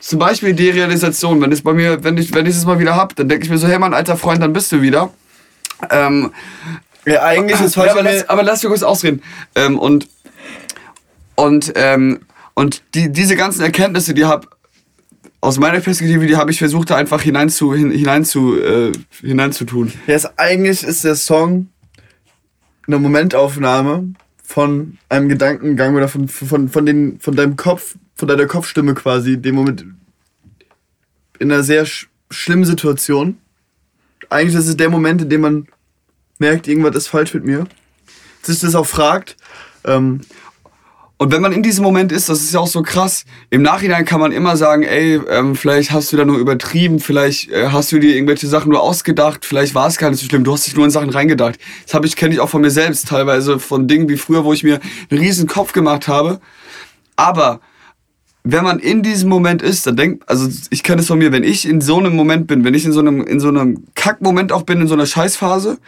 zum 0.00 0.18
Beispiel 0.18 0.54
die 0.54 0.70
Realisation, 0.70 1.40
wenn 1.40 1.52
es 1.52 1.62
bei 1.62 1.72
mir, 1.72 2.02
wenn 2.02 2.18
ich, 2.18 2.34
wenn 2.34 2.46
ich 2.46 2.56
das 2.56 2.66
mal 2.66 2.80
wieder 2.80 2.96
hab, 2.96 3.14
dann 3.14 3.28
denke 3.28 3.44
ich 3.44 3.50
mir 3.50 3.58
so, 3.58 3.68
hey 3.68 3.78
mein 3.78 3.94
alter 3.94 4.16
Freund, 4.16 4.42
dann 4.42 4.52
bist 4.52 4.72
du 4.72 4.82
wieder. 4.82 5.10
Ähm, 5.88 6.32
Ja, 7.06 7.22
eigentlich 7.22 7.60
ist 7.60 7.76
ja, 7.76 7.82
falsch 7.82 7.92
aber, 7.92 8.02
lass, 8.02 8.28
aber 8.28 8.42
lass 8.42 8.62
mich 8.62 8.70
kurz 8.70 8.82
ausreden. 8.82 9.22
Ähm, 9.54 9.78
und 9.78 10.08
und, 11.36 11.72
ähm, 11.76 12.20
und 12.54 12.82
die, 12.94 13.10
diese 13.10 13.36
ganzen 13.36 13.62
Erkenntnisse, 13.62 14.14
die 14.14 14.24
hab 14.24 14.56
aus 15.40 15.58
meiner 15.58 15.80
Perspektive, 15.80 16.26
die 16.26 16.36
habe 16.36 16.50
ich 16.50 16.58
versucht, 16.58 16.90
da 16.90 16.96
einfach 16.96 17.20
hinein 17.20 17.50
zu, 17.50 17.74
hin, 17.74 17.90
hinein 17.90 18.24
zu, 18.24 18.58
äh, 18.58 18.92
hineinzutun. 19.20 19.92
Ja, 20.06 20.14
ist, 20.14 20.38
eigentlich 20.38 20.82
ist 20.82 21.04
der 21.04 21.16
Song 21.16 21.68
eine 22.86 22.98
Momentaufnahme 22.98 24.14
von 24.42 24.98
einem 25.08 25.28
Gedankengang 25.28 25.94
oder 25.96 26.08
von, 26.08 26.28
von, 26.28 26.68
von, 26.68 26.86
den, 26.86 27.18
von 27.20 27.36
deinem 27.36 27.56
Kopf, 27.56 27.96
von 28.14 28.28
deiner 28.28 28.46
Kopfstimme 28.46 28.94
quasi, 28.94 29.36
dem 29.36 29.56
Moment 29.56 29.84
in 31.38 31.52
einer 31.52 31.62
sehr 31.62 31.84
sch 31.84 32.08
schlimmen 32.30 32.64
Situation. 32.64 33.38
Eigentlich 34.30 34.54
ist 34.54 34.66
es 34.66 34.76
der 34.76 34.88
Moment, 34.88 35.22
in 35.22 35.28
dem 35.28 35.42
man 35.42 35.68
merkt, 36.38 36.68
irgendwas 36.68 36.96
ist 36.96 37.08
falsch 37.08 37.34
mit 37.34 37.44
mir. 37.44 37.66
Sich 38.42 38.60
das 38.60 38.74
auch 38.74 38.86
fragt. 38.86 39.36
Ähm, 39.84 40.20
Und 41.16 41.30
wenn 41.30 41.40
man 41.40 41.52
in 41.52 41.62
diesem 41.62 41.84
Moment 41.84 42.10
ist, 42.10 42.28
das 42.28 42.40
ist 42.40 42.52
ja 42.52 42.60
auch 42.60 42.66
so 42.66 42.82
krass, 42.82 43.24
im 43.48 43.62
Nachhinein 43.62 44.04
kann 44.04 44.20
man 44.20 44.32
immer 44.32 44.56
sagen, 44.56 44.82
ey, 44.82 45.20
ähm, 45.30 45.54
vielleicht 45.54 45.92
hast 45.92 46.12
du 46.12 46.16
da 46.16 46.24
nur 46.24 46.38
übertrieben, 46.38 46.98
vielleicht 46.98 47.50
äh, 47.50 47.68
hast 47.68 47.92
du 47.92 48.00
dir 48.00 48.14
irgendwelche 48.16 48.48
Sachen 48.48 48.70
nur 48.72 48.82
ausgedacht, 48.82 49.44
vielleicht 49.44 49.76
war 49.76 49.86
es 49.86 49.96
gar 49.96 50.10
nicht 50.10 50.20
so 50.20 50.26
schlimm, 50.26 50.42
du 50.42 50.52
hast 50.52 50.66
dich 50.66 50.74
nur 50.74 50.84
in 50.84 50.90
Sachen 50.90 51.10
reingedacht. 51.10 51.58
Das 51.84 51.94
habe 51.94 52.06
ich, 52.06 52.16
kenne 52.16 52.34
ich 52.34 52.40
auch 52.40 52.48
von 52.48 52.62
mir 52.62 52.72
selbst, 52.72 53.08
teilweise 53.08 53.60
von 53.60 53.86
Dingen 53.86 54.08
wie 54.08 54.16
früher, 54.16 54.44
wo 54.44 54.52
ich 54.52 54.64
mir 54.64 54.80
einen 55.08 55.20
riesen 55.20 55.46
Kopf 55.46 55.72
gemacht 55.72 56.08
habe. 56.08 56.40
Aber 57.14 57.60
wenn 58.42 58.64
man 58.64 58.80
in 58.80 59.02
diesem 59.02 59.28
Moment 59.30 59.62
ist, 59.62 59.86
dann 59.86 59.96
denkt, 59.96 60.28
also 60.28 60.48
ich 60.70 60.82
kenne 60.82 61.00
es 61.00 61.06
von 61.06 61.18
mir, 61.18 61.30
wenn 61.30 61.44
ich 61.44 61.66
in 61.66 61.80
so 61.80 61.96
einem 61.96 62.16
Moment 62.16 62.48
bin, 62.48 62.64
wenn 62.64 62.74
ich 62.74 62.84
in 62.84 62.92
so 62.92 63.00
einem, 63.00 63.24
in 63.24 63.38
so 63.38 63.48
einem 63.48 63.84
Kackmoment 63.94 64.50
auch 64.50 64.64
bin, 64.64 64.80
in 64.80 64.88
so 64.88 64.94
einer 64.94 65.06
Scheißphase, 65.06 65.78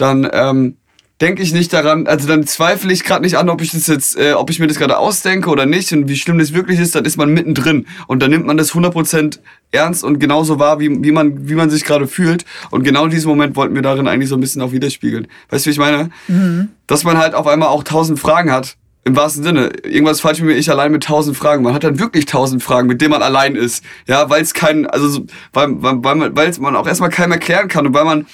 dann, 0.00 0.28
ähm, 0.32 0.76
denke 1.20 1.42
ich 1.42 1.52
nicht 1.52 1.72
daran, 1.72 2.06
also 2.06 2.26
dann 2.26 2.46
zweifle 2.46 2.92
ich 2.92 3.04
gerade 3.04 3.22
nicht 3.22 3.36
an, 3.36 3.50
ob 3.50 3.60
ich 3.60 3.72
das 3.72 3.86
jetzt, 3.86 4.18
äh, 4.18 4.32
ob 4.32 4.48
ich 4.48 4.58
mir 4.58 4.66
das 4.66 4.78
gerade 4.78 4.96
ausdenke 4.96 5.50
oder 5.50 5.66
nicht 5.66 5.92
und 5.92 6.08
wie 6.08 6.16
schlimm 6.16 6.38
das 6.38 6.54
wirklich 6.54 6.80
ist, 6.80 6.94
dann 6.94 7.04
ist 7.04 7.18
man 7.18 7.32
mittendrin 7.32 7.86
und 8.06 8.22
dann 8.22 8.30
nimmt 8.30 8.46
man 8.46 8.56
das 8.56 8.72
100% 8.72 9.38
ernst 9.70 10.02
und 10.02 10.18
genauso 10.18 10.58
wahr, 10.58 10.80
wie, 10.80 11.04
wie, 11.04 11.12
man, 11.12 11.48
wie 11.48 11.54
man 11.54 11.68
sich 11.68 11.84
gerade 11.84 12.06
fühlt 12.06 12.46
und 12.70 12.84
genau 12.84 13.06
diesen 13.06 13.28
Moment 13.28 13.54
wollten 13.54 13.74
wir 13.74 13.82
darin 13.82 14.08
eigentlich 14.08 14.30
so 14.30 14.36
ein 14.36 14.40
bisschen 14.40 14.62
auch 14.62 14.72
widerspiegeln. 14.72 15.28
Weißt 15.50 15.66
du, 15.66 15.68
wie 15.68 15.72
ich 15.72 15.78
meine? 15.78 16.10
Mhm. 16.26 16.68
Dass 16.86 17.04
man 17.04 17.18
halt 17.18 17.34
auf 17.34 17.46
einmal 17.46 17.68
auch 17.68 17.84
tausend 17.84 18.18
Fragen 18.18 18.50
hat, 18.50 18.76
im 19.04 19.16
wahrsten 19.16 19.42
Sinne. 19.42 19.70
Irgendwas 19.84 20.20
falsch 20.20 20.40
mit 20.40 20.48
mir, 20.48 20.56
ich 20.56 20.70
allein 20.70 20.92
mit 20.92 21.04
tausend 21.04 21.34
Fragen. 21.34 21.62
Man 21.62 21.72
hat 21.72 21.84
dann 21.84 21.98
wirklich 21.98 22.26
tausend 22.26 22.62
Fragen, 22.62 22.86
mit 22.86 23.00
denen 23.00 23.12
man 23.12 23.22
allein 23.22 23.56
ist. 23.56 23.82
Ja, 24.06 24.28
weil 24.28 24.42
es 24.42 24.52
kein, 24.52 24.86
also, 24.86 25.24
weil, 25.54 25.68
weil, 25.82 26.36
weil 26.36 26.52
man 26.60 26.76
auch 26.76 26.86
erstmal 26.86 27.08
keinem 27.08 27.32
erklären 27.32 27.68
kann 27.68 27.86
und 27.86 27.94
weil 27.94 28.04
man 28.04 28.26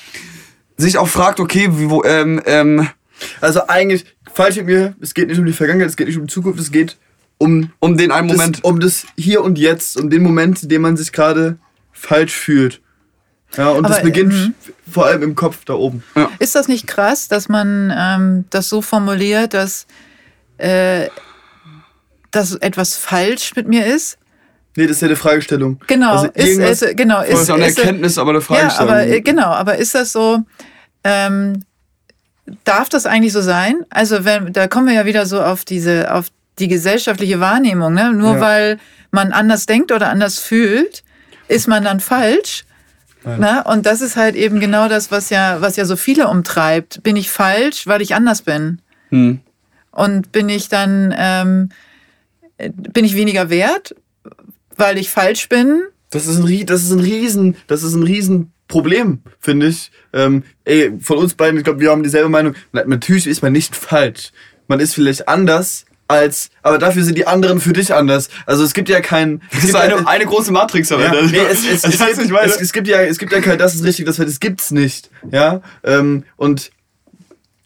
sich 0.77 0.99
auch 0.99 1.09
fragt, 1.09 1.41
okay, 1.41 1.69
wie, 1.73 1.91
wo, 1.91 2.05
ähm, 2.05 2.41
ähm, 2.47 2.89
also 3.41 3.67
eigentlich, 3.67 4.05
falsch 4.33 4.57
mit 4.57 4.67
mir, 4.67 4.95
es 5.01 5.15
geht 5.15 5.29
nicht 5.29 5.39
um 5.39 5.47
die 5.47 5.53
Vergangenheit, 5.53 5.89
es 5.89 5.97
geht 5.97 6.07
nicht 6.07 6.19
um 6.19 6.27
die 6.27 6.33
Zukunft, 6.33 6.61
es 6.61 6.71
geht 6.71 6.97
um, 7.39 7.71
um 7.81 7.97
den 7.97 8.11
einen 8.13 8.27
Moment. 8.27 8.57
Das, 8.57 8.65
um 8.65 8.81
das 8.81 9.07
Hier 9.17 9.43
und 9.43 9.59
Jetzt, 9.59 9.97
um 9.97 10.11
den 10.11 10.23
Moment, 10.23 10.63
in 10.63 10.69
dem 10.69 10.83
man 10.83 10.97
sich 10.97 11.13
gerade 11.13 11.59
falsch 11.93 12.35
fühlt. 12.35 12.81
Ja, 13.57 13.71
und 13.71 13.85
Aber, 13.85 13.95
das 13.95 14.03
beginnt 14.03 14.33
mhm. 14.33 14.55
vor 14.91 15.07
allem 15.07 15.23
im 15.23 15.35
Kopf 15.35 15.65
da 15.65 15.75
oben. 15.75 16.03
Ja. 16.15 16.31
Ist 16.39 16.55
das 16.55 16.69
nicht 16.69 16.87
krass, 16.87 17.29
dass 17.29 17.49
man 17.49 17.93
ähm, 17.97 18.45
das 18.51 18.69
so 18.69 18.83
formuliert, 18.83 19.55
dass, 19.55 19.87
äh, 20.59 21.09
dass 22.31 22.55
etwas 22.57 22.97
falsch 22.97 23.55
mit 23.55 23.69
mir 23.69 23.87
ist? 23.87 24.19
Nee, 24.77 24.87
das 24.87 24.97
ist 24.97 25.03
ja 25.03 25.09
eine 25.09 25.17
Fragestellung. 25.17 25.81
Genau, 25.87 26.13
also 26.13 26.27
ist, 26.35 26.83
ist, 26.83 26.97
genau, 26.97 27.23
ist, 27.23 27.43
ist 27.43 27.51
auch 27.51 27.55
eine 27.55 27.67
Erkenntnis, 27.67 28.19
aber 28.19 28.31
eine 28.31 28.41
Fragestellung. 28.41 28.93
Ja, 28.93 29.01
aber 29.01 29.07
äh, 29.07 29.21
genau, 29.21 29.47
aber 29.47 29.77
ist 29.77 29.95
das 29.95 30.13
so? 30.13 30.41
Ähm, 31.03 31.65
darf 32.65 32.89
das 32.89 33.07
eigentlich 33.07 33.33
so 33.33 33.41
sein? 33.41 33.85
Also 33.91 34.25
wenn, 34.25 34.53
da 34.53 34.69
kommen 34.69 34.87
wir 34.87 34.95
ja 34.95 35.07
wieder 35.07 35.27
so 35.27 35.43
auf 35.43 35.65
diese, 35.65 36.13
auf 36.13 36.27
die 36.59 36.69
gesellschaftliche 36.69 37.41
Wahrnehmung. 37.41 37.95
Ne? 37.95 38.13
Nur 38.13 38.35
ja. 38.35 38.41
weil 38.41 38.79
man 39.11 39.33
anders 39.33 39.67
denkt 39.67 39.93
oder 39.93 40.09
anders 40.09 40.39
fühlt, 40.39 41.03
ist 41.49 41.69
man 41.69 41.85
dann 41.85 42.01
falsch. 42.01 42.65
Ne? 43.25 43.65
Und 43.67 43.87
das 43.87 44.03
ist 44.03 44.17
halt 44.17 44.37
eben 44.37 44.61
genau 44.61 44.89
das, 44.89 45.11
was 45.11 45.31
ja, 45.31 45.61
was 45.61 45.75
ja 45.75 45.85
so 45.85 45.97
viele 45.97 46.29
umtreibt. 46.29 47.03
Bin 47.03 47.17
ich 47.17 47.29
falsch, 47.29 47.87
weil 47.89 48.01
ich 48.01 48.15
anders 48.15 48.43
bin? 48.43 48.81
Hm. 49.11 49.41
Und 49.91 50.31
bin 50.31 50.49
ich 50.49 50.69
dann, 50.69 51.13
ähm, 51.17 51.71
bin 52.59 53.05
ich 53.05 53.17
weniger 53.17 53.51
wert, 53.51 53.97
weil 54.77 54.99
ich 54.99 55.11
falsch 55.11 55.49
bin. 55.49 55.83
Das 56.11 56.27
ist 56.27 56.39
ein, 56.39 56.67
das 56.67 56.83
ist 56.83 56.93
ein 56.93 57.01
Riesen, 57.01 57.57
das 57.67 57.83
ist 57.83 57.95
ein 57.95 58.03
Riesenproblem, 58.03 59.21
finde 59.41 59.67
ich. 59.69 59.91
Ähm, 60.13 60.45
ey, 60.65 60.93
von 61.01 61.19
uns 61.19 61.35
beiden, 61.35 61.59
ich 61.59 61.65
glaube, 61.65 61.81
wir 61.81 61.91
haben 61.91 62.03
dieselbe 62.03 62.29
Meinung. 62.29 62.55
Natürlich 62.73 63.27
ist 63.27 63.43
man 63.43 63.53
nicht 63.53 63.75
falsch. 63.75 64.33
Man 64.69 64.81
ist 64.81 64.95
vielleicht 64.95 65.29
anders, 65.29 65.85
als, 66.09 66.51
aber 66.63 66.79
dafür 66.79 67.03
sind 67.03 67.19
die 67.19 67.27
anderen 67.27 67.61
für 67.61 67.73
dich 67.73 67.93
anders. 67.93 68.29
Also 68.47 68.63
es 68.63 68.75
gibt 68.75 68.89
ja 68.89 69.01
kein. 69.01 69.43
Es 69.51 69.63
gibt 69.63 69.75
eine, 69.75 69.97
eine, 69.97 70.07
eine 70.07 70.27
große 70.27 70.53
Matrix 70.53 70.93
am 70.93 71.01
Ende. 71.01 71.19
Ja, 71.19 71.27
nee, 71.27 71.39
es, 71.51 71.65
es, 71.65 71.85
es, 71.85 72.01
es, 72.01 72.19
gibt, 72.29 72.33
es, 72.33 72.73
gibt 72.73 72.89
ja, 72.89 73.01
es 73.03 73.19
gibt 73.19 73.33
ja 73.33 73.41
kein, 73.41 73.59
das 73.59 73.75
ist 73.75 73.85
richtig, 73.85 74.07
das, 74.07 74.17
das 74.17 74.41
gibt's 74.41 74.71
nicht. 74.71 75.11
Ja, 75.31 75.61
ähm, 75.83 76.25
und 76.37 76.71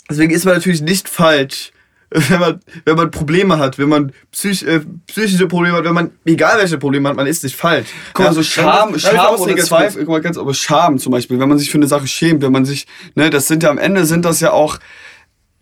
deswegen 0.08 0.32
ist 0.32 0.44
man 0.44 0.54
natürlich 0.54 0.80
nicht 0.80 1.08
falsch, 1.08 1.72
wenn 2.10 2.40
man, 2.40 2.60
wenn 2.84 2.96
man 2.96 3.10
Probleme 3.10 3.58
hat, 3.58 3.78
wenn 3.78 3.88
man 3.88 4.12
psych, 4.32 4.66
äh, 4.66 4.80
psychische 5.06 5.46
Probleme 5.46 5.76
hat, 5.76 5.84
wenn 5.84 5.94
man, 5.94 6.10
egal 6.24 6.58
welche 6.58 6.76
Probleme 6.76 7.08
hat, 7.08 7.16
man 7.16 7.26
ist 7.26 7.44
nicht 7.44 7.56
falsch. 7.56 7.88
Guck 8.14 8.26
mal, 8.26 8.32
so 8.32 8.42
Scham, 8.42 8.98
Scham, 8.98 9.14
Scham 9.16 9.34
oder 9.36 9.56
Zweifel, 9.58 10.00
guck 10.00 10.10
mal 10.10 10.20
ganz, 10.20 10.36
aber 10.36 10.52
Scham 10.52 10.98
zum 10.98 11.12
Beispiel, 11.12 11.38
wenn 11.38 11.48
man 11.48 11.58
sich 11.58 11.70
für 11.70 11.78
eine 11.78 11.86
Sache 11.86 12.08
schämt, 12.08 12.42
wenn 12.42 12.52
man 12.52 12.64
sich, 12.64 12.86
ne, 13.14 13.30
das 13.30 13.46
sind 13.46 13.62
ja 13.62 13.70
am 13.70 13.78
Ende 13.78 14.04
sind 14.06 14.24
das 14.24 14.40
ja 14.40 14.50
auch, 14.50 14.78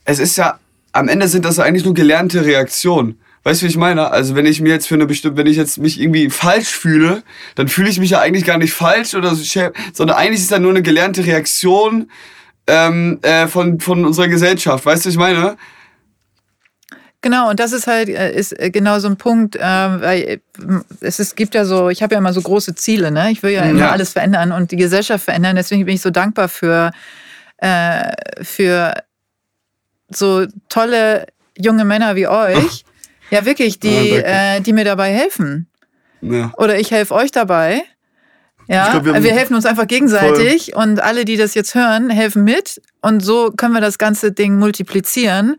es 0.05 0.19
ist 0.19 0.39
ja, 0.39 0.59
am 0.93 1.09
Ende 1.09 1.29
sind 1.29 1.45
das 1.45 1.59
ja 1.59 1.65
eigentlich 1.65 1.85
nur 1.85 1.95
gelernte 1.95 2.45
Reaktionen. 2.45 3.21
Weißt 3.45 3.61
du, 3.61 3.67
wie 3.67 3.71
ich 3.71 3.77
meine? 3.77 4.11
Also 4.11 4.35
wenn 4.35 4.47
ich 4.47 4.61
mir 4.61 4.71
jetzt 4.71 4.89
für 4.89 4.95
eine 4.95 5.07
bestimmte, 5.07 5.37
wenn 5.37 5.47
ich 5.47 5.57
jetzt 5.57 5.79
mich 5.79 6.01
irgendwie 6.01 6.29
falsch 6.29 6.69
fühle, 6.69 7.23
dann 7.55 7.69
fühle 7.69 7.89
ich 7.89 8.01
mich 8.01 8.11
ja 8.11 8.21
eigentlich 8.21 8.45
gar 8.45 8.59
nicht 8.59 8.73
falsch 8.73 9.15
oder 9.15 9.35
so, 9.35 9.45
sondern 9.93 10.17
eigentlich 10.17 10.41
ist 10.41 10.51
das 10.51 10.61
nur 10.61 10.71
eine 10.71 10.83
gelernte 10.83 11.25
Reaktion 11.25 12.11
ähm, 12.67 13.19
äh, 13.23 13.47
von, 13.47 13.81
von 13.81 14.05
unserer 14.05 14.29
Gesellschaft. 14.29 14.85
Weißt 14.85 15.05
du, 15.05 15.09
wie 15.09 15.13
ich 15.13 15.19
meine? 15.19 15.57
Genau, 17.21 17.51
und 17.51 17.59
das 17.59 17.73
ist 17.73 17.89
halt 17.89 18.09
äh, 18.09 18.33
ist 18.33 18.59
äh, 18.59 18.71
genau 18.71 19.01
so 19.01 19.09
ein 19.09 19.17
Punkt, 19.17 19.57
äh, 19.57 19.61
weil 19.61 20.21
äh, 20.23 20.39
es 21.01 21.19
ist, 21.19 21.35
gibt 21.37 21.55
ja 21.55 21.65
so, 21.65 21.89
ich 21.89 22.03
habe 22.03 22.15
ja 22.15 22.19
immer 22.19 22.33
so 22.33 22.41
große 22.41 22.77
Ziele, 22.77 23.11
ne? 23.11 23.33
Ich 23.33 23.43
will 23.43 23.51
ja 23.51 23.63
immer 23.63 23.81
ja. 23.81 23.91
alles 23.91 24.13
verändern 24.13 24.53
und 24.53 24.71
die 24.71 24.77
Gesellschaft 24.77 25.25
verändern. 25.25 25.57
Deswegen 25.57 25.85
bin 25.85 25.97
ich 25.97 26.01
so 26.01 26.11
dankbar 26.11 26.49
für, 26.49 26.93
äh, 27.57 28.13
für 28.43 28.95
so 30.09 30.47
tolle 30.69 31.27
junge 31.57 31.85
Männer 31.85 32.15
wie 32.15 32.29
euch. 32.29 32.85
Ja, 33.31 33.45
wirklich, 33.45 33.81
die, 33.81 34.11
ja, 34.11 34.57
äh, 34.57 34.61
die 34.61 34.73
mir 34.73 34.85
dabei 34.85 35.13
helfen. 35.13 35.69
Ja. 36.21 36.53
Oder 36.57 36.79
ich 36.79 36.91
helfe 36.93 37.15
euch 37.15 37.31
dabei. 37.31 37.83
Ja, 38.69 38.93
glaub, 38.93 39.05
wir, 39.05 39.23
wir, 39.23 39.33
helfen 39.33 39.55
uns 39.55 39.67
einfach 39.67 39.87
gegenseitig 39.87 40.71
voll. 40.73 40.83
und 40.83 41.01
alle, 41.01 41.25
die 41.25 41.37
das 41.37 41.55
jetzt 41.55 41.75
hören, 41.75 42.11
helfen 42.11 42.45
mit. 42.45 42.81
Und 43.01 43.21
so 43.21 43.51
können 43.51 43.75
wir 43.75 43.81
das 43.81 43.99
ganze 43.99 44.31
Ding 44.31 44.59
multiplizieren 44.59 45.57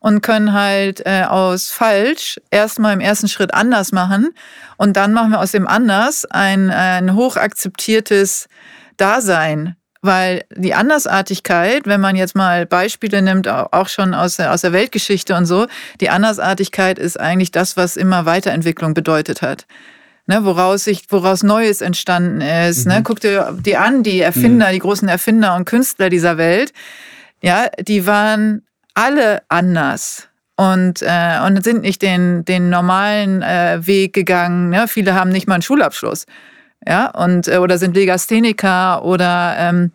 und 0.00 0.22
können 0.22 0.52
halt 0.52 1.06
äh, 1.06 1.24
aus 1.28 1.70
falsch 1.70 2.40
erstmal 2.50 2.94
im 2.94 3.00
ersten 3.00 3.28
Schritt 3.28 3.54
anders 3.54 3.92
machen 3.92 4.30
und 4.76 4.96
dann 4.96 5.12
machen 5.12 5.30
wir 5.30 5.40
aus 5.40 5.52
dem 5.52 5.66
anders 5.66 6.24
ein, 6.24 6.70
ein 6.70 7.14
hoch 7.14 7.36
akzeptiertes 7.36 8.48
Dasein. 8.96 9.76
Weil 10.02 10.44
die 10.56 10.72
Andersartigkeit, 10.72 11.86
wenn 11.86 12.00
man 12.00 12.16
jetzt 12.16 12.34
mal 12.34 12.64
Beispiele 12.64 13.20
nimmt, 13.20 13.46
auch 13.48 13.88
schon 13.88 14.14
aus 14.14 14.36
der, 14.36 14.50
aus 14.52 14.62
der 14.62 14.72
Weltgeschichte 14.72 15.36
und 15.36 15.44
so, 15.44 15.66
die 16.00 16.08
Andersartigkeit 16.08 16.98
ist 16.98 17.20
eigentlich 17.20 17.50
das, 17.50 17.76
was 17.76 17.98
immer 17.98 18.24
Weiterentwicklung 18.24 18.94
bedeutet 18.94 19.42
hat. 19.42 19.66
Ne, 20.26 20.44
woraus 20.44 20.84
sich, 20.84 21.02
woraus 21.10 21.42
Neues 21.42 21.82
entstanden 21.82 22.40
ist. 22.40 22.86
Ne? 22.86 22.94
Mhm. 22.94 22.98
Ne? 22.98 23.02
Guck 23.02 23.20
dir 23.20 23.58
die 23.60 23.76
an, 23.76 24.02
die 24.02 24.20
Erfinder, 24.20 24.68
mhm. 24.68 24.72
die 24.72 24.78
großen 24.78 25.08
Erfinder 25.08 25.54
und 25.56 25.66
Künstler 25.66 26.08
dieser 26.08 26.38
Welt. 26.38 26.72
Ja, 27.42 27.66
die 27.78 28.06
waren 28.06 28.62
alle 28.94 29.42
anders 29.48 30.28
und, 30.56 31.02
äh, 31.02 31.38
und 31.46 31.62
sind 31.64 31.82
nicht 31.82 32.02
den, 32.02 32.44
den 32.44 32.68
normalen 32.68 33.42
äh, 33.42 33.78
Weg 33.86 34.12
gegangen. 34.12 34.70
Ne? 34.70 34.86
Viele 34.88 35.14
haben 35.14 35.30
nicht 35.30 35.48
mal 35.48 35.54
einen 35.54 35.62
Schulabschluss. 35.62 36.26
Ja, 36.86 37.10
und, 37.10 37.48
äh, 37.48 37.58
oder 37.58 37.78
sind 37.78 37.94
Legastheniker 37.94 39.04
oder, 39.04 39.54
ähm, 39.58 39.92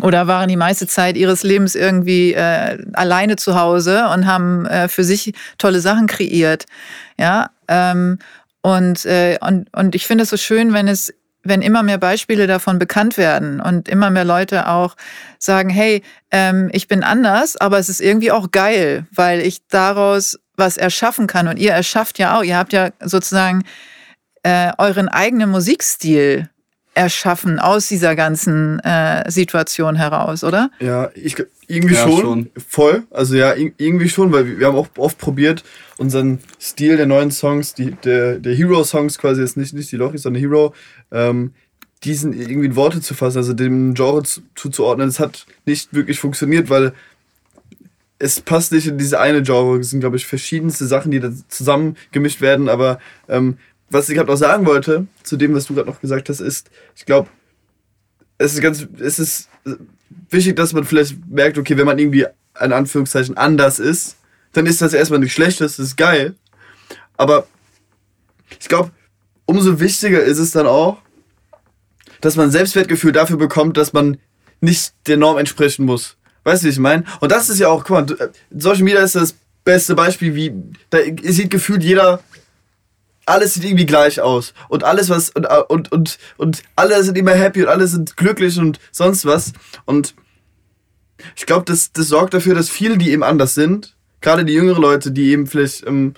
oder 0.00 0.26
waren 0.26 0.48
die 0.48 0.56
meiste 0.56 0.86
Zeit 0.86 1.16
ihres 1.16 1.42
Lebens 1.42 1.74
irgendwie 1.74 2.32
äh, 2.32 2.78
alleine 2.94 3.36
zu 3.36 3.58
Hause 3.58 4.08
und 4.08 4.26
haben 4.26 4.66
äh, 4.66 4.88
für 4.88 5.04
sich 5.04 5.34
tolle 5.58 5.80
Sachen 5.80 6.06
kreiert. 6.06 6.64
Ja, 7.18 7.50
ähm, 7.68 8.18
und, 8.62 9.04
äh, 9.06 9.38
und, 9.40 9.72
und 9.72 9.94
ich 9.94 10.06
finde 10.06 10.22
es 10.22 10.30
so 10.30 10.36
schön, 10.36 10.72
wenn 10.72 10.88
es 10.88 11.12
wenn 11.42 11.62
immer 11.62 11.82
mehr 11.82 11.98
Beispiele 11.98 12.46
davon 12.46 12.78
bekannt 12.78 13.16
werden 13.16 13.60
und 13.60 13.88
immer 13.88 14.10
mehr 14.10 14.24
Leute 14.24 14.68
auch 14.68 14.96
sagen, 15.38 15.70
hey, 15.70 16.02
ähm, 16.30 16.70
ich 16.72 16.88
bin 16.88 17.02
anders, 17.02 17.56
aber 17.56 17.78
es 17.78 17.88
ist 17.88 18.00
irgendwie 18.00 18.30
auch 18.30 18.50
geil, 18.50 19.06
weil 19.12 19.40
ich 19.40 19.66
daraus 19.68 20.38
was 20.56 20.76
erschaffen 20.76 21.26
kann. 21.26 21.48
Und 21.48 21.58
ihr 21.58 21.72
erschafft 21.72 22.18
ja 22.18 22.38
auch, 22.38 22.42
ihr 22.42 22.56
habt 22.56 22.72
ja 22.72 22.90
sozusagen 23.00 23.64
äh, 24.42 24.72
euren 24.78 25.08
eigenen 25.08 25.50
Musikstil 25.50 26.48
erschaffen 26.94 27.58
aus 27.58 27.88
dieser 27.88 28.14
ganzen 28.14 28.78
äh, 28.80 29.30
Situation 29.30 29.96
heraus, 29.96 30.44
oder? 30.44 30.70
Ja, 30.78 31.10
ich 31.14 31.36
irgendwie 31.66 31.94
ja, 31.94 32.02
schon, 32.02 32.20
schon, 32.20 32.50
voll. 32.68 33.04
Also 33.10 33.34
ja, 33.34 33.54
irgendwie 33.54 34.10
schon, 34.10 34.30
weil 34.30 34.58
wir 34.58 34.66
haben 34.66 34.76
auch 34.76 34.88
oft 34.98 35.16
probiert, 35.16 35.64
unseren 35.96 36.40
Stil 36.60 36.98
der 36.98 37.06
neuen 37.06 37.30
Songs, 37.30 37.72
die, 37.72 37.92
der, 37.92 38.38
der 38.38 38.54
Hero-Songs 38.54 39.16
quasi 39.18 39.40
jetzt 39.40 39.56
nicht, 39.56 39.72
nicht 39.72 39.90
die 39.90 39.96
Lochis, 39.96 40.22
sondern 40.22 40.42
Hero, 40.42 40.74
ähm, 41.12 41.52
diesen 42.04 42.32
irgendwie 42.32 42.66
in 42.66 42.76
Worte 42.76 43.00
zu 43.00 43.14
fassen, 43.14 43.38
also 43.38 43.52
dem 43.52 43.94
Genre 43.94 44.22
zuzuordnen. 44.54 45.08
Das 45.08 45.20
hat 45.20 45.46
nicht 45.66 45.94
wirklich 45.94 46.18
funktioniert, 46.18 46.68
weil 46.68 46.92
es 48.18 48.40
passt 48.40 48.72
nicht 48.72 48.86
in 48.86 48.98
diese 48.98 49.20
eine 49.20 49.42
Genre. 49.42 49.78
Es 49.78 49.90
sind, 49.90 50.00
glaube 50.00 50.16
ich, 50.16 50.26
verschiedenste 50.26 50.86
Sachen, 50.86 51.10
die 51.10 51.20
da 51.20 51.30
zusammengemischt 51.48 52.40
werden. 52.40 52.68
Aber 52.68 52.98
ähm, 53.28 53.58
was 53.90 54.08
ich 54.08 54.16
gerade 54.16 54.30
noch 54.30 54.36
sagen 54.36 54.66
wollte, 54.66 55.06
zu 55.22 55.36
dem, 55.36 55.54
was 55.54 55.66
du 55.66 55.74
gerade 55.74 55.88
noch 55.88 56.00
gesagt 56.00 56.28
hast, 56.28 56.40
ist, 56.40 56.70
ich 56.96 57.04
glaube, 57.04 57.28
es 58.38 58.54
ist 58.54 58.62
ganz, 58.62 58.86
es 58.98 59.18
ist 59.18 59.48
wichtig, 60.30 60.56
dass 60.56 60.72
man 60.72 60.84
vielleicht 60.84 61.16
merkt, 61.28 61.58
okay, 61.58 61.76
wenn 61.76 61.86
man 61.86 61.98
irgendwie 61.98 62.26
in 62.60 62.72
Anführungszeichen 62.72 63.36
anders 63.36 63.78
ist, 63.78 64.16
dann 64.52 64.66
ist 64.66 64.82
das 64.82 64.92
erstmal 64.92 65.20
nicht 65.20 65.32
schlecht, 65.32 65.60
das 65.60 65.78
ist 65.78 65.96
geil. 65.96 66.34
Aber 67.16 67.46
ich 68.60 68.68
glaube, 68.68 68.90
umso 69.52 69.80
wichtiger 69.80 70.22
ist 70.22 70.38
es 70.38 70.52
dann 70.52 70.66
auch, 70.66 70.96
dass 72.22 72.36
man 72.36 72.50
Selbstwertgefühl 72.50 73.12
dafür 73.12 73.36
bekommt, 73.36 73.76
dass 73.76 73.92
man 73.92 74.16
nicht 74.62 74.94
der 75.06 75.18
Norm 75.18 75.36
entsprechen 75.36 75.84
muss. 75.84 76.16
Weißt 76.44 76.62
du, 76.62 76.66
wie 76.66 76.70
ich 76.70 76.78
meine? 76.78 77.04
Und 77.20 77.30
das 77.30 77.50
ist 77.50 77.58
ja 77.58 77.68
auch, 77.68 77.84
guck 77.84 77.90
mal, 77.90 78.16
äh, 78.18 78.28
Social 78.50 78.82
Media 78.82 79.02
ist 79.02 79.14
das 79.14 79.34
beste 79.62 79.94
Beispiel, 79.94 80.34
wie, 80.34 80.54
da 80.88 80.98
sieht 81.22 81.50
gefühlt 81.50 81.82
jeder, 81.82 82.20
alles 83.26 83.52
sieht 83.52 83.64
irgendwie 83.64 83.84
gleich 83.84 84.20
aus. 84.22 84.54
Und 84.68 84.84
alles, 84.84 85.10
was, 85.10 85.28
und, 85.30 85.44
äh, 85.44 85.62
und, 85.68 85.92
und, 85.92 86.18
und 86.38 86.62
alle 86.74 87.04
sind 87.04 87.18
immer 87.18 87.32
happy 87.32 87.62
und 87.62 87.68
alle 87.68 87.86
sind 87.86 88.16
glücklich 88.16 88.58
und 88.58 88.80
sonst 88.90 89.26
was. 89.26 89.52
Und 89.84 90.14
Ich 91.36 91.46
glaube, 91.46 91.64
das, 91.66 91.92
das 91.92 92.08
sorgt 92.08 92.32
dafür, 92.32 92.54
dass 92.54 92.70
viele, 92.70 92.96
die 92.96 93.10
eben 93.10 93.22
anders 93.22 93.54
sind, 93.54 93.94
gerade 94.20 94.44
die 94.44 94.54
jüngeren 94.54 94.82
Leute, 94.82 95.12
die 95.12 95.30
eben 95.30 95.46
vielleicht 95.46 95.86
ähm, 95.86 96.14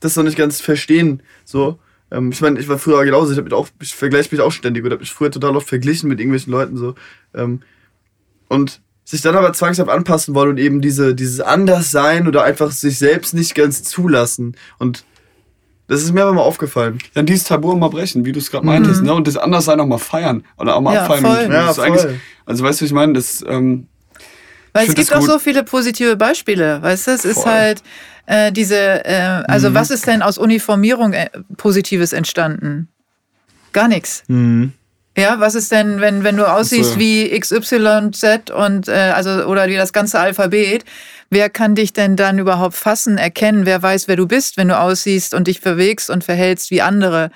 das 0.00 0.16
noch 0.16 0.24
nicht 0.24 0.38
ganz 0.38 0.60
verstehen, 0.60 1.22
so. 1.44 1.78
Ähm, 2.10 2.30
ich 2.32 2.40
meine, 2.40 2.58
ich 2.58 2.68
war 2.68 2.78
früher 2.78 3.04
genauso, 3.04 3.32
ich, 3.32 3.38
hab 3.38 3.44
mich 3.44 3.52
auch, 3.54 3.68
ich 3.82 3.94
vergleiche 3.94 4.28
mich 4.34 4.40
auch 4.40 4.52
ständig 4.52 4.84
oder 4.84 4.92
habe 4.94 5.02
mich 5.02 5.12
früher 5.12 5.30
total 5.30 5.56
oft 5.56 5.68
verglichen 5.68 6.08
mit 6.08 6.20
irgendwelchen 6.20 6.52
Leuten, 6.52 6.76
so. 6.76 6.94
Ähm, 7.34 7.62
und 8.48 8.80
sich 9.04 9.20
dann 9.22 9.36
aber 9.36 9.52
zwangshaft 9.52 9.90
anpassen 9.90 10.34
wollen 10.34 10.50
und 10.50 10.58
eben 10.58 10.80
diese, 10.80 11.14
dieses 11.14 11.40
Anderssein 11.40 12.28
oder 12.28 12.44
einfach 12.44 12.70
sich 12.70 12.98
selbst 12.98 13.32
nicht 13.34 13.54
ganz 13.54 13.82
zulassen. 13.82 14.54
Und 14.78 15.04
das 15.86 16.02
ist 16.02 16.12
mir 16.12 16.22
aber 16.22 16.34
mal 16.34 16.42
aufgefallen. 16.42 16.98
Dann 17.14 17.24
dieses 17.24 17.44
Tabu 17.44 17.74
mal 17.74 17.88
brechen, 17.88 18.26
wie 18.26 18.32
du 18.32 18.38
es 18.38 18.50
gerade 18.50 18.66
meintest, 18.66 19.02
ne? 19.02 19.14
Und 19.14 19.26
das 19.26 19.38
Anderssein 19.38 19.80
auch 19.80 19.86
mal 19.86 19.96
feiern. 19.96 20.44
Oder 20.58 20.76
auch 20.76 20.82
mal 20.82 20.92
Ja, 20.94 21.02
abfeiern. 21.06 21.24
voll. 21.24 21.50
Ja, 21.54 21.70
ist 21.70 21.76
voll. 21.76 22.20
also 22.44 22.64
weißt 22.64 22.80
du, 22.80 22.84
was 22.84 22.88
ich 22.90 22.92
meine? 22.92 23.14
Das, 23.14 23.42
ähm, 23.48 23.86
Weil 24.74 24.82
Ich 24.84 24.90
es 24.90 24.94
gibt 24.94 25.14
auch 25.14 25.22
so 25.22 25.38
viele 25.38 25.64
positive 25.64 26.16
Beispiele, 26.16 26.82
weißt 26.82 27.06
du? 27.06 27.10
Es 27.12 27.24
ist 27.24 27.40
Voll. 27.42 27.50
halt 27.52 27.82
äh, 28.28 28.52
diese, 28.52 29.04
äh, 29.04 29.38
Mhm. 29.38 29.44
also 29.48 29.74
was 29.74 29.90
ist 29.90 30.06
denn 30.06 30.22
aus 30.22 30.38
Uniformierung 30.38 31.14
äh, 31.14 31.30
Positives 31.56 32.12
entstanden? 32.12 32.88
Gar 33.72 33.88
nichts. 33.88 34.22
Mhm. 34.28 34.72
Ja, 35.16 35.40
was 35.40 35.56
ist 35.56 35.72
denn, 35.72 36.00
wenn, 36.00 36.22
wenn 36.22 36.36
du 36.36 36.46
aussiehst 36.48 36.92
So. 36.92 36.98
wie 37.00 37.28
XYZ 37.40 38.50
und 38.54 38.86
äh, 38.86 38.92
also 39.16 39.46
oder 39.46 39.66
wie 39.66 39.74
das 39.76 39.92
ganze 39.92 40.20
Alphabet? 40.20 40.84
Wer 41.30 41.50
kann 41.50 41.74
dich 41.74 41.92
denn 41.92 42.14
dann 42.14 42.38
überhaupt 42.38 42.74
fassen, 42.76 43.18
erkennen? 43.18 43.66
Wer 43.66 43.82
weiß, 43.82 44.06
wer 44.08 44.14
du 44.16 44.26
bist, 44.28 44.56
wenn 44.56 44.68
du 44.68 44.78
aussiehst 44.78 45.34
und 45.34 45.48
dich 45.48 45.60
bewegst 45.60 46.08
und 46.08 46.22
verhältst 46.22 46.70
wie 46.70 46.82
andere? 46.82 47.30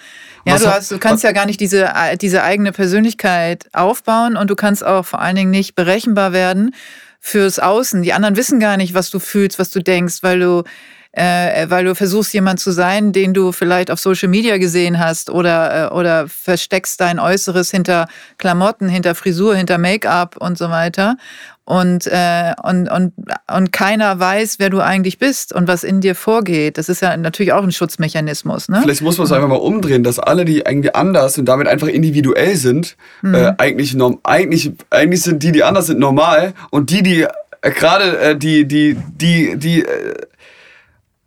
Ja, 0.47 0.55
Was 0.55 0.62
du, 0.62 0.68
hast, 0.70 0.90
du 0.93 0.99
kannst 0.99 1.24
ja 1.24 1.32
gar 1.32 1.45
nicht 1.47 1.59
diese, 1.61 1.86
äh, 1.86 2.16
diese 2.16 2.43
eigene 2.45 2.70
Persönlichkeit 2.72 3.68
aufbauen 3.72 4.36
und 4.36 4.49
du 4.49 4.55
kannst 4.57 4.84
auch 4.84 5.05
vor 5.05 5.20
allen 5.20 5.36
Dingen 5.36 5.51
nicht 5.51 5.74
berechenbar 5.74 6.32
werden 6.32 6.74
fürs 7.23 7.61
Außen. 7.61 8.03
Die 8.03 8.12
anderen 8.12 8.37
wissen 8.37 8.61
gar 8.61 8.77
nicht, 8.77 8.93
was 8.93 9.09
du 9.09 9.20
fühlst, 9.20 9.59
was 9.59 9.70
du 9.70 9.81
denkst, 9.81 10.18
weil 10.23 10.41
du 10.41 10.64
äh, 11.13 11.69
weil 11.69 11.85
du 11.85 11.95
versuchst, 11.95 12.33
jemand 12.33 12.59
zu 12.59 12.71
sein, 12.71 13.13
den 13.13 13.35
du 13.35 13.53
vielleicht 13.53 13.91
auf 13.91 14.01
Social 14.01 14.29
Media 14.29 14.57
gesehen 14.59 14.99
hast 14.99 15.29
oder, 15.31 15.91
äh, 15.91 15.95
oder 15.95 16.27
versteckst 16.29 17.01
dein 17.01 17.19
Äußeres 17.19 17.71
hinter 17.71 18.09
Klamotten, 18.39 18.89
hinter 18.89 19.15
Frisur, 19.15 19.55
hinter 19.55 19.77
Make-up 19.79 20.37
und 20.39 20.57
so 20.57 20.71
weiter. 20.71 21.17
Und, 21.65 22.07
äh, 22.09 22.55
und, 22.65 22.89
und, 22.89 23.13
und 23.55 23.73
keiner 23.73 24.19
weiß, 24.19 24.57
wer 24.59 24.69
du 24.69 24.81
eigentlich 24.81 25.19
bist 25.19 25.53
und 25.55 25.69
was 25.69 25.85
in 25.85 26.01
dir 26.01 26.15
vorgeht. 26.17 26.77
Das 26.77 26.89
ist 26.89 27.03
ja 27.03 27.17
natürlich 27.17 27.53
auch 27.53 27.63
ein 27.63 27.71
Schutzmechanismus. 27.71 28.69
Ne? 28.69 28.81
Vielleicht 28.83 29.03
muss 29.03 29.17
man 29.19 29.27
es 29.27 29.33
einfach 29.33 29.49
mal 29.49 29.55
umdrehen, 29.57 30.03
dass 30.03 30.19
alle, 30.19 30.45
die 30.45 30.59
irgendwie 30.61 30.93
anders 30.95 31.39
und 31.39 31.45
damit 31.45 31.69
einfach 31.69 31.87
individuell 31.87 32.57
sind, 32.57 32.97
Mhm. 33.21 33.35
äh, 33.35 33.53
eigentlich, 33.59 33.95
norm 33.95 34.19
eigentlich, 34.25 34.73
eigentlich 34.91 35.23
sind 35.23 35.43
die, 35.43 35.53
die 35.53 35.63
anders 35.63 35.87
sind, 35.87 36.01
normal 36.01 36.55
und 36.71 36.91
die, 36.91 37.03
die 37.03 37.23
äh, 37.23 37.71
gerade 37.71 38.19
äh, 38.19 38.37
die, 38.37 38.67
die, 38.67 38.97
die, 39.17 39.57
die, 39.57 39.83
äh, 39.85 40.15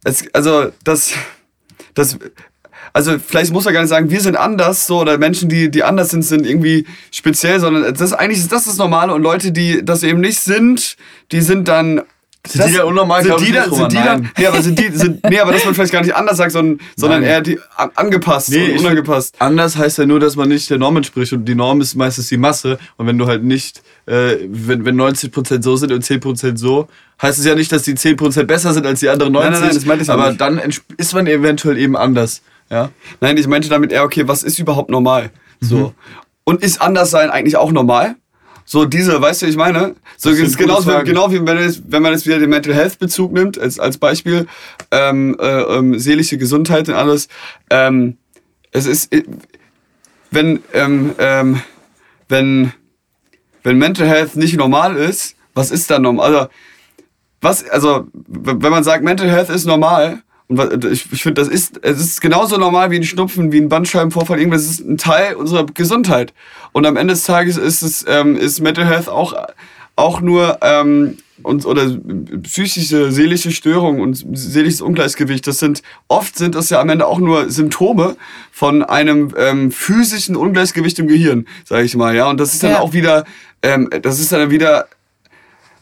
es, 0.06 0.24
also 0.34 0.72
das, 0.84 1.14
das, 1.93 2.18
also 2.93 3.18
vielleicht 3.20 3.51
muss 3.51 3.66
man 3.66 3.74
gar 3.74 3.82
nicht 3.82 3.89
sagen, 3.89 4.10
wir 4.10 4.22
sind 4.22 4.38
anders, 4.38 4.88
so 4.88 5.01
oder 5.01 5.18
Menschen, 5.18 5.49
die, 5.49 5.70
die 5.70 5.84
anders 5.84 6.12
sind, 6.12 6.22
sind 6.22 6.45
irgendwie 6.45 6.86
speziell, 7.12 7.60
sondern 7.60 7.93
das 7.93 8.14
eigentlich 8.14 8.39
ist 8.39 8.51
das 8.51 8.66
das 8.66 8.78
Normale 8.78 9.14
und 9.14 9.22
Leute, 9.22 9.51
die 9.51 9.84
das 9.84 10.03
eben 10.03 10.22
nicht 10.22 10.39
sind, 10.39 10.95
die 11.32 11.41
sind 11.41 11.68
dann 11.68 12.03
Sind 12.48 12.68
die 12.68 12.74
dann 12.74 12.88
unnormal? 12.88 13.24
Sind 13.24 13.39
die, 13.39 13.52
drüber, 13.52 13.76
sind 13.76 13.91
die 13.91 13.96
nein. 13.96 14.32
nee, 14.38 14.46
aber 14.46 14.62
sind 14.62 14.80
die, 14.80 14.89
sind, 14.98 15.24
nee, 15.30 15.39
aber 15.39 15.52
dass 15.52 15.66
man 15.66 15.74
vielleicht 15.74 15.91
gar 15.91 16.02
nicht 16.02 16.16
anders 16.16 16.38
sagt, 16.38 16.52
sondern, 16.52 16.80
sondern 16.96 17.24
eher 17.24 17.41
die, 17.41 17.60
an, 17.76 17.91
angepasst 17.96 18.50
Nee, 18.50 18.74
und 18.74 18.80
unangepasst. 18.80 19.36
Anders 19.39 19.78
heißt 19.78 19.98
ja 19.98 20.06
nur, 20.06 20.20
dass 20.20 20.36
man 20.36 20.50
nicht 20.50 20.70
der 20.70 20.78
Norm 20.78 20.98
entspricht 20.98 21.34
und 21.34 21.46
die 21.46 21.56
Norm 21.56 21.82
ist 21.82 21.96
meistens 21.96 22.28
die 22.28 22.38
Masse. 22.38 22.78
Und 22.98 23.08
wenn 23.08 23.18
du 23.18 23.28
halt 23.28 23.43
nicht, 23.43 23.82
äh, 24.06 24.38
wenn, 24.48 24.86
wenn 24.86 25.00
90% 25.00 25.64
so 25.64 25.76
sind 25.76 25.91
und 25.91 26.04
10% 26.04 26.58
so, 26.58 26.88
heißt 27.22 27.39
es 27.39 27.46
ja 27.46 27.56
nicht, 27.56 27.72
dass 27.72 27.84
die 27.84 27.96
10% 27.96 28.43
besser 28.43 28.74
sind 28.74 28.86
als 28.86 29.00
die 29.00 29.10
anderen 29.10 29.34
90. 29.34 29.52
Nein, 29.52 29.60
nein, 29.60 29.68
nein, 29.68 29.76
das 29.76 29.86
meinte 29.86 30.04
ich 30.04 30.10
aber 30.10 30.28
nicht. 30.30 30.41
dann 30.41 30.62
ist 30.98 31.14
man 31.14 31.28
eventuell 31.28 31.78
eben 31.78 31.96
anders. 31.96 32.41
Ja. 32.70 32.89
Nein, 33.22 33.38
ich 33.38 33.48
meinte 33.48 33.70
damit 33.70 33.91
eher, 33.91 34.04
okay, 34.04 34.28
was 34.28 34.43
ist 34.43 34.60
überhaupt 34.60 34.89
normal? 34.89 35.32
So. 35.60 35.78
Mhm. 35.78 35.91
Und 36.43 36.62
ist 36.62 36.82
anders 36.82 37.12
sein 37.12 37.30
eigentlich 37.30 37.58
auch 37.58 37.72
normal? 37.72 38.16
So 38.68 38.86
diese, 38.86 39.22
weißt 39.22 39.43
du, 39.43 39.45
ich 39.45 39.55
meine, 39.55 39.95
so 40.18 40.32
Das 40.32 40.39
ist 40.39 40.57
genauso, 40.57 40.89
Fragen. 40.89 41.05
genau 41.05 41.32
wie 41.32 41.36
wenn, 41.36 41.43
man 41.43 41.59
jetzt, 41.59 41.84
wenn 41.88 42.01
man 42.01 42.13
jetzt 42.13 42.26
wieder 42.26 42.39
den 42.39 42.49
Mental 42.49 42.74
Health 42.74 42.97
Bezug 42.97 43.32
nimmt, 43.32 43.59
als, 43.59 43.80
als 43.80 43.99
Beispiel, 43.99 44.47
ähm, 44.89 45.38
äh, 45.39 45.61
ähm, 45.61 45.99
seelische 45.99 46.39
Gesundheit 46.39 46.89
und 46.89 46.95
alles. 46.95 47.28
Ähm, 47.70 48.18
es 48.72 48.88
ist, 48.88 49.13
äh, 49.13 49.24
wenn, 50.32 50.61
ähm, 50.74 51.13
ähm, 51.20 51.61
wenn, 52.28 52.74
wenn 53.63 53.78
Mental 53.78 54.07
Health 54.07 54.36
nicht 54.36 54.57
normal 54.57 54.95
ist, 54.95 55.36
was 55.53 55.70
ist 55.70 55.91
dann 55.91 56.01
normal? 56.01 56.26
Also, 56.36 56.49
was, 57.41 57.70
also, 57.70 58.07
wenn 58.28 58.72
man 58.72 58.84
sagt, 58.84 59.03
Mental 59.03 59.30
Health 59.30 59.49
ist 59.49 59.66
normal, 59.66 60.24
und 60.48 60.86
ich, 60.86 61.12
ich 61.12 61.24
finde, 61.24 61.41
das 61.41 61.48
ist, 61.48 61.80
es 61.82 62.00
ist 62.00 62.22
genauso 62.22 62.58
normal 62.58 62.91
wie 62.91 62.98
ein 62.98 63.04
Schnupfen, 63.04 63.52
wie 63.52 63.60
ein 63.60 63.70
Bandscheibenvorfall, 63.70 64.38
irgendwas, 64.38 64.62
es 64.64 64.80
ist 64.80 64.88
ein 64.88 64.98
Teil 64.98 65.36
unserer 65.36 65.66
Gesundheit. 65.66 66.34
Und 66.72 66.86
am 66.86 66.98
Ende 66.98 67.14
des 67.16 67.24
Tages 67.24 67.58
ist 67.58 67.82
es, 67.82 68.06
ähm, 68.08 68.36
ist 68.36 68.62
Mental 68.62 68.86
Health 68.86 69.10
auch, 69.10 69.34
auch 69.96 70.22
nur, 70.22 70.60
ähm, 70.62 71.18
und, 71.43 71.66
oder 71.66 71.89
psychische, 72.43 73.12
seelische 73.12 73.52
Störungen 73.52 74.02
und 74.02 74.24
seelisches 74.38 74.82
Ungleichgewicht, 74.82 75.46
das 75.48 75.60
sind, 75.60 75.82
oft 76.08 76.38
sind 76.38 76.56
das 76.56 76.70
ja 76.70 76.80
am 76.80 76.89
Ende 76.89 77.08
auch 77.08 77.20
nur 77.20 77.50
Symptome 77.50 78.16
von 78.52 78.84
einem 78.84 79.34
ähm, 79.38 79.72
physischen 79.72 80.36
Ungleichgewicht 80.36 80.98
im 81.00 81.08
Gehirn, 81.08 81.46
sage 81.66 81.84
ich 81.84 81.96
mal, 81.96 82.16
ja. 82.16 82.30
Und 82.30 82.39
das 82.39 82.54
ist 82.54 82.64
dann 82.64 82.72
Ja. 82.72 82.80
auch 82.80 82.93
wieder, 82.93 83.26
ähm, 83.64 83.89
das 84.02 84.20
ist 84.20 84.32
dann 84.32 84.50
wieder, 84.50 84.88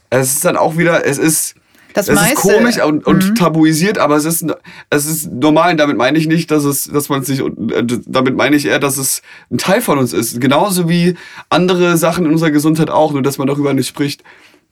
es 0.09 0.33
ist 0.33 0.45
dann 0.45 0.57
auch 0.57 0.77
wieder, 0.77 1.05
es 1.05 1.17
ist, 1.17 1.55
Das 1.93 2.07
es 2.07 2.15
ist 2.15 2.21
meiste- 2.21 2.35
komisch 2.35 2.81
und, 2.81 3.05
und 3.05 3.37
tabuisiert, 3.37 3.97
aber 3.97 4.15
es 4.15 4.25
ist, 4.25 4.45
es 4.89 5.05
ist 5.05 5.31
normal. 5.31 5.71
Und 5.71 5.77
damit 5.77 5.97
meine 5.97 6.17
ich 6.17 6.27
nicht, 6.27 6.51
dass 6.51 6.63
es, 6.63 6.85
dass 6.85 7.09
man 7.09 7.21
es 7.21 7.27
nicht, 7.27 7.41
äh, 7.41 7.83
damit 8.05 8.35
meine 8.35 8.55
ich 8.55 8.65
eher, 8.65 8.79
dass 8.79 8.97
es 8.97 9.21
ein 9.51 9.57
Teil 9.57 9.81
von 9.81 9.97
uns 9.97 10.13
ist. 10.13 10.41
Genauso 10.41 10.89
wie 10.89 11.15
andere 11.49 11.97
Sachen 11.97 12.25
in 12.25 12.31
unserer 12.31 12.51
Gesundheit 12.51 12.89
auch, 12.89 13.13
nur 13.13 13.21
dass 13.21 13.37
man 13.37 13.47
darüber 13.47 13.73
nicht 13.73 13.87
spricht. 13.87 14.23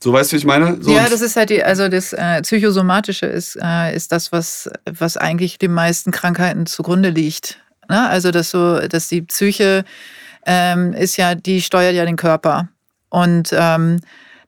So 0.03 0.11
weißt 0.11 0.31
du, 0.31 0.33
wie 0.33 0.39
ich 0.39 0.45
meine? 0.45 0.81
So 0.81 0.91
ja, 0.91 1.07
das 1.07 1.21
ist 1.21 1.35
halt 1.35 1.51
die, 1.51 1.63
also 1.63 1.87
das 1.87 2.11
äh, 2.13 2.41
Psychosomatische 2.41 3.27
ist, 3.27 3.55
äh, 3.61 3.95
ist 3.95 4.11
das, 4.11 4.31
was, 4.31 4.67
was 4.91 5.15
eigentlich 5.15 5.59
den 5.59 5.73
meisten 5.73 6.11
Krankheiten 6.11 6.65
zugrunde 6.65 7.09
liegt. 7.09 7.59
Ne? 7.87 8.09
Also, 8.09 8.31
dass 8.31 8.49
so, 8.49 8.79
dass 8.79 9.09
die 9.09 9.21
Psyche 9.21 9.85
ähm, 10.47 10.93
ist 10.93 11.17
ja, 11.17 11.35
die 11.35 11.61
steuert 11.61 11.93
ja 11.93 12.03
den 12.05 12.15
Körper. 12.15 12.69
Und 13.09 13.49
ähm, 13.51 13.99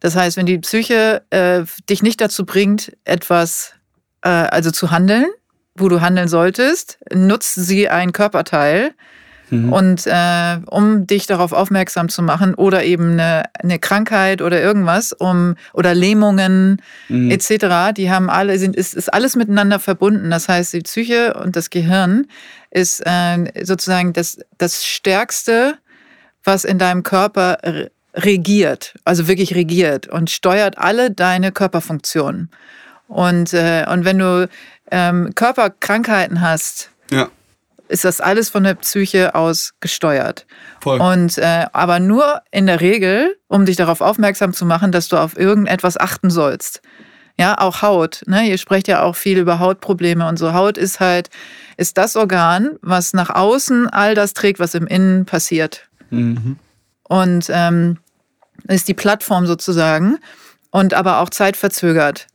das 0.03 0.17
heißt, 0.17 0.35
wenn 0.35 0.45
die 0.45 0.59
Psyche 0.59 1.23
äh, 1.29 1.63
dich 1.89 2.03
nicht 2.03 2.19
dazu 2.19 2.45
bringt, 2.45 2.91
etwas, 3.05 3.73
äh, 4.21 4.29
also 4.29 4.69
zu 4.69 4.91
handeln, 4.91 5.25
wo 5.75 5.87
du 5.87 6.01
handeln 6.01 6.27
solltest, 6.27 6.99
nutzt 7.13 7.55
sie 7.55 7.89
ein 7.89 8.11
Körperteil, 8.11 8.93
und 9.71 10.07
äh, 10.07 10.57
um 10.65 11.05
dich 11.05 11.27
darauf 11.27 11.51
aufmerksam 11.51 12.09
zu 12.09 12.23
machen 12.23 12.55
oder 12.55 12.83
eben 12.83 13.11
eine, 13.11 13.43
eine 13.61 13.77
Krankheit 13.77 14.41
oder 14.41 14.59
irgendwas, 14.59 15.13
um 15.13 15.55
oder 15.73 15.93
Lähmungen 15.93 16.81
etc., 17.09 17.93
die 17.95 18.09
haben 18.09 18.31
alle, 18.31 18.57
sind, 18.57 18.75
ist, 18.75 18.95
ist 18.95 19.13
alles 19.13 19.35
miteinander 19.35 19.79
verbunden. 19.79 20.31
Das 20.31 20.49
heißt, 20.49 20.73
die 20.73 20.81
Psyche 20.81 21.35
und 21.35 21.55
das 21.55 21.69
Gehirn 21.69 22.25
ist 22.71 23.01
äh, 23.05 23.63
sozusagen 23.63 24.13
das, 24.13 24.39
das 24.57 24.85
Stärkste, 24.85 25.75
was 26.43 26.63
in 26.63 26.79
deinem 26.79 27.03
Körper 27.03 27.57
regiert, 28.13 28.95
also 29.05 29.27
wirklich 29.27 29.55
regiert 29.55 30.07
und 30.07 30.29
steuert 30.29 30.77
alle 30.77 31.11
deine 31.11 31.51
Körperfunktionen. 31.51 32.49
Und, 33.07 33.53
äh, 33.53 33.85
und 33.91 34.05
wenn 34.05 34.19
du 34.19 34.49
ähm, 34.91 35.31
Körperkrankheiten 35.35 36.41
hast, 36.41 36.89
ja, 37.11 37.29
ist 37.93 38.05
das 38.05 38.21
alles 38.21 38.49
von 38.49 38.63
der 38.63 38.73
Psyche 38.75 39.35
aus 39.35 39.73
gesteuert. 39.79 40.45
voll. 40.81 40.99
Und 40.99 41.37
äh, 41.37 41.67
aber 41.73 41.99
nur 41.99 42.41
in 42.49 42.65
der 42.65 42.81
Regel, 42.81 43.37
um 43.47 43.65
dich 43.65 43.75
darauf 43.75 44.01
aufmerksam 44.01 44.53
zu 44.53 44.65
machen, 44.65 44.91
dass 44.91 45.09
du 45.09 45.17
auf 45.17 45.37
irgendetwas 45.37 45.97
achten 45.97 46.29
sollst. 46.29 46.81
Ja, 47.37 47.57
auch 47.59 47.81
Haut. 47.81 48.21
Ne? 48.25 48.47
Ihr 48.47 48.57
sprecht 48.57 48.87
ja 48.87 49.01
auch 49.01 49.15
viel 49.15 49.37
über 49.37 49.59
Hautprobleme 49.59 50.27
und 50.27 50.37
so. 50.37 50.53
Haut 50.53 50.77
ist 50.77 50.99
halt, 50.99 51.29
ist 51.77 51.97
das 51.97 52.15
Organ, 52.15 52.77
was 52.81 53.13
nach 53.13 53.29
außen 53.29 53.89
all 53.89 54.15
das 54.15 54.33
trägt, 54.33 54.59
was 54.59 54.75
im 54.75 54.87
Innen 54.87 55.25
passiert. 55.25 55.87
Und 57.03 57.45
ähm, 57.49 57.97
ist 58.67 58.87
die 58.87 58.93
Plattform 58.93 59.45
sozusagen 59.45 60.17
und 60.71 60.93
aber 60.93 61.19
auch 61.19 61.29
zeitverzögert. 61.29 62.27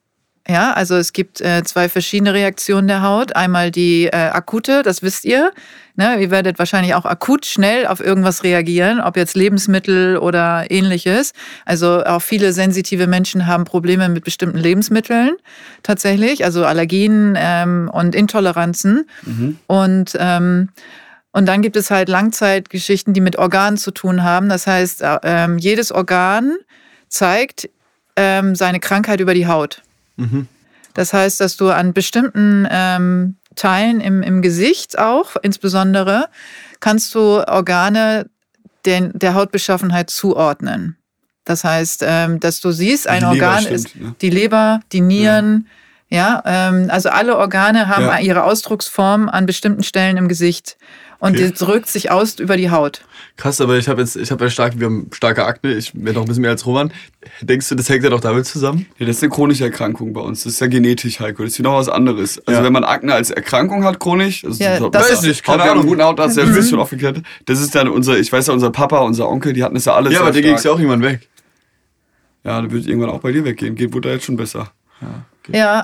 Ja, 0.50 0.72
also 0.72 0.96
es 0.96 1.12
gibt 1.12 1.42
äh, 1.42 1.62
zwei 1.62 1.90
verschiedene 1.90 2.32
Reaktionen 2.32 2.88
der 2.88 3.02
Haut. 3.02 3.36
Einmal 3.36 3.70
die 3.70 4.06
äh, 4.06 4.16
akute, 4.16 4.82
das 4.82 5.02
wisst 5.02 5.26
ihr. 5.26 5.52
Ne? 5.94 6.22
Ihr 6.22 6.30
werdet 6.30 6.58
wahrscheinlich 6.58 6.94
auch 6.94 7.04
akut 7.04 7.44
schnell 7.44 7.86
auf 7.86 8.00
irgendwas 8.00 8.44
reagieren, 8.44 8.98
ob 8.98 9.18
jetzt 9.18 9.36
Lebensmittel 9.36 10.16
oder 10.16 10.70
ähnliches. 10.70 11.34
Also 11.66 12.02
auch 12.02 12.22
viele 12.22 12.54
sensitive 12.54 13.06
Menschen 13.06 13.46
haben 13.46 13.66
Probleme 13.66 14.08
mit 14.08 14.24
bestimmten 14.24 14.56
Lebensmitteln 14.56 15.32
tatsächlich, 15.82 16.46
also 16.46 16.64
Allergien 16.64 17.34
ähm, 17.36 17.90
und 17.92 18.14
Intoleranzen. 18.14 19.06
Und 19.66 20.16
ähm, 20.18 20.70
und 21.32 21.46
dann 21.46 21.62
gibt 21.62 21.76
es 21.76 21.90
halt 21.90 22.08
Langzeitgeschichten, 22.08 23.14
die 23.14 23.20
mit 23.20 23.36
Organen 23.36 23.76
zu 23.76 23.90
tun 23.90 24.22
haben. 24.22 24.48
Das 24.48 24.66
heißt, 24.66 25.02
äh, 25.02 25.18
ähm, 25.22 25.58
jedes 25.58 25.92
Organ 25.92 26.56
zeigt 27.08 27.68
ähm, 28.16 28.54
seine 28.54 28.80
Krankheit 28.80 29.20
über 29.20 29.34
die 29.34 29.46
Haut. 29.46 29.82
Mhm. 30.16 30.48
Das 30.94 31.12
heißt, 31.12 31.40
dass 31.40 31.56
du 31.56 31.70
an 31.70 31.92
bestimmten 31.92 32.66
ähm, 32.70 33.36
Teilen 33.54 34.00
im, 34.00 34.22
im 34.22 34.42
Gesicht 34.42 34.98
auch, 34.98 35.36
insbesondere, 35.42 36.26
kannst 36.80 37.14
du 37.14 37.46
Organe 37.46 38.28
den, 38.86 39.16
der 39.16 39.34
Hautbeschaffenheit 39.34 40.10
zuordnen. 40.10 40.96
Das 41.44 41.64
heißt, 41.64 42.04
ähm, 42.06 42.40
dass 42.40 42.60
du 42.60 42.72
siehst, 42.72 43.08
ein 43.08 43.20
Die 43.20 43.26
Leber 43.26 43.46
Organ 43.46 43.60
stimmt, 43.62 43.74
ist 43.74 43.96
ne? 43.96 44.14
die 44.20 44.30
Leber, 44.30 44.80
die 44.92 45.00
Nieren, 45.00 45.66
ja, 46.10 46.42
ähm, 46.46 46.88
also 46.90 47.10
alle 47.10 47.36
Organe 47.36 47.88
haben 47.88 48.04
Ja. 48.04 48.18
ihre 48.18 48.44
Ausdrucksform 48.44 49.28
an 49.28 49.46
bestimmten 49.46 49.82
Stellen 49.82 50.16
im 50.16 50.28
Gesicht. 50.28 50.76
Und 51.20 51.34
Okay. 51.34 51.48
die 51.48 51.52
drückt 51.52 51.88
sich 51.88 52.12
aus 52.12 52.38
über 52.38 52.56
die 52.56 52.70
Haut. 52.70 53.02
Krass, 53.36 53.60
aber 53.60 53.76
ich 53.76 53.88
habe 53.88 54.00
jetzt, 54.02 54.14
ich 54.14 54.30
habe 54.30 54.44
ja 54.44 54.50
stark, 54.50 54.78
wir 54.78 54.86
haben 54.86 55.08
starke 55.12 55.44
Akne, 55.46 55.74
ich 55.74 55.92
werde 55.94 56.12
noch 56.14 56.22
ein 56.22 56.28
bisschen 56.28 56.42
mehr 56.42 56.52
als 56.52 56.64
Roman. 56.64 56.92
Denkst 57.40 57.68
du, 57.68 57.74
das 57.74 57.88
hängt 57.88 58.04
ja 58.04 58.10
doch 58.10 58.20
damit 58.20 58.46
zusammen? 58.46 58.86
Ja, 58.98 59.06
das 59.06 59.16
ist 59.16 59.22
eine 59.24 59.30
chronische 59.32 59.64
Erkrankung 59.64 60.12
bei 60.12 60.20
uns. 60.20 60.44
Das 60.44 60.52
ist 60.52 60.60
ja 60.60 60.68
genetisch, 60.68 61.18
Heiko. 61.18 61.42
Das 61.42 61.52
ist 61.54 61.58
wieder 61.58 61.72
was 61.72 61.88
anderes. 61.88 62.38
Also 62.46 62.60
Ja. 62.60 62.64
wenn 62.64 62.72
man 62.72 62.84
Akne 62.84 63.14
als 63.14 63.30
Erkrankung 63.32 63.82
hat, 63.84 63.98
chronisch, 63.98 64.44
also 64.44 64.62
Ja, 64.62 64.78
so- 64.78 64.90
das 64.90 65.10
Weiß 65.10 65.22
nicht, 65.22 65.42
keine 65.42 65.62
Haut, 65.64 65.70
Ahnung. 65.70 65.80
einen 65.82 65.88
guten 65.88 66.02
Hautarzt, 66.04 66.36
der 66.36 66.46
hat 66.46 66.56
das 66.56 66.70
schon 66.70 66.78
aufgeklärt. 66.78 67.20
Das 67.46 67.60
ist 67.60 67.74
dann 67.74 67.88
unser, 67.88 68.16
ich 68.16 68.32
weiß 68.32 68.46
ja, 68.46 68.52
unser 68.52 68.70
Papa, 68.70 68.98
unser 69.00 69.28
Onkel, 69.28 69.52
die 69.52 69.64
hatten 69.64 69.74
das 69.74 69.86
ja 69.86 69.94
alles. 69.94 70.12
Ja, 70.12 70.20
aber 70.20 70.30
dir 70.30 70.42
ging 70.42 70.54
es 70.54 70.62
ja 70.62 70.70
auch 70.70 70.78
irgendwann 70.78 71.02
weg. 71.02 71.28
Ja, 72.44 72.62
da 72.62 72.70
wird 72.70 72.86
irgendwann 72.86 73.10
auch 73.10 73.20
bei 73.20 73.32
dir 73.32 73.44
weggehen. 73.44 73.74
Geht 73.74 73.92
wohl 73.92 74.00
da 74.00 74.10
jetzt 74.10 74.24
schon 74.24 74.36
besser. 74.36 74.70
Ja, 75.00 75.24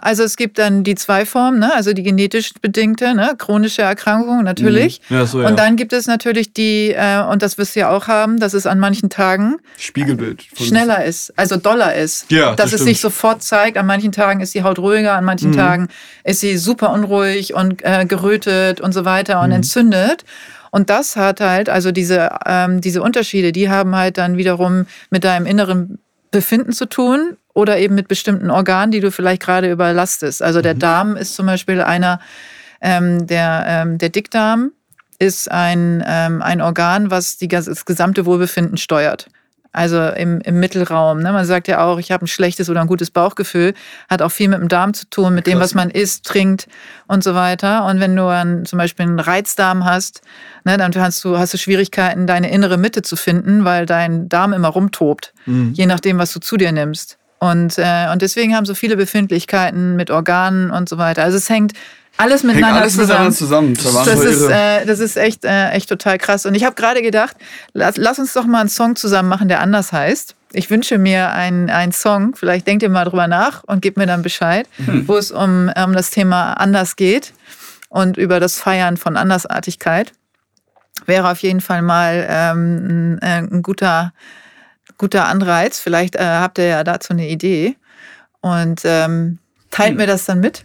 also 0.02 0.22
es 0.22 0.36
gibt 0.36 0.58
dann 0.58 0.84
die 0.84 0.94
zwei 0.94 1.24
Formen, 1.24 1.58
ne? 1.58 1.74
also 1.74 1.92
die 1.92 2.02
genetisch 2.02 2.52
bedingte, 2.60 3.14
ne? 3.14 3.34
chronische 3.38 3.82
Erkrankung 3.82 4.42
natürlich. 4.42 5.00
Mhm. 5.08 5.16
Ja, 5.16 5.26
so, 5.26 5.42
ja. 5.42 5.48
Und 5.48 5.58
dann 5.58 5.76
gibt 5.76 5.92
es 5.92 6.06
natürlich 6.06 6.52
die, 6.52 6.92
äh, 6.92 7.22
und 7.22 7.42
das 7.42 7.58
wirst 7.58 7.74
du 7.74 7.80
ja 7.80 7.90
auch 7.90 8.06
haben, 8.06 8.38
dass 8.38 8.54
es 8.54 8.66
an 8.66 8.78
manchen 8.78 9.10
Tagen 9.10 9.56
Spiegelbild. 9.78 10.44
schneller 10.54 11.04
ist, 11.04 11.32
also 11.36 11.56
doller 11.56 11.94
ist. 11.94 12.30
Ja, 12.30 12.54
dass 12.54 12.70
das 12.70 12.80
es 12.80 12.86
sich 12.86 12.98
stimmt. 12.98 13.12
sofort 13.12 13.42
zeigt. 13.42 13.76
An 13.78 13.86
manchen 13.86 14.12
Tagen 14.12 14.40
ist 14.40 14.54
die 14.54 14.62
Haut 14.62 14.78
ruhiger, 14.78 15.14
an 15.14 15.24
manchen 15.24 15.52
Tagen 15.52 15.88
ist 16.24 16.40
sie 16.40 16.56
super 16.58 16.90
unruhig 16.92 17.54
und 17.54 17.82
äh, 17.84 18.04
gerötet 18.06 18.80
und 18.80 18.92
so 18.92 19.04
weiter 19.04 19.40
und 19.40 19.52
entzündet. 19.52 20.24
Und 20.70 20.90
das 20.90 21.14
hat 21.14 21.40
halt, 21.40 21.68
also 21.68 21.92
diese, 21.92 22.30
ähm, 22.46 22.80
diese 22.80 23.00
Unterschiede, 23.00 23.52
die 23.52 23.70
haben 23.70 23.94
halt 23.94 24.18
dann 24.18 24.36
wiederum 24.36 24.86
mit 25.08 25.22
deinem 25.22 25.46
inneren 25.46 26.00
Befinden 26.32 26.72
zu 26.72 26.86
tun 26.86 27.36
oder 27.54 27.78
eben 27.78 27.94
mit 27.94 28.08
bestimmten 28.08 28.50
Organen, 28.50 28.90
die 28.90 29.00
du 29.00 29.10
vielleicht 29.10 29.42
gerade 29.42 29.70
überlastest. 29.70 30.42
Also 30.42 30.60
der 30.60 30.74
Darm 30.74 31.16
ist 31.16 31.34
zum 31.34 31.46
Beispiel 31.46 31.80
einer, 31.80 32.20
ähm, 32.80 33.26
der, 33.26 33.64
ähm, 33.66 33.98
der 33.98 34.10
Dickdarm 34.10 34.72
ist 35.18 35.50
ein, 35.50 36.04
ähm, 36.06 36.42
ein 36.42 36.60
Organ, 36.60 37.10
was 37.10 37.36
die, 37.36 37.48
das 37.48 37.84
gesamte 37.84 38.26
Wohlbefinden 38.26 38.76
steuert. 38.76 39.28
Also 39.72 40.00
im, 40.00 40.40
im 40.42 40.60
Mittelraum. 40.60 41.18
Ne? 41.18 41.32
Man 41.32 41.44
sagt 41.46 41.66
ja 41.66 41.84
auch, 41.84 41.98
ich 41.98 42.12
habe 42.12 42.24
ein 42.24 42.28
schlechtes 42.28 42.70
oder 42.70 42.80
ein 42.80 42.86
gutes 42.86 43.10
Bauchgefühl. 43.10 43.74
Hat 44.08 44.22
auch 44.22 44.30
viel 44.30 44.48
mit 44.48 44.60
dem 44.60 44.68
Darm 44.68 44.94
zu 44.94 45.08
tun, 45.10 45.34
mit 45.34 45.48
dem, 45.48 45.58
was 45.58 45.74
man 45.74 45.90
isst, 45.90 46.24
trinkt 46.24 46.68
und 47.08 47.24
so 47.24 47.34
weiter. 47.34 47.84
Und 47.86 47.98
wenn 47.98 48.14
du 48.14 48.26
einen, 48.26 48.64
zum 48.66 48.78
Beispiel 48.78 49.04
einen 49.04 49.18
Reizdarm 49.18 49.84
hast, 49.84 50.20
ne, 50.64 50.76
dann 50.76 50.94
hast 50.94 51.24
du, 51.24 51.38
hast 51.38 51.54
du 51.54 51.58
Schwierigkeiten, 51.58 52.28
deine 52.28 52.52
innere 52.52 52.76
Mitte 52.76 53.02
zu 53.02 53.16
finden, 53.16 53.64
weil 53.64 53.84
dein 53.84 54.28
Darm 54.28 54.52
immer 54.52 54.68
rumtobt, 54.68 55.34
je 55.72 55.86
nachdem, 55.86 56.18
was 56.18 56.32
du 56.32 56.38
zu 56.38 56.56
dir 56.56 56.70
nimmst. 56.70 57.18
Und, 57.44 57.78
äh, 57.78 58.08
und 58.10 58.22
deswegen 58.22 58.56
haben 58.56 58.64
so 58.64 58.74
viele 58.74 58.96
Befindlichkeiten 58.96 59.96
mit 59.96 60.10
Organen 60.10 60.70
und 60.70 60.88
so 60.88 60.96
weiter. 60.96 61.24
Also 61.24 61.36
es 61.36 61.50
hängt 61.50 61.72
alles 62.16 62.42
miteinander 62.42 62.82
alles 62.82 62.94
zusammen. 62.94 63.32
zusammen. 63.32 64.06
Das 64.06 64.22
wir 64.22 64.30
ist, 64.30 64.42
äh, 64.48 64.86
das 64.86 65.00
ist 65.00 65.16
echt, 65.16 65.44
äh, 65.44 65.70
echt 65.70 65.88
total 65.88 66.16
krass. 66.16 66.46
Und 66.46 66.54
ich 66.54 66.64
habe 66.64 66.74
gerade 66.74 67.02
gedacht, 67.02 67.36
lass, 67.72 67.96
lass 67.96 68.18
uns 68.18 68.32
doch 68.32 68.46
mal 68.46 68.60
einen 68.60 68.68
Song 68.68 68.96
zusammen 68.96 69.28
machen, 69.28 69.48
der 69.48 69.60
anders 69.60 69.92
heißt. 69.92 70.34
Ich 70.52 70.70
wünsche 70.70 70.98
mir 70.98 71.32
einen, 71.32 71.68
einen 71.68 71.92
Song, 71.92 72.36
vielleicht 72.36 72.66
denkt 72.66 72.84
ihr 72.84 72.88
mal 72.88 73.04
drüber 73.04 73.26
nach 73.26 73.64
und 73.64 73.82
gebt 73.82 73.96
mir 73.96 74.06
dann 74.06 74.22
Bescheid, 74.22 74.68
wo 75.06 75.16
es 75.16 75.32
um, 75.32 75.70
um 75.76 75.92
das 75.92 76.10
Thema 76.10 76.52
anders 76.54 76.94
geht 76.94 77.32
und 77.88 78.16
über 78.16 78.38
das 78.38 78.56
Feiern 78.56 78.96
von 78.96 79.16
Andersartigkeit. 79.16 80.12
Wäre 81.06 81.30
auf 81.30 81.40
jeden 81.40 81.60
Fall 81.60 81.82
mal 81.82 82.24
ähm, 82.30 83.18
ein, 83.18 83.18
äh, 83.22 83.38
ein 83.52 83.62
guter, 83.62 84.12
guter 84.98 85.26
Anreiz. 85.26 85.78
Vielleicht 85.78 86.16
äh, 86.16 86.24
habt 86.24 86.58
ihr 86.58 86.66
ja 86.66 86.84
dazu 86.84 87.12
eine 87.12 87.28
Idee. 87.28 87.76
Und 88.40 88.82
ähm, 88.84 89.38
teilt 89.70 89.96
mir 89.96 90.06
das 90.06 90.24
dann 90.26 90.40
mit. 90.40 90.64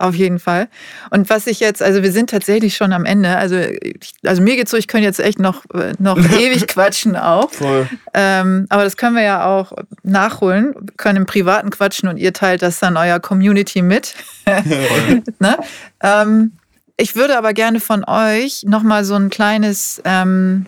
Auf 0.00 0.14
jeden 0.14 0.38
Fall. 0.38 0.68
Und 1.10 1.28
was 1.28 1.46
ich 1.46 1.60
jetzt, 1.60 1.82
also 1.82 2.02
wir 2.02 2.10
sind 2.10 2.30
tatsächlich 2.30 2.74
schon 2.74 2.94
am 2.94 3.04
Ende. 3.04 3.36
Also, 3.36 3.56
ich, 3.56 4.14
also 4.24 4.40
mir 4.40 4.56
geht's 4.56 4.70
so, 4.70 4.78
ich 4.78 4.88
könnte 4.88 5.04
jetzt 5.04 5.20
echt 5.20 5.38
noch, 5.38 5.62
äh, 5.74 5.92
noch 5.98 6.16
ewig 6.38 6.66
quatschen 6.68 7.16
auch. 7.16 7.50
Voll. 7.50 7.86
Ähm, 8.14 8.64
aber 8.70 8.84
das 8.84 8.96
können 8.96 9.14
wir 9.14 9.22
ja 9.22 9.44
auch 9.44 9.72
nachholen. 10.02 10.74
Wir 10.74 10.94
können 10.96 11.18
im 11.18 11.26
Privaten 11.26 11.68
quatschen 11.68 12.08
und 12.08 12.16
ihr 12.16 12.32
teilt 12.32 12.62
das 12.62 12.78
dann 12.78 12.96
eurer 12.96 13.20
Community 13.20 13.82
mit. 13.82 14.14
ne? 14.46 15.58
ähm, 16.02 16.52
ich 16.96 17.14
würde 17.14 17.36
aber 17.36 17.52
gerne 17.52 17.78
von 17.78 18.02
euch 18.04 18.62
nochmal 18.64 19.04
so 19.04 19.16
ein 19.16 19.28
kleines, 19.28 20.00
ähm, 20.06 20.64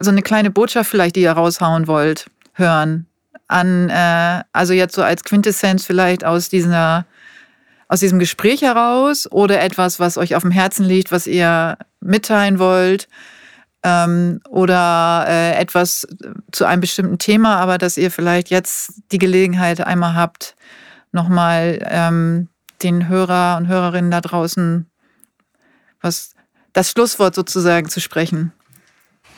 so 0.00 0.10
eine 0.10 0.22
kleine 0.22 0.50
Botschaft 0.50 0.90
vielleicht, 0.90 1.14
die 1.14 1.22
ihr 1.22 1.32
raushauen 1.32 1.86
wollt, 1.86 2.26
hören. 2.54 3.06
An, 3.46 3.90
äh, 3.90 4.42
also 4.52 4.72
jetzt 4.72 4.94
so 4.94 5.02
als 5.02 5.24
Quintessenz 5.24 5.84
vielleicht 5.84 6.24
aus 6.24 6.48
dieser, 6.48 7.06
aus 7.88 8.00
diesem 8.00 8.18
Gespräch 8.18 8.62
heraus 8.62 9.30
oder 9.30 9.60
etwas, 9.60 10.00
was 10.00 10.16
euch 10.16 10.34
auf 10.34 10.42
dem 10.42 10.50
Herzen 10.50 10.84
liegt, 10.84 11.12
was 11.12 11.26
ihr 11.26 11.76
mitteilen 12.00 12.58
wollt 12.58 13.08
ähm, 13.82 14.40
oder 14.48 15.26
äh, 15.28 15.54
etwas 15.56 16.08
zu 16.52 16.64
einem 16.64 16.80
bestimmten 16.80 17.18
Thema, 17.18 17.56
aber 17.56 17.76
dass 17.76 17.98
ihr 17.98 18.10
vielleicht 18.10 18.50
jetzt 18.50 19.02
die 19.12 19.18
Gelegenheit 19.18 19.86
einmal 19.86 20.14
habt, 20.14 20.56
nochmal 21.12 21.86
ähm, 21.90 22.48
den 22.82 23.08
Hörer 23.08 23.58
und 23.58 23.68
Hörerinnen 23.68 24.10
da 24.10 24.20
draußen 24.20 24.86
was 26.04 26.34
das 26.74 26.90
Schlusswort 26.90 27.34
sozusagen 27.34 27.88
zu 27.88 28.00
sprechen. 28.00 28.52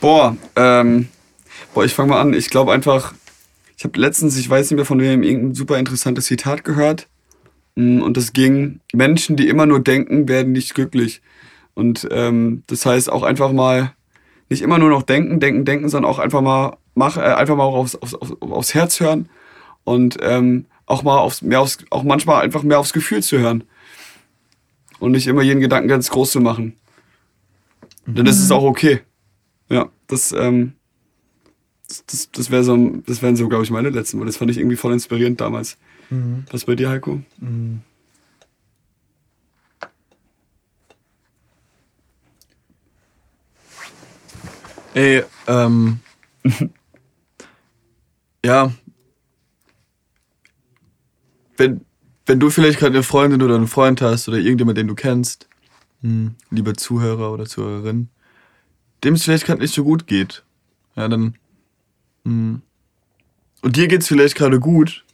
Boah, 0.00 0.36
ähm, 0.56 1.08
boah, 1.76 1.84
ich 1.84 1.92
fange 1.92 2.08
mal 2.08 2.20
an. 2.22 2.32
Ich 2.32 2.48
glaube 2.48 2.72
einfach, 2.72 3.12
ich 3.76 3.84
habe 3.84 4.00
letztens, 4.00 4.38
ich 4.38 4.48
weiß 4.48 4.70
nicht 4.70 4.76
mehr 4.76 4.86
von 4.86 4.98
wem, 4.98 5.22
irgendein 5.22 5.54
super 5.54 5.78
interessantes 5.78 6.24
Zitat 6.24 6.64
gehört. 6.64 7.06
Mm, 7.74 8.00
Und 8.00 8.16
das 8.16 8.32
ging, 8.32 8.80
Menschen, 8.94 9.36
die 9.36 9.46
immer 9.46 9.66
nur 9.66 9.80
denken, 9.80 10.26
werden 10.26 10.52
nicht 10.52 10.74
glücklich. 10.74 11.20
Und 11.74 12.08
ähm, 12.10 12.62
das 12.66 12.86
heißt 12.86 13.12
auch 13.12 13.22
einfach 13.22 13.52
mal, 13.52 13.92
nicht 14.48 14.62
immer 14.62 14.78
nur 14.78 14.88
noch 14.88 15.02
denken, 15.02 15.38
denken, 15.38 15.66
denken, 15.66 15.90
sondern 15.90 16.10
auch 16.10 16.18
einfach 16.18 16.40
mal, 16.40 16.78
mach, 16.94 17.18
äh, 17.18 17.20
einfach 17.20 17.56
mal 17.56 17.64
auch 17.64 17.74
aufs, 17.74 17.94
aufs, 17.96 18.14
aufs, 18.14 18.72
Herz 18.72 18.98
hören 18.98 19.28
und 19.84 20.16
ähm, 20.22 20.64
auch 20.86 21.02
mal 21.02 21.18
aufs, 21.18 21.42
mehr 21.42 21.60
aufs, 21.60 21.76
auch 21.90 22.04
manchmal 22.04 22.42
einfach 22.42 22.62
mehr 22.62 22.78
aufs 22.78 22.94
Gefühl 22.94 23.22
zu 23.22 23.38
hören. 23.38 23.64
Und 24.98 25.12
nicht 25.12 25.26
immer 25.26 25.42
jeden 25.42 25.60
Gedanken 25.60 25.88
ganz 25.88 26.08
groß 26.08 26.30
zu 26.30 26.40
machen. 26.40 26.74
Denn 28.06 28.24
das 28.24 28.38
ist 28.38 28.50
auch 28.50 28.62
okay. 28.62 29.00
Ja, 29.68 29.90
das, 30.06 30.32
ähm, 30.32 30.75
das, 31.88 32.04
das, 32.06 32.30
das, 32.32 32.50
wär 32.50 32.64
so, 32.64 32.76
das 33.06 33.22
wären 33.22 33.36
so, 33.36 33.48
glaube 33.48 33.64
ich, 33.64 33.70
meine 33.70 33.90
letzten 33.90 34.18
Worte. 34.18 34.28
Das 34.28 34.36
fand 34.36 34.50
ich 34.50 34.58
irgendwie 34.58 34.76
voll 34.76 34.92
inspirierend 34.92 35.40
damals. 35.40 35.76
Was 36.50 36.64
bei 36.64 36.74
dir, 36.74 36.90
Heiko? 36.90 37.22
Ey, 44.94 45.24
ähm. 45.46 46.00
ja. 48.44 48.72
Wenn, 51.56 51.82
wenn 52.26 52.40
du 52.40 52.50
vielleicht 52.50 52.78
gerade 52.78 52.94
eine 52.94 53.02
Freundin 53.02 53.42
oder 53.42 53.54
einen 53.56 53.68
Freund 53.68 54.00
hast 54.00 54.28
oder 54.28 54.38
irgendjemand, 54.38 54.78
den 54.78 54.88
du 54.88 54.94
kennst, 54.94 55.48
hm, 56.02 56.34
lieber 56.50 56.74
Zuhörer 56.74 57.32
oder 57.32 57.46
Zuhörerin, 57.46 58.08
dem 59.04 59.14
es 59.14 59.24
vielleicht 59.24 59.46
gerade 59.46 59.60
nicht 59.60 59.74
so 59.74 59.84
gut 59.84 60.06
geht, 60.06 60.44
ja, 60.96 61.08
dann. 61.08 61.36
Und 62.26 63.76
dir 63.76 63.88
geht's 63.88 64.08
vielleicht 64.08 64.34
gerade 64.34 64.58
gut, 64.58 65.04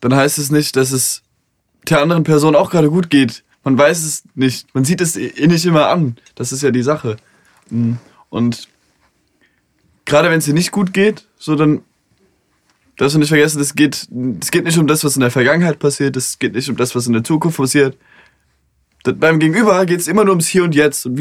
dann 0.00 0.14
heißt 0.14 0.38
es 0.38 0.50
nicht, 0.50 0.76
dass 0.76 0.92
es 0.92 1.22
der 1.88 2.00
anderen 2.02 2.24
Person 2.24 2.54
auch 2.54 2.70
gerade 2.70 2.90
gut 2.90 3.08
geht. 3.10 3.42
Man 3.64 3.78
weiß 3.78 4.02
es 4.04 4.24
nicht. 4.34 4.74
Man 4.74 4.84
sieht 4.84 5.00
es 5.00 5.16
eh 5.16 5.46
nicht 5.46 5.64
immer 5.64 5.88
an. 5.88 6.16
Das 6.34 6.52
ist 6.52 6.62
ja 6.62 6.70
die 6.70 6.82
Sache. 6.82 7.16
Mm. 7.70 7.94
Und 8.28 8.68
gerade 10.04 10.28
wenn 10.30 10.38
es 10.38 10.44
dir 10.44 10.54
nicht 10.54 10.72
gut 10.72 10.92
geht, 10.92 11.26
so 11.38 11.54
dann 11.54 11.82
darfst 12.96 13.14
du 13.14 13.18
nicht 13.20 13.28
vergessen, 13.28 13.60
es 13.60 13.74
geht, 13.74 14.08
es 14.40 14.50
geht 14.50 14.64
nicht 14.64 14.78
um 14.78 14.86
das, 14.86 15.04
was 15.04 15.14
in 15.16 15.20
der 15.20 15.30
Vergangenheit 15.30 15.78
passiert, 15.78 16.16
es 16.16 16.38
geht 16.38 16.54
nicht 16.54 16.68
um 16.68 16.76
das, 16.76 16.94
was 16.94 17.06
in 17.06 17.12
der 17.12 17.24
Zukunft 17.24 17.56
passiert. 17.56 17.96
Da- 19.04 19.12
Beim 19.12 19.38
Gegenüber 19.38 19.86
geht 19.86 20.00
es 20.00 20.08
immer 20.08 20.24
nur 20.24 20.32
ums 20.32 20.48
Hier 20.48 20.64
und 20.64 20.74
Jetzt 20.74 21.06
und 21.06 21.18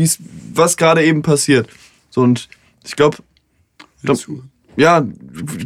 was 0.53 0.77
gerade 0.77 1.03
eben 1.03 1.21
passiert. 1.21 1.69
So 2.09 2.21
und 2.21 2.49
ich 2.83 2.95
glaube, 2.95 3.17
glaub, 4.03 4.17
ja, 4.75 5.05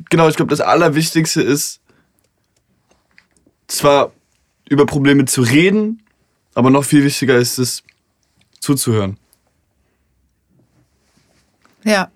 genau, 0.10 0.28
ich 0.30 0.36
glaube, 0.36 0.50
das 0.50 0.62
Allerwichtigste 0.62 1.42
ist, 1.42 1.80
zwar 3.68 4.12
über 4.70 4.86
Probleme 4.86 5.26
zu 5.26 5.42
reden, 5.42 6.02
aber 6.54 6.70
noch 6.70 6.84
viel 6.84 7.04
wichtiger 7.04 7.38
ist 7.38 7.58
es, 7.58 7.84
zuzuhören. 8.60 9.18
Ja. 11.84 12.10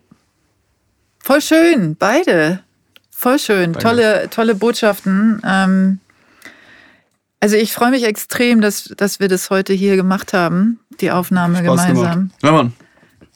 Voll 1.22 1.40
schön, 1.40 1.96
beide. 1.96 2.64
voll 3.10 3.38
schön. 3.38 3.72
Danke. 3.72 3.78
Tolle, 3.78 4.30
tolle 4.30 4.54
Botschaften. 4.54 5.40
Ähm, 5.44 6.00
also 7.38 7.56
ich 7.56 7.72
freue 7.72 7.90
mich 7.90 8.04
extrem, 8.04 8.60
dass, 8.60 8.84
dass 8.96 9.20
wir 9.20 9.28
das 9.28 9.50
heute 9.50 9.72
hier 9.72 9.96
gemacht 9.96 10.32
haben, 10.32 10.80
die 11.00 11.10
Aufnahme 11.10 11.58
Spaß 11.58 11.64
gemeinsam. 11.64 12.30
Ja, 12.42 12.52
Mann. 12.52 12.72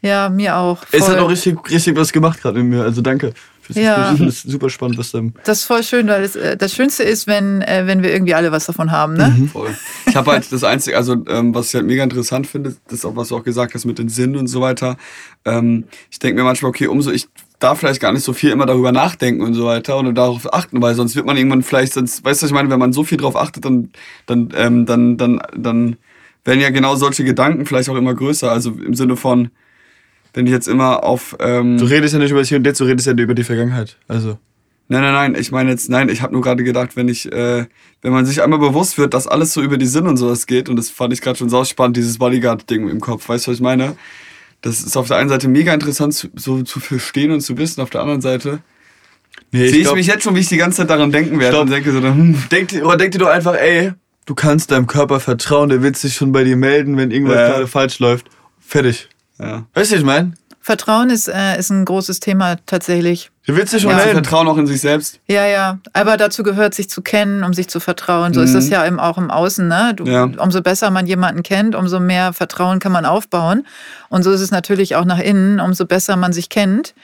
Ja, 0.04 0.28
mir 0.28 0.58
auch. 0.58 0.82
Es 0.92 1.02
voll. 1.02 1.14
hat 1.14 1.22
auch 1.22 1.30
richtig, 1.30 1.58
richtig 1.70 1.96
was 1.96 2.12
gemacht 2.12 2.42
gerade 2.42 2.62
mit 2.62 2.76
mir. 2.76 2.82
Also 2.84 3.00
danke. 3.00 3.32
Ja. 3.70 4.12
Das 4.12 4.20
ist 4.20 4.42
super 4.42 4.68
spannend, 4.68 4.98
was 4.98 5.12
da. 5.12 5.22
Das 5.44 5.60
ist 5.60 5.64
voll 5.64 5.82
schön, 5.82 6.06
weil 6.08 6.20
das, 6.20 6.36
äh, 6.36 6.58
das 6.58 6.74
Schönste 6.74 7.02
ist, 7.02 7.26
wenn, 7.26 7.62
äh, 7.62 7.84
wenn 7.86 8.02
wir 8.02 8.12
irgendwie 8.12 8.34
alle 8.34 8.52
was 8.52 8.66
davon 8.66 8.90
haben, 8.90 9.14
ne? 9.14 9.34
Mhm. 9.34 9.48
Voll. 9.48 9.74
Ich 10.04 10.14
habe 10.14 10.32
halt 10.32 10.52
das 10.52 10.62
Einzige, 10.62 10.98
also 10.98 11.16
ähm, 11.26 11.54
was 11.54 11.68
ich 11.68 11.74
halt 11.76 11.86
mega 11.86 12.04
interessant 12.04 12.46
finde, 12.46 12.76
das 12.84 12.98
ist 12.98 13.04
auch, 13.06 13.16
was 13.16 13.28
du 13.28 13.36
auch 13.38 13.44
gesagt 13.44 13.72
hast 13.72 13.86
mit 13.86 13.98
den 13.98 14.10
Sinnen 14.10 14.36
und 14.36 14.48
so 14.48 14.60
weiter. 14.60 14.98
Ähm, 15.46 15.84
ich 16.10 16.18
denke 16.18 16.36
mir 16.38 16.44
manchmal, 16.44 16.68
okay, 16.68 16.86
umso 16.86 17.10
ich 17.10 17.26
darf 17.58 17.78
vielleicht 17.78 18.02
gar 18.02 18.12
nicht 18.12 18.24
so 18.24 18.34
viel 18.34 18.50
immer 18.50 18.66
darüber 18.66 18.92
nachdenken 18.92 19.40
und 19.40 19.54
so 19.54 19.64
weiter 19.64 19.96
und 19.96 20.14
darauf 20.14 20.52
achten, 20.52 20.82
weil 20.82 20.94
sonst 20.94 21.16
wird 21.16 21.24
man 21.24 21.38
irgendwann 21.38 21.62
vielleicht, 21.62 21.94
sonst, 21.94 22.22
weißt 22.22 22.42
du, 22.42 22.44
was 22.44 22.50
ich 22.50 22.54
meine, 22.54 22.68
wenn 22.68 22.78
man 22.78 22.92
so 22.92 23.04
viel 23.04 23.16
drauf 23.16 23.36
achtet, 23.36 23.64
dann, 23.64 23.88
dann, 24.26 24.52
ähm, 24.54 24.84
dann, 24.84 25.16
dann, 25.16 25.40
dann 25.56 25.96
werden 26.44 26.60
ja 26.60 26.68
genau 26.68 26.94
solche 26.96 27.24
Gedanken 27.24 27.64
vielleicht 27.64 27.88
auch 27.88 27.96
immer 27.96 28.12
größer. 28.12 28.52
Also 28.52 28.72
im 28.72 28.92
Sinne 28.92 29.16
von, 29.16 29.48
wenn 30.34 30.46
ich 30.46 30.52
jetzt 30.52 30.68
immer 30.68 31.02
auf 31.04 31.36
ähm, 31.40 31.78
Du 31.78 31.84
redest 31.86 32.12
ja 32.12 32.18
nicht 32.20 32.30
über 32.30 32.40
das 32.40 32.48
Hier 32.48 32.58
und 32.58 32.66
Jetzt, 32.66 32.80
du 32.80 32.84
redest 32.84 33.06
ja 33.06 33.12
über 33.14 33.34
die 33.34 33.44
Vergangenheit. 33.44 33.96
Also. 34.08 34.38
Nein, 34.88 35.00
nein, 35.00 35.12
nein, 35.14 35.34
ich 35.40 35.50
meine 35.50 35.70
jetzt, 35.70 35.88
nein, 35.88 36.10
ich 36.10 36.20
habe 36.20 36.34
nur 36.34 36.42
gerade 36.42 36.62
gedacht, 36.62 36.94
wenn 36.94 37.08
ich, 37.08 37.32
äh, 37.32 37.64
wenn 38.02 38.12
man 38.12 38.26
sich 38.26 38.42
einmal 38.42 38.58
bewusst 38.58 38.98
wird, 38.98 39.14
dass 39.14 39.26
alles 39.26 39.54
so 39.54 39.62
über 39.62 39.78
die 39.78 39.86
Sinn 39.86 40.06
und 40.06 40.18
sowas 40.18 40.46
geht, 40.46 40.68
und 40.68 40.76
das 40.76 40.90
fand 40.90 41.12
ich 41.14 41.22
gerade 41.22 41.38
schon 41.38 41.48
sau 41.48 41.64
spannend, 41.64 41.96
dieses 41.96 42.18
Bodyguard-Ding 42.18 42.88
im 42.90 43.00
Kopf, 43.00 43.26
weißt 43.28 43.46
du, 43.46 43.50
was 43.50 43.56
ich 43.56 43.62
meine? 43.62 43.96
Das 44.60 44.82
ist 44.82 44.96
auf 44.96 45.08
der 45.08 45.16
einen 45.16 45.30
Seite 45.30 45.48
mega 45.48 45.72
interessant, 45.72 46.12
zu, 46.12 46.28
so 46.34 46.62
zu 46.62 46.80
verstehen 46.80 47.30
und 47.32 47.40
zu 47.40 47.56
wissen, 47.56 47.80
auf 47.80 47.90
der 47.90 48.02
anderen 48.02 48.20
Seite 48.20 48.60
Nee, 49.52 49.68
sehe 49.68 49.80
ich 49.82 49.92
mich 49.94 50.06
jetzt 50.06 50.22
schon, 50.24 50.34
wie 50.34 50.40
ich 50.40 50.48
die 50.48 50.56
ganze 50.56 50.78
Zeit 50.78 50.90
daran 50.90 51.10
denken 51.12 51.38
werde 51.38 51.54
Stopp. 51.56 51.64
und 51.66 51.70
denke 51.70 51.90
so, 51.92 52.00
hm, 52.02 52.36
Denk, 52.50 52.72
oder 52.84 52.96
denk 52.96 53.12
dir 53.12 53.18
doch 53.18 53.28
einfach, 53.28 53.54
ey, 53.54 53.92
du 54.26 54.34
kannst 54.34 54.70
deinem 54.70 54.86
Körper 54.86 55.18
vertrauen, 55.20 55.68
der 55.70 55.82
wird 55.82 55.96
sich 55.96 56.14
schon 56.14 56.32
bei 56.32 56.44
dir 56.44 56.56
melden, 56.56 56.96
wenn 56.96 57.10
irgendwas 57.10 57.36
Ja. 57.36 57.48
gerade 57.48 57.66
falsch 57.66 57.98
läuft. 58.00 58.26
Fertig. 58.60 59.08
Ja. 59.38 59.64
Weißt 59.74 59.90
du, 59.90 59.94
was 59.96 60.00
ich 60.00 60.04
meine? 60.04 60.32
Vertrauen 60.60 61.10
ist, 61.10 61.28
äh, 61.28 61.58
ist 61.58 61.68
ein 61.70 61.84
großes 61.84 62.20
Thema 62.20 62.56
tatsächlich. 62.64 63.30
Der 63.46 63.54
wird 63.54 63.68
sich 63.68 63.82
schon 63.82 63.90
Ja. 63.90 63.96
Melden. 63.98 64.12
vertrauen 64.24 64.48
auch 64.48 64.56
in 64.56 64.66
sich 64.66 64.80
selbst. 64.80 65.20
Ja, 65.26 65.44
ja. 65.44 65.78
Aber 65.92 66.16
dazu 66.16 66.42
gehört, 66.42 66.72
sich 66.74 66.88
zu 66.88 67.02
kennen, 67.02 67.44
um 67.44 67.52
sich 67.52 67.68
zu 67.68 67.80
vertrauen. 67.80 68.32
So 68.32 68.40
ist 68.40 68.54
das 68.54 68.70
ja 68.70 68.86
eben 68.86 68.98
auch 68.98 69.18
im 69.18 69.30
Außen. 69.30 69.68
Ne? 69.68 69.92
Du, 69.94 70.04
Ja. 70.04 70.24
Umso 70.24 70.62
besser 70.62 70.90
man 70.90 71.06
jemanden 71.06 71.42
kennt, 71.42 71.74
umso 71.74 72.00
mehr 72.00 72.32
Vertrauen 72.32 72.78
kann 72.78 72.92
man 72.92 73.04
aufbauen. 73.04 73.66
Und 74.08 74.22
so 74.22 74.30
ist 74.30 74.40
es 74.40 74.50
natürlich 74.50 74.96
auch 74.96 75.04
nach 75.04 75.18
innen. 75.18 75.60
Umso 75.60 75.84
besser 75.84 76.16
man 76.16 76.32
sich 76.32 76.48
kennt, 76.48 76.94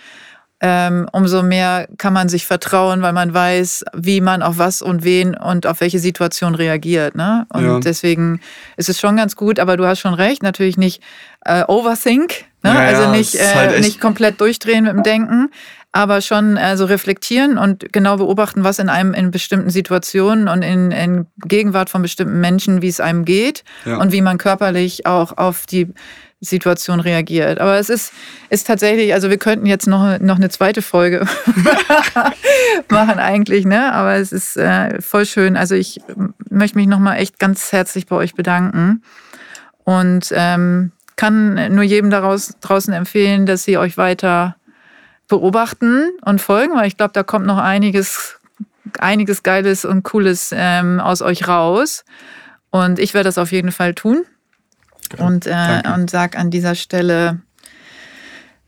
ähm, 0.60 1.08
umso 1.12 1.42
mehr 1.42 1.88
kann 1.96 2.12
man 2.12 2.28
sich 2.28 2.46
vertrauen, 2.46 3.00
weil 3.02 3.12
man 3.14 3.32
weiß, 3.32 3.84
wie 3.94 4.20
man 4.20 4.42
auf 4.42 4.58
was 4.58 4.82
und 4.82 5.04
wen 5.04 5.34
und 5.34 5.66
auf 5.66 5.80
welche 5.80 5.98
Situation 5.98 6.54
reagiert. 6.54 7.14
Ne? 7.14 7.46
Und 7.52 7.64
Ja. 7.64 7.80
deswegen 7.80 8.40
ist 8.76 8.88
es 8.88 9.00
schon 9.00 9.16
ganz 9.16 9.36
gut, 9.36 9.58
aber 9.58 9.76
du 9.76 9.86
hast 9.86 10.00
schon 10.00 10.14
recht, 10.14 10.42
natürlich 10.42 10.76
nicht 10.76 11.02
äh, 11.46 11.64
overthink, 11.66 12.44
ne? 12.62 12.74
Ja, 12.74 12.80
also 12.80 13.10
nicht, 13.10 13.34
äh, 13.34 13.54
halt 13.54 13.80
nicht 13.80 13.98
komplett 14.00 14.38
durchdrehen 14.42 14.84
mit 14.84 14.92
dem 14.92 15.02
Denken, 15.02 15.50
aber 15.92 16.20
schon 16.20 16.56
also 16.56 16.84
reflektieren 16.84 17.58
und 17.58 17.92
genau 17.92 18.16
beobachten, 18.16 18.62
was 18.62 18.78
in 18.78 18.88
einem 18.88 19.12
in 19.12 19.30
bestimmten 19.30 19.70
Situationen 19.70 20.46
und 20.48 20.62
in, 20.62 20.92
in 20.92 21.26
Gegenwart 21.44 21.90
von 21.90 22.02
bestimmten 22.02 22.40
Menschen, 22.40 22.80
wie 22.80 22.88
es 22.88 23.00
einem 23.00 23.24
geht 23.24 23.64
Ja. 23.84 23.96
und 23.96 24.12
wie 24.12 24.20
man 24.22 24.38
körperlich 24.38 25.06
auch 25.06 25.36
auf 25.36 25.66
die 25.66 25.92
Situation 26.42 27.00
reagiert. 27.00 27.58
Aber 27.60 27.78
es 27.78 27.90
ist, 27.90 28.12
ist 28.48 28.66
tatsächlich, 28.66 29.12
also 29.12 29.28
wir 29.28 29.36
könnten 29.36 29.66
jetzt 29.66 29.86
noch, 29.86 30.18
noch 30.20 30.36
eine 30.36 30.48
zweite 30.48 30.80
Folge 30.80 31.26
machen 32.88 33.18
eigentlich, 33.18 33.66
ne? 33.66 33.92
Aber 33.92 34.14
es 34.14 34.32
ist 34.32 34.56
äh, 34.56 35.00
voll 35.02 35.26
schön. 35.26 35.56
Also 35.56 35.74
ich 35.74 36.00
möchte 36.48 36.78
mich 36.78 36.86
nochmal 36.86 37.18
echt 37.18 37.38
ganz 37.38 37.72
herzlich 37.72 38.06
bei 38.06 38.16
euch 38.16 38.34
bedanken 38.34 39.02
und 39.84 40.32
ähm, 40.32 40.92
kann 41.16 41.74
nur 41.74 41.84
jedem 41.84 42.08
daraus, 42.10 42.54
draußen 42.62 42.94
empfehlen, 42.94 43.44
dass 43.44 43.64
sie 43.64 43.76
euch 43.76 43.98
weiter 43.98 44.56
beobachten 45.30 46.10
und 46.24 46.42
folgen, 46.42 46.74
weil 46.76 46.86
ich 46.86 46.98
glaube, 46.98 47.12
da 47.14 47.22
kommt 47.22 47.46
noch 47.46 47.56
einiges, 47.56 48.38
einiges 48.98 49.42
Geiles 49.42 49.86
und 49.86 50.02
Cooles 50.02 50.50
ähm, 50.54 51.00
aus 51.00 51.22
euch 51.22 51.48
raus. 51.48 52.04
Und 52.70 52.98
ich 52.98 53.14
werde 53.14 53.28
das 53.28 53.38
auf 53.38 53.50
jeden 53.52 53.72
Fall 53.72 53.94
tun. 53.94 54.24
Und, 55.16 55.46
äh, 55.46 55.50
Danke. 55.50 55.92
und 55.94 56.10
sag 56.10 56.38
an 56.38 56.50
dieser 56.50 56.74
Stelle, 56.74 57.40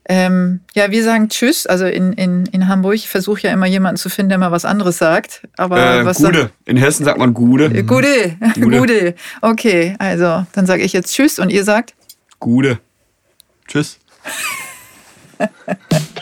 ähm, 0.09 0.61
ja, 0.75 0.91
wir 0.91 1.05
sagen 1.05 1.29
Tschüss. 1.29 1.67
Also 1.67 1.87
in, 1.87 2.13
in, 2.15 2.47
in 2.47 2.67
Hamburg 2.67 2.95
ich 2.95 3.09
versuche 3.09 3.43
ja 3.43 3.53
immer 3.53 3.67
jemanden 3.67 3.99
zu 3.99 4.09
finden, 4.09 4.31
der 4.31 4.39
mal 4.39 4.51
was 4.51 4.65
anderes 4.65 4.99
sagt. 4.99 5.43
Aber 5.57 5.79
Äh, 5.79 6.05
was 6.05 6.19
Gude. 6.19 6.51
In 6.65 6.77
Hessen 6.77 7.05
sagt 7.05 7.19
man 7.19 7.35
Gude. 7.35 7.71
Sagt, 7.71 7.87
Gude. 7.87 8.37
Gude. 8.55 8.79
Gude. 8.79 9.15
Okay, 9.41 9.95
also 9.99 10.45
dann 10.55 10.67
sage 10.67 10.83
ich 10.83 10.93
jetzt 10.93 11.15
Tschüss 11.15 11.39
und 11.39 11.51
ihr 11.51 11.65
sagt. 11.65 11.95
Gude. 12.41 12.79
Tschüss. 13.69 13.99